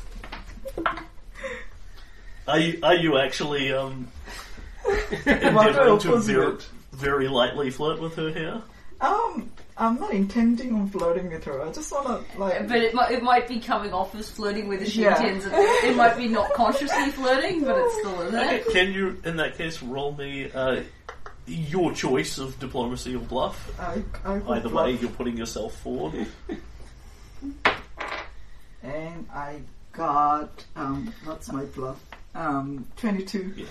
[2.47, 4.07] Are you are you actually um
[4.85, 6.17] Well, endeavouring to opposite.
[6.33, 6.57] very,
[6.91, 8.61] very lightly flirt with her here?
[8.99, 11.61] Um, I'm not intending on flirting with her.
[11.61, 12.67] I just want to like.
[12.67, 15.15] But it might, it might be coming off as flirting whether she Yeah.
[15.17, 15.51] intends it.
[15.53, 18.59] It might be not consciously flirting, but it's still in there.
[18.61, 20.83] Okay, can you, in that case, roll me uh,
[21.45, 23.71] your choice of diplomacy or bluff?
[23.79, 24.85] I, I will Either bluff.
[24.85, 26.25] way, you're putting yourself forward.
[28.81, 29.59] And I
[29.93, 31.99] got um, what's my bluff?
[32.35, 33.65] Um, twenty-two.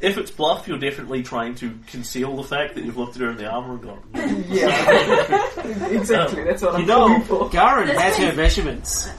[0.00, 3.30] If it's bluff, you're definitely trying to conceal the fact that you've looked at her
[3.30, 4.44] in the armor and gone.
[4.48, 6.44] Yeah, exactly.
[6.44, 7.48] That's what You I'm know, going for.
[7.50, 9.08] Garen has her measurements.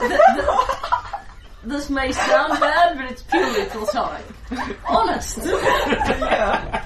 [1.64, 4.24] This may sound bad, but it's purely platonic.
[4.88, 5.38] Honest.
[5.44, 6.84] Yeah.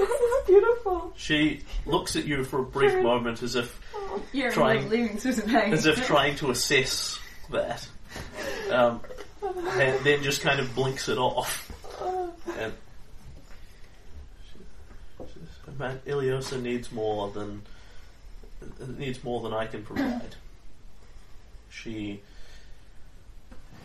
[0.00, 1.12] Oh, beautiful.
[1.16, 3.80] She looks at you for a brief moment as if
[4.32, 5.72] You're Trying- leaving Susan hanging.
[5.74, 7.18] as if trying to assess
[7.50, 7.86] that.
[8.70, 9.00] Um,
[9.42, 11.70] and then just kind of blinks it off.
[12.58, 12.72] And
[14.52, 14.58] she
[15.66, 17.62] says, Man, Ileosa needs more than
[18.98, 20.34] needs more than I can provide.
[21.70, 22.20] She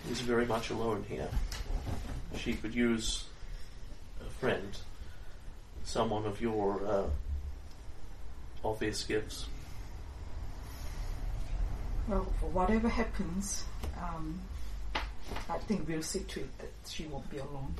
[0.10, 1.30] is very much alone here.
[2.38, 3.26] She could use
[4.26, 4.76] a friend,
[5.84, 7.04] someone of your uh,
[8.64, 9.48] obvious gifts.
[12.08, 13.64] Well, for whatever happens,
[14.02, 14.40] um,
[15.50, 17.76] I think we'll see to it that she won't be alone.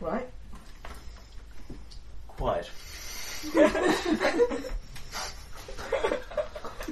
[0.00, 0.28] Right?
[2.28, 2.70] Quite.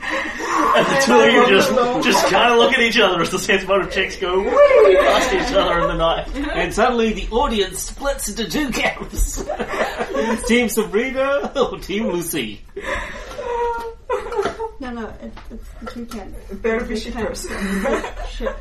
[0.02, 3.38] and the two of you just just kind of look at each other as the
[3.38, 6.28] sense motive checks go whee past each other in the night.
[6.36, 9.44] And suddenly the audience splits into two camps.
[10.46, 12.62] Team Sabina or Team Lucy?
[14.80, 16.32] No, no, it, it's the two cats.
[16.50, 18.54] Very The fishy cats person.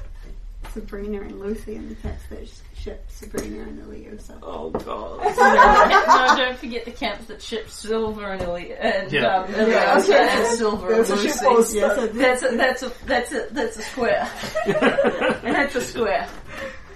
[0.74, 2.40] Sabina and Lucy, and the cats that
[2.88, 4.18] ship Sabina and Elio.
[4.42, 5.20] Oh god.
[6.38, 9.40] no, don't forget the camps that ship Silver and Ili- and Yeah.
[9.40, 10.30] um, Ilios Yeah, okay.
[10.48, 11.38] and Silver There's and a Lucy.
[11.38, 11.76] ship post.
[11.76, 14.30] yeah, so That's a that's a that's a that's a square.
[14.66, 14.76] and
[15.56, 16.30] that's a square.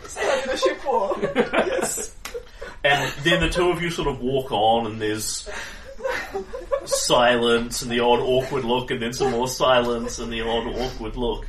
[0.03, 1.15] the ship war.
[1.67, 2.15] yes.
[2.85, 5.47] And then the two of you sort of walk on, and there's
[6.85, 11.15] silence and the odd awkward look, and then some more silence and the odd awkward
[11.17, 11.45] look.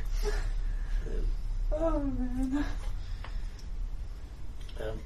[1.71, 2.65] Oh man.
[4.79, 4.99] Um,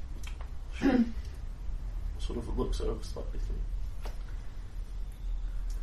[0.67, 0.67] she
[2.20, 3.40] sort of looks over slightly.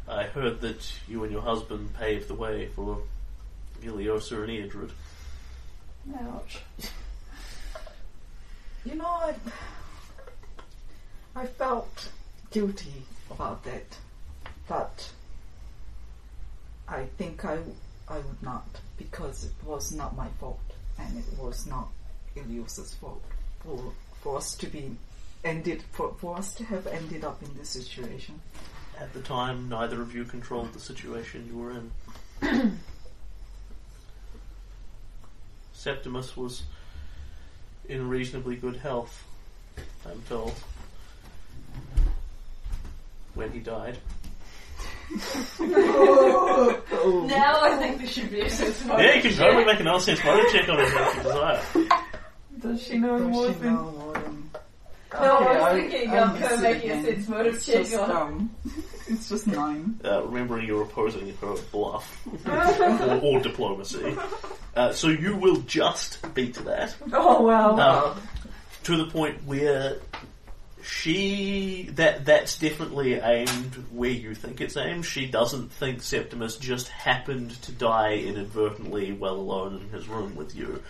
[0.06, 3.00] I heard that you and your husband paved the way for
[3.82, 4.90] Ileosa and Eodred.
[6.14, 6.60] Ouch.
[8.84, 9.34] You know, I,
[11.34, 12.10] I felt
[12.50, 13.96] guilty about that,
[14.68, 15.10] but
[16.86, 17.58] I think I,
[18.08, 18.66] I would not
[18.98, 20.60] because it was not my fault
[20.98, 21.88] and it was not
[22.36, 23.22] Ileosa's fault
[23.60, 23.92] for,
[24.24, 24.96] for us to be
[25.44, 28.40] ended for, for us to have ended up in this situation.
[28.98, 31.92] At the time, neither of you controlled the situation you were in.
[35.74, 36.62] Septimus was
[37.86, 39.24] in reasonably good health,
[40.06, 40.54] I'm told,
[43.34, 43.98] when he died.
[47.04, 49.04] Now I think there should be a sense motive.
[49.04, 51.60] Yeah, you can totally make another sense motive check on it if you desire.
[52.64, 54.50] Does she know Does more she than know more than-
[55.12, 57.66] No, Okay, I was thinking I of her missed it making a sense motive It's
[57.66, 58.10] check just, on.
[58.10, 58.50] um,
[59.06, 60.00] it's just nine.
[60.04, 64.16] Uh, remembering you're opposing her bluff or, or diplomacy.
[64.74, 66.96] Uh, so you will just beat that.
[67.12, 67.76] Oh wow.
[68.16, 68.22] Um,
[68.84, 69.98] to the point where
[70.82, 75.06] she that that's definitely aimed where you think it's aimed.
[75.06, 80.54] She doesn't think Septimus just happened to die inadvertently while alone in his room with
[80.56, 80.82] you.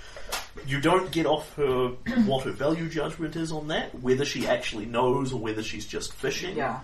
[0.66, 1.88] You don't get off her
[2.26, 6.12] what her value judgment is on that, whether she actually knows or whether she's just
[6.14, 6.56] fishing.
[6.56, 6.80] Yeah.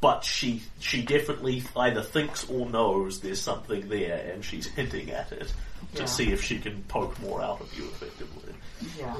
[0.00, 5.30] But she she definitely either thinks or knows there's something there, and she's hinting at
[5.32, 5.52] it
[5.94, 6.06] to Yeah.
[6.06, 8.52] see if she can poke more out of you effectively.
[8.98, 9.16] Yeah.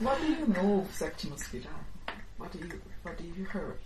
[0.00, 1.70] What do you know of Septimus Vidal?
[2.38, 3.78] What do you what do you heard?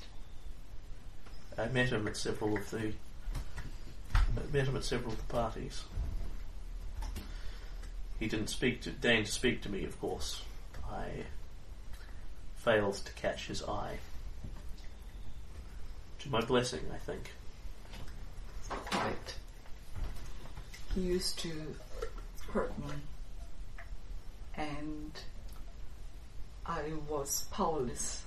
[1.58, 2.92] I met him at several of the.
[4.14, 4.20] I
[4.52, 5.84] met him at several of the parties.
[8.18, 10.42] He didn't speak to deign to speak to me, of course.
[10.90, 11.24] I
[12.56, 13.98] failed to catch his eye.
[16.20, 17.32] To my blessing, I think.
[18.92, 19.34] Right.
[20.94, 21.50] He used to
[22.52, 22.94] hurt me
[24.56, 25.12] and
[26.64, 28.22] I was powerless.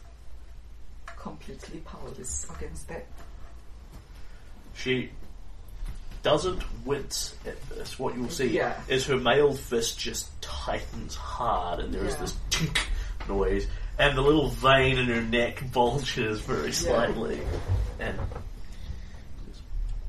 [1.17, 3.05] Completely powerless against that.
[4.75, 5.09] She
[6.23, 7.97] doesn't wince at this.
[7.99, 8.79] What you'll see Yeah.
[8.87, 12.19] is her male fist just tightens hard, and there is Yeah.
[12.21, 12.77] this tink
[13.27, 17.41] noise, and the little vein in her neck bulges very slightly.
[17.99, 18.19] And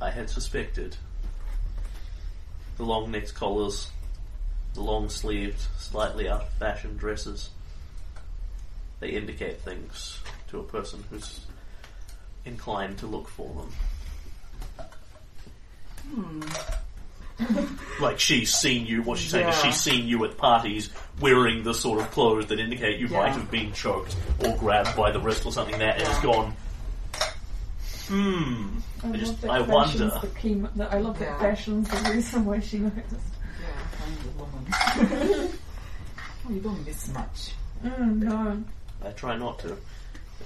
[0.00, 0.96] I had suspected
[2.76, 3.90] the long necked collars,
[4.74, 7.50] the long sleeved, slightly out of fashion dresses.
[9.00, 11.40] They indicate things to a person who's
[12.44, 13.72] inclined to look for them.
[18.00, 19.02] Like she's seen you.
[19.02, 19.62] What she's saying is Yeah.
[19.70, 23.18] she's seen you at parties wearing the sort of clothes that indicate you Yeah.
[23.18, 25.78] might have been choked or grabbed by the wrist or something.
[25.78, 26.22] That and has Yeah.
[26.22, 26.56] gone.
[28.08, 28.78] Hmm.
[29.04, 30.18] I, I just- love that I fashion's wonder.
[30.26, 31.30] The key, that I love Yeah.
[31.30, 33.04] that fashion's the reason why she noticed.
[33.60, 35.52] Yeah, I'm the woman.
[36.48, 37.52] oh, you don't miss much.
[37.84, 38.64] Mm, no.
[39.04, 39.68] I try not to.
[39.72, 39.76] In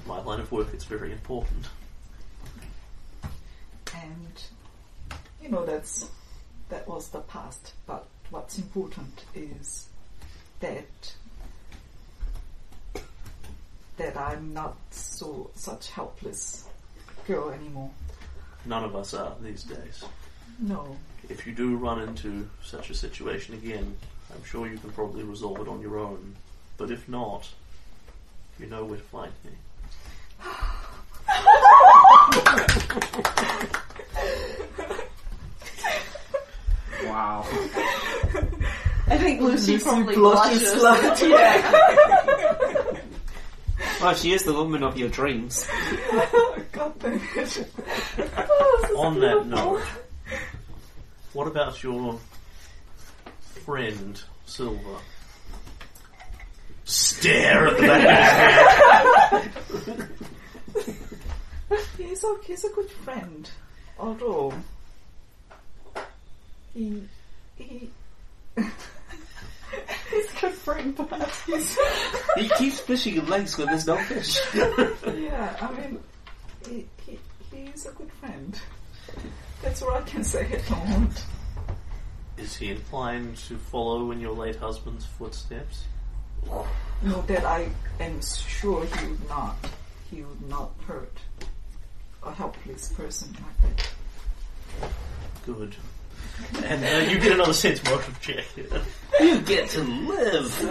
[0.07, 1.69] my line of work, it's very important.
[3.95, 4.43] And
[5.43, 6.09] you know that's
[6.69, 7.73] that was the past.
[7.87, 9.89] But what's important is
[10.61, 11.15] that
[13.97, 16.69] that I'm not so such helpless
[17.27, 17.91] girl anymore.
[18.65, 20.05] None of us are these days.
[20.59, 20.97] No.
[21.29, 23.97] If you do run into such a situation again,
[24.35, 26.37] I'm sure you can probably resolve it on your own.
[26.77, 27.49] But if not,
[28.59, 29.51] you know where to find me.
[37.05, 37.47] Wow.
[39.09, 41.29] I think Lucy, Lucy probably blushes blushes.
[41.29, 42.97] yeah.
[44.01, 45.69] Well, she is the woman of your dreams.
[46.73, 47.69] God damn it.
[48.37, 49.83] Oh, On that note,
[51.33, 52.19] what about your
[53.65, 54.97] friend Silver?
[56.85, 60.09] Stare at the back of his head.
[61.97, 63.49] He's a, he's a good friend.
[63.99, 64.53] Although,
[66.75, 67.02] he,
[67.57, 67.91] he,
[68.57, 71.78] he's a good friend, but he's,
[72.36, 74.41] He keeps fishing in lakes when there's no fish.
[74.55, 76.01] yeah, I mean,
[76.68, 77.18] he, he,
[77.51, 78.59] he's a good friend.
[79.62, 81.25] That's all I can say at the moment.
[82.39, 85.84] Is he inclined to follow in your late husband's footsteps?
[87.02, 87.68] No, that I
[88.01, 89.57] am sure he would not.
[90.10, 91.17] He would not hurt
[92.25, 94.91] a helpless person like that.
[95.47, 95.76] Good.
[96.65, 98.44] And uh, you get another sense motive check.
[99.21, 100.59] You get to live.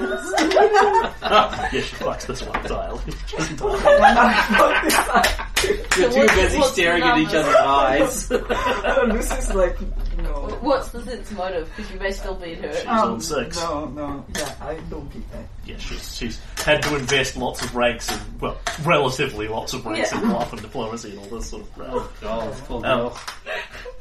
[1.71, 3.01] yes, she fucks this one dial.
[5.97, 8.31] You're too busy what's staring at each other's eyes.
[8.31, 9.77] Lucy's like,
[10.17, 10.57] no.
[10.61, 11.69] What's the sense motive?
[11.75, 12.75] Because you may still be hurt.
[12.75, 13.57] She's on six.
[13.57, 15.45] No, no, yeah, I don't get that.
[15.65, 20.11] Yeah, she's, she's had to invest lots of ranks in, well, relatively lots of ranks
[20.11, 21.89] in bluff and diplomacy and all this sort of crap.
[22.23, 23.11] Oh, poor Um.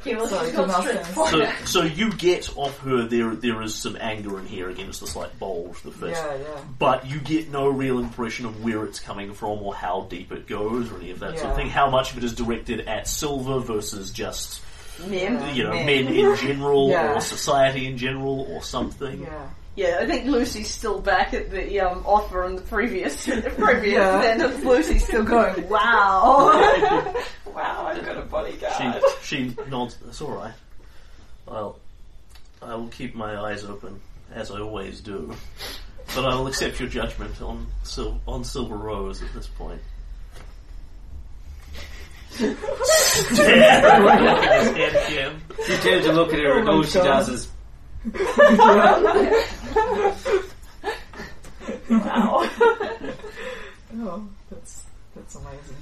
[0.01, 1.15] Okay, well, Sorry, she's got good straight nonsense.
[1.15, 3.03] for So, so you get off her.
[3.07, 6.23] There, there is some anger in here against the slight bulge, the fist.
[6.23, 6.61] Yeah, yeah.
[6.79, 10.47] But you get no real impression of where it's coming from or how deep it
[10.47, 11.69] goes or any of that sort of thing.
[11.71, 14.63] How much of it is directed at Silver versus just
[15.09, 15.55] Men.
[15.57, 15.87] you know Men.
[15.87, 17.15] men in general Yeah.
[17.15, 19.23] or society in general or something.
[19.23, 19.49] Yeah.
[19.77, 23.95] Yeah, I think Lucy's still back at the um, offer in the previous, the previous,
[23.95, 24.23] Yeah.
[24.45, 27.15] and Lucy's still going, wow.
[27.55, 29.03] Wow, I've got a bodyguard.
[29.23, 29.97] She she nods.
[30.05, 30.53] That's all right.
[31.49, 31.79] I'll
[32.63, 34.01] I will keep my eyes open
[34.35, 35.35] as I always do,
[36.15, 39.81] but I will accept your judgment on Sil- on Silver Rose at this point.
[42.31, 42.49] Stare
[44.09, 45.41] at his head again.
[45.69, 47.49] You to look at her and Oh all she does is
[51.91, 52.49] wow.
[53.99, 54.85] oh, that's
[55.15, 55.77] that's amazing.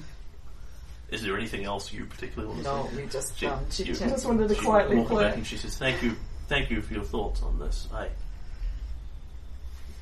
[1.11, 3.03] Is there anything else you particularly want to No, say?
[3.03, 4.09] we just She- um, chit you- chat.
[4.11, 5.35] Just wanted to She quietly walks back flirt.
[5.35, 6.17] and she says, "Thank you,
[6.49, 7.89] thank you for your thoughts on this.
[7.95, 8.09] I,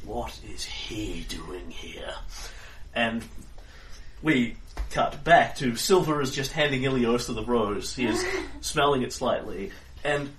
[0.06, 2.14] what is he doing here?"
[2.94, 3.24] And
[4.22, 4.56] we
[4.90, 7.94] cut back to Silver is just handing Ileosa the rose.
[7.94, 8.24] He is
[8.60, 9.72] smelling it slightly,
[10.04, 10.30] and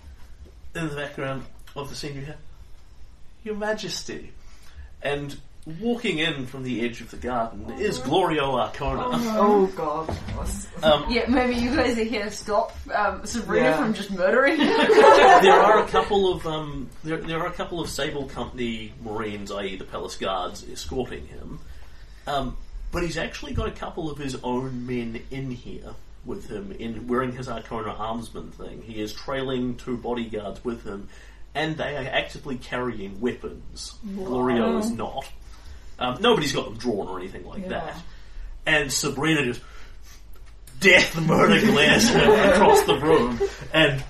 [0.73, 2.37] in the background of the scene you hear,
[3.43, 4.31] "Your Majesty,"
[5.01, 5.37] and.
[5.81, 9.09] Walking in from the edge of the garden is Glorio Arkona.
[9.35, 10.09] Oh God.
[10.81, 13.77] Um, yeah, maybe you guys are here to stop um, Sabina Yeah.
[13.83, 14.87] from just murdering her.
[15.41, 19.51] there are a couple of um, there, there are a couple of Sable Company Marines,
[19.51, 21.59] i.e., the Palace Guards, escorting him.
[22.27, 22.55] Um,
[22.93, 27.07] but he's actually got a couple of his own men in here with him, in
[27.09, 28.83] wearing his Arkona armsman thing.
[28.83, 31.09] He is trailing two bodyguards with him,
[31.53, 33.95] and they are actively carrying weapons.
[34.07, 35.27] Glorio is not.
[35.99, 37.69] Um, nobody's got them drawn or anything like Yeah.
[37.69, 37.95] that.
[38.65, 39.61] And Sabina just
[40.79, 43.39] death murder glares across the room,
[43.73, 44.03] and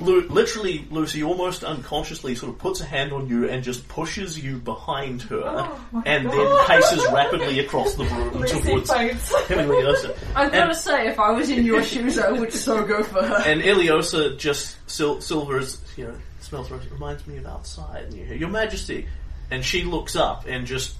[0.00, 4.36] Lu- literally, Lucy almost unconsciously sort of puts a hand on you and just pushes
[4.36, 6.32] you behind her, Oh and God.
[6.34, 10.16] then paces rapidly across the room Lucy towards Ileosa.
[10.34, 13.22] I've got to say, if I was in your shoes, I would so go for
[13.22, 13.42] her.
[13.48, 18.04] And Ileosa just Sil- Silver's, you know, smells reminds me of outside.
[18.06, 19.06] And you hear, Your Majesty,
[19.50, 20.96] and she looks up and just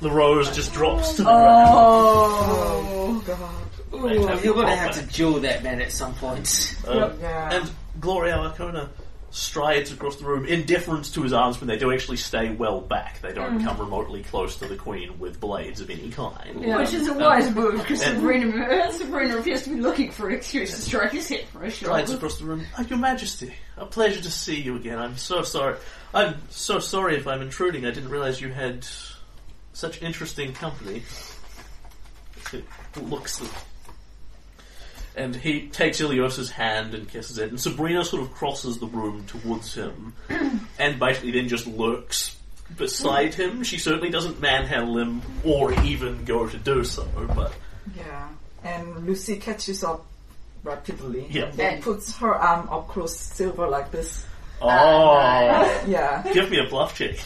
[0.00, 1.68] the rose just drops to the ground.
[1.72, 3.24] Oh.
[3.26, 3.38] God.
[3.92, 6.76] Oh, you're going to have to duel that man at some point.
[6.86, 7.52] Um, Yeah.
[7.52, 8.88] And Glorio Arkona
[9.30, 12.80] strides across the room in deference to his arms when they do actually stay well
[12.80, 13.20] back.
[13.20, 13.64] They don't mm.
[13.64, 16.62] come remotely close to the Queen with blades of any kind.
[16.62, 16.78] Yeah.
[16.78, 20.28] Which is a um, wise move because and- Sabina, Sabina appears to be looking for
[20.28, 22.18] an excuse to strike his head for a Strides shoulder.
[22.18, 22.66] across the room.
[22.76, 24.98] Oh, Your Majesty, a pleasure to see you again.
[24.98, 25.76] I'm so sorry.
[26.12, 27.86] I'm so sorry if I'm intruding.
[27.86, 28.84] I didn't realize you had
[29.72, 31.02] such interesting company.
[32.52, 32.64] It
[32.96, 33.40] looks.
[35.16, 39.24] And he takes Ileosa's hand and kisses it, and Sabina sort of crosses the room
[39.26, 40.14] towards him,
[40.78, 42.36] and basically then just lurks
[42.76, 43.64] beside him.
[43.64, 47.52] She certainly doesn't manhandle him or even go to do so, but
[47.96, 48.28] Yeah.
[48.62, 50.06] and Lucy catches up
[50.62, 51.26] rapidly.
[51.28, 51.46] Yeah.
[51.46, 54.24] And then puts her arm up across Silver like this.
[54.62, 57.16] Oh, Yeah, give me a bluff check.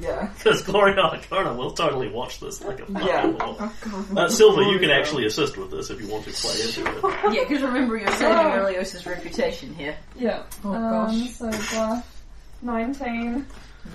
[0.00, 0.28] Yeah.
[0.38, 3.22] Because Glorio Arkona will totally watch this like a fucking Yeah.
[3.32, 3.72] whore.
[3.86, 6.86] Oh, Uh, Silver, you can actually assist with this if you want to play into
[6.86, 7.34] it.
[7.34, 9.96] Yeah, because remember you're saving Ileosa's reputation here.
[10.16, 10.42] Yeah.
[10.64, 11.30] Oh, um, gosh.
[11.30, 12.24] so bluff.
[12.62, 13.46] 19.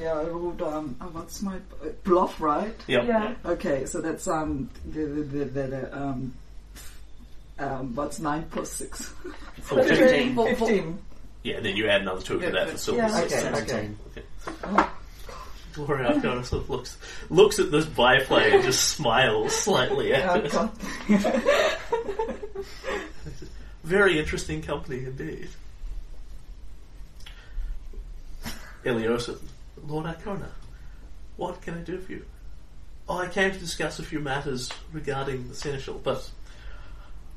[0.02, 2.74] Yeah, I rolled, um, uh, what's my, uh, bluff, right?
[2.88, 3.06] Yep.
[3.08, 3.34] Yeah.
[3.46, 6.34] Okay, so that's, um, the, the, the, the, the um,
[7.60, 9.02] um, what's 9 plus 6?
[9.62, 10.34] For Fifteen.
[10.34, 10.36] 15.
[10.36, 11.00] For- for- 15.
[11.44, 13.02] Yeah, then you add another two to that for Silver.
[13.02, 13.20] Yeah.
[13.20, 13.98] Okay, seventeen.
[14.12, 14.24] okay.
[14.66, 14.84] Okay.
[15.74, 16.98] Glorio Arkona sort of looks
[17.30, 20.54] looks at this byplay and just smiles slightly at it.
[23.84, 25.50] Very interesting company indeed.
[28.86, 29.40] Ileosa,
[29.88, 30.50] Lord Arkona,
[31.38, 32.26] what can I do for you?
[33.08, 36.30] Oh, I came to discuss a few matters regarding the Seneschal, but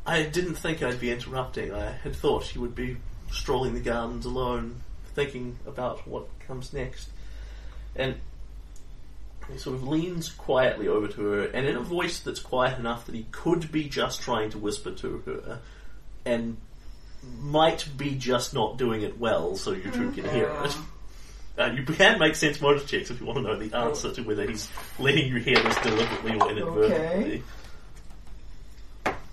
[0.04, 1.72] I didn't think I'd be interrupting.
[1.72, 2.96] I had thought you would be
[3.32, 4.82] strolling the gardens alone,
[5.14, 7.08] thinking about what comes next.
[7.96, 8.16] And
[9.50, 13.06] he sort of leans quietly over to her, and in a voice that's quiet enough
[13.06, 15.60] that he could be just trying to whisper to her,
[16.24, 16.56] and
[17.40, 20.76] might be just not doing it well, so you two can hear it.
[21.58, 24.20] Uh, you can make sense motor checks if you want to know the answer to
[24.20, 24.68] whether he's
[24.98, 27.42] letting you hear this deliberately or inadvertently.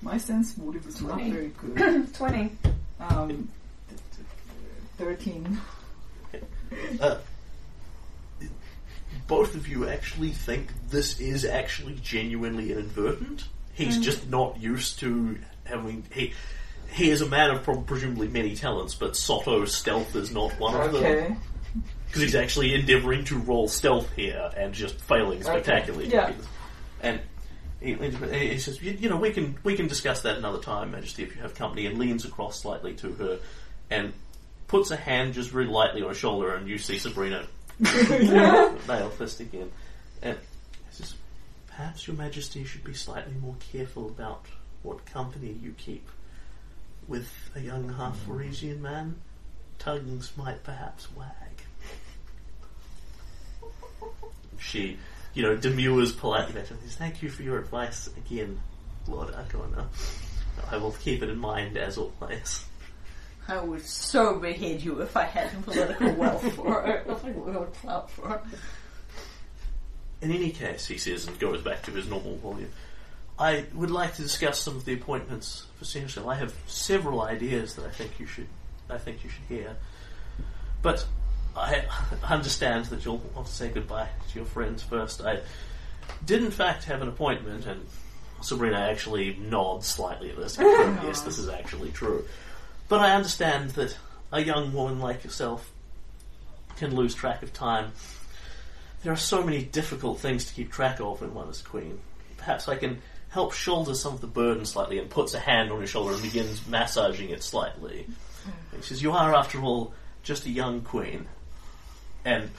[0.02, 1.32] My sense motive is not Twenty.
[1.32, 2.14] very good.
[2.16, 2.52] 20.
[3.02, 3.50] Um,
[4.98, 5.60] 13.
[7.02, 7.18] Uh,
[9.28, 13.46] both of you actually think this is actually genuinely inadvertent.
[13.74, 14.02] He's mm.
[14.02, 16.06] just not used to having.
[16.14, 16.34] He,
[16.92, 20.76] he is a man of prob- presumably many talents, but Soto stealth is not one
[20.80, 21.04] of them.
[21.04, 21.36] Okay.
[22.06, 26.10] Because he's actually endeavouring to roll stealth here and just failing spectacularly.
[26.10, 26.32] Yeah.
[27.02, 27.20] And
[27.82, 31.24] he, he says, you, you know, we can we can discuss that another time, Majesty,
[31.24, 31.88] if you have company.
[31.88, 33.40] And leans across slightly to her
[33.90, 34.14] and
[34.68, 37.46] puts a hand just very lightly on her shoulder, and you see Sabina
[38.88, 39.72] nail fist again.
[40.22, 41.16] And he says,
[41.68, 44.46] perhaps Your Majesty should be slightly more careful about
[44.84, 46.08] what company you keep
[47.08, 48.28] with a young half mm.
[48.28, 49.16] Varisian man.
[49.80, 51.30] Tongues might perhaps wag.
[54.60, 54.98] She,
[55.34, 58.60] you know, demurs politely back and says, Thank you for your advice again,
[59.08, 59.88] Lord Arkona.
[60.72, 62.66] I will keep it in mind as always.
[63.48, 67.06] I would so behead you if I had the political wealth for it.
[67.08, 68.42] If I would clout for it.
[70.22, 72.72] In any case, he says, and goes back to his normal volume,
[73.38, 76.30] I would like to discuss some of the appointments for Seneschal.
[76.30, 78.48] I have several ideas that I think you should,
[78.90, 79.76] I think you should hear.
[80.82, 81.06] But
[81.56, 81.86] I
[82.24, 85.22] understand that you'll want to say goodbye to your friends first.
[85.22, 85.40] I
[86.26, 87.86] did in fact have an appointment, and
[88.42, 90.58] Sabina actually nods slightly at this.
[90.60, 92.26] yes, this is actually true.
[92.90, 93.98] But I understand that
[94.32, 95.72] a young woman like yourself
[96.78, 97.92] can lose track of time.
[99.04, 102.00] There are so many difficult things to keep track of when one is queen.
[102.38, 105.80] Perhaps I can help shoulder some of the burden slightly and puts a hand on
[105.80, 108.06] your shoulder and begins massaging it slightly.
[108.72, 111.26] And he says, You are, after all, just a young queen.
[112.26, 112.50] And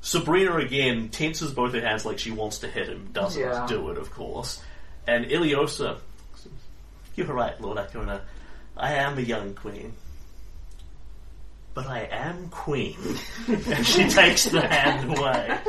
[0.00, 3.66] Sabina again tenses both her hands like she wants to hit him, doesn't Yeah.
[3.66, 4.60] do it, of course.
[5.06, 5.98] And Ileosa,
[7.14, 8.20] you're right, Lord Arkona.
[8.80, 9.92] I am a young queen.
[11.74, 12.96] But I am queen.
[13.46, 15.58] and she takes the hand away.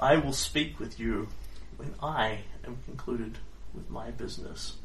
[0.00, 1.28] I will speak with you
[1.76, 3.36] when I am concluded
[3.74, 4.76] with my business.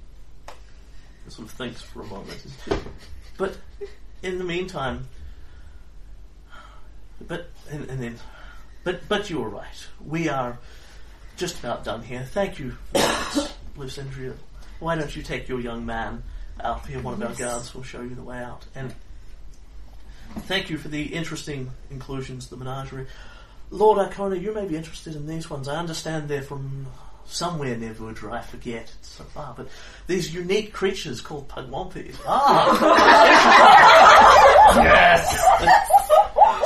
[1.24, 2.46] He sort of thinks for a moment.
[3.38, 3.58] But
[4.22, 5.08] in the meantime,
[7.26, 8.20] but and, and then,
[8.84, 9.88] but but you were right.
[10.06, 10.60] We are
[11.38, 12.28] just about done here.
[12.32, 12.78] Thank you,
[13.78, 14.36] Lysandria.
[14.80, 16.24] Why don't you take your young man
[16.62, 17.02] out here?
[17.02, 18.66] One of our guards will show you the way out.
[18.76, 18.94] And
[20.42, 23.08] thank you for the interesting inclusions the menagerie.
[23.70, 25.68] Lord Arkona, you may be interested in these ones.
[25.68, 26.88] I understand they're from
[27.26, 28.32] somewhere near Vudra.
[28.34, 28.92] I forget.
[29.00, 29.54] It's so far.
[29.56, 29.68] But
[30.08, 32.16] these unique creatures called Pugwampis.
[32.26, 32.78] Ah!
[34.84, 35.97] yes!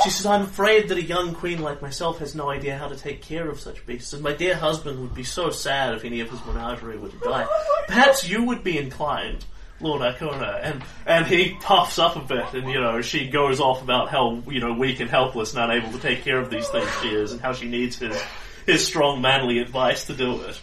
[0.02, 2.96] She says, I'm afraid that a young queen like myself has no idea how to
[2.96, 6.20] take care of such beasts, and my dear husband would be so sad if any
[6.20, 7.46] of his menagerie were to die.
[7.86, 9.44] Perhaps you would be inclined,
[9.80, 13.82] Lord Arkona, and and he puffs up a bit, and you know she goes off
[13.82, 16.88] about how you know weak and helpless and unable to take care of these things
[17.00, 18.20] she is, and how she needs his
[18.66, 20.60] his strong manly advice to do it.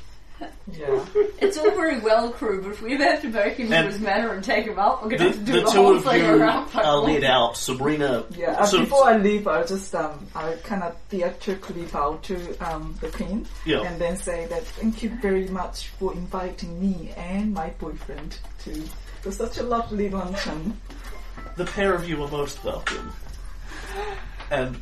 [0.71, 1.03] Yeah.
[1.41, 3.99] It's all very well, crew, but if we ever have to break into And his
[3.99, 5.77] manor and take him out, we're The, going to have to do the the, two
[5.81, 6.69] whole of thing you around.
[6.75, 7.57] are led out.
[7.57, 8.23] Sabina.
[8.37, 12.57] Yeah, uh, so- before I leave, I'll just um, I'll kind of theatrically bow to
[12.59, 13.81] um, the queen Yeah.
[13.81, 18.83] and then say that thank you very much for inviting me and my boyfriend to,
[19.23, 20.79] to such a lovely luncheon.
[21.57, 23.11] The pair of you are most welcome.
[24.51, 24.81] And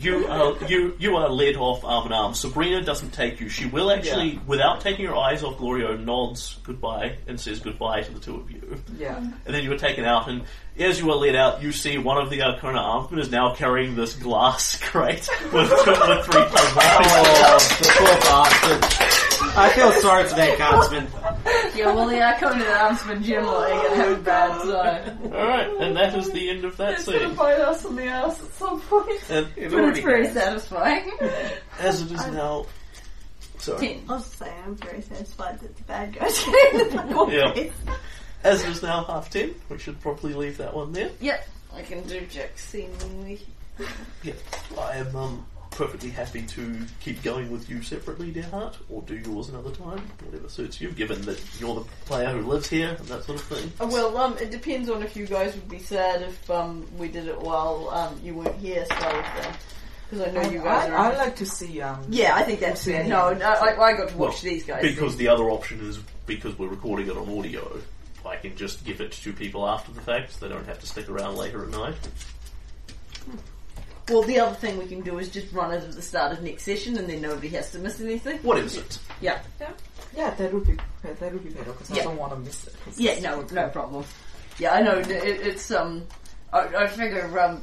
[0.00, 2.34] you are you you are led off arm in arm.
[2.34, 3.48] Sabina doesn't take you.
[3.48, 8.12] She will actually, without taking her eyes off Glorio, nods goodbye and says goodbye to
[8.12, 8.80] the two of you.
[8.98, 9.16] Yeah.
[9.16, 10.42] And then you are taken out, and
[10.78, 13.94] as you are led out, you see one of the Arkona armsmen is now carrying
[13.94, 19.10] this glass crate with, two, with three Oh, the poor bastard.
[19.56, 21.06] I feel sorry for that guardsman.
[21.76, 25.32] Yeah, well, the Arkona Armsman generally are going have a bad time.
[25.32, 27.34] Alright, and that is the end of that It's gonna scene.
[27.34, 29.30] bite us in the ass at some point.
[29.30, 30.34] And But it's very has.
[30.34, 31.10] satisfying.
[31.78, 32.66] as it is now.
[33.58, 33.78] Sorry.
[33.94, 34.04] Ten.
[34.08, 37.54] I was saying, I'm very satisfied that the bad guys are in the bad Yeah.
[37.54, 37.72] guys.
[38.44, 41.10] As it is now half ten, we should probably leave that one there.
[41.20, 43.40] Yep, I can do Jack's scene when we.
[44.22, 44.34] Yeah,
[44.78, 49.16] I am um, perfectly happy to keep going with you separately, dear heart, or do
[49.16, 53.08] yours another time, whatever suits you, given that you're the player who lives here and
[53.08, 53.72] that sort of thing.
[53.80, 57.08] Uh, Well, um, it depends on if you guys would be sad if um we
[57.08, 59.54] did it while um you weren't here, style of thing.
[60.10, 61.12] Because I know you guys I, are.
[61.12, 62.04] I like to see um.
[62.10, 63.04] yeah, I think that's fair.
[63.04, 64.82] No, no I, I got to watch Well, these guys.
[64.82, 67.80] Because the other option is because we're recording it on audio,
[68.26, 70.86] I can just give it to people after the fact, so they don't have to
[70.86, 71.94] stick around later at night.
[74.08, 76.42] well, the other thing we can do is just run it at the start of
[76.42, 78.38] next session, and then nobody has to miss anything.
[78.42, 78.98] What is it?
[79.20, 79.70] Yeah, Yeah,
[80.16, 82.02] yeah that would be that would be better because Yeah.
[82.02, 82.74] I don't want to miss it.
[82.96, 84.04] yeah, no, no problem.
[84.58, 86.04] Yeah, I know it, it's um.
[86.52, 87.62] I, I figure um,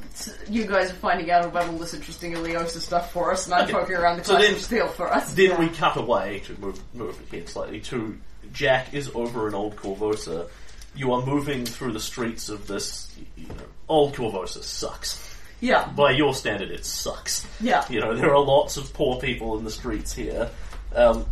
[0.49, 3.63] you guys are finding out about all this interesting Iliosa stuff for us, and I'm
[3.63, 3.71] Okay.
[3.71, 5.33] poking around the So class then- of steel for us.
[5.33, 8.17] Then we cut away to move move ahead slightly to
[8.51, 10.49] Jack is over in Old Korvosa.
[10.95, 13.13] You are moving through the streets of this.
[13.37, 13.55] You know,
[13.87, 15.27] Old Korvosa sucks.
[15.61, 17.45] Yeah, By your standard, it sucks.
[17.61, 17.85] yeah.
[17.89, 20.49] You know, there are lots of poor people in the streets here.
[20.95, 21.25] Um,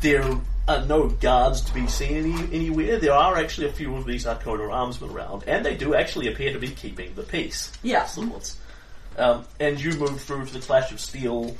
[0.00, 0.24] there
[0.66, 2.98] are no guards to be seen any, anywhere.
[2.98, 6.52] There are actually a few of these Arkona armsmen around, and they do actually appear
[6.52, 7.70] to be keeping the peace.
[7.84, 8.08] Yeah.
[9.16, 11.54] Um, and you move through to the Clash of Steel,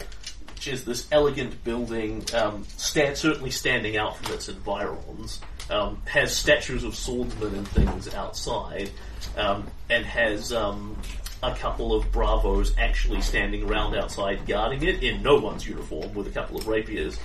[0.64, 5.40] which is this elegant building, um, stand, certainly standing out from its environs.
[5.68, 8.90] Um, has statues of swordsmen and things outside,
[9.36, 10.96] um, and has um,
[11.42, 16.26] a couple of bravos actually standing around outside guarding it in no one's uniform with
[16.26, 17.18] a couple of rapiers.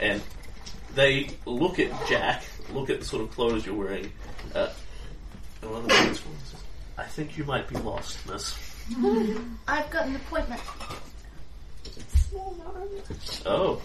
[0.00, 0.22] And
[0.94, 4.10] they look at Jack, look at the sort of clothes you're wearing.
[4.54, 4.68] Uh,
[5.62, 6.22] one of the ones
[6.98, 8.54] I think you might be lost, miss.
[9.68, 10.60] I've got an appointment.
[13.46, 13.80] Oh.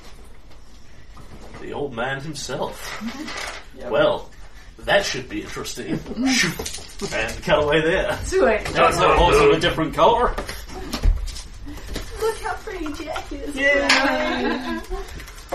[1.62, 3.04] The old man himself.
[3.90, 4.30] Well,
[4.80, 5.92] that should be interesting.
[7.14, 8.18] and cut away there.
[8.26, 8.66] Sweet.
[8.66, 10.36] That's a horse of a different colour.
[12.22, 13.56] Look how pretty Jack is.
[13.56, 14.82] Yeah.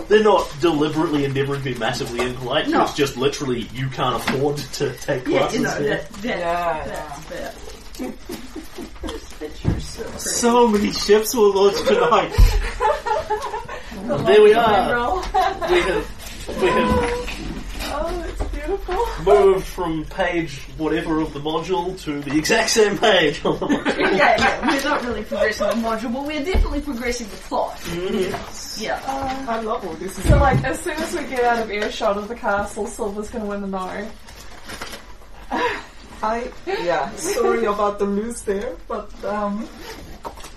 [0.08, 2.68] They're not deliberately endeavouring to be massively impolite.
[2.68, 2.82] No.
[2.82, 6.84] It's just literally you can't afford to take Yeah, classes you know, that, that, Yeah,
[6.86, 7.20] that's
[7.98, 8.12] fair.
[10.18, 12.32] So many ships will launch tonight.
[14.26, 15.20] There we are.
[15.70, 17.38] We have we have
[17.94, 19.06] Oh, it's beautiful.
[19.24, 23.96] moved from page whatever of the module to the exact same page on the module.
[24.16, 27.76] yeah, yeah, we're not really progressing the module, but we're definitely progressing the plot.
[27.78, 28.82] Mm-hmm.
[28.82, 29.00] Yeah.
[29.48, 30.14] I love all this.
[30.24, 33.44] So, like, as soon as we get out of earshot of the castle, Silver's gonna
[33.46, 34.08] win the no.
[36.22, 39.68] I yeah, sorry about the news there, but um,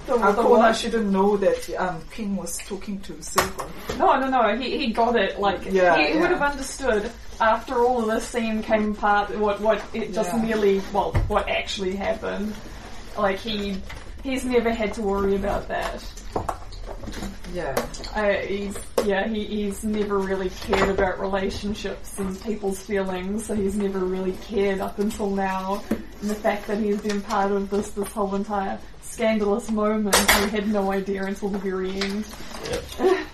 [0.05, 0.75] The, the Arkona what?
[0.75, 3.65] shouldn't know that um, King was talking to Silver.
[3.97, 4.55] No, no, no.
[4.55, 5.39] He, he got it.
[5.39, 7.11] Like Yeah, he, he would have understood
[7.41, 9.35] after all of this scene came apart.
[9.39, 10.41] What what it just Yeah.
[10.43, 12.53] merely well what actually happened.
[13.17, 13.81] Like he
[14.21, 16.03] he's never had to worry about that.
[17.53, 17.73] Yeah,
[18.15, 23.45] Uh, he's yeah he, he's never really cared about relationships and people's feelings.
[23.45, 25.81] So he's never really cared up until now.
[25.89, 30.49] And the fact that he's been part of this this whole entire scandalous moment, he
[30.49, 32.25] had no idea until the very end.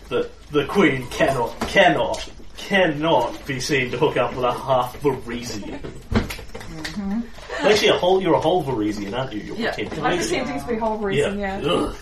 [0.09, 5.79] The the queen cannot cannot cannot be seen to hook up with a half Varisian.
[7.61, 9.41] Actually, a whole you're a whole Varisian, aren't you?
[9.41, 9.73] You're Yeah.
[9.73, 10.03] pretending.
[10.05, 11.61] I'm pretending to be whole reason, yeah.
[11.63, 11.95] Ugh.